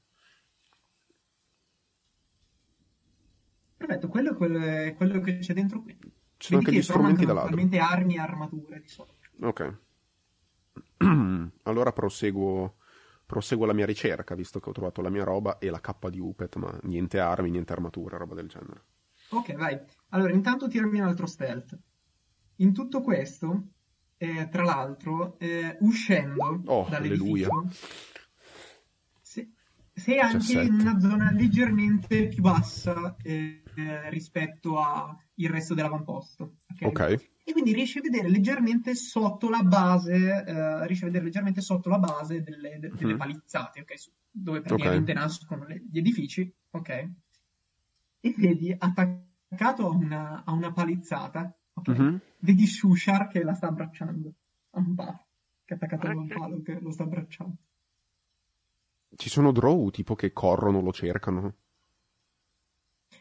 Perfetto, 3.78 4.08
quello 4.10 4.32
è 4.32 4.36
quello, 4.36 4.60
è 4.60 4.94
quello 4.96 5.22
che 5.22 5.38
c'è 5.40 5.54
dentro 5.54 5.82
qui. 5.82 5.98
Ci 6.38 6.48
sono 6.48 6.60
anche 6.60 6.72
gli 6.74 6.82
strumenti 6.82 7.26
da 7.26 7.34
ladro. 7.34 7.60
armi 7.80 8.16
e 8.16 8.20
armature 8.20 8.82
di 8.82 8.88
solito. 8.88 9.28
Ok. 9.42 9.78
allora 11.64 11.92
proseguo, 11.94 12.76
proseguo 13.26 13.66
la 13.66 13.74
mia 13.74 13.86
ricerca, 13.86 14.36
visto 14.36 14.60
che 14.60 14.70
ho 14.70 14.74
trovato 14.74 15.02
la 15.02 15.10
mia 15.10 15.24
roba 15.24 15.58
e 15.60 15.70
la 15.70 15.80
cappa 15.80 16.10
di 16.10 16.20
Upet, 16.20 16.56
ma 16.58 16.78
niente 16.84 17.20
armi, 17.20 17.50
niente 17.50 17.72
armatura, 17.72 18.18
roba 18.18 18.36
del 18.36 18.48
genere. 18.48 18.84
Ok, 19.30 19.54
vai. 19.56 19.80
Allora, 20.10 20.34
intanto 20.34 20.68
tirami 20.68 21.00
un 21.00 21.08
altro 21.08 21.26
stealth. 21.26 21.78
In 22.58 22.74
tutto 22.74 23.02
questo, 23.02 23.68
eh, 24.22 24.50
tra 24.50 24.64
l'altro, 24.64 25.40
eh, 25.40 25.78
uscendo 25.80 26.62
Oh, 26.66 26.86
dall'edificio, 26.90 27.70
se- 29.22 29.50
sei 29.94 30.20
anche 30.20 30.38
17. 30.38 30.68
in 30.68 30.74
una 30.80 31.00
zona 31.00 31.32
leggermente 31.32 32.28
più 32.28 32.42
bassa 32.42 33.16
eh, 33.24 33.64
eh, 33.76 34.10
rispetto 34.10 34.80
al 34.80 35.18
resto 35.36 35.74
dell'avamposto. 35.74 36.58
ok? 36.70 36.82
Ok. 36.86 37.28
E 37.46 37.52
quindi 37.54 37.74
riesci 37.74 37.98
a 37.98 38.02
vedere 38.02 38.30
leggermente 38.30 38.94
sotto 38.94 39.50
la 39.50 39.64
base, 39.64 40.44
eh, 40.46 40.86
riesci 40.86 41.04
a 41.04 41.08
vedere 41.08 41.24
leggermente 41.26 41.62
sotto 41.62 41.90
la 41.90 41.98
base 41.98 42.44
delle, 42.44 42.78
de- 42.78 42.92
delle 42.94 43.14
Mhm. 43.14 43.18
palizzate, 43.18 43.80
ok? 43.82 43.98
Su- 43.98 44.12
dove 44.30 44.62
praticamente 44.62 45.14
nascono 45.14 45.66
le- 45.66 45.82
gli 45.90 45.98
edifici, 45.98 46.54
ok? 46.72 47.10
E 48.22 48.34
vedi 48.38 48.76
attaccato 48.78 49.88
a 49.88 49.90
una, 49.90 50.44
a 50.46 50.52
una 50.52 50.72
palizzata, 50.74 51.58
ok? 51.80 51.98
Mhm. 51.98 52.22
Vedi 52.40 52.66
Shushar 52.66 53.28
che 53.28 53.44
la 53.44 53.54
sta 53.54 53.68
abbracciando 53.68 54.34
a 54.72 54.80
un 54.80 54.96
palo, 54.96 55.28
che 55.66 55.74
è 55.74 55.78
attaccato 55.78 56.08
a 56.08 56.12
un 56.12 56.28
palo 56.28 56.62
che 56.62 56.80
lo 56.80 56.92
sta 56.92 57.04
abbracciando. 57.04 57.58
Ci 59.16 59.30
sono 59.30 59.52
drow 59.52 59.90
tipo 59.90 60.16
che 60.16 60.32
corrono, 60.32 60.82
lo 60.82 60.94
cercano. 60.94 61.56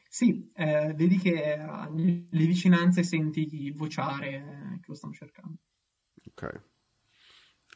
Sì, 0.08 0.50
eh, 0.54 0.92
vedi 0.94 1.18
che 1.18 1.56
nelle 1.56 2.28
vicinanze 2.30 3.02
senti 3.02 3.70
vociare 3.72 4.28
eh, 4.28 4.80
che 4.80 4.86
lo 4.86 4.94
stanno 4.94 5.12
cercando. 5.12 5.56
Ok. 6.26 6.62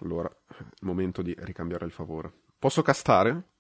Allora, 0.01 0.29
è 0.29 0.57
il 0.59 0.87
momento 0.87 1.23
di 1.23 1.35
ricambiare 1.39 1.85
il 1.85 1.93
favore. 1.93 2.33
Posso 2.59 2.83
castare? 2.83 3.52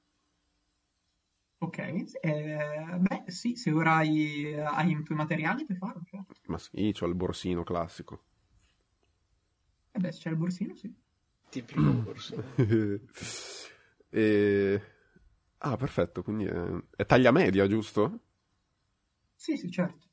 Ok, 1.62 1.78
eh, 1.78 2.98
beh 2.98 3.22
sì, 3.26 3.54
se 3.54 3.70
ora 3.70 3.94
hai, 3.94 4.52
hai 4.52 4.90
i 4.90 5.02
tuoi 5.04 5.16
materiali 5.16 5.64
puoi 5.64 5.78
farlo, 5.78 6.02
certo. 6.04 6.34
Ma 6.46 6.58
sì, 6.58 6.92
c'ho 6.92 7.06
il 7.06 7.14
borsino 7.14 7.62
classico. 7.62 8.24
Eh 9.92 10.00
beh, 10.00 10.10
se 10.10 10.18
c'è 10.18 10.30
il 10.30 10.36
borsino, 10.36 10.74
sì. 10.74 10.92
Tipico 11.48 11.80
borso. 11.80 12.34
e... 14.10 14.82
Ah, 15.58 15.76
perfetto, 15.76 16.24
quindi 16.24 16.46
è, 16.46 16.82
è 16.96 17.06
taglia 17.06 17.30
media, 17.30 17.68
giusto? 17.68 18.18
Sì, 19.36 19.56
sì, 19.56 19.70
certo. 19.70 20.08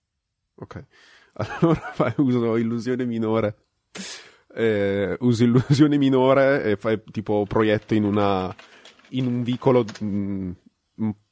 Ok. 0.55 0.85
Allora 1.33 1.79
fai 1.93 2.13
uso 2.17 2.57
illusione 2.57 3.05
minore. 3.05 3.65
Eh, 4.53 5.17
usi 5.21 5.45
illusione 5.45 5.97
minore 5.97 6.63
e 6.63 6.75
fai 6.75 7.01
tipo 7.11 7.45
proietto 7.47 7.95
in 7.95 8.03
una 8.03 8.53
in 9.09 9.25
un 9.25 9.41
vicolo 9.43 9.83
mh, 10.01 10.05
mm, 10.05 10.51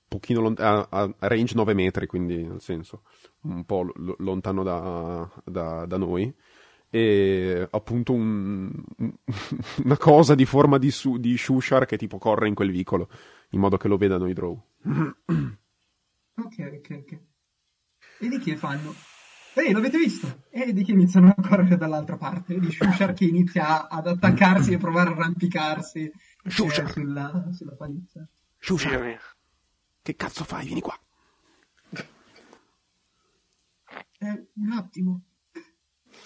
pochino 0.07 0.41
lontano 0.41 0.87
a, 0.89 1.01
a, 1.01 1.27
range 1.27 1.55
9 1.55 1.73
metri, 1.73 2.07
quindi 2.07 2.43
nel 2.43 2.61
senso 2.61 3.03
un 3.41 3.65
po' 3.65 3.83
l- 3.83 4.15
lontano 4.19 4.63
da, 4.63 5.29
da, 5.43 5.85
da, 5.85 5.97
noi. 5.97 6.33
E 6.89 7.67
appunto 7.69 8.13
un, 8.13 8.71
una 9.83 9.97
cosa 9.97 10.35
di 10.35 10.45
forma 10.45 10.77
di, 10.77 10.89
su, 10.91 11.17
di 11.17 11.37
Shushar 11.37 11.85
che 11.85 11.97
tipo 11.97 12.17
corre 12.17 12.47
in 12.47 12.55
quel 12.55 12.71
vicolo 12.71 13.09
in 13.51 13.59
modo 13.59 13.77
che 13.77 13.87
lo 13.87 13.97
vedano 13.97 14.27
i 14.27 14.33
draw. 14.33 14.59
ok, 14.85 15.57
ok, 16.35 17.01
ok. 17.01 17.19
Vedi 18.19 18.39
che 18.39 18.55
fanno? 18.55 18.93
Ehi, 19.53 19.71
l'avete 19.71 19.97
visto? 19.97 20.43
E 20.49 20.65
vedi 20.65 20.83
che 20.83 20.91
iniziano 20.91 21.33
a 21.35 21.41
correre 21.41 21.77
dall'altra 21.77 22.15
parte. 22.15 22.53
Vedi 22.53 22.71
Shushar 22.71 23.13
che 23.13 23.25
inizia 23.25 23.87
ad 23.89 24.07
attaccarsi 24.07 24.73
e 24.73 24.77
provare 24.77 25.09
a 25.09 25.13
arrampicarsi 25.13 26.03
eh, 26.03 26.49
sulla, 26.49 27.49
sulla 27.51 27.75
palizza. 27.75 28.27
Shushar, 28.59 29.19
che 30.07 30.15
cazzo 30.15 30.45
fai? 30.45 30.65
Vieni 30.65 30.79
qua. 30.79 30.97
Eh, 34.19 34.47
un 34.55 34.71
attimo. 34.71 35.25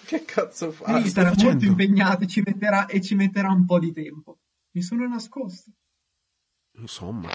Che 0.06 0.24
cazzo 0.24 0.70
fai? 0.70 0.94
Devi 0.94 1.08
stare 1.08 1.32
molto 1.36 1.64
impegnato 1.64 2.22
e 2.22 2.28
ci, 2.28 2.42
metterà, 2.44 2.86
e 2.86 3.00
ci 3.00 3.16
metterà 3.16 3.50
un 3.50 3.66
po' 3.66 3.80
di 3.80 3.90
tempo. 3.90 4.38
Mi 4.70 4.82
sono 4.82 5.08
nascosto. 5.08 5.72
Insomma. 6.74 7.28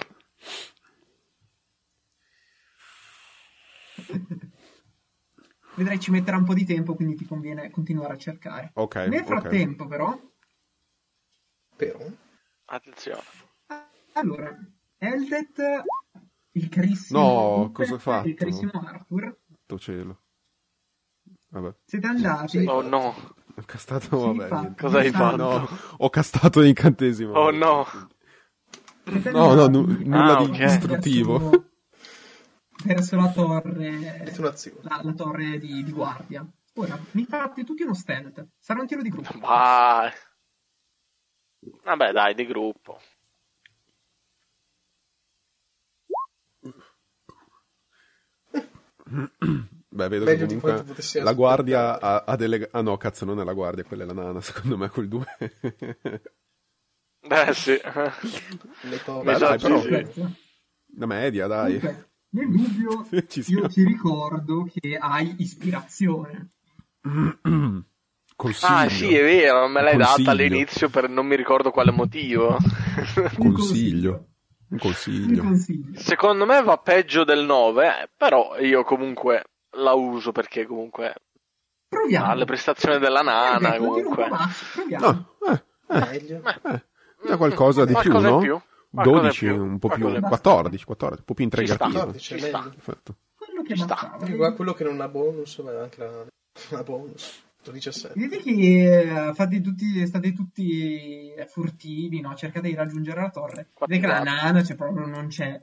Vedrai 5.75 5.99
ci 5.99 6.11
metterà 6.11 6.37
un 6.37 6.45
po' 6.45 6.53
di 6.53 6.63
tempo, 6.63 6.95
quindi 6.95 7.15
ti 7.15 7.25
conviene 7.25 7.69
continuare 7.69 8.13
a 8.13 8.17
cercare. 8.17 8.71
Ok. 8.75 8.95
Nel 8.95 9.25
frattempo, 9.25 9.83
okay. 9.83 9.97
però. 9.97 10.17
Però. 11.75 12.09
Attenzione. 12.67 13.21
Allora, 14.13 14.57
Eldet, 14.97 15.83
il 16.57 16.69
carissimo. 16.69 17.19
No, 17.19 17.71
cosa 17.71 17.97
fatto? 17.97 18.27
Il 18.27 18.35
carissimo 18.35 18.71
Arthur. 18.73 19.37
Tuo 19.65 19.79
cielo. 19.79 20.21
Vabbè. 21.49 21.75
Siete 21.85 22.07
andati. 22.07 22.65
Oh 22.65 22.81
no. 22.81 23.15
Ho 23.55 23.63
castato, 23.65 24.33
vabbè. 24.33 24.47
Fa... 24.47 24.73
Cosa 24.77 24.99
hai 24.99 25.11
fatto? 25.11 25.35
No, 25.37 25.67
ho 25.97 26.09
castato 26.09 26.59
l'incantesimo. 26.59 27.33
Oh 27.33 27.51
no. 27.51 27.85
No, 29.31 29.53
no, 29.53 29.67
n- 29.67 30.01
nulla 30.03 30.37
ah, 30.37 30.43
di 30.43 30.51
okay. 30.51 30.65
distruttivo 30.65 31.67
verso 32.83 33.15
la 33.15 33.31
torre, 33.31 34.23
la, 34.81 35.01
la 35.03 35.13
torre 35.13 35.59
di, 35.59 35.83
di, 35.83 35.91
guardia. 35.91 36.45
Ora, 36.75 36.99
mi 37.11 37.25
fate 37.25 37.63
tutti 37.63 37.83
uno 37.83 37.93
stealth. 37.93 38.47
Sarà 38.59 38.81
un 38.81 38.87
tiro 38.87 39.01
di 39.01 39.09
gruppo. 39.09 39.37
Vai. 39.39 40.11
Vabbè, 41.83 42.11
dai, 42.11 42.35
di 42.35 42.45
gruppo. 42.45 42.99
Beh, 49.89 50.09
vedo 50.09 50.25
Meglio 50.25 50.45
che 50.45 50.59
comunque 50.59 50.95
la 51.21 51.33
guardia 51.33 51.99
ha, 51.99 52.23
ha 52.25 52.35
delle... 52.35 52.67
Ah 52.71 52.81
no, 52.81 52.97
cazzo, 52.97 53.25
non 53.25 53.39
è 53.39 53.43
la 53.43 53.53
guardia, 53.53 53.83
quella 53.83 54.03
è 54.03 54.05
la 54.05 54.13
nana, 54.13 54.41
secondo 54.41 54.77
me, 54.77 54.89
quel 54.89 55.07
2. 55.07 55.25
Beh, 57.27 57.53
sì. 57.53 57.71
Le 58.81 59.03
to- 59.03 59.21
Beh, 59.23 59.37
dai, 59.37 59.57
però... 59.59 59.81
Sì. 59.81 60.35
La 60.97 61.05
media, 61.05 61.47
dai. 61.47 61.75
Okay. 61.77 62.05
Nel 62.29 62.49
dubbio, 62.51 63.07
io 63.47 63.67
ti 63.69 63.83
ricordo 63.85 64.69
che 64.71 64.97
hai 64.97 65.35
ispirazione. 65.39 66.49
Consiglio. 68.35 68.73
Ah, 68.73 68.89
sì, 68.89 69.15
è 69.15 69.23
vero, 69.23 69.67
me 69.67 69.81
l'hai 69.81 69.95
Consiglio. 69.97 70.17
data 70.17 70.31
all'inizio 70.31 70.89
per 70.89 71.09
non 71.09 71.25
mi 71.25 71.35
ricordo 71.35 71.71
quale 71.71 71.91
motivo. 71.91 72.57
Consiglio. 73.35 74.27
Un 74.69 74.77
consiglio. 74.77 75.41
Un 75.41 75.47
consiglio. 75.49 75.99
Secondo 75.99 76.45
me 76.45 76.61
va 76.61 76.77
peggio 76.77 77.23
del 77.23 77.45
9, 77.45 78.11
però 78.17 78.57
io 78.59 78.83
comunque 78.83 79.43
la 79.77 79.93
uso 79.93 80.31
perché 80.31 80.65
comunque 80.65 81.13
Proviamo. 81.87 82.31
Ha 82.31 82.33
le 82.33 82.45
prestazioni 82.45 82.99
della 82.99 83.21
nana 83.21 83.75
eh, 83.75 83.77
comunque. 83.79 84.27
Proviamo. 84.73 85.05
No, 85.05 85.35
eh, 85.47 85.63
eh, 85.87 86.41
eh, 86.63 86.83
eh, 87.31 87.37
qualcosa 87.37 87.85
di 87.85 87.95
più, 87.99 88.19
no? 88.19 88.39
Più. 88.39 88.61
12, 88.89 89.45
più, 89.45 89.61
un 89.61 89.79
po' 89.79 89.89
più, 89.89 90.19
14, 90.19 90.85
14, 90.85 91.19
un 91.19 91.25
po' 91.25 91.33
più 91.33 91.43
integrativo. 91.43 92.17
Ci 92.17 92.39
sta, 92.39 92.61
Perfetto. 92.61 93.15
Quello 93.37 93.61
che, 93.61 93.75
ci 93.75 93.81
sta. 93.81 94.17
quello 94.55 94.73
che 94.73 94.83
non 94.83 94.99
ha 95.01 95.07
bonus, 95.07 95.57
ma 95.59 95.81
anche 95.81 95.99
la, 95.99 96.25
la 96.69 96.83
bonus. 96.83 97.45
17. 97.71 98.19
Vedete 98.19 98.43
che 98.43 99.31
fate 99.33 99.61
tutti, 99.61 100.05
state 100.05 100.33
tutti 100.33 101.33
furtivi, 101.47 102.21
no? 102.21 102.35
Cercate 102.35 102.69
di 102.69 102.75
raggiungere 102.75 103.21
la 103.21 103.29
torre. 103.29 103.69
Vedete 103.79 103.99
che 103.99 104.07
la 104.07 104.23
nana 104.23 104.61
c'è 104.61 104.75
proprio 104.75 105.05
non 105.05 105.27
c'è. 105.27 105.59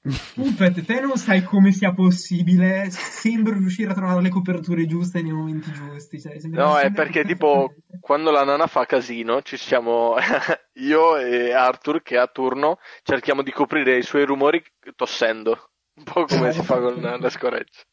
Puppet, 0.34 0.84
te 0.84 1.00
non 1.00 1.16
sai 1.16 1.42
come 1.42 1.72
sia 1.72 1.92
possibile. 1.92 2.88
Sembra 2.90 3.54
riuscire 3.54 3.90
a 3.90 3.94
trovare 3.94 4.22
le 4.22 4.28
coperture 4.28 4.86
giuste 4.86 5.22
nei 5.22 5.32
momenti 5.32 5.72
giusti. 5.72 6.20
Cioè, 6.20 6.38
no, 6.48 6.78
è 6.78 6.92
perché 6.92 7.24
tipo 7.24 7.74
quando 8.00 8.30
la 8.30 8.44
nana 8.44 8.66
fa 8.66 8.86
casino, 8.86 9.42
ci 9.42 9.56
siamo 9.56 10.14
io 10.74 11.16
e 11.18 11.52
Arthur 11.52 12.02
che 12.02 12.16
a 12.16 12.26
turno 12.26 12.78
cerchiamo 13.02 13.42
di 13.42 13.50
coprire 13.50 13.96
i 13.96 14.02
suoi 14.02 14.24
rumori 14.24 14.62
tossendo. 14.94 15.70
Un 15.96 16.04
po' 16.04 16.24
come 16.26 16.52
si 16.52 16.62
fa 16.62 16.78
con 16.78 16.94
le 16.94 17.30
scoregge. 17.30 17.86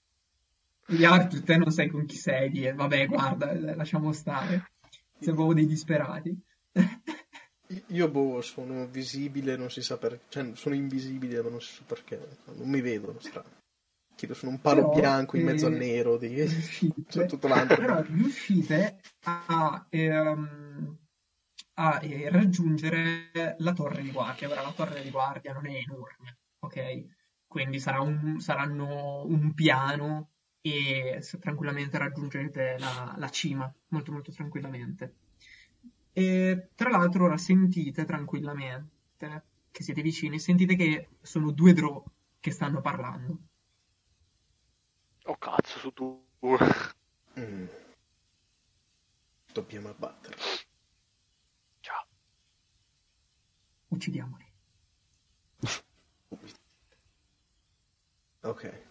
Gli 0.88 1.04
Arthur, 1.04 1.44
te 1.44 1.58
non 1.58 1.72
sai 1.72 1.90
con 1.90 2.06
chi 2.06 2.16
sei. 2.16 2.74
Vabbè, 2.74 3.08
guarda, 3.08 3.54
lasciamo 3.76 4.12
stare. 4.12 4.72
Siamo 5.20 5.54
dei 5.54 5.66
disperati. 5.66 6.38
Io 7.88 8.10
boh, 8.10 8.42
sono 8.42 8.86
visibile, 8.86 9.56
non 9.56 9.72
si 9.72 9.82
sa 9.82 9.98
perché, 9.98 10.26
cioè 10.30 10.52
sono 10.56 10.76
invisibile, 10.76 11.42
ma 11.42 11.50
non 11.50 11.62
si 11.62 11.74
sa 11.74 11.84
perché, 11.86 12.38
non 12.54 12.70
mi 12.70 12.82
vedono, 12.82 13.20
strano. 13.20 13.50
Chiedo, 14.16 14.36
sono 14.36 14.52
un 14.52 14.62
palo 14.62 14.90
però, 14.90 15.00
bianco 15.00 15.38
in 15.38 15.44
mezzo 15.46 15.68
eh, 15.68 15.72
al 15.72 15.78
nero 15.78 16.18
di 16.18 16.28
riuscite, 16.28 17.26
tutto 17.26 17.48
l'anno. 17.48 17.76
Però 17.76 18.02
riuscite 18.02 19.00
a, 19.24 19.86
ehm, 19.90 20.98
a 21.74 22.00
eh, 22.04 22.30
raggiungere 22.30 23.56
la 23.58 23.74
torre 23.74 24.04
di 24.04 24.12
guardia. 24.12 24.48
Ora 24.50 24.62
la 24.62 24.72
torre 24.72 25.02
di 25.02 25.10
guardia 25.10 25.54
non 25.54 25.66
è 25.66 25.76
enorme, 25.76 26.38
ok? 26.60 27.06
Quindi 27.48 27.80
sarà 27.80 28.00
un, 28.00 28.40
saranno 28.40 29.26
un 29.26 29.54
piano 29.54 30.35
e 30.66 31.22
tranquillamente 31.40 32.00
raggiungerete 32.00 32.78
la, 32.80 33.14
la 33.20 33.30
cima, 33.30 33.72
molto 33.90 34.12
molto 34.12 34.32
tranquillamente. 34.32 35.14
E 36.12 36.70
tra 36.74 36.90
l'altro 36.90 37.26
ora 37.26 37.38
sentite 37.38 38.04
tranquillamente 38.04 39.44
che 39.70 39.84
siete 39.84 40.02
vicini, 40.02 40.40
sentite 40.40 40.76
che 40.76 41.10
sono 41.22 41.52
due 41.52 41.74
draw 41.74 42.04
che 42.40 42.50
stanno 42.50 42.82
parlando. 42.82 43.38
Oh 45.26 45.38
cazzo, 45.38 45.78
su 45.78 45.94
tu. 45.94 46.26
Mm. 47.38 47.66
Dobbiamo 49.52 49.90
abbatterli. 49.90 50.42
Ciao. 51.82 52.06
Uccidiamoli. 53.90 54.46
ok. 58.44 58.85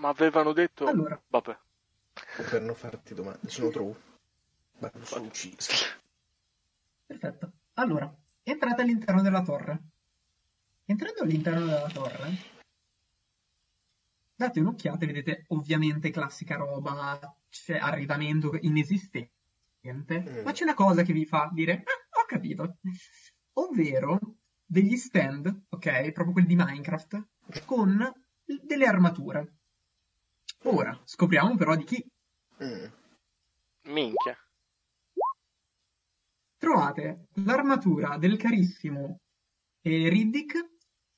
Ma 0.00 0.08
avevano 0.08 0.52
detto... 0.52 0.86
Allora. 0.86 1.20
Vabbè. 1.28 1.58
Per 2.50 2.62
non 2.62 2.74
farti 2.74 3.12
domande, 3.12 3.48
sono 3.50 3.68
true. 3.68 3.94
Beh, 4.78 4.90
non 4.94 5.04
sono 5.04 5.26
ucciso. 5.26 5.72
Perfetto. 7.06 7.52
Allora, 7.74 8.12
entrate 8.42 8.80
all'interno 8.80 9.20
della 9.20 9.42
torre. 9.42 9.78
Entrando 10.86 11.20
all'interno 11.20 11.66
della 11.66 11.90
torre, 11.92 12.30
date 14.34 14.60
un'occhiata 14.60 15.04
e 15.04 15.06
vedete 15.06 15.44
ovviamente 15.48 16.10
classica 16.10 16.56
roba, 16.56 17.36
c'è 17.50 17.76
arredamento 17.76 18.56
inesistente, 18.60 19.30
mm. 19.84 20.44
ma 20.44 20.52
c'è 20.52 20.64
una 20.64 20.74
cosa 20.74 21.02
che 21.02 21.12
vi 21.12 21.26
fa 21.26 21.50
dire, 21.52 21.84
ah, 21.84 22.20
ho 22.20 22.24
capito, 22.26 22.78
ovvero 23.52 24.18
degli 24.64 24.96
stand, 24.96 25.66
ok, 25.68 26.10
proprio 26.12 26.32
quelli 26.32 26.48
di 26.48 26.56
Minecraft, 26.56 27.28
con 27.66 28.12
delle 28.44 28.86
armature. 28.86 29.59
Ora, 30.64 30.98
scopriamo 31.04 31.56
però 31.56 31.74
di 31.74 31.84
chi. 31.84 32.10
Mm. 32.62 32.84
Minchia 33.84 34.36
trovate 36.60 37.28
l'armatura 37.46 38.18
del 38.18 38.36
carissimo 38.36 39.20
eh, 39.80 40.10
Riddick 40.10 40.68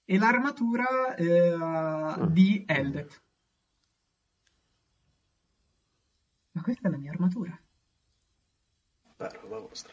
e 0.05 0.17
l'armatura 0.17 1.17
eh, 1.17 1.57
mm. 1.57 2.25
di 2.27 2.65
Eldet. 2.65 3.23
Ma 6.53 6.63
questa 6.63 6.87
è 6.87 6.91
la 6.91 6.97
mia 6.97 7.11
armatura. 7.11 7.61
Beh, 9.17 9.29
roba 9.41 9.59
vostra. 9.59 9.93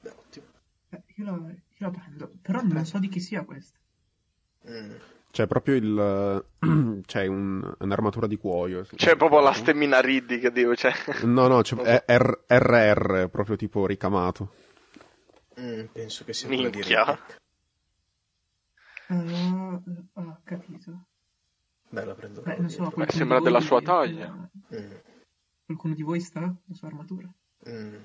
Beh, 0.00 0.10
ottimo. 0.10 0.46
Eh, 0.88 1.02
io, 1.16 1.24
la, 1.24 1.50
io, 1.50 1.58
la, 1.76 1.90
prendo, 1.90 2.32
però 2.40 2.62
non 2.62 2.86
so 2.86 2.98
di 2.98 3.08
chi 3.08 3.20
sia 3.20 3.44
questa. 3.44 3.78
Mm. 4.70 4.94
C'è 5.36 5.46
proprio 5.46 5.74
il. 5.74 6.44
c'è 7.04 7.26
un, 7.26 7.74
un'armatura 7.80 8.26
di 8.26 8.38
cuoio. 8.38 8.86
C'è 8.94 9.16
proprio 9.16 9.40
la 9.40 9.52
stemmina 9.52 10.00
Riddi 10.00 10.38
che 10.38 10.50
dico. 10.50 10.72
C'è. 10.72 10.94
No, 11.24 11.46
no, 11.46 11.60
c'è 11.60 11.76
è 12.06 12.16
R- 12.16 12.44
RR, 12.46 13.28
proprio 13.28 13.54
tipo 13.56 13.84
ricamato. 13.84 14.54
Mm, 15.60 15.84
penso 15.92 16.24
che 16.24 16.32
sia 16.32 16.48
Minchia. 16.48 17.18
Uh, 19.08 19.82
ho 20.14 20.40
capito. 20.42 21.04
Beh, 21.90 22.04
la 22.06 22.14
prendo. 22.14 22.40
Beh, 22.40 22.68
so, 22.70 22.90
Beh, 22.96 23.10
sembra 23.10 23.38
della 23.38 23.60
sua 23.60 23.82
taglia. 23.82 24.32
Mm. 24.32 24.92
Qualcuno 25.66 25.92
di 25.92 26.02
voi 26.02 26.20
sta 26.20 26.40
la 26.40 26.74
sua 26.74 26.88
armatura? 26.88 27.30
Mm. 27.68 27.96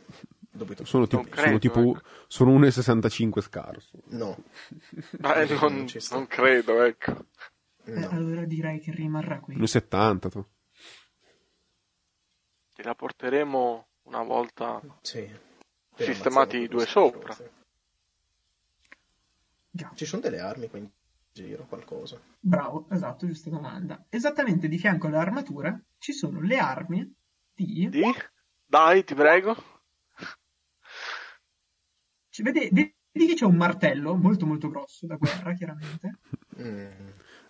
Sono, 0.83 1.07
tipo, 1.07 1.23
credo, 1.23 1.41
sono 1.41 1.59
tipo 1.59 1.79
ecco. 1.79 2.01
sono 2.27 2.59
1,65 2.59 3.41
scarso. 3.41 3.99
No. 4.07 4.43
Eh, 5.23 5.45
non, 5.45 5.57
non, 5.59 5.87
non, 6.11 6.27
credo, 6.27 6.83
ecco. 6.83 7.25
Eh, 7.85 7.99
no. 7.99 8.09
allora 8.09 8.43
direi 8.43 8.79
che 8.79 8.91
rimarrà 8.91 9.39
qui. 9.39 9.55
1,70 9.55 10.29
tu. 10.29 10.45
Te 12.73 12.83
la 12.83 12.95
porteremo 12.95 13.87
una 14.03 14.23
volta 14.23 14.81
sì. 15.01 15.29
sistemati 15.95 16.57
i 16.57 16.67
due 16.67 16.85
sopra. 16.85 17.35
Già. 19.69 19.91
Ci 19.95 20.05
sono 20.05 20.21
delle 20.21 20.39
armi 20.39 20.69
qua 20.69 20.79
in 20.79 20.89
giro, 21.31 21.65
qualcosa. 21.65 22.19
Bravo, 22.39 22.87
esatto, 22.89 23.25
giusta 23.25 23.49
domanda. 23.49 24.05
Esattamente 24.09 24.67
di 24.67 24.77
fianco 24.77 25.07
all'armatura 25.07 25.79
ci 25.97 26.11
sono 26.11 26.41
le 26.41 26.57
armi 26.57 27.15
di... 27.53 27.87
Di? 27.89 28.03
Dai, 28.65 29.03
ti 29.05 29.15
prego. 29.15 29.70
Ci 32.31 32.43
vede, 32.43 32.69
vedi 32.71 33.27
che 33.27 33.33
c'è 33.33 33.43
un 33.43 33.57
martello 33.57 34.15
molto 34.15 34.45
molto 34.45 34.69
grosso 34.69 35.05
da 35.05 35.17
guerra, 35.17 35.53
chiaramente. 35.53 36.19
Mm. 36.61 37.09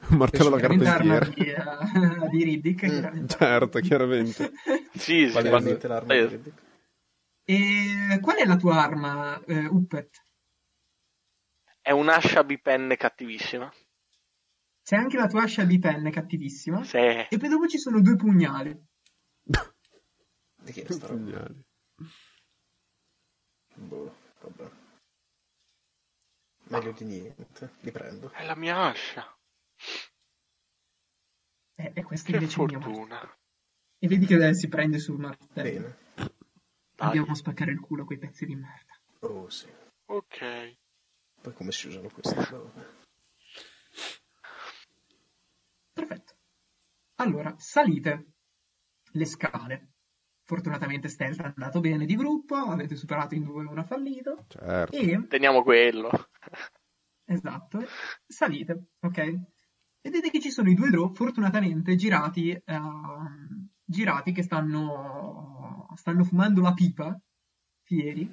Un 0.09 0.17
martello 0.17 0.49
da 0.49 0.59
carpentiere. 0.59 1.29
Di, 1.29 1.53
uh, 1.55 2.29
di 2.29 2.43
Riddick, 2.43 2.85
mm. 2.85 2.89
chiaramente. 2.89 3.35
Certo, 3.37 3.79
chiaramente. 3.79 4.51
sì, 4.97 5.29
sicuramente 5.29 5.87
l'arma 5.87 6.13
di 6.15 6.25
Riddick. 6.25 6.61
E 7.43 8.17
qual 8.21 8.37
è 8.37 8.45
la 8.45 8.55
tua 8.55 8.81
arma, 8.81 9.37
uh, 9.37 9.75
Uppet? 9.75 10.25
È 11.79 11.91
un'ascia 11.91 12.43
bipenne 12.43 12.97
cattivissima. 12.97 13.71
C'è 14.81 14.95
anche 14.95 15.17
la 15.17 15.27
tua 15.27 15.43
ascia 15.43 15.63
bipenne 15.63 16.09
cattivissima. 16.09 16.83
Sì. 16.83 16.97
E 16.97 17.37
poi 17.37 17.49
dopo 17.49 17.67
ci 17.67 17.77
sono 17.77 18.01
due 18.01 18.15
pugnali. 18.15 18.75
Di 19.43 20.71
che 20.71 20.91
sta 20.91 21.05
pugnali? 21.05 21.63
Boh. 23.75 24.20
Meglio 26.72 26.91
di 26.93 27.03
niente, 27.03 27.73
li 27.81 27.91
prendo. 27.91 28.31
È 28.31 28.45
la 28.45 28.56
mia 28.56 28.77
ascia. 28.77 29.38
Eh, 31.76 31.91
e 31.93 32.03
questo 32.03 32.31
che 32.31 32.38
invece 32.38 32.56
fortuna. 32.56 33.38
E 33.99 34.07
vedi 34.07 34.26
che 34.26 34.53
si 34.53 34.69
prende 34.69 34.98
sul 34.98 35.19
martello. 35.19 35.98
Bene. 36.14 36.34
Dobbiamo 36.95 37.35
spaccare 37.35 37.72
il 37.72 37.80
culo 37.81 38.06
quei 38.06 38.18
pezzi 38.18 38.45
di 38.45 38.56
merda. 38.56 38.99
Oh 39.19 39.49
sì. 39.49 39.68
Ok. 40.06 40.77
Poi 41.41 41.53
come 41.53 41.72
si 41.72 41.88
usano 41.88 42.10
queste 42.10 42.35
cose? 42.35 42.99
Perfetto. 45.91 46.35
Allora, 47.15 47.53
salite 47.57 48.34
le 49.11 49.26
scale. 49.26 49.90
Fortunatamente 50.51 51.07
Stealth 51.07 51.39
è 51.39 51.45
andato 51.45 51.79
bene 51.79 52.05
di 52.05 52.17
gruppo, 52.17 52.55
avete 52.55 52.97
superato 52.97 53.35
in 53.35 53.45
due, 53.45 53.63
uno 53.63 53.79
ha 53.79 53.85
fallito. 53.85 54.43
Certo. 54.49 54.97
E... 54.97 55.25
Teniamo 55.29 55.63
quello. 55.63 56.09
Esatto. 57.23 57.81
Salite, 58.27 58.87
ok? 58.99 59.39
Vedete 60.01 60.29
che 60.29 60.41
ci 60.41 60.51
sono 60.51 60.69
i 60.69 60.73
due 60.73 60.89
draw, 60.89 61.13
fortunatamente 61.13 61.95
girati, 61.95 62.51
uh, 62.65 63.69
girati 63.85 64.33
che 64.33 64.43
stanno, 64.43 65.87
stanno 65.95 66.25
fumando 66.25 66.59
la 66.59 66.73
pipa, 66.73 67.17
fieri, 67.83 68.29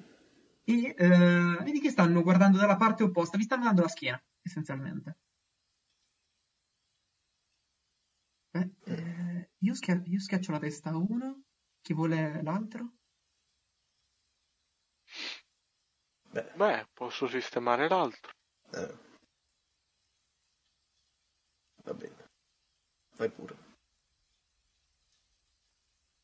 e 0.64 0.96
uh, 0.98 1.62
vedi 1.62 1.78
che 1.80 1.90
stanno 1.90 2.24
guardando 2.24 2.58
dalla 2.58 2.74
parte 2.74 3.04
opposta, 3.04 3.36
vi 3.36 3.44
stanno 3.44 3.62
dando 3.62 3.82
la 3.82 3.88
schiena, 3.88 4.20
essenzialmente. 4.42 5.18
Beh, 8.50 8.70
eh, 8.86 9.50
io, 9.58 9.74
schia- 9.74 10.02
io 10.04 10.18
schiaccio 10.18 10.50
la 10.50 10.58
testa 10.58 10.90
a 10.90 10.96
uno, 10.96 11.44
chi 11.82 11.92
vuole 11.94 12.40
l'altro? 12.42 12.92
Beh, 16.32 16.52
Beh 16.56 16.86
posso 16.94 17.26
sistemare 17.26 17.88
l'altro. 17.88 18.32
Eh. 18.72 18.94
Va 21.84 21.94
bene. 21.94 22.28
Vai 23.18 23.30
pure. 23.30 23.56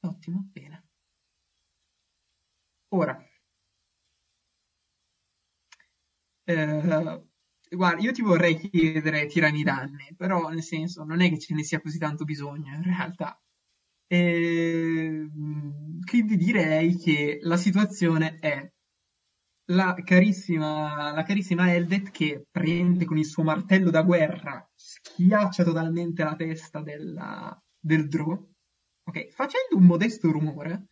Ottimo, 0.02 0.44
bene. 0.52 0.84
Ora. 2.90 3.24
Eh, 6.46 7.22
guarda, 7.70 8.00
io 8.02 8.12
ti 8.12 8.22
vorrei 8.22 8.56
chiedere 8.56 9.26
tirani 9.26 9.62
danni, 9.62 10.14
però 10.16 10.48
nel 10.48 10.62
senso 10.62 11.04
non 11.04 11.20
è 11.20 11.28
che 11.28 11.38
ce 11.38 11.54
ne 11.54 11.62
sia 11.64 11.80
così 11.80 11.98
tanto 11.98 12.24
bisogno 12.24 12.74
in 12.74 12.82
realtà. 12.82 13.38
E, 14.14 15.28
quindi 16.08 16.36
direi 16.36 16.96
che 16.96 17.38
la 17.42 17.56
situazione 17.56 18.38
è 18.38 18.70
la 19.70 19.94
carissima, 20.04 21.12
la 21.12 21.22
carissima 21.24 21.74
Eldet 21.74 22.12
che 22.12 22.46
prende 22.48 23.06
con 23.06 23.18
il 23.18 23.24
suo 23.24 23.42
martello 23.42 23.90
da 23.90 24.02
guerra, 24.02 24.70
schiaccia 24.72 25.64
totalmente 25.64 26.22
la 26.22 26.36
testa 26.36 26.80
della, 26.80 27.60
del 27.76 28.06
Drow, 28.06 28.52
ok, 29.02 29.30
facendo 29.30 29.76
un 29.76 29.84
modesto 29.84 30.30
rumore, 30.30 30.86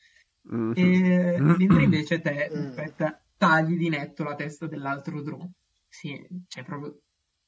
mm-hmm. 0.52 0.72
e 0.74 1.38
mentre 1.38 1.82
invece 1.84 2.20
te, 2.20 2.46
aspetta, 2.46 3.06
mm. 3.08 3.36
tagli 3.36 3.76
di 3.76 3.88
netto 3.88 4.24
la 4.24 4.34
testa 4.34 4.66
dell'altro 4.66 5.22
Drow. 5.22 5.48
Sì, 5.86 6.26
cioè 6.48 6.64
proprio 6.64 7.02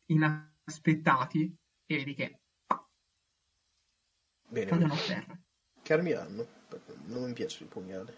inaspettati, 0.06 1.52
e 1.86 1.96
vedi 1.96 2.14
che 2.14 2.40
Bene, 4.50 4.66
cadono 4.66 4.92
a 4.92 4.98
terra. 4.98 5.43
Che 5.84 5.92
armi 5.92 6.12
hanno? 6.12 6.46
Non 7.08 7.24
mi 7.24 7.34
piace 7.34 7.62
il 7.62 7.68
pugnale. 7.68 8.16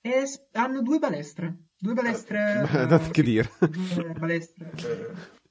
E 0.00 0.24
hanno 0.54 0.82
due 0.82 0.98
balestre. 0.98 1.68
Due 1.78 1.94
balestre. 1.94 2.40
Ah, 2.40 2.92
uh, 2.92 3.06
che 3.12 3.22
dire. 3.22 3.48
Due 3.60 4.12
balestre. 4.18 4.72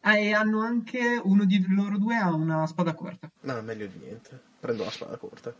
ah, 0.02 0.18
e 0.18 0.34
hanno 0.34 0.60
anche 0.60 1.22
uno 1.24 1.46
di 1.46 1.66
loro 1.74 1.98
due 1.98 2.18
ha 2.18 2.34
una 2.34 2.68
spada 2.68 2.94
corta. 2.94 3.32
No, 3.44 3.62
meglio 3.62 3.88
di 3.88 3.98
niente. 3.98 4.42
Prendo 4.60 4.84
la 4.84 4.92
spada 4.92 5.16
corta. 5.16 5.56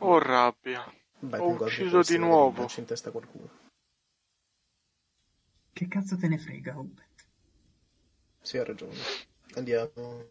Oh 0.00 0.18
rabbia. 0.18 0.84
Beh, 1.18 1.38
Ho 1.38 1.62
ucciso 1.64 2.02
di 2.02 2.18
nuovo. 2.18 2.68
in 2.76 2.84
testa 2.84 3.10
qualcuno. 3.10 3.48
Che 5.72 5.88
cazzo 5.88 6.18
te 6.18 6.28
ne 6.28 6.36
frega, 6.36 6.78
Hobbit? 6.78 7.26
Sì, 8.42 8.58
ha 8.58 8.64
ragione. 8.64 8.98
Andiamo. 9.54 10.26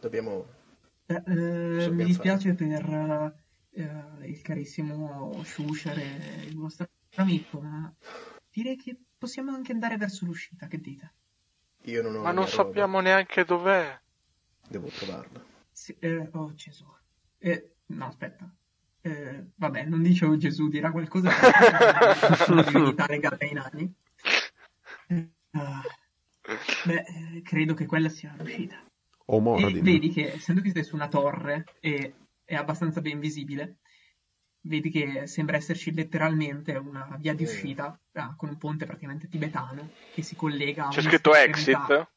Dobbiamo. 0.00 0.46
Eh, 1.04 1.22
eh, 1.26 1.90
mi 1.90 2.04
dispiace 2.04 2.54
fare? 2.54 2.78
per 2.78 3.42
eh, 3.74 4.26
il 4.28 4.40
carissimo 4.42 5.42
Shusher 5.42 5.98
e 5.98 6.44
il 6.46 6.56
vostro 6.56 6.88
amico, 7.16 7.60
ma 7.60 7.92
direi 8.50 8.76
che 8.76 8.96
possiamo 9.18 9.52
anche 9.52 9.72
andare 9.72 9.96
verso 9.96 10.24
l'uscita, 10.24 10.66
che 10.66 10.80
dite? 10.80 11.12
Io 11.82 12.02
non 12.02 12.16
ho 12.16 12.22
Ma 12.22 12.32
non 12.32 12.48
sappiamo 12.48 12.98
roba. 12.98 13.08
neanche 13.08 13.44
dov'è. 13.44 14.00
Devo 14.68 14.88
trovarla. 14.88 15.44
Sì, 15.70 15.94
eh, 15.98 16.28
oh 16.32 16.54
Gesù. 16.54 16.86
Eh, 17.38 17.74
no, 17.86 18.06
aspetta. 18.06 18.50
Eh, 19.02 19.44
vabbè, 19.56 19.84
non 19.84 20.02
dicevo 20.02 20.36
Gesù, 20.38 20.68
dirà 20.68 20.90
qualcosa 20.90 21.30
di 22.48 22.64
divinità 22.64 23.06
legata 23.06 23.44
ai 23.44 23.52
nani. 23.52 23.94
Uh, 25.08 25.80
beh, 26.86 27.42
credo 27.42 27.74
che 27.74 27.84
quella 27.84 28.08
sia 28.08 28.34
l'uscita. 28.38 28.82
O 29.26 29.40
Moradin. 29.40 29.76
E 29.76 29.82
vedi 29.82 30.08
che 30.10 30.32
essendo 30.32 30.62
che 30.62 30.70
sei 30.70 30.84
su 30.84 30.94
una 30.94 31.08
torre 31.08 31.66
e 31.80 32.14
è 32.44 32.54
abbastanza 32.54 33.00
ben 33.00 33.20
visibile. 33.20 33.78
Vedi 34.60 34.90
che 34.90 35.26
sembra 35.26 35.56
esserci 35.56 35.92
letteralmente 35.92 36.72
una 36.76 37.16
via 37.18 37.34
di 37.34 37.42
uscita 37.42 37.98
ah, 38.12 38.34
con 38.34 38.48
un 38.48 38.56
ponte 38.56 38.86
praticamente 38.86 39.28
tibetano 39.28 39.90
che 40.14 40.22
si 40.22 40.36
collega 40.36 40.86
a 40.86 40.88
C'è 40.88 41.02
scritto 41.02 41.34
exit? 41.34 42.08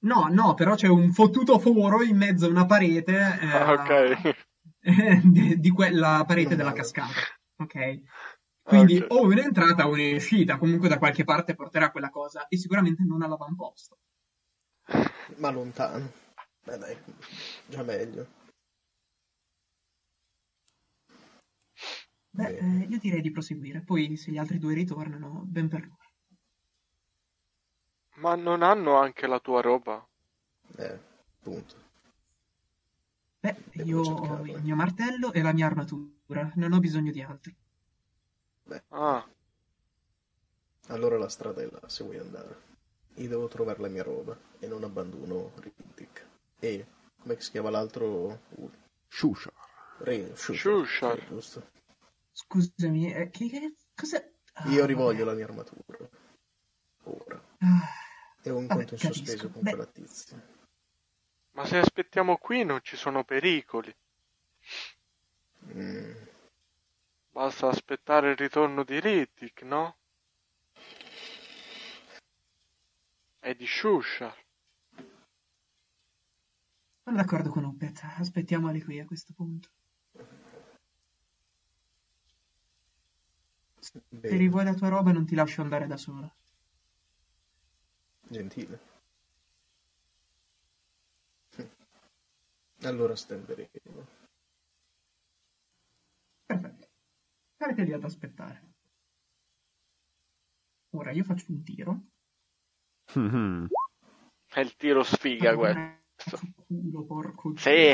No, 0.00 0.28
no, 0.30 0.54
però 0.54 0.74
c'è 0.74 0.88
un 0.88 1.12
fottuto 1.12 1.58
foro 1.58 2.02
in 2.02 2.16
mezzo 2.16 2.46
a 2.46 2.48
una 2.48 2.66
parete. 2.66 3.38
Eh, 3.40 3.46
ah, 3.46 3.72
ok. 3.72 4.34
di, 5.24 5.60
di 5.60 5.70
quella 5.70 6.24
parete 6.26 6.56
della 6.56 6.72
cascata. 6.72 7.12
Ok. 7.56 8.02
Quindi 8.62 8.96
okay. 8.96 9.18
o 9.18 9.22
un'entrata 9.22 9.86
o 9.86 9.92
un'uscita, 9.92 10.56
comunque 10.56 10.88
da 10.88 10.98
qualche 10.98 11.24
parte 11.24 11.54
porterà 11.54 11.90
quella 11.90 12.10
cosa 12.10 12.48
e 12.48 12.56
sicuramente 12.56 13.02
non 13.04 13.22
all'avamposto. 13.22 13.98
Ma 15.36 15.50
lontano. 15.50 16.10
Beh 16.64 16.78
dai, 16.78 16.96
già 17.66 17.82
meglio. 17.82 18.26
Beh, 22.34 22.56
eh, 22.56 22.86
io 22.88 22.98
direi 22.98 23.20
di 23.20 23.30
proseguire, 23.30 23.80
poi 23.80 24.16
se 24.16 24.32
gli 24.32 24.38
altri 24.38 24.58
due 24.58 24.74
ritornano, 24.74 25.42
ben 25.46 25.68
per 25.68 25.82
loro. 25.82 25.98
Ma 28.16 28.34
non 28.34 28.62
hanno 28.62 28.96
anche 28.96 29.26
la 29.28 29.38
tua 29.38 29.60
roba? 29.60 30.04
Eh, 30.76 30.98
Punto. 31.44 31.74
Beh, 33.40 33.56
io 33.84 34.00
ho 34.00 34.44
il 34.46 34.62
mio 34.62 34.74
martello 34.74 35.32
e 35.32 35.42
la 35.42 35.52
mia 35.52 35.66
armatura, 35.66 36.50
non 36.54 36.72
ho 36.72 36.80
bisogno 36.80 37.12
di 37.12 37.20
altro. 37.20 37.52
Beh. 38.64 38.82
Ah. 38.88 39.24
Allora 40.88 41.18
la 41.18 41.28
strada 41.28 41.60
è 41.62 41.68
là, 41.70 41.86
se 41.86 42.02
vuoi 42.02 42.18
andare. 42.18 42.56
Io 43.16 43.28
devo 43.28 43.46
trovare 43.46 43.80
la 43.80 43.88
mia 43.88 44.02
roba 44.02 44.36
e 44.58 44.66
non 44.66 44.82
abbandono 44.82 45.52
Riddick. 45.56 46.26
E, 46.58 46.86
come 47.20 47.38
si 47.40 47.50
chiama 47.50 47.70
l'altro? 47.70 48.40
Shushar. 49.08 49.52
Re, 49.98 50.34
Shushar. 50.34 51.18
Sì, 51.18 51.26
giusto. 51.28 51.73
Scusami, 52.36 53.12
eh, 53.14 53.30
che, 53.30 53.48
che 53.48 53.74
cosa... 53.94 54.22
Ah, 54.54 54.68
Io 54.68 54.84
rivoglio 54.86 55.24
vabbè. 55.24 55.30
la 55.30 55.34
mia 55.34 55.44
armatura. 55.44 56.08
Ora. 57.04 57.42
Ah, 57.58 57.88
E 58.42 58.50
ho 58.50 58.56
un 58.56 58.66
Vabbè, 58.66 58.86
conto 58.86 58.94
in 58.94 59.00
capisco. 59.00 59.24
sospeso 59.24 59.50
con 59.50 59.62
Beh. 59.62 59.70
quella 59.70 59.86
tizia. 59.86 60.42
Ma 61.52 61.64
se 61.64 61.78
aspettiamo 61.78 62.36
qui 62.36 62.64
non 62.64 62.80
ci 62.82 62.96
sono 62.96 63.22
pericoli. 63.24 63.94
Mm. 65.72 66.12
Basta 67.30 67.68
aspettare 67.68 68.30
il 68.30 68.36
ritorno 68.36 68.82
di 68.84 68.98
Riddick, 69.00 69.62
no? 69.62 69.96
E 73.40 73.54
di 73.54 73.66
Shusha. 73.66 74.34
sono 77.04 77.16
d'accordo 77.16 77.50
con 77.50 77.64
Opet, 77.64 78.00
aspettiamoli 78.18 78.82
qui 78.82 78.98
a 78.98 79.04
questo 79.04 79.32
punto. 79.34 79.68
Se 83.84 84.36
rivuoi 84.36 84.64
la 84.64 84.72
tua 84.74 84.88
roba 84.88 85.12
non 85.12 85.26
ti 85.26 85.34
lascio 85.34 85.60
andare 85.60 85.86
da 85.86 85.96
sola. 85.98 86.32
gentile. 88.26 88.78
Allora 92.84 93.14
stenderemo. 93.14 93.68
Perfetto. 96.46 96.88
Starete 97.54 97.82
lì 97.84 97.92
ad 97.92 98.04
aspettare. 98.04 98.72
Ora 100.90 101.10
io 101.12 101.24
faccio 101.24 101.46
un 101.48 101.62
tiro. 101.62 102.04
È 104.46 104.60
il 104.60 104.76
tiro 104.76 105.02
sfiga 105.02 105.56
questo. 105.56 106.40
Culo, 106.66 107.04
porco 107.04 107.54
Sì, 107.56 107.92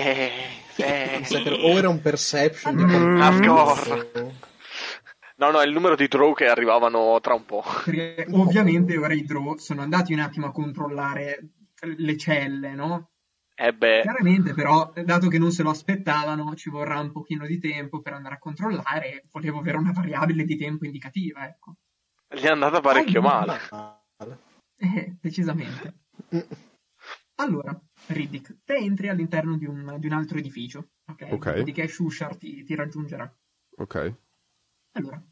sì. 0.75 0.83
o 0.83 1.79
era 1.79 1.89
un 1.89 2.01
perception 2.01 2.77
di 2.77 2.85
Mm, 2.85 3.21
Ascolta. 3.21 4.49
No, 5.41 5.51
no, 5.51 5.61
è 5.61 5.67
il 5.67 5.73
numero 5.73 5.97
di 5.97 6.07
draw 6.07 6.35
che 6.35 6.49
arrivavano 6.49 7.19
tra 7.21 7.33
un 7.33 7.47
po'. 7.47 7.65
Perché 7.87 8.27
ovviamente 8.31 8.99
ora 8.99 9.15
i 9.15 9.25
draw 9.25 9.57
sono 9.57 9.81
andati 9.81 10.13
un 10.13 10.19
attimo 10.19 10.47
a 10.47 10.53
controllare 10.53 11.53
le 11.81 12.17
celle, 12.19 12.75
no? 12.75 13.13
Eh 13.55 13.73
beh, 13.73 14.03
Chiaramente 14.03 14.53
però, 14.53 14.93
dato 15.03 15.29
che 15.29 15.39
non 15.39 15.51
se 15.51 15.63
lo 15.63 15.71
aspettavano, 15.71 16.55
ci 16.57 16.69
vorrà 16.69 17.01
un 17.01 17.11
pochino 17.11 17.47
di 17.47 17.59
tempo 17.59 18.03
per 18.03 18.13
andare 18.13 18.35
a 18.35 18.39
controllare. 18.39 19.25
Volevo 19.31 19.61
avere 19.61 19.79
una 19.79 19.93
variabile 19.93 20.45
di 20.45 20.59
tempo 20.59 20.85
indicativa, 20.85 21.47
ecco. 21.49 21.77
gli 22.29 22.43
è 22.43 22.49
andata 22.51 22.81
parecchio 22.81 23.23
male. 23.23 23.59
Male. 23.71 24.39
Eh, 24.77 25.17
decisamente. 25.23 25.95
Allora, 27.37 27.79
Riddick, 28.09 28.59
te 28.63 28.77
entri 28.77 29.09
all'interno 29.09 29.57
di 29.57 29.65
un, 29.65 29.97
di 29.99 30.07
un 30.07 30.13
altro 30.13 30.37
edificio, 30.37 30.91
ok? 31.07 31.29
Ok. 31.31 31.47
Dopodiché 31.47 31.89
Shushar 31.89 32.37
ti, 32.37 32.63
ti 32.63 32.75
raggiungerà. 32.75 33.35
Ok. 33.77 34.15
Allora, 34.93 35.23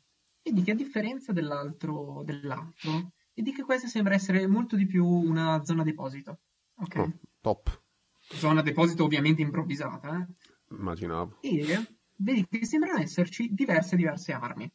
vedi 0.42 0.62
che 0.62 0.70
a 0.70 0.74
differenza 0.74 1.32
dell'altro, 1.32 2.22
dell'altro, 2.24 3.12
vedi 3.34 3.52
che 3.52 3.62
questa 3.62 3.88
sembra 3.88 4.14
essere 4.14 4.46
molto 4.46 4.76
di 4.76 4.86
più 4.86 5.04
una 5.06 5.64
zona 5.64 5.82
deposito, 5.82 6.40
ok? 6.76 6.96
Oh, 6.96 7.12
top. 7.40 7.82
Zona 8.20 8.62
deposito 8.62 9.04
ovviamente 9.04 9.42
improvvisata, 9.42 10.18
eh? 10.18 10.26
Immaginavo. 10.74 11.38
E 11.40 11.86
vedi 12.16 12.46
che 12.46 12.64
sembrano 12.66 12.98
esserci 13.00 13.52
diverse 13.52 13.96
diverse 13.96 14.32
armi. 14.32 14.70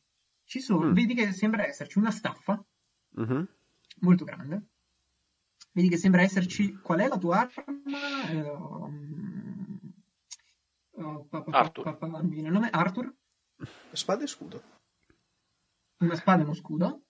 Ci 0.45 0.60
sono, 0.60 0.89
Mm. 0.89 0.93
vedi 0.93 1.14
che 1.14 1.31
sembra 1.31 1.65
esserci 1.65 1.97
una 1.97 2.11
staffa 2.11 2.64
Mhm. 3.15 3.47
molto 4.01 4.26
grande. 4.26 4.68
Vedi 5.72 5.88
che 5.89 5.97
sembra 5.97 6.22
esserci. 6.22 6.73
Qual 6.73 6.99
è 6.99 7.07
la 7.07 7.18
tua 7.18 7.39
arma? 7.39 8.30
Eh, 8.30 8.49
um, 8.51 9.80
oh, 10.91 11.26
pa- 11.26 11.41
pa- 11.41 11.51
pa- 11.51 11.57
Arthur. 11.60 11.84
pa- 11.84 11.95
pa- 11.95 12.07
non 12.07 12.26
mi 12.26 12.34
viene 12.34 12.47
il 12.49 12.53
nome. 12.53 12.69
Arthur. 12.69 13.11
Spada 13.92 14.24
e 14.24 14.28
scudo. 14.28 14.62
Una 16.00 16.16
spada 16.16 16.42
e 16.42 16.46
uno 16.46 16.54
scudo. 16.54 17.04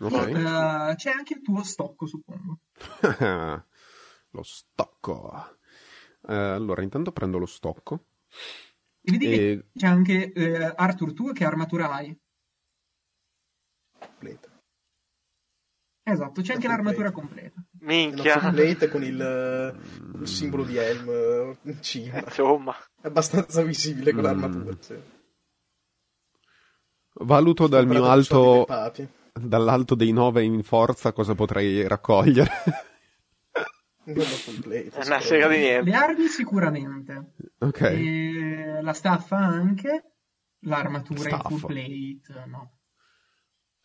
Ok. 0.00 0.12
E 0.12 0.30
eh, 0.30 0.94
c'è 0.96 1.10
anche 1.10 1.34
il 1.34 1.42
tuo 1.42 1.62
stocco, 1.62 2.06
suppongo. 2.06 2.60
lo 4.30 4.42
stocco. 4.42 5.58
Eh, 6.26 6.34
allora, 6.34 6.82
intanto 6.82 7.12
prendo 7.12 7.38
lo 7.38 7.46
stocco. 7.46 8.06
E 9.00 9.12
vedi 9.12 9.26
che 9.28 9.50
E... 9.50 9.66
c'è 9.74 9.86
anche 9.86 10.32
eh, 10.32 10.72
Arthur, 10.76 11.12
tu 11.12 11.32
che 11.32 11.44
armatura 11.44 11.90
hai? 11.92 12.18
Completa. 13.98 14.50
Esatto, 16.06 16.40
c'è 16.42 16.48
La 16.48 16.54
anche 16.54 16.66
full 16.66 16.76
l'armatura 16.76 17.10
completa. 17.12 17.64
Minchia. 17.80 18.38
completa 18.40 18.88
con 18.88 19.02
il, 19.04 19.20
eh, 19.20 20.18
il 20.20 20.26
simbolo 20.28 20.64
di 20.64 20.76
Helm 20.76 21.56
in 21.62 21.82
cima. 21.82 22.18
Insomma, 22.20 22.74
È 23.00 23.06
abbastanza 23.06 23.62
visibile 23.62 24.12
con 24.12 24.20
Mm. 24.20 24.24
l'armatura. 24.24 24.76
Sì. 24.80 25.00
Valuto 27.16 27.66
dal 27.68 27.86
mio 27.86 28.04
alto, 28.06 28.66
dall'alto 29.32 29.94
dei 29.94 30.12
9 30.12 30.42
in 30.42 30.62
forza 30.62 31.12
cosa 31.12 31.34
potrei 31.34 31.86
raccogliere. 31.86 32.50
È 34.04 34.10
una 35.04 35.20
sega 35.20 35.48
di 35.48 35.56
niente. 35.58 35.90
Le 35.90 35.96
armi 35.96 36.26
sicuramente. 36.26 37.32
ok. 37.58 37.80
E 37.80 38.78
la 38.82 38.92
staffa 38.92 39.36
anche. 39.36 40.10
L'armatura 40.66 41.28
in 41.30 41.40
full 41.58 41.60
plate, 41.66 42.44
no. 42.46 42.78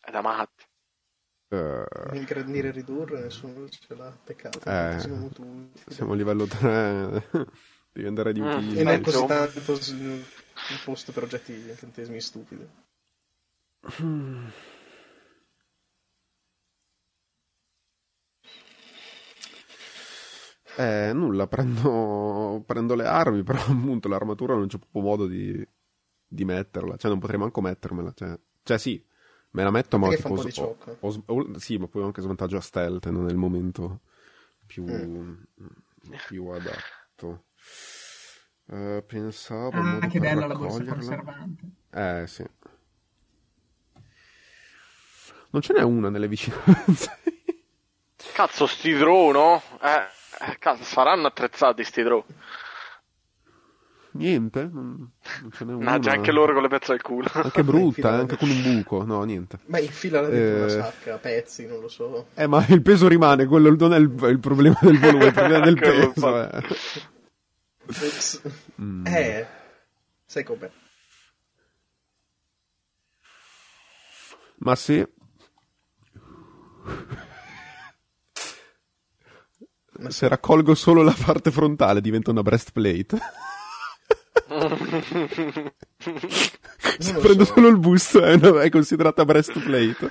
È 0.00 0.10
da 0.10 0.22
matti. 0.22 0.64
Eh, 1.48 1.84
Ingrandire 2.12 2.68
e 2.68 2.70
ridurre, 2.70 3.20
nessuno 3.22 3.68
ce 3.68 3.94
l'ha. 3.94 4.10
Peccato. 4.24 4.58
Eh, 4.60 4.98
siamo 4.98 5.30
siamo 5.88 6.12
a 6.12 6.16
livello 6.16 6.46
3. 6.46 7.26
Devi 7.92 8.06
andare 8.06 8.32
di 8.32 8.40
Mm. 8.40 8.46
utili. 8.46 8.78
E 8.78 8.82
non 8.82 8.92
Eh, 8.94 9.00
così 9.00 9.26
tanto 9.26 9.60
un 9.72 10.22
posto 10.84 11.12
per 11.12 11.24
oggetti 11.24 11.52
incantesimi 11.52 12.20
stupidi. 12.20 12.66
Eh, 20.76 21.12
nulla, 21.12 21.46
prendo, 21.46 22.62
prendo 22.64 22.94
le 22.94 23.04
armi, 23.06 23.42
però 23.44 23.58
appunto 23.60 24.08
l'armatura 24.08 24.54
non 24.54 24.66
c'è 24.68 24.78
proprio 24.78 25.02
modo 25.02 25.26
di, 25.26 25.66
di 26.26 26.44
metterla, 26.44 26.96
cioè 26.96 27.10
non 27.10 27.18
potrei 27.20 27.38
manco 27.38 27.60
mettermela, 27.60 28.12
cioè, 28.14 28.38
cioè 28.62 28.78
sì, 28.78 29.04
me 29.50 29.62
la 29.62 29.70
metto 29.70 29.98
ma 29.98 30.08
tipo, 30.14 30.28
un 30.28 30.34
po' 30.36 30.42
di 30.44 30.52
ho- 30.56 30.76
ho 31.00 31.22
ho- 31.26 31.58
sì, 31.58 31.76
ma 31.76 31.86
poi 31.88 32.02
ho 32.02 32.06
anche 32.06 32.22
svantaggio 32.22 32.56
a 32.56 32.60
stealth, 32.60 33.08
non 33.08 33.26
è 33.26 33.30
il 33.30 33.36
momento 33.36 34.00
più, 34.64 34.84
Mm. 34.84 35.34
più 36.26 36.46
adatto. 36.46 37.44
Eh, 38.72 39.02
pensavo 39.04 39.76
Ah, 39.76 40.06
che 40.06 40.20
bella 40.20 40.46
la 40.46 40.54
borsa 40.54 40.84
conservante. 40.84 41.70
Eh, 41.90 42.24
sì. 42.28 42.44
Non 45.50 45.62
ce 45.62 45.72
n'è 45.72 45.82
una 45.82 46.08
nelle 46.10 46.28
vicinanze. 46.28 47.18
Cazzo, 48.34 48.66
sti 48.66 48.92
draw, 48.94 49.30
no? 49.32 49.62
Eh, 49.82 50.50
eh, 50.50 50.58
cazzo, 50.58 50.84
saranno 50.84 51.26
attrezzati 51.26 51.82
sti 51.84 52.02
draw. 52.02 52.24
Niente, 54.12 54.62
non, 54.72 55.10
non 55.42 55.50
ce 55.52 55.64
n'è 55.64 55.72
una. 55.72 55.84
Mannaggia, 55.84 56.12
anche 56.12 56.32
loro 56.32 56.52
con 56.52 56.62
le 56.62 56.68
pezze 56.68 56.92
al 56.92 57.00
culo. 57.02 57.28
Anche 57.32 57.62
brutta, 57.64 58.10
anche 58.10 58.36
con 58.36 58.50
un 58.50 58.62
buco. 58.62 59.04
No, 59.04 59.22
niente. 59.24 59.60
Ma 59.66 59.78
infila 59.78 60.20
dentro 60.22 60.56
una 60.64 60.66
Eh. 60.66 60.70
sacca 60.70 61.14
a 61.14 61.18
pezzi, 61.18 61.66
non 61.66 61.80
lo 61.80 61.88
so. 61.88 62.26
Eh, 62.34 62.46
ma 62.46 62.64
il 62.68 62.82
peso 62.82 63.08
rimane, 63.08 63.46
quello 63.46 63.74
non 63.74 63.94
è 63.94 63.98
il, 63.98 64.12
il 64.30 64.38
problema 64.40 64.78
del 64.80 64.98
volume, 64.98 65.24
il 65.26 65.32
problema 65.32 65.64
del 65.64 65.78
peso. 65.80 66.42
eh. 66.50 66.62
Ops. 67.86 68.42
Mm. 68.80 69.06
Eh, 69.06 69.46
sai 70.26 70.44
com'è? 70.44 70.70
Ma 74.58 74.74
sì. 74.76 75.06
Ma 79.98 80.10
Se 80.10 80.28
raccolgo 80.28 80.74
solo 80.74 81.02
la 81.02 81.14
parte 81.24 81.50
frontale 81.50 82.00
diventa 82.00 82.30
una 82.30 82.42
breastplate. 82.42 83.18
Se 86.98 87.12
prendo 87.14 87.44
so. 87.44 87.52
solo 87.54 87.68
il 87.68 87.78
busto 87.78 88.22
è, 88.22 88.34
una- 88.34 88.62
è 88.62 88.68
considerata 88.70 89.24
breastplate. 89.24 90.08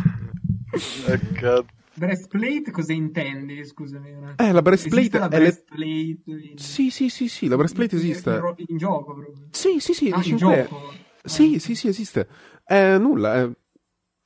Eh, 1.07 1.19
cazzo. 1.33 1.65
Breastplate 1.93 2.71
cosa 2.71 2.93
intendi? 2.93 3.65
Scusami. 3.65 4.11
un 4.11 4.23
attimo. 4.27 4.47
Eh, 4.49 4.53
la 4.53 4.61
breastplate 4.61 5.17
la 5.19 5.25
è 5.27 5.29
le- 5.29 5.37
breastplate 5.39 6.21
in... 6.25 6.57
Sì, 6.57 6.89
sì, 6.91 7.09
sì, 7.09 7.27
sì, 7.27 7.47
la 7.47 7.55
breastplate 7.57 7.95
in- 7.95 8.01
esiste. 8.01 8.29
In, 8.57 8.65
in 8.67 8.77
gioco 8.77 9.13
proprio. 9.13 9.33
Sì, 9.51 9.79
sì, 9.79 9.93
sì, 9.93 10.09
Ah, 10.11 10.21
in 10.23 10.37
gioco. 10.37 10.93
Sì, 11.23 11.55
Ah. 11.55 11.59
sì, 11.59 11.75
sì, 11.75 11.87
esiste. 11.87 12.27
È 12.63 12.97
nulla, 12.97 13.33
è... 13.35 13.49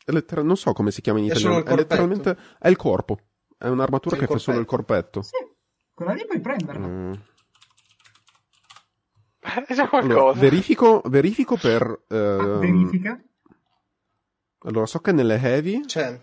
è 0.06 0.12
letter- 0.12 0.44
non 0.44 0.58
so 0.58 0.74
come 0.74 0.92
si 0.92 1.02
chiama 1.02 1.20
in 1.20 1.26
È 1.26 1.28
italiano. 1.30 1.58
il 1.60 1.64
è 1.64 1.76
letteralmente... 1.76 2.38
È 2.60 2.68
il 2.68 2.76
corpo. 2.76 3.20
È 3.58 3.68
un'armatura 3.68 4.18
che 4.18 4.28
fa 4.28 4.38
solo 4.38 4.60
il 4.60 4.66
corpetto. 4.66 5.22
Sì. 5.22 5.38
Quella 5.94 6.14
lì 6.14 6.26
puoi 6.26 6.42
prenderla. 6.42 6.88
Mm. 6.88 7.14
Allora, 9.92 10.34
verifico, 10.34 11.02
verifico 11.06 11.56
per... 11.58 12.04
Ah, 12.08 12.16
ehm, 12.16 12.60
verifica. 12.60 13.22
Allora, 14.66 14.86
so 14.86 15.00
che 15.00 15.12
nelle 15.12 15.36
heavy... 15.36 15.86
C'è. 15.86 16.20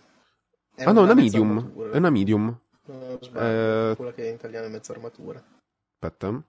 È 0.75 0.85
ah 0.85 0.93
no, 0.93 1.01
è 1.01 1.05
una 1.05 1.15
medium. 1.15 1.59
armatura. 1.59 1.91
È 1.93 1.97
una 1.99 2.11
medium. 2.11 2.61
No, 2.87 3.19
sbaglio, 3.21 3.91
Eh, 3.91 3.97
quella 3.97 4.13
che 4.13 4.27
in 4.27 4.35
italiano 4.35 4.67
è 4.67 4.71
mezza 4.71 4.93
armatura. 4.93 5.43
Aspetta. 5.93 6.43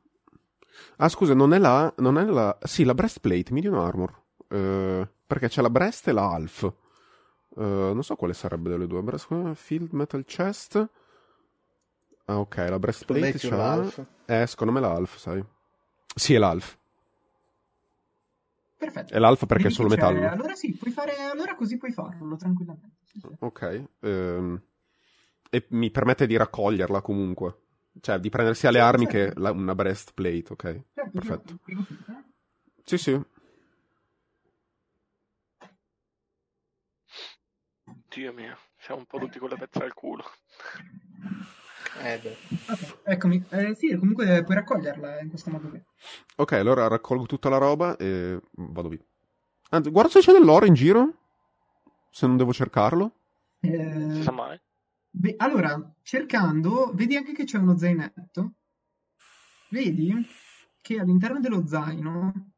Ah, 0.97 1.09
scusa, 1.09 1.33
non 1.33 1.53
è 1.53 1.57
la... 1.59 1.93
Non 1.97 2.17
è 2.17 2.23
la... 2.23 2.57
Sì, 2.63 2.83
la 2.83 2.93
breastplate, 2.93 3.53
medium 3.53 3.75
armor. 3.75 4.19
Eh, 4.47 5.07
perché 5.27 5.49
c'è 5.49 5.61
la 5.61 5.69
breast 5.69 6.07
e 6.07 6.11
la 6.13 6.29
half. 6.29 6.73
Eh, 7.57 7.91
non 7.93 8.03
so 8.03 8.15
quale 8.15 8.33
sarebbe 8.33 8.69
delle 8.69 8.87
due. 8.87 9.01
Breast, 9.01 9.53
field 9.53 9.91
metal 9.91 10.23
chest. 10.25 10.89
Ah, 12.25 12.39
ok, 12.39 12.55
la 12.69 12.79
breastplate 12.79 13.37
c'ha... 13.37 13.73
half. 13.73 14.05
Eh, 14.25 14.47
secondo 14.47 14.71
me 14.73 14.79
è 14.79 14.81
la 14.81 14.91
half, 14.91 15.17
sai. 15.17 15.43
Sì, 16.15 16.33
è 16.33 16.37
l'half. 16.37 16.77
Perfetto. 18.77 19.13
È 19.13 19.19
l'alfa 19.19 19.45
perché 19.45 19.63
è 19.63 19.65
Vedi 19.65 19.75
solo 19.75 19.89
metallo. 19.89 20.27
Allora 20.27 20.55
sì, 20.55 20.73
puoi 20.73 20.91
fare. 20.91 21.15
Allora 21.17 21.55
così 21.55 21.77
puoi 21.77 21.91
farlo 21.91 22.35
tranquillamente. 22.35 22.95
Sì, 23.05 23.19
sì. 23.19 23.27
Ok. 23.39 23.83
ehm, 23.99 24.61
e 25.51 25.65
mi 25.69 25.91
permette 25.91 26.25
di 26.25 26.35
raccoglierla 26.35 27.01
comunque. 27.01 27.57
Cioè, 27.99 28.19
di 28.19 28.29
prendere 28.29 28.55
sia 28.55 28.71
le 28.71 28.79
armi 28.79 29.05
certo. 29.05 29.33
che 29.33 29.39
la- 29.39 29.51
una 29.51 29.75
breastplate, 29.75 30.45
ok? 30.49 30.63
Certo, 30.93 31.11
Perfetto. 31.11 31.59
certo. 31.65 32.23
Sì, 32.83 32.97
sì. 32.97 33.21
Dio 38.13 38.33
mio, 38.33 38.57
siamo 38.77 38.99
un 39.01 39.05
po' 39.05 39.19
tutti 39.19 39.39
con 39.39 39.49
le 39.49 39.57
pezze 39.57 39.83
al 39.83 39.93
culo. 39.93 40.23
Eh, 42.03 42.19
beh. 42.19 42.37
Eccomi. 43.03 43.43
Eh, 43.49 43.73
sì, 43.75 43.95
comunque 43.97 44.43
puoi 44.43 44.55
raccoglierla 44.55 45.21
in 45.21 45.29
questo 45.29 45.49
modo 45.49 45.69
qui. 45.69 45.81
Ok, 46.37 46.51
allora 46.53 46.87
raccolgo 46.87 47.25
tutta 47.25 47.47
la 47.49 47.57
roba 47.57 47.95
e 47.97 48.39
vado 48.51 48.89
via. 48.89 48.99
Anzi, 49.69 49.89
guarda 49.91 50.09
se 50.09 50.19
c'è 50.19 50.33
dell'oro 50.33 50.65
in 50.65 50.73
giro. 50.73 51.13
Se 52.09 52.27
non 52.27 52.35
devo 52.37 52.51
cercarlo. 52.51 53.15
Non 53.61 54.11
si 54.13 54.19
Eh, 54.19 54.23
sa 54.23 54.31
mai. 54.31 54.59
Beh, 55.09 55.35
allora, 55.37 55.93
cercando, 56.01 56.91
vedi 56.93 57.15
anche 57.15 57.33
che 57.33 57.45
c'è 57.45 57.57
uno 57.57 57.77
zainetto. 57.77 58.53
Vedi 59.69 60.13
che 60.81 60.99
all'interno 60.99 61.39
dello 61.39 61.65
zaino 61.65 62.51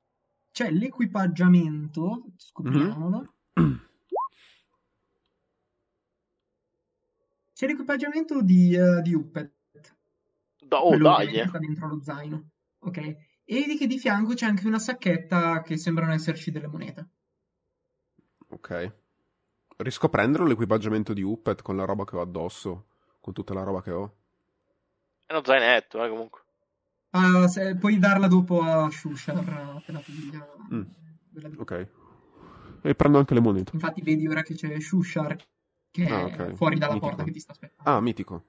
c'è 0.52 0.72
l'equipaggiamento, 0.72 2.24
scopriamolo. 2.38 3.34
C'è 7.54 7.68
l'equipaggiamento 7.68 8.42
di, 8.42 8.74
eh, 8.76 9.02
di 9.02 9.14
Uppet, 9.14 9.52
Da- 10.60 10.84
oh, 10.84 10.98
dai, 10.98 11.28
che 11.30 11.42
eh. 11.42 11.48
sta 11.48 11.60
dentro 11.60 11.88
lo 11.88 12.02
zaino, 12.02 12.50
ok? 12.80 12.98
E 12.98 13.16
vedi 13.46 13.78
che 13.78 13.88
di 13.88 14.00
fianco 14.00 14.34
c'è 14.34 14.46
anche 14.46 14.66
una 14.68 14.80
sacchetta 14.80 15.62
che 15.62 15.78
sembrano 15.78 16.14
esserci 16.14 16.50
delle 16.52 16.68
monete. 16.68 17.10
Ok. 18.48 18.94
Riesco 19.78 20.06
a 20.06 20.10
prendere 20.10 20.48
l'equipaggiamento 20.48 21.14
di 21.14 21.22
Uppet 21.22 21.62
con 21.62 21.76
la 21.76 21.86
roba 21.86 22.06
che 22.06 22.16
ho 22.16 22.22
addosso. 22.22 22.86
Con 23.20 23.34
tutta 23.34 23.54
la 23.54 23.64
roba 23.64 23.82
che 23.82 23.92
ho. 23.92 24.16
È 25.26 25.34
uno 25.34 25.44
zainetto, 25.44 26.04
eh, 26.04 26.10
comunque. 26.10 26.42
Ah, 27.12 27.48
se- 27.48 27.76
puoi 27.76 28.00
darla 28.00 28.28
dopo 28.28 28.62
a 28.62 28.90
Shushar 28.90 29.38
appena 29.38 30.00
tu 30.00 30.12
voglia 30.12 30.48
Mm. 30.74 30.84
Ok. 31.58 31.88
E 32.82 32.96
prendo 32.96 33.18
anche 33.18 33.34
le 33.34 33.40
monete. 33.40 33.72
Infatti 33.74 34.02
vedi 34.02 34.28
ora 34.28 34.42
che 34.42 34.56
c'è 34.56 34.80
Shushar 34.80 35.36
che 35.94 36.08
Ah, 36.08 36.26
è 36.26 36.48
ok. 36.50 36.56
fuori 36.56 36.78
dalla 36.80 36.94
Mitico. 36.94 37.08
porta 37.10 37.24
che 37.24 37.32
ti 37.32 37.40
sta 37.40 37.52
aspettando. 37.52 37.90
Ah, 37.92 38.02
mitico. 38.02 38.44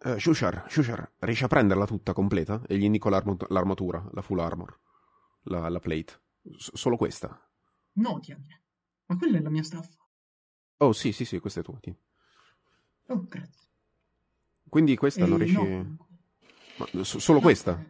Eh, 0.00 0.18
Shushar, 0.20 0.64
Shushar, 0.68 1.10
riesci 1.18 1.42
a 1.44 1.48
prenderla 1.48 1.84
tutta 1.84 2.12
completa? 2.12 2.62
E 2.68 2.78
gli 2.78 2.84
indico 2.84 3.08
l'armo- 3.08 3.36
l'armatura, 3.48 4.08
la 4.12 4.22
full 4.22 4.38
armor. 4.38 4.78
La, 5.44 5.68
la 5.68 5.80
plate. 5.80 6.20
S- 6.56 6.70
solo 6.74 6.96
questa. 6.96 7.28
No, 7.94 8.18
diamine. 8.20 8.62
Ma 9.06 9.16
quella 9.16 9.38
è 9.38 9.40
la 9.40 9.50
mia 9.50 9.64
staffa. 9.64 10.06
Oh, 10.78 10.92
sì, 10.92 11.10
sì, 11.12 11.24
sì, 11.24 11.40
questa 11.40 11.60
è 11.60 11.62
tua. 11.64 11.78
ti- 11.80 11.96
Oh, 13.08 13.24
grazie. 13.28 13.66
Quindi 14.68 14.96
questa 14.96 15.26
non 15.26 15.40
Eh, 15.40 15.44
riesci... 15.46 15.56
no. 15.56 16.08
Ma 16.76 16.86
s- 17.02 17.16
solo 17.16 17.38
No, 17.38 17.44
questa? 17.44 17.84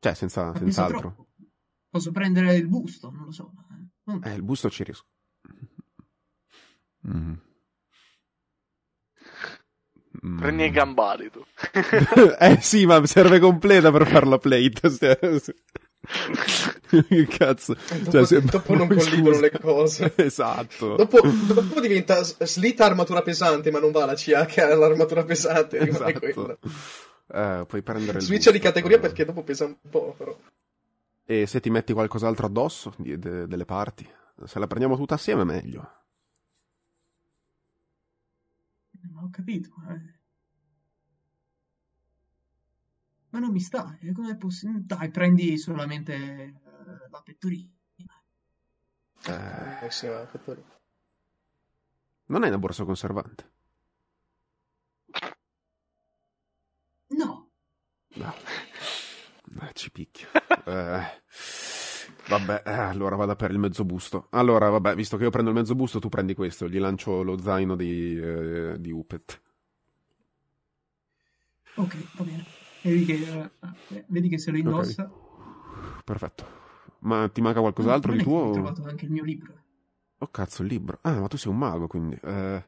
Cioè, 0.00 0.14
senza, 0.14 0.50
penso 0.50 0.58
senz'altro. 0.60 1.26
Posso 1.90 2.10
prendere 2.12 2.54
il 2.54 2.68
busto, 2.68 3.10
non 3.10 3.24
lo 3.26 3.32
so. 3.32 3.52
eh. 4.06 4.12
Mm. 4.12 4.22
Eh, 4.24 4.34
il 4.34 4.42
busto 4.42 4.70
ci 4.70 4.84
riesco. 4.84 5.04
Mm. 7.08 7.32
Mm. 10.26 10.38
Prendi 10.38 10.64
i 10.64 10.70
gambari 10.70 11.30
tu. 11.30 11.42
eh 12.38 12.58
sì, 12.60 12.84
ma 12.84 13.04
serve 13.06 13.38
completa 13.38 13.90
per 13.90 14.06
fare 14.06 14.26
la 14.26 14.38
plate. 14.38 14.88
che 17.08 17.26
cazzo. 17.28 17.74
Dopo, 17.74 18.10
Cioè, 18.10 18.26
se- 18.26 18.40
dopo 18.42 18.74
non 18.74 18.88
scusa. 18.90 19.08
collidono 19.10 19.38
le 19.40 19.50
cose. 19.50 20.12
esatto. 20.16 20.96
Dopo, 20.96 21.20
dopo 21.22 21.80
diventa 21.80 22.22
slita 22.22 22.84
armatura 22.86 23.22
pesante, 23.22 23.70
ma 23.70 23.78
non 23.78 23.92
va 23.92 24.04
la 24.04 24.14
CA 24.14 24.44
che 24.46 24.62
ha 24.62 24.74
l'armatura 24.74 25.24
pesante, 25.24 25.82
rimane 25.84 26.12
Esatto. 26.12 26.32
quella. 26.32 26.58
Eh, 27.60 27.66
puoi 27.66 27.82
prendere 27.82 28.18
il 28.18 28.24
Switch 28.24 28.50
di 28.50 28.58
categoria 28.58 28.96
però. 28.98 29.08
perché 29.08 29.24
dopo 29.24 29.42
pesa 29.44 29.64
un 29.64 29.76
po', 29.88 30.14
però. 30.18 30.36
E 31.34 31.46
se 31.46 31.60
ti 31.60 31.70
metti 31.70 31.92
qualcos'altro 31.92 32.46
addosso, 32.46 32.92
di- 32.98 33.18
de- 33.18 33.46
delle 33.46 33.64
parti, 33.64 34.06
se 34.44 34.58
la 34.58 34.66
prendiamo 34.66 34.96
tutta 34.96 35.14
assieme, 35.14 35.44
meglio. 35.44 35.80
Ma 39.12 39.22
ho 39.22 39.30
capito. 39.30 39.70
eh. 39.90 40.18
Ma 43.30 43.38
non 43.40 43.50
mi 43.50 43.60
sta. 43.60 43.96
eh, 44.00 44.12
Com'è 44.12 44.36
possibile? 44.36 44.82
Dai, 44.84 45.10
prendi 45.10 45.56
solamente 45.58 46.14
eh, 46.14 46.54
la 47.10 47.20
pettorina. 47.22 47.72
Eh, 49.26 49.90
sì, 49.90 50.06
non 52.28 52.44
è 52.44 52.48
una 52.48 52.56
borsa 52.58 52.84
conservante. 52.84 53.52
No. 57.10 57.50
No. 58.16 58.32
Ci 59.72 59.90
picchia. 59.90 60.28
Eh, 60.62 61.02
vabbè, 62.28 62.62
eh, 62.66 62.70
allora 62.72 63.16
vado 63.16 63.34
per 63.34 63.50
il 63.50 63.58
mezzo 63.58 63.84
busto. 63.84 64.26
Allora, 64.30 64.68
vabbè, 64.68 64.94
visto 64.94 65.16
che 65.16 65.24
io 65.24 65.30
prendo 65.30 65.50
il 65.50 65.56
mezzo 65.56 65.74
busto, 65.74 65.98
tu 65.98 66.08
prendi 66.08 66.34
questo. 66.34 66.68
Gli 66.68 66.78
lancio 66.78 67.22
lo 67.22 67.38
zaino 67.38 67.74
di, 67.76 68.16
eh, 68.20 68.76
di 68.78 68.90
Upet. 68.92 69.40
Ok, 71.76 71.96
va 72.18 72.24
bene. 72.24 72.44
Vedi 72.82 73.04
che, 73.04 73.50
eh, 73.90 74.04
vedi 74.08 74.28
che 74.28 74.38
se 74.38 74.50
lo 74.50 74.58
indossa. 74.58 75.10
Perfetto. 76.04 76.46
Ma 77.00 77.28
ti 77.28 77.40
manca 77.40 77.60
qualcos'altro 77.60 78.12
di 78.12 78.18
che 78.18 78.24
Ho 78.24 78.26
tuo? 78.26 78.52
trovato 78.52 78.84
anche 78.84 79.06
il 79.06 79.10
mio 79.10 79.24
libro. 79.24 79.52
Oh 80.18 80.28
cazzo, 80.28 80.62
il 80.62 80.68
libro. 80.68 80.98
Ah, 81.02 81.18
ma 81.20 81.26
tu 81.28 81.36
sei 81.38 81.50
un 81.50 81.58
mago, 81.58 81.86
quindi. 81.86 82.18
Eh, 82.22 82.64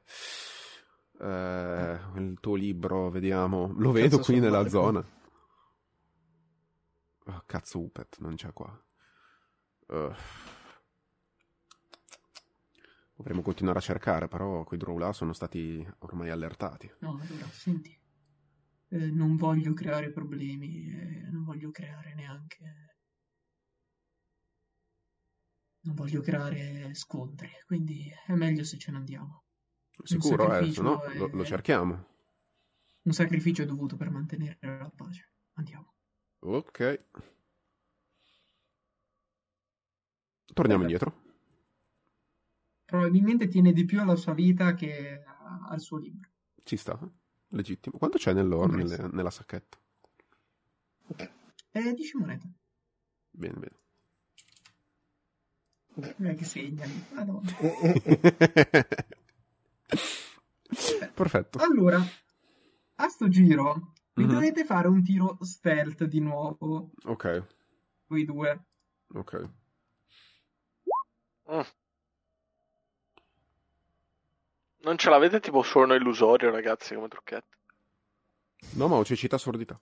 eh, 1.20 1.98
il 2.16 2.38
tuo 2.40 2.54
libro, 2.54 3.10
vediamo. 3.10 3.72
Lo 3.76 3.92
vedo 3.92 4.16
Cazzo, 4.16 4.32
qui 4.32 4.40
sono 4.40 4.50
nella 4.50 4.68
zona. 4.68 4.98
Oh, 4.98 5.04
cazzo, 7.46 7.80
Upet, 7.80 8.18
non 8.18 8.34
c'è 8.34 8.52
qua. 8.52 8.84
Eh. 9.88 10.14
Dovremmo 13.14 13.42
continuare 13.42 13.78
a 13.78 13.82
cercare, 13.82 14.26
però 14.26 14.64
quei 14.64 14.78
draw 14.78 14.96
là 14.98 15.12
sono 15.12 15.32
stati 15.32 15.86
ormai 16.00 16.30
allertati. 16.30 16.90
No, 17.00 17.20
allora, 17.20 17.46
senti. 17.46 17.96
Eh, 18.88 19.10
non 19.10 19.36
voglio 19.36 19.72
creare 19.74 20.10
problemi, 20.10 20.90
eh, 20.90 21.28
non 21.30 21.44
voglio 21.44 21.70
creare 21.70 22.14
neanche... 22.14 22.96
Non 25.84 25.94
voglio 25.94 26.20
creare 26.20 26.94
scontri, 26.94 27.48
quindi 27.66 28.08
è 28.26 28.34
meglio 28.34 28.62
se 28.64 28.78
ce 28.78 28.92
ne 28.92 28.98
andiamo. 28.98 29.44
Sicuro, 30.04 30.56
eh, 30.58 30.72
se 30.72 30.80
no 30.80 31.02
è- 31.02 31.16
lo, 31.18 31.26
lo 31.28 31.44
cerchiamo. 31.44 32.06
Un 33.02 33.12
sacrificio 33.12 33.62
è 33.62 33.66
dovuto 33.66 33.96
per 33.96 34.10
mantenere 34.10 34.58
la 34.60 34.92
pace. 34.94 35.32
Andiamo. 35.54 35.94
Ok. 36.40 37.06
Torniamo 40.52 40.82
indietro. 40.82 41.20
Probabilmente 42.84 43.48
tiene 43.48 43.72
di 43.72 43.84
più 43.84 44.00
alla 44.00 44.16
sua 44.16 44.34
vita 44.34 44.74
che 44.74 45.22
al 45.68 45.80
suo 45.80 45.98
libro. 45.98 46.28
Ci 46.62 46.76
sta. 46.76 46.98
Legittimo. 47.48 47.98
Quanto 47.98 48.18
c'è 48.18 48.32
nell'oro, 48.32 48.72
nelle- 48.72 49.08
nella 49.12 49.30
sacchetta? 49.30 49.78
Eh, 51.70 51.94
10 51.94 52.16
monete. 52.18 52.52
Bene, 53.30 53.54
bene. 53.54 53.80
Eh, 56.30 56.34
che 56.34 56.44
segnali. 56.44 57.04
Madonna. 57.12 57.50
Perfetto. 61.14 61.58
Allora, 61.58 62.02
a 62.96 63.08
sto 63.08 63.28
giro 63.28 63.92
mi 64.14 64.24
Mhm. 64.24 64.32
dovete 64.32 64.64
fare 64.64 64.88
un 64.88 65.02
tiro 65.02 65.36
stealth 65.40 66.04
di 66.04 66.20
nuovo, 66.20 66.90
Ok, 67.04 67.46
voi 68.06 68.24
due. 68.24 68.64
ok. 69.14 69.50
Mm. 71.50 71.60
Non 74.84 74.98
ce 74.98 75.10
l'avete 75.10 75.40
tipo 75.40 75.62
suono 75.62 75.94
illusorio, 75.94 76.50
ragazzi, 76.50 76.94
come 76.94 77.08
trucchetto? 77.08 77.56
No, 78.74 78.88
ma 78.88 78.96
ho 78.96 79.04
cecità 79.04 79.38
sordità. 79.38 79.80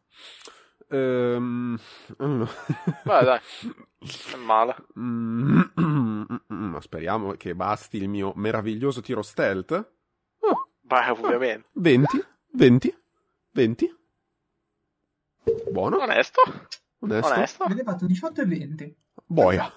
Ehm... 0.88 1.78
Beh, 2.16 3.24
dai, 3.24 3.40
è 4.32 4.36
male. 4.36 4.76
ma 6.48 6.80
speriamo 6.80 7.32
che 7.32 7.54
basti 7.54 7.96
il 7.98 8.08
mio 8.08 8.32
meraviglioso 8.34 9.00
tiro 9.00 9.22
stealth. 9.22 9.92
Oh. 10.40 10.68
Beh, 10.80 11.10
ovviamente. 11.10 11.68
20, 11.72 12.24
20, 12.52 12.98
20. 13.52 13.98
Buono. 15.70 15.98
Onesto. 15.98 16.40
Onesto. 16.98 17.32
Onesto. 17.32 17.62
Avete 17.64 17.82
fatto 17.82 18.06
18 18.06 18.40
e 18.42 18.46
20. 18.46 18.96
Boia. 19.24 19.72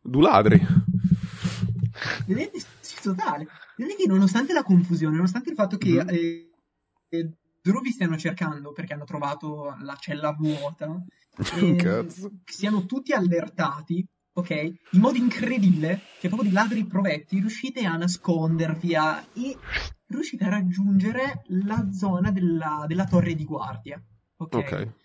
Due 0.00 0.22
ladri. 0.22 0.60
Vedete? 2.26 2.60
Sì, 2.80 2.96
totale. 3.02 3.46
Vedete 3.76 4.02
che 4.02 4.08
nonostante 4.08 4.52
la 4.52 4.62
confusione, 4.62 5.16
nonostante 5.16 5.50
il 5.50 5.56
fatto 5.56 5.76
che 5.76 5.90
mm-hmm. 5.90 6.08
eh, 6.08 6.50
eh, 7.08 7.30
loro 7.62 7.80
vi 7.80 7.90
stiano 7.90 8.16
cercando 8.16 8.72
perché 8.72 8.94
hanno 8.94 9.04
trovato 9.04 9.76
la 9.80 9.96
cella 9.96 10.32
vuota, 10.32 11.02
eh, 11.56 12.06
siano 12.44 12.86
tutti 12.86 13.12
allertati, 13.12 14.06
ok? 14.32 14.50
In 14.50 15.00
modo 15.00 15.18
incredibile, 15.18 16.00
che 16.18 16.28
proprio 16.28 16.48
di 16.48 16.54
ladri 16.54 16.84
provetti 16.86 17.38
riuscite 17.38 17.84
a 17.84 17.96
nascondervi 17.96 18.94
a, 18.94 19.24
e 19.32 19.56
riuscite 20.06 20.44
a 20.44 20.50
raggiungere 20.50 21.42
la 21.48 21.88
zona 21.92 22.30
della, 22.30 22.84
della 22.86 23.06
torre 23.06 23.34
di 23.34 23.44
guardia, 23.44 24.00
ok? 24.36 24.54
Ok 24.54 25.04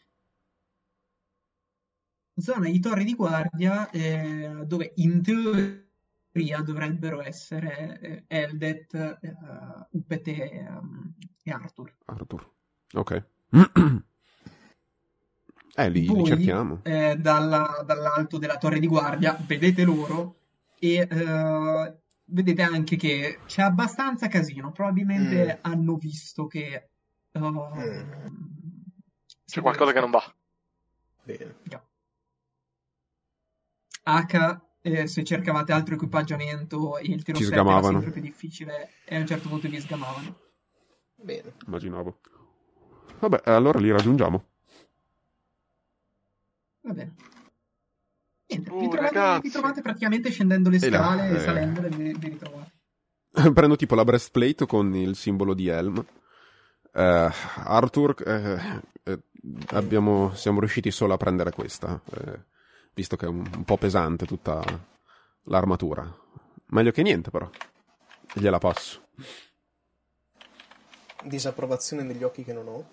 zona 2.42 2.70
di 2.70 2.80
torre 2.80 3.04
di 3.04 3.14
guardia 3.14 3.90
eh, 3.92 4.64
dove 4.66 4.94
in 4.96 5.22
teoria 5.22 5.91
dovrebbero 6.64 7.22
essere 7.22 8.00
eh, 8.00 8.24
Eldet, 8.28 8.94
eh, 9.22 9.36
Upete 9.92 10.66
um, 10.70 11.14
e 11.44 11.52
Arthur. 11.52 11.94
Arthur, 12.06 12.50
ok. 12.94 13.26
eh, 15.76 15.90
li, 15.90 16.06
Voi, 16.06 16.18
li 16.18 16.26
cerchiamo. 16.26 16.80
Eh, 16.84 17.18
dalla, 17.18 17.84
dall'alto 17.86 18.38
della 18.38 18.58
torre 18.58 18.80
di 18.80 18.88
guardia 18.88 19.38
vedete 19.46 19.84
loro 19.84 20.38
e 20.80 21.08
eh, 21.10 21.94
vedete 22.26 22.62
anche 22.62 22.96
che 22.96 23.40
c'è 23.46 23.64
abbastanza 23.64 24.28
casino. 24.28 24.72
Probabilmente 24.72 25.56
mm. 25.56 25.60
hanno 25.62 25.98
visto 25.98 26.48
che... 26.48 26.90
Uh, 27.34 27.40
mm. 27.40 28.12
C'è 29.46 29.62
qualcosa 29.62 29.92
che 29.92 30.00
non 30.00 30.12
va. 30.12 30.36
Bene. 31.24 31.56
Yeah. 31.64 31.86
H 34.04 34.71
eh, 34.82 35.08
se 35.08 35.24
cercavate 35.24 35.72
altro 35.72 35.96
equipaggiamento 35.96 36.98
e 36.98 37.12
il 37.12 37.24
tiro 37.24 37.38
Ci 37.38 37.52
era 37.52 37.84
sempre 37.84 38.12
più 38.12 38.22
difficile 38.22 38.90
e 39.06 39.16
a 39.16 39.20
un 39.20 39.28
certo 39.28 39.48
punto 39.48 39.68
vi 39.70 39.80
sgamavano. 39.80 40.38
Bene. 41.16 41.54
Immaginavo. 41.68 42.20
Vabbè, 43.20 43.42
allora 43.46 43.80
li 43.80 43.92
raggiungiamo. 43.92 44.46
Va 46.82 46.94
bene. 46.94 47.16
Niente, 48.48 48.72
uh, 48.72 48.80
vi, 48.80 48.90
trovate, 48.90 49.40
vi, 49.42 49.50
trovate, 49.50 49.82
praticamente 49.82 50.30
scendendo 50.32 50.70
le 50.70 50.80
scale 50.80 51.28
e, 51.28 51.32
là, 51.32 51.38
e 51.38 51.40
salendole 51.40 51.90
vi, 51.90 52.14
vi 52.18 52.30
ritrovate. 52.30 52.72
Prendo 53.54 53.76
tipo 53.76 53.96
la 53.96 54.04
breastplate 54.04 54.66
con 54.66 54.94
il 54.96 55.16
simbolo 55.16 55.54
di 55.54 55.68
Helm. 55.68 56.04
Uh, 56.94 57.30
Arthur, 57.64 58.16
uh, 58.26 59.14
abbiamo, 59.68 60.34
siamo 60.34 60.60
riusciti 60.60 60.90
solo 60.90 61.14
a 61.14 61.18
prendere 61.18 61.52
questa 61.52 62.02
visto 62.94 63.16
che 63.16 63.26
è 63.26 63.30
un, 63.30 63.50
un 63.56 63.64
po' 63.64 63.78
pesante 63.78 64.26
tutta 64.26 64.64
l'armatura. 65.44 66.10
Meglio 66.68 66.92
che 66.92 67.02
niente, 67.02 67.32
però. 67.32 67.50
Gliela 68.34 68.60
passo. 68.60 69.08
Disapprovazione 71.24 72.04
negli 72.04 72.24
occhi 72.24 72.44
che 72.44 72.54
non 72.54 72.68
ho. 72.68 72.88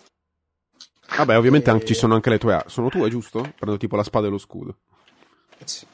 Vabbè, 1.17 1.39
ovviamente 1.39 1.71
e... 1.71 1.85
ci 1.85 1.95
sono 1.95 2.15
anche 2.15 2.31
le 2.31 2.39
tue 2.39 2.55
armi. 2.55 2.71
Sono 2.71 2.89
tue, 2.89 3.09
giusto? 3.09 3.41
Prendo 3.57 3.79
tipo 3.79 3.97
la 3.97 4.03
spada 4.03 4.27
e 4.27 4.31
lo 4.31 4.39
scudo. 4.39 4.79
Sì. 5.65 5.87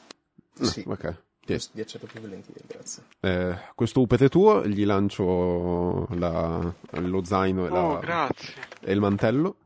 No, 0.57 0.65
sì. 0.65 0.83
Ok. 0.85 1.23
Yes. 1.47 1.69
Vi 1.73 1.81
accetto 1.81 2.07
più 2.07 2.19
volentieri, 2.19 2.61
grazie. 2.65 3.03
Eh, 3.19 3.55
questo 3.75 4.01
upete 4.01 4.29
tuo, 4.29 4.65
gli 4.65 4.83
lancio 4.83 6.07
la, 6.15 6.73
lo 6.89 7.23
zaino 7.23 7.67
e, 7.67 7.69
oh, 7.69 8.01
la, 8.01 8.27
e 8.79 8.91
il 8.91 8.99
mantello. 8.99 9.57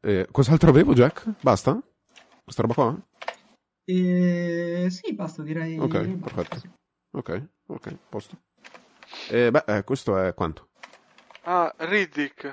Eh, 0.00 0.28
cos'altro 0.30 0.68
avevo, 0.68 0.92
Jack? 0.92 1.24
Basta? 1.40 1.80
Questa 2.44 2.62
roba 2.62 2.74
qua? 2.74 3.07
E... 3.90 4.88
Sì, 4.90 5.14
basta, 5.14 5.42
direi. 5.42 5.78
Ok, 5.78 6.04
basta, 6.04 6.34
perfetto. 6.34 6.58
Sì. 6.58 6.70
Ok, 7.12 7.48
ok, 7.68 7.96
posto. 8.10 8.36
E 9.30 9.50
beh, 9.50 9.64
eh, 9.66 9.82
questo 9.82 10.18
è 10.18 10.34
quanto? 10.34 10.68
Ah, 11.44 11.74
Riddick. 11.78 12.44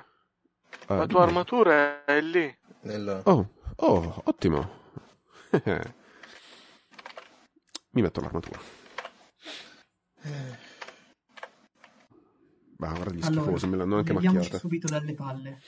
Uh, 0.88 0.94
la 0.94 1.06
tua 1.06 1.20
dove? 1.20 1.24
armatura 1.24 2.06
è 2.06 2.22
lì. 2.22 2.57
Nel... 2.84 3.22
Oh, 3.26 3.49
oh, 3.76 4.22
ottimo. 4.24 4.70
Mi 7.91 8.02
metto 8.02 8.22
l'armatura. 8.22 8.57
Bah, 12.78 12.94
guarda 12.94 13.14
gli 13.14 13.26
allora, 13.26 13.41
schifosi, 13.41 13.68
me 13.68 13.76
l'hanno 13.76 13.98
anche 13.98 14.14
macchiata. 14.14 14.57
subito 14.57 14.88
dalle 14.88 15.14
palle. 15.14 15.60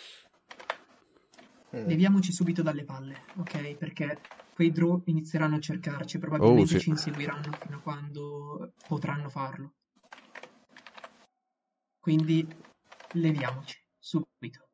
Mm. 1.76 1.88
Leviamoci 1.88 2.32
subito 2.32 2.62
dalle 2.62 2.86
palle, 2.86 3.26
ok? 3.36 3.76
Perché 3.76 4.18
quei 4.58 4.72
draw 4.72 5.00
inizieranno 5.06 5.58
a 5.58 5.60
cercarci, 5.60 6.18
probabilmente 6.18 6.64
oh, 6.64 6.78
sì. 6.78 6.80
ci 6.80 6.90
inseguiranno 6.90 7.52
fino 7.60 7.78
a 7.78 7.80
quando 7.80 8.72
potranno 8.88 9.30
farlo. 9.30 9.74
Quindi 12.00 12.48
leviamoci 13.12 13.78
subito. 14.00 14.68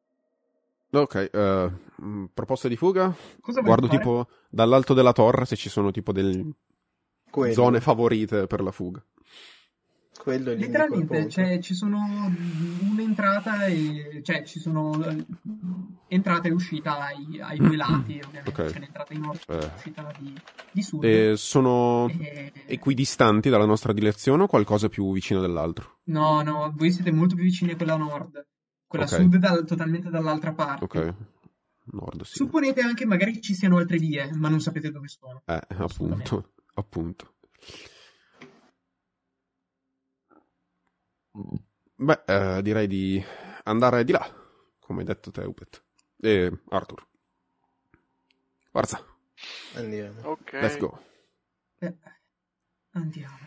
Ok, 0.89 1.30
uh, 1.34 2.30
proposte 2.34 2.69
di 2.69 2.77
fuga? 2.77 3.14
Cosa 3.41 3.60
Guardo 3.60 3.89
tipo 3.89 4.30
dall'alto 4.49 4.93
della 4.93 5.11
torre 5.11 5.43
se 5.43 5.57
ci 5.57 5.68
sono 5.68 5.91
tipo 5.91 6.14
delle 6.14 6.53
zone 7.51 7.81
favorite 7.81 8.47
per 8.47 8.61
la 8.61 8.72
fuga. 8.72 9.05
Quello 10.18 10.52
è 10.52 10.56
Letteralmente, 10.56 11.27
cioè, 11.27 11.60
ci 11.60 11.73
sono 11.73 11.99
un'entrata 12.90 13.65
e 13.65 14.22
cioè 14.23 14.44
ci 14.44 14.60
sono 14.60 15.03
eh, 15.06 15.26
entrata 16.07 16.48
e 16.48 16.52
uscita 16.52 16.99
ai, 16.99 17.41
ai 17.41 17.57
due 17.57 17.76
lati, 17.76 18.22
ovviamente 18.23 18.49
okay. 18.49 18.72
c'è 18.72 18.80
l'entrata 18.80 19.14
in 19.14 19.22
nord 19.22 19.41
e 19.48 19.56
eh. 19.56 19.69
l'uscita 19.73 20.14
di, 20.18 20.34
di 20.72 20.81
sud. 20.81 21.03
E 21.03 21.34
sono 21.35 22.07
e... 22.10 22.53
equidistanti 22.68 23.49
dalla 23.49 23.65
nostra 23.65 23.91
direzione 23.91 24.44
o 24.44 24.48
qualcosa 24.48 24.88
più 24.88 25.11
vicino 25.11 25.41
dell'altro? 25.41 25.99
No, 26.06 26.41
no, 26.41 26.72
voi 26.76 26.91
siete 26.91 27.11
molto 27.11 27.35
più 27.35 27.44
vicini 27.44 27.72
a 27.72 27.76
quella 27.76 27.98
nord. 27.98 28.45
Quella 28.88 29.06
okay. 29.06 29.19
sud 29.19 29.44
è 29.44 29.65
totalmente 29.65 30.10
dall'altra 30.10 30.53
parte. 30.53 30.84
Ok. 30.84 31.14
Nord, 31.85 32.23
sì. 32.23 32.35
Supponete 32.35 32.81
anche 32.81 33.06
magari 33.06 33.41
ci 33.41 33.53
siano 33.53 33.77
altre 33.77 33.98
vie, 33.98 34.31
ma 34.35 34.48
non 34.48 34.61
sapete 34.61 34.91
dove 34.91 35.07
sono. 35.07 35.41
Eh, 35.45 35.61
appunto, 35.77 36.52
appunto. 36.76 37.34
Beh, 41.95 42.23
eh, 42.26 42.61
direi 42.61 42.88
di 42.88 43.23
andare 43.64 44.03
di 44.03 44.11
là, 44.11 44.23
come 44.80 44.99
hai 44.99 45.05
detto 45.05 45.31
te, 45.31 45.41
Upet. 45.41 45.84
E 46.18 46.61
Arthur. 46.69 47.07
Forza. 48.72 49.03
Andiamo. 49.76 50.22
Ok. 50.30 50.51
Let's 50.53 50.77
go. 50.77 51.03
Eh, 51.80 51.97
andiamo. 52.91 53.38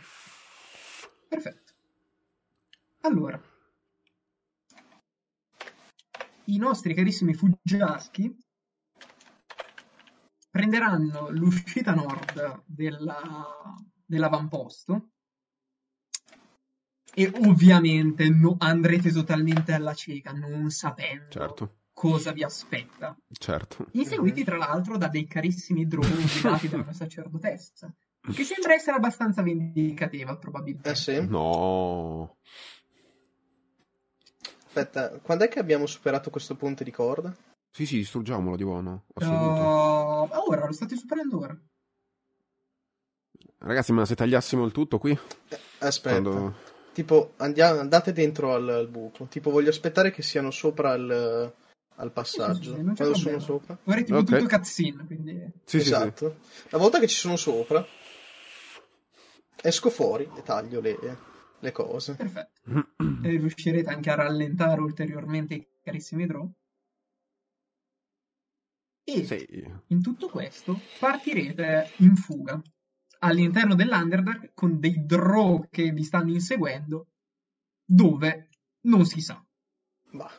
Perfetto. 1.28 1.72
Allora. 3.00 3.40
I 6.48 6.58
nostri 6.58 6.94
carissimi 6.94 7.34
fuggiaschi 7.34 8.36
prenderanno 10.50 11.28
l'uscita 11.30 11.92
nord 11.92 12.62
della, 12.66 13.74
dell'avamposto 14.04 15.10
e 17.18 17.32
ovviamente 17.46 18.28
no, 18.28 18.56
andrete 18.58 19.10
totalmente 19.10 19.72
alla 19.72 19.94
cieca, 19.94 20.32
non 20.32 20.68
sapendo 20.68 21.30
certo. 21.30 21.76
cosa 21.94 22.30
vi 22.32 22.44
aspetta. 22.44 23.16
Certo. 23.32 23.86
Inseguiti 23.92 24.44
tra 24.44 24.58
l'altro 24.58 24.98
da 24.98 25.08
dei 25.08 25.26
carissimi 25.26 25.86
droni 25.86 26.12
guidati 26.30 26.68
da 26.68 26.76
una 26.76 26.92
sacerdotessa, 26.92 27.90
che 28.34 28.44
sembra 28.44 28.74
essere 28.74 28.98
abbastanza 28.98 29.40
vendicativa 29.40 30.36
probabilmente. 30.36 30.90
Eh 30.90 30.94
sì? 30.94 31.26
No. 31.26 32.36
Aspetta, 34.66 35.18
quando 35.20 35.44
è 35.44 35.48
che 35.48 35.58
abbiamo 35.58 35.86
superato 35.86 36.28
questo 36.28 36.54
ponte 36.54 36.84
di 36.84 36.90
corda? 36.90 37.34
Sì, 37.70 37.86
sì, 37.86 37.96
distruggiamolo 37.96 38.56
di 38.56 38.64
buono. 38.64 39.04
Uh, 39.14 39.24
ora, 39.24 40.66
lo 40.66 40.72
state 40.72 40.96
superando 40.96 41.38
ora. 41.38 41.58
Ragazzi, 43.60 43.92
ma 43.92 44.04
se 44.04 44.14
tagliassimo 44.14 44.66
il 44.66 44.72
tutto 44.72 44.98
qui? 44.98 45.12
Eh, 45.48 45.58
aspetta. 45.78 46.20
Quando... 46.20 46.74
Tipo, 46.96 47.34
andiamo, 47.36 47.80
andate 47.80 48.14
dentro 48.14 48.54
al, 48.54 48.66
al, 48.70 48.88
buco. 48.88 49.26
Tipo, 49.26 49.50
voglio 49.50 49.68
aspettare 49.68 50.10
che 50.10 50.22
siano 50.22 50.50
sopra 50.50 50.92
al, 50.92 51.52
al 51.96 52.10
passaggio. 52.10 52.74
Sì, 52.74 52.82
sì, 52.82 52.94
Quando 52.94 53.14
sono 53.14 53.38
sopra. 53.38 53.78
Vorrei 53.82 54.02
tipo 54.02 54.16
okay. 54.16 54.40
tutto 54.40 54.56
cutscene, 54.56 55.04
quindi... 55.04 55.46
Sì, 55.62 55.76
esatto. 55.76 56.38
Sì, 56.40 56.68
Una 56.70 56.80
volta 56.80 56.98
che 56.98 57.06
ci 57.06 57.16
sono 57.16 57.36
sopra, 57.36 57.86
esco 59.60 59.90
fuori 59.90 60.26
e 60.38 60.42
taglio 60.42 60.80
le... 60.80 60.98
le 61.58 61.72
cose. 61.72 62.14
Perfetto. 62.14 62.60
e 63.22 63.28
riuscirete 63.28 63.90
anche 63.90 64.08
a 64.08 64.14
rallentare 64.14 64.80
ulteriormente 64.80 65.52
i 65.52 65.66
carissimi 65.82 66.24
draw. 66.24 66.50
E 69.04 69.22
sì. 69.26 69.70
in 69.88 70.00
tutto 70.00 70.30
questo 70.30 70.80
partirete 70.98 71.90
in 71.96 72.16
fuga 72.16 72.58
all'interno 73.20 73.74
dell'Underdark 73.74 74.52
con 74.54 74.78
dei 74.78 75.04
draw 75.04 75.68
che 75.70 75.90
vi 75.90 76.02
stanno 76.02 76.30
inseguendo 76.30 77.08
dove 77.84 78.48
non 78.82 79.04
si 79.04 79.20
sa. 79.20 79.42
Bah. 80.10 80.30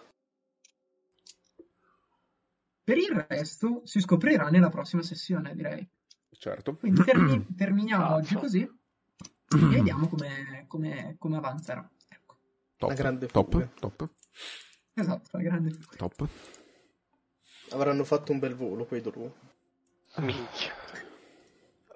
Per 2.84 2.98
il 2.98 3.26
resto 3.28 3.82
si 3.84 4.00
scoprirà 4.00 4.50
nella 4.50 4.70
prossima 4.70 5.02
sessione, 5.02 5.54
direi. 5.56 5.88
Certo. 6.32 6.76
Quindi 6.76 7.04
termi- 7.04 7.46
terminiamo 7.56 8.14
oggi 8.14 8.36
così 8.36 8.62
e 8.62 9.58
vediamo 9.58 10.08
come, 10.08 10.66
come, 10.68 11.16
come 11.18 11.38
avanzerà. 11.38 11.90
Ecco. 12.08 12.38
Top, 12.78 12.90
la 12.90 12.96
grande 12.96 13.28
top, 13.28 13.74
top. 13.80 14.10
Esatto, 14.94 15.38
la 15.38 15.44
grande 15.44 15.72
fuga. 15.72 15.96
Top. 15.98 16.28
Avranno 17.72 18.04
fatto 18.04 18.32
un 18.32 18.40
bel 18.40 18.56
volo 18.56 18.86
quei 18.86 19.02
Drew. 19.02 19.32
Minchia. 20.18 20.74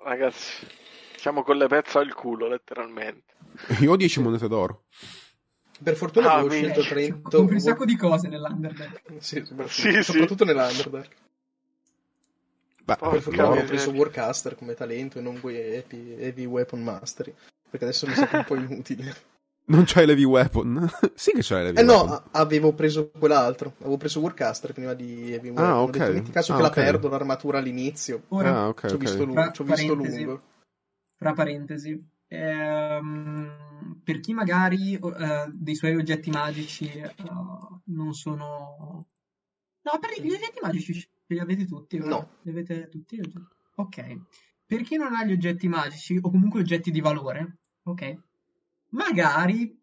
Ragazzi, 0.03 0.65
siamo 1.15 1.43
con 1.43 1.57
le 1.57 1.67
pezze 1.67 1.99
al 1.99 2.13
culo, 2.13 2.47
letteralmente. 2.47 3.33
Io 3.79 3.91
ho 3.91 3.95
10 3.95 4.21
monete 4.21 4.47
d'oro. 4.47 4.85
Per 5.83 5.95
fortuna 5.95 6.31
ah, 6.31 6.35
avevo 6.35 6.49
scelto 6.49 6.81
Trento. 6.81 7.37
Compri 7.37 7.55
un 7.55 7.61
sacco 7.61 7.85
di 7.85 7.95
cose 7.95 8.27
nell'Underdark. 8.27 9.01
Sì, 9.19 9.43
sì, 9.67 10.03
soprattutto 10.03 10.45
sì. 10.45 10.53
nell'Underdark. 10.53 11.15
Beh, 12.83 12.95
per 12.95 13.21
fortuna 13.21 13.47
avevo 13.47 13.65
preso 13.65 13.91
Warcaster 13.91 14.55
come 14.55 14.73
talento 14.73 15.19
e 15.19 15.21
non 15.21 15.39
Heavy, 15.43 16.15
heavy 16.17 16.45
Weapon 16.45 16.81
Mastery. 16.81 17.33
Perché 17.69 17.85
adesso 17.85 18.07
mi 18.07 18.13
sa 18.13 18.27
un 18.31 18.43
po' 18.43 18.55
inutile. 18.55 19.15
Non 19.65 19.83
c'hai 19.85 20.05
l'heavy 20.05 20.23
weapon? 20.23 20.89
sì 21.15 21.31
che 21.31 21.41
c'hai 21.41 21.63
l'heavy 21.63 21.79
eh 21.79 21.83
weapon. 21.83 22.07
no, 22.07 22.23
avevo 22.31 22.73
preso 22.73 23.09
quell'altro. 23.09 23.75
Avevo 23.79 23.97
preso 23.97 24.19
Warcaster 24.19 24.73
prima 24.73 24.93
di 24.93 25.31
heavy 25.31 25.49
weapon. 25.49 25.63
Ah, 25.63 25.81
ok. 25.81 25.87
Ho 25.87 25.91
detto, 25.91 26.11
metti 26.13 26.31
caso 26.31 26.53
ah, 26.53 26.57
che 26.57 26.63
okay. 26.63 26.83
la 26.83 26.91
perdo 26.91 27.09
l'armatura 27.09 27.59
all'inizio. 27.59 28.23
Ora, 28.29 28.55
ah, 28.55 28.67
ok. 28.67 28.87
Ci 28.87 28.93
ho 28.93 28.97
visto, 28.97 29.31
Fra, 29.31 29.51
ci 29.51 29.61
ho 29.61 29.65
visto 29.65 29.93
lungo. 29.93 30.41
Fra 31.15 31.33
parentesi, 31.33 32.03
ehm, 32.27 34.01
per 34.03 34.19
chi 34.19 34.33
magari 34.33 34.97
uh, 34.99 35.11
dei 35.53 35.75
suoi 35.75 35.95
oggetti 35.95 36.29
magici 36.31 36.91
uh, 36.99 37.81
non 37.85 38.13
sono... 38.13 39.07
No, 39.83 39.99
per 39.99 40.09
gli 40.19 40.31
oggetti 40.31 40.59
magici 40.61 40.93
ce 40.93 41.09
li 41.27 41.39
avete 41.39 41.65
tutti? 41.65 41.97
Ora? 41.99 42.09
No. 42.09 42.29
Li 42.41 42.51
avete 42.51 42.89
tutti? 42.89 43.21
Ok. 43.75 44.21
Per 44.65 44.81
chi 44.81 44.95
non 44.97 45.13
ha 45.13 45.25
gli 45.25 45.31
oggetti 45.31 45.67
magici 45.67 46.17
o 46.21 46.29
comunque 46.29 46.61
oggetti 46.61 46.91
di 46.91 47.01
valore, 47.01 47.57
ok? 47.83 48.17
Magari 48.91 49.81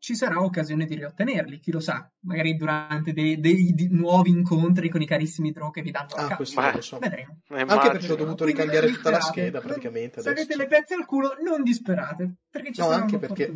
ci 0.00 0.14
sarà 0.14 0.40
occasione 0.40 0.86
di 0.86 0.94
riottenerli, 0.94 1.58
chi 1.58 1.72
lo 1.72 1.80
sa, 1.80 2.08
magari 2.20 2.56
durante 2.56 3.12
dei, 3.12 3.40
dei, 3.40 3.74
dei 3.74 3.88
nuovi 3.90 4.30
incontri 4.30 4.88
con 4.88 5.02
i 5.02 5.06
carissimi 5.06 5.50
draw 5.50 5.72
che 5.72 5.82
vi 5.82 5.90
danno 5.90 6.14
ah, 6.14 6.26
a 6.28 6.36
questo 6.36 6.60
lo 6.60 6.80
so. 6.80 6.98
Vedremo. 6.98 7.40
Anche 7.48 7.90
perché 7.90 8.12
ho 8.12 8.16
dovuto 8.16 8.44
ricambiare 8.44 8.90
tutta 8.92 9.10
la 9.10 9.20
scheda 9.20 9.60
praticamente. 9.60 10.22
Se 10.22 10.30
avete 10.30 10.56
le 10.56 10.66
pezze 10.66 10.94
al 10.94 11.04
culo, 11.04 11.34
non 11.44 11.62
disperate. 11.62 12.36
Perché 12.48 12.72
ci 12.72 12.80
no, 12.80 12.90
anche 12.90 13.18
perché 13.18 13.52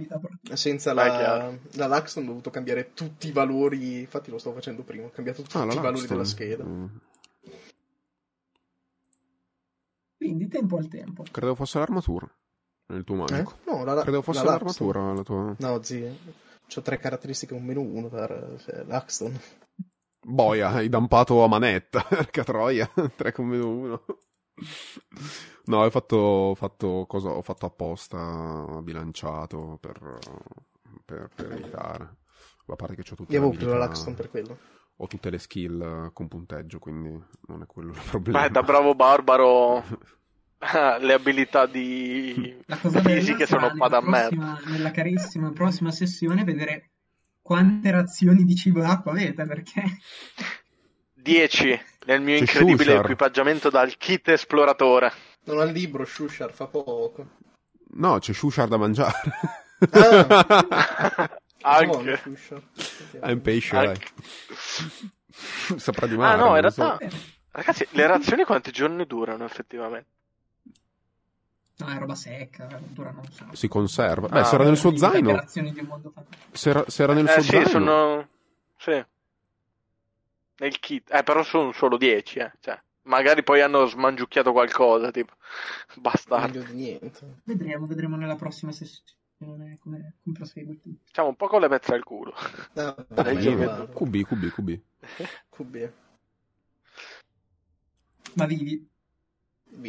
senza 0.52 0.92
la, 0.92 1.54
la 1.74 1.86
Laxton 1.86 2.24
ho 2.24 2.26
dovuto 2.26 2.50
cambiare 2.50 2.92
tutti 2.92 3.28
i 3.28 3.32
valori. 3.32 4.00
Infatti, 4.00 4.30
lo 4.30 4.38
stavo 4.38 4.56
facendo 4.56 4.82
prima. 4.82 5.06
Ho 5.06 5.10
cambiato 5.10 5.42
tutti 5.42 5.56
ah, 5.56 5.64
i 5.64 5.78
valori 5.78 6.06
della 6.06 6.24
scheda. 6.24 6.64
Mm. 6.64 6.86
Quindi, 10.16 10.48
tempo 10.48 10.76
al 10.76 10.88
tempo. 10.88 11.24
Credevo 11.30 11.54
fosse 11.54 11.78
l'armatura. 11.78 12.28
Il 12.88 13.04
tuo 13.04 13.16
magico. 13.16 13.58
Eh? 13.64 13.70
No, 13.70 13.84
la, 13.84 14.00
Credevo 14.02 14.22
fosse 14.22 14.44
la 14.44 14.52
l'armatura 14.52 15.12
la 15.12 15.22
tua. 15.22 15.54
No, 15.58 15.82
zio. 15.82 16.16
Ho 16.74 16.82
tre 16.82 16.98
caratteristiche, 16.98 17.54
un 17.54 17.64
meno 17.64 17.80
uno 17.80 18.08
per 18.08 18.56
cioè, 18.64 18.84
l'Axton. 18.84 19.38
Boia, 20.24 20.70
hai 20.70 20.88
dampato 20.88 21.42
a 21.42 21.48
manetta, 21.48 22.02
perché 22.08 22.44
troia, 22.44 22.88
3 23.16 23.32
con 23.32 23.46
meno 23.46 23.68
1. 23.68 24.04
No, 25.64 25.82
ho 25.82 25.90
fatto, 25.90 26.54
fatto, 26.54 27.04
cosa, 27.08 27.30
ho 27.30 27.42
fatto 27.42 27.66
apposta, 27.66 28.80
bilanciato 28.82 29.78
per, 29.80 30.18
per, 31.04 31.28
per 31.34 31.52
evitare. 31.52 32.16
A 32.66 32.76
parte 32.76 32.94
che 32.94 33.02
ho 33.02 33.16
tutte 33.16 33.32
Io 33.32 33.38
avevo 33.38 33.54
preso 33.54 33.74
l'Axton 33.74 34.14
per 34.14 34.30
quello. 34.30 34.58
Ho 34.96 35.06
tutte 35.08 35.30
le 35.30 35.38
skill 35.38 36.12
con 36.12 36.28
punteggio, 36.28 36.78
quindi 36.78 37.10
non 37.48 37.62
è 37.62 37.66
quello 37.66 37.92
il 37.92 38.00
problema. 38.08 38.42
Beh, 38.42 38.50
da 38.50 38.62
bravo 38.62 38.94
barbaro 38.94 39.82
le 41.00 41.12
abilità 41.12 41.66
di 41.66 42.56
fisiche 43.04 43.46
sono 43.46 43.66
un 43.66 43.76
po' 43.76 43.88
da 43.88 44.00
merda. 44.00 44.60
Nella 44.66 44.90
carissima 44.90 45.50
prossima 45.50 45.90
sessione 45.90 46.44
vedere 46.44 46.90
quante 47.42 47.90
razioni 47.90 48.44
di 48.44 48.54
cibo 48.54 48.80
e 48.80 48.86
acqua 48.86 49.10
avete 49.12 49.44
perché 49.44 49.82
10 51.14 51.80
nel 52.06 52.20
mio 52.20 52.36
C'è 52.36 52.40
incredibile 52.40 52.84
Shushar. 52.84 53.04
equipaggiamento 53.04 53.70
dal 53.70 53.96
kit 53.96 54.28
esploratore. 54.28 55.12
Non 55.44 55.60
ha 55.60 55.64
il 55.64 55.72
libro 55.72 56.04
Shushar, 56.04 56.52
fa 56.52 56.66
poco. 56.66 57.26
No, 57.94 58.18
c'è 58.18 58.32
Shushar 58.32 58.68
da 58.68 58.76
mangiare. 58.76 59.12
Ah. 59.90 61.30
Anche. 61.64 62.22
È 63.20 63.30
un 63.30 63.40
pesce, 63.40 63.74
dai. 63.74 63.96
Saprà 65.76 66.06
di 66.06 66.16
male. 66.16 66.32
Ah 66.32 66.44
no, 66.44 66.54
in 66.54 66.60
realtà... 66.60 66.98
So. 66.98 67.08
Ragazzi, 67.52 67.86
le 67.90 68.06
razioni 68.06 68.44
quanti 68.44 68.72
giorni 68.72 69.06
durano 69.06 69.44
effettivamente? 69.44 70.08
No, 71.82 71.94
è 71.94 71.98
roba 71.98 72.14
secca, 72.14 72.80
dura 72.88 73.10
non 73.10 73.24
so. 73.30 73.46
Si 73.52 73.68
conserva. 73.68 74.28
Beh, 74.28 74.40
ah, 74.40 74.44
se 74.44 74.54
era 74.54 74.64
nel 74.64 74.76
suo 74.76 74.96
zaino. 74.96 75.44
Se 75.46 76.70
era, 76.70 76.84
se 76.88 77.02
era 77.02 77.12
nel 77.12 77.26
eh, 77.26 77.32
suo 77.32 77.42
sì, 77.42 77.48
zaino. 77.48 77.68
Sono... 77.68 78.28
Sì. 78.76 79.04
Nel 80.58 80.78
kit. 80.78 81.12
Eh, 81.12 81.22
però 81.22 81.42
sono 81.42 81.72
solo 81.72 81.96
10, 81.96 82.38
eh. 82.38 82.52
Cioè, 82.60 82.80
magari 83.02 83.42
poi 83.42 83.60
hanno 83.60 83.86
smangiucchiato 83.86 84.52
qualcosa, 84.52 85.10
tipo. 85.10 85.32
Bastardo. 85.96 86.58
Meglio 86.58 86.70
di 86.70 86.74
niente. 86.74 87.40
Vedremo, 87.44 87.86
vedremo 87.86 88.16
nella 88.16 88.36
prossima 88.36 88.72
sessione 88.72 89.20
come, 89.78 89.78
come 89.80 90.32
prosegue 90.32 90.80
tutto. 90.80 91.02
Diciamo 91.06 91.28
un 91.28 91.36
po' 91.36 91.48
con 91.48 91.60
le 91.60 91.68
pezze 91.68 91.94
al 91.94 92.04
culo. 92.04 92.34
No, 92.74 92.94
QB, 92.94 94.22
QB, 94.22 94.52
QB. 94.52 94.80
QB. 95.50 95.92
Ma 98.34 98.46
vivi. 98.46 98.88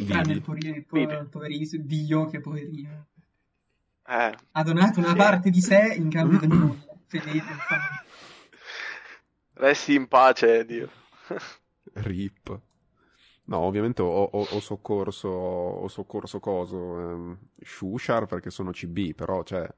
Tranne 0.06 0.32
il, 0.32 0.40
poverino, 0.40 0.76
il, 0.76 0.84
po- 0.84 1.26
poverino 1.28 1.82
Dio 1.82 2.26
che 2.26 2.40
poverino. 2.40 3.06
Eh. 4.06 4.34
Ha 4.52 4.62
donato 4.62 5.00
una 5.00 5.10
sì. 5.10 5.16
parte 5.16 5.50
di 5.50 5.60
sé 5.60 5.94
in 5.96 6.08
cambio 6.08 6.38
del 6.38 6.48
nulla. 6.48 6.96
Fedele. 7.06 7.42
Resti 9.54 9.94
in 9.94 10.08
pace, 10.08 10.64
Dio. 10.64 10.90
Rip. 11.94 12.60
No, 13.46 13.58
ovviamente 13.58 14.00
ho, 14.00 14.22
ho, 14.22 14.46
ho 14.50 14.60
soccorso, 14.60 15.28
ho 15.28 15.88
soccorso 15.88 16.40
coso, 16.40 16.76
ehm, 16.76 17.38
Shushar 17.60 18.26
perché 18.26 18.50
sono 18.50 18.70
CB, 18.70 19.14
però, 19.14 19.42
cioè, 19.42 19.68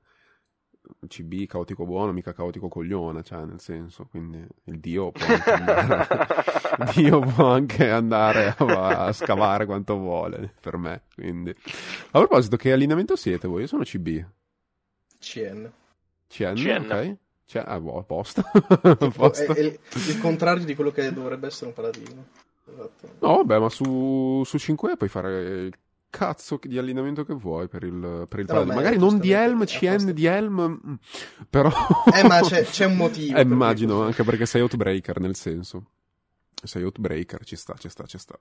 CB 1.06 1.46
caotico 1.46 1.84
buono, 1.84 2.12
mica 2.12 2.32
caotico 2.32 2.68
coglione, 2.68 3.22
cioè 3.22 3.44
nel 3.44 3.60
senso, 3.60 4.06
quindi 4.10 4.44
il 4.64 4.78
dio 4.78 5.12
può 5.12 5.24
anche 5.26 5.50
andare, 5.50 6.08
dio 6.94 7.20
può 7.20 7.52
anche 7.52 7.90
andare 7.90 8.54
a, 8.56 9.04
a, 9.06 9.12
scavare 9.12 9.66
quanto 9.66 9.96
vuole 9.96 10.54
per 10.60 10.76
me, 10.76 11.02
quindi. 11.14 11.50
A 11.50 12.18
proposito, 12.18 12.56
che 12.56 12.72
allineamento 12.72 13.16
siete 13.16 13.48
voi? 13.48 13.62
Io 13.62 13.66
sono 13.66 13.82
CB. 13.82 14.24
CN. 15.18 15.70
CN, 16.28 16.54
CN. 16.54 16.90
ok. 16.90 17.16
Cioè, 17.46 17.62
ah, 17.64 17.78
boh, 17.78 18.02
posto. 18.02 18.42
posto. 19.14 19.52
È, 19.52 19.56
è, 19.56 19.78
il 20.08 20.18
contrario 20.20 20.64
di 20.64 20.74
quello 20.74 20.90
che 20.90 21.12
dovrebbe 21.12 21.46
essere 21.46 21.66
un 21.66 21.74
paladino. 21.74 22.26
Esatto. 22.68 23.08
No, 23.20 23.36
vabbè, 23.36 23.58
ma 23.58 23.68
su, 23.68 24.42
su 24.44 24.56
5E 24.56 24.96
puoi 24.96 25.08
fare 25.08 25.70
cazzo 26.11 26.59
di 26.62 26.78
allineamento 26.78 27.24
che 27.24 27.35
vuoi 27.35 27.69
per 27.69 27.83
il, 27.83 28.27
per 28.28 28.41
il 28.41 28.47
no, 28.49 28.65
Magari 28.65 28.99
non 28.99 29.19
di 29.19 29.33
Helm, 29.33 29.65
CN 29.65 30.12
di 30.12 30.24
Helm, 30.24 30.81
mm, 30.87 30.95
però... 31.51 31.70
eh, 32.15 32.27
ma 32.27 32.41
c'è, 32.41 32.65
c'è 32.65 32.87
un 32.87 32.97
motivo. 32.97 33.37
Eh, 33.37 33.43
immagino, 33.43 34.03
anche 34.03 34.24
perché 34.24 34.47
sei 34.47 34.62
Outbreaker, 34.62 35.20
nel 35.20 35.37
senso. 35.37 35.91
Sei 36.62 36.83
Outbreaker, 36.83 37.45
ci 37.45 37.55
sta, 37.55 37.74
ci 37.78 37.89
sta, 37.91 38.07
ci 38.07 38.19
sta. 38.19 38.39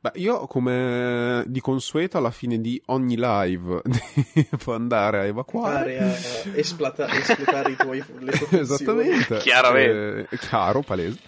Beh, 0.00 0.12
io 0.16 0.46
come 0.46 1.42
di 1.46 1.60
consueto 1.60 2.18
alla 2.18 2.30
fine 2.30 2.60
di 2.60 2.80
ogni 2.86 3.16
live 3.18 3.80
devo 4.50 4.74
andare 4.74 5.20
a 5.20 5.24
evacuare. 5.24 5.98
a 5.98 6.14
esplata- 6.54 7.08
espletare 7.08 7.72
i 7.72 7.76
tuoi, 7.76 8.04
le 8.18 8.32
tue 8.32 8.60
Esattamente. 8.60 9.38
Chiaramente. 9.38 10.28
Eh, 10.30 10.38
chiaro, 10.38 10.82
palese. 10.82 11.18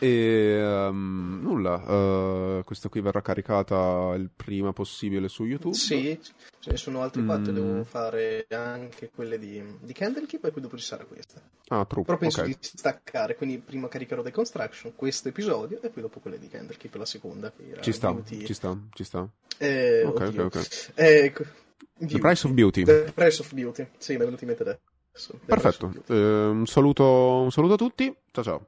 E 0.00 0.86
um, 0.88 1.40
nulla, 1.42 2.58
uh, 2.58 2.64
questa 2.64 2.88
qui 2.88 3.00
verrà 3.00 3.20
caricata 3.20 4.14
il 4.14 4.30
prima 4.34 4.72
possibile 4.72 5.28
su 5.28 5.44
YouTube. 5.44 5.74
Sì, 5.74 6.18
ce 6.60 6.70
ne 6.70 6.76
sono 6.76 7.02
altri 7.02 7.24
quattro, 7.24 7.52
mm. 7.52 7.54
devo 7.54 7.84
fare 7.84 8.46
anche 8.50 9.10
quelle 9.12 9.38
di, 9.38 9.62
di 9.80 9.92
Candlekeep 9.92 10.44
e 10.44 10.50
poi 10.50 10.62
dopo 10.62 10.76
ci 10.76 10.84
sarà 10.84 11.04
questa. 11.04 11.40
Ah, 11.68 11.84
true. 11.84 12.04
Però 12.04 12.16
penso 12.16 12.40
okay. 12.40 12.52
di 12.52 12.58
staccare, 12.60 13.34
quindi 13.34 13.58
prima 13.58 13.88
caricherò 13.88 14.22
The 14.22 14.30
Construction, 14.30 14.94
questo 14.94 15.28
episodio, 15.28 15.80
e 15.82 15.88
poi 15.88 16.02
dopo 16.02 16.20
quelle 16.20 16.38
di 16.38 16.48
Candlekeep, 16.48 16.94
la 16.94 17.06
seconda. 17.06 17.52
ci 17.80 17.92
sta, 17.92 18.16
ci 18.24 18.54
sta, 18.54 18.78
ci 18.92 19.04
sta. 19.04 19.28
Eh, 19.58 20.04
ok, 20.04 20.20
oddio. 20.20 20.44
ok, 20.44 20.56
ok. 20.56 20.92
Eh. 20.94 21.32
The 21.98 22.18
Price 22.18 22.46
of 22.46 22.52
Beauty. 22.52 22.84
The 22.84 23.10
Price 23.12 23.40
of 23.40 23.52
Beauty, 23.52 23.88
sì, 23.98 24.12
mi 24.12 24.20
è 24.20 24.24
venuto 24.24 24.44
in 24.44 24.48
mente 24.50 24.62
adesso. 24.62 25.40
Perfetto, 25.44 25.92
eh, 26.06 26.14
un, 26.14 26.66
saluto, 26.66 27.40
un 27.42 27.50
saluto 27.50 27.74
a 27.74 27.76
tutti, 27.76 28.14
ciao 28.30 28.44
ciao. 28.44 28.66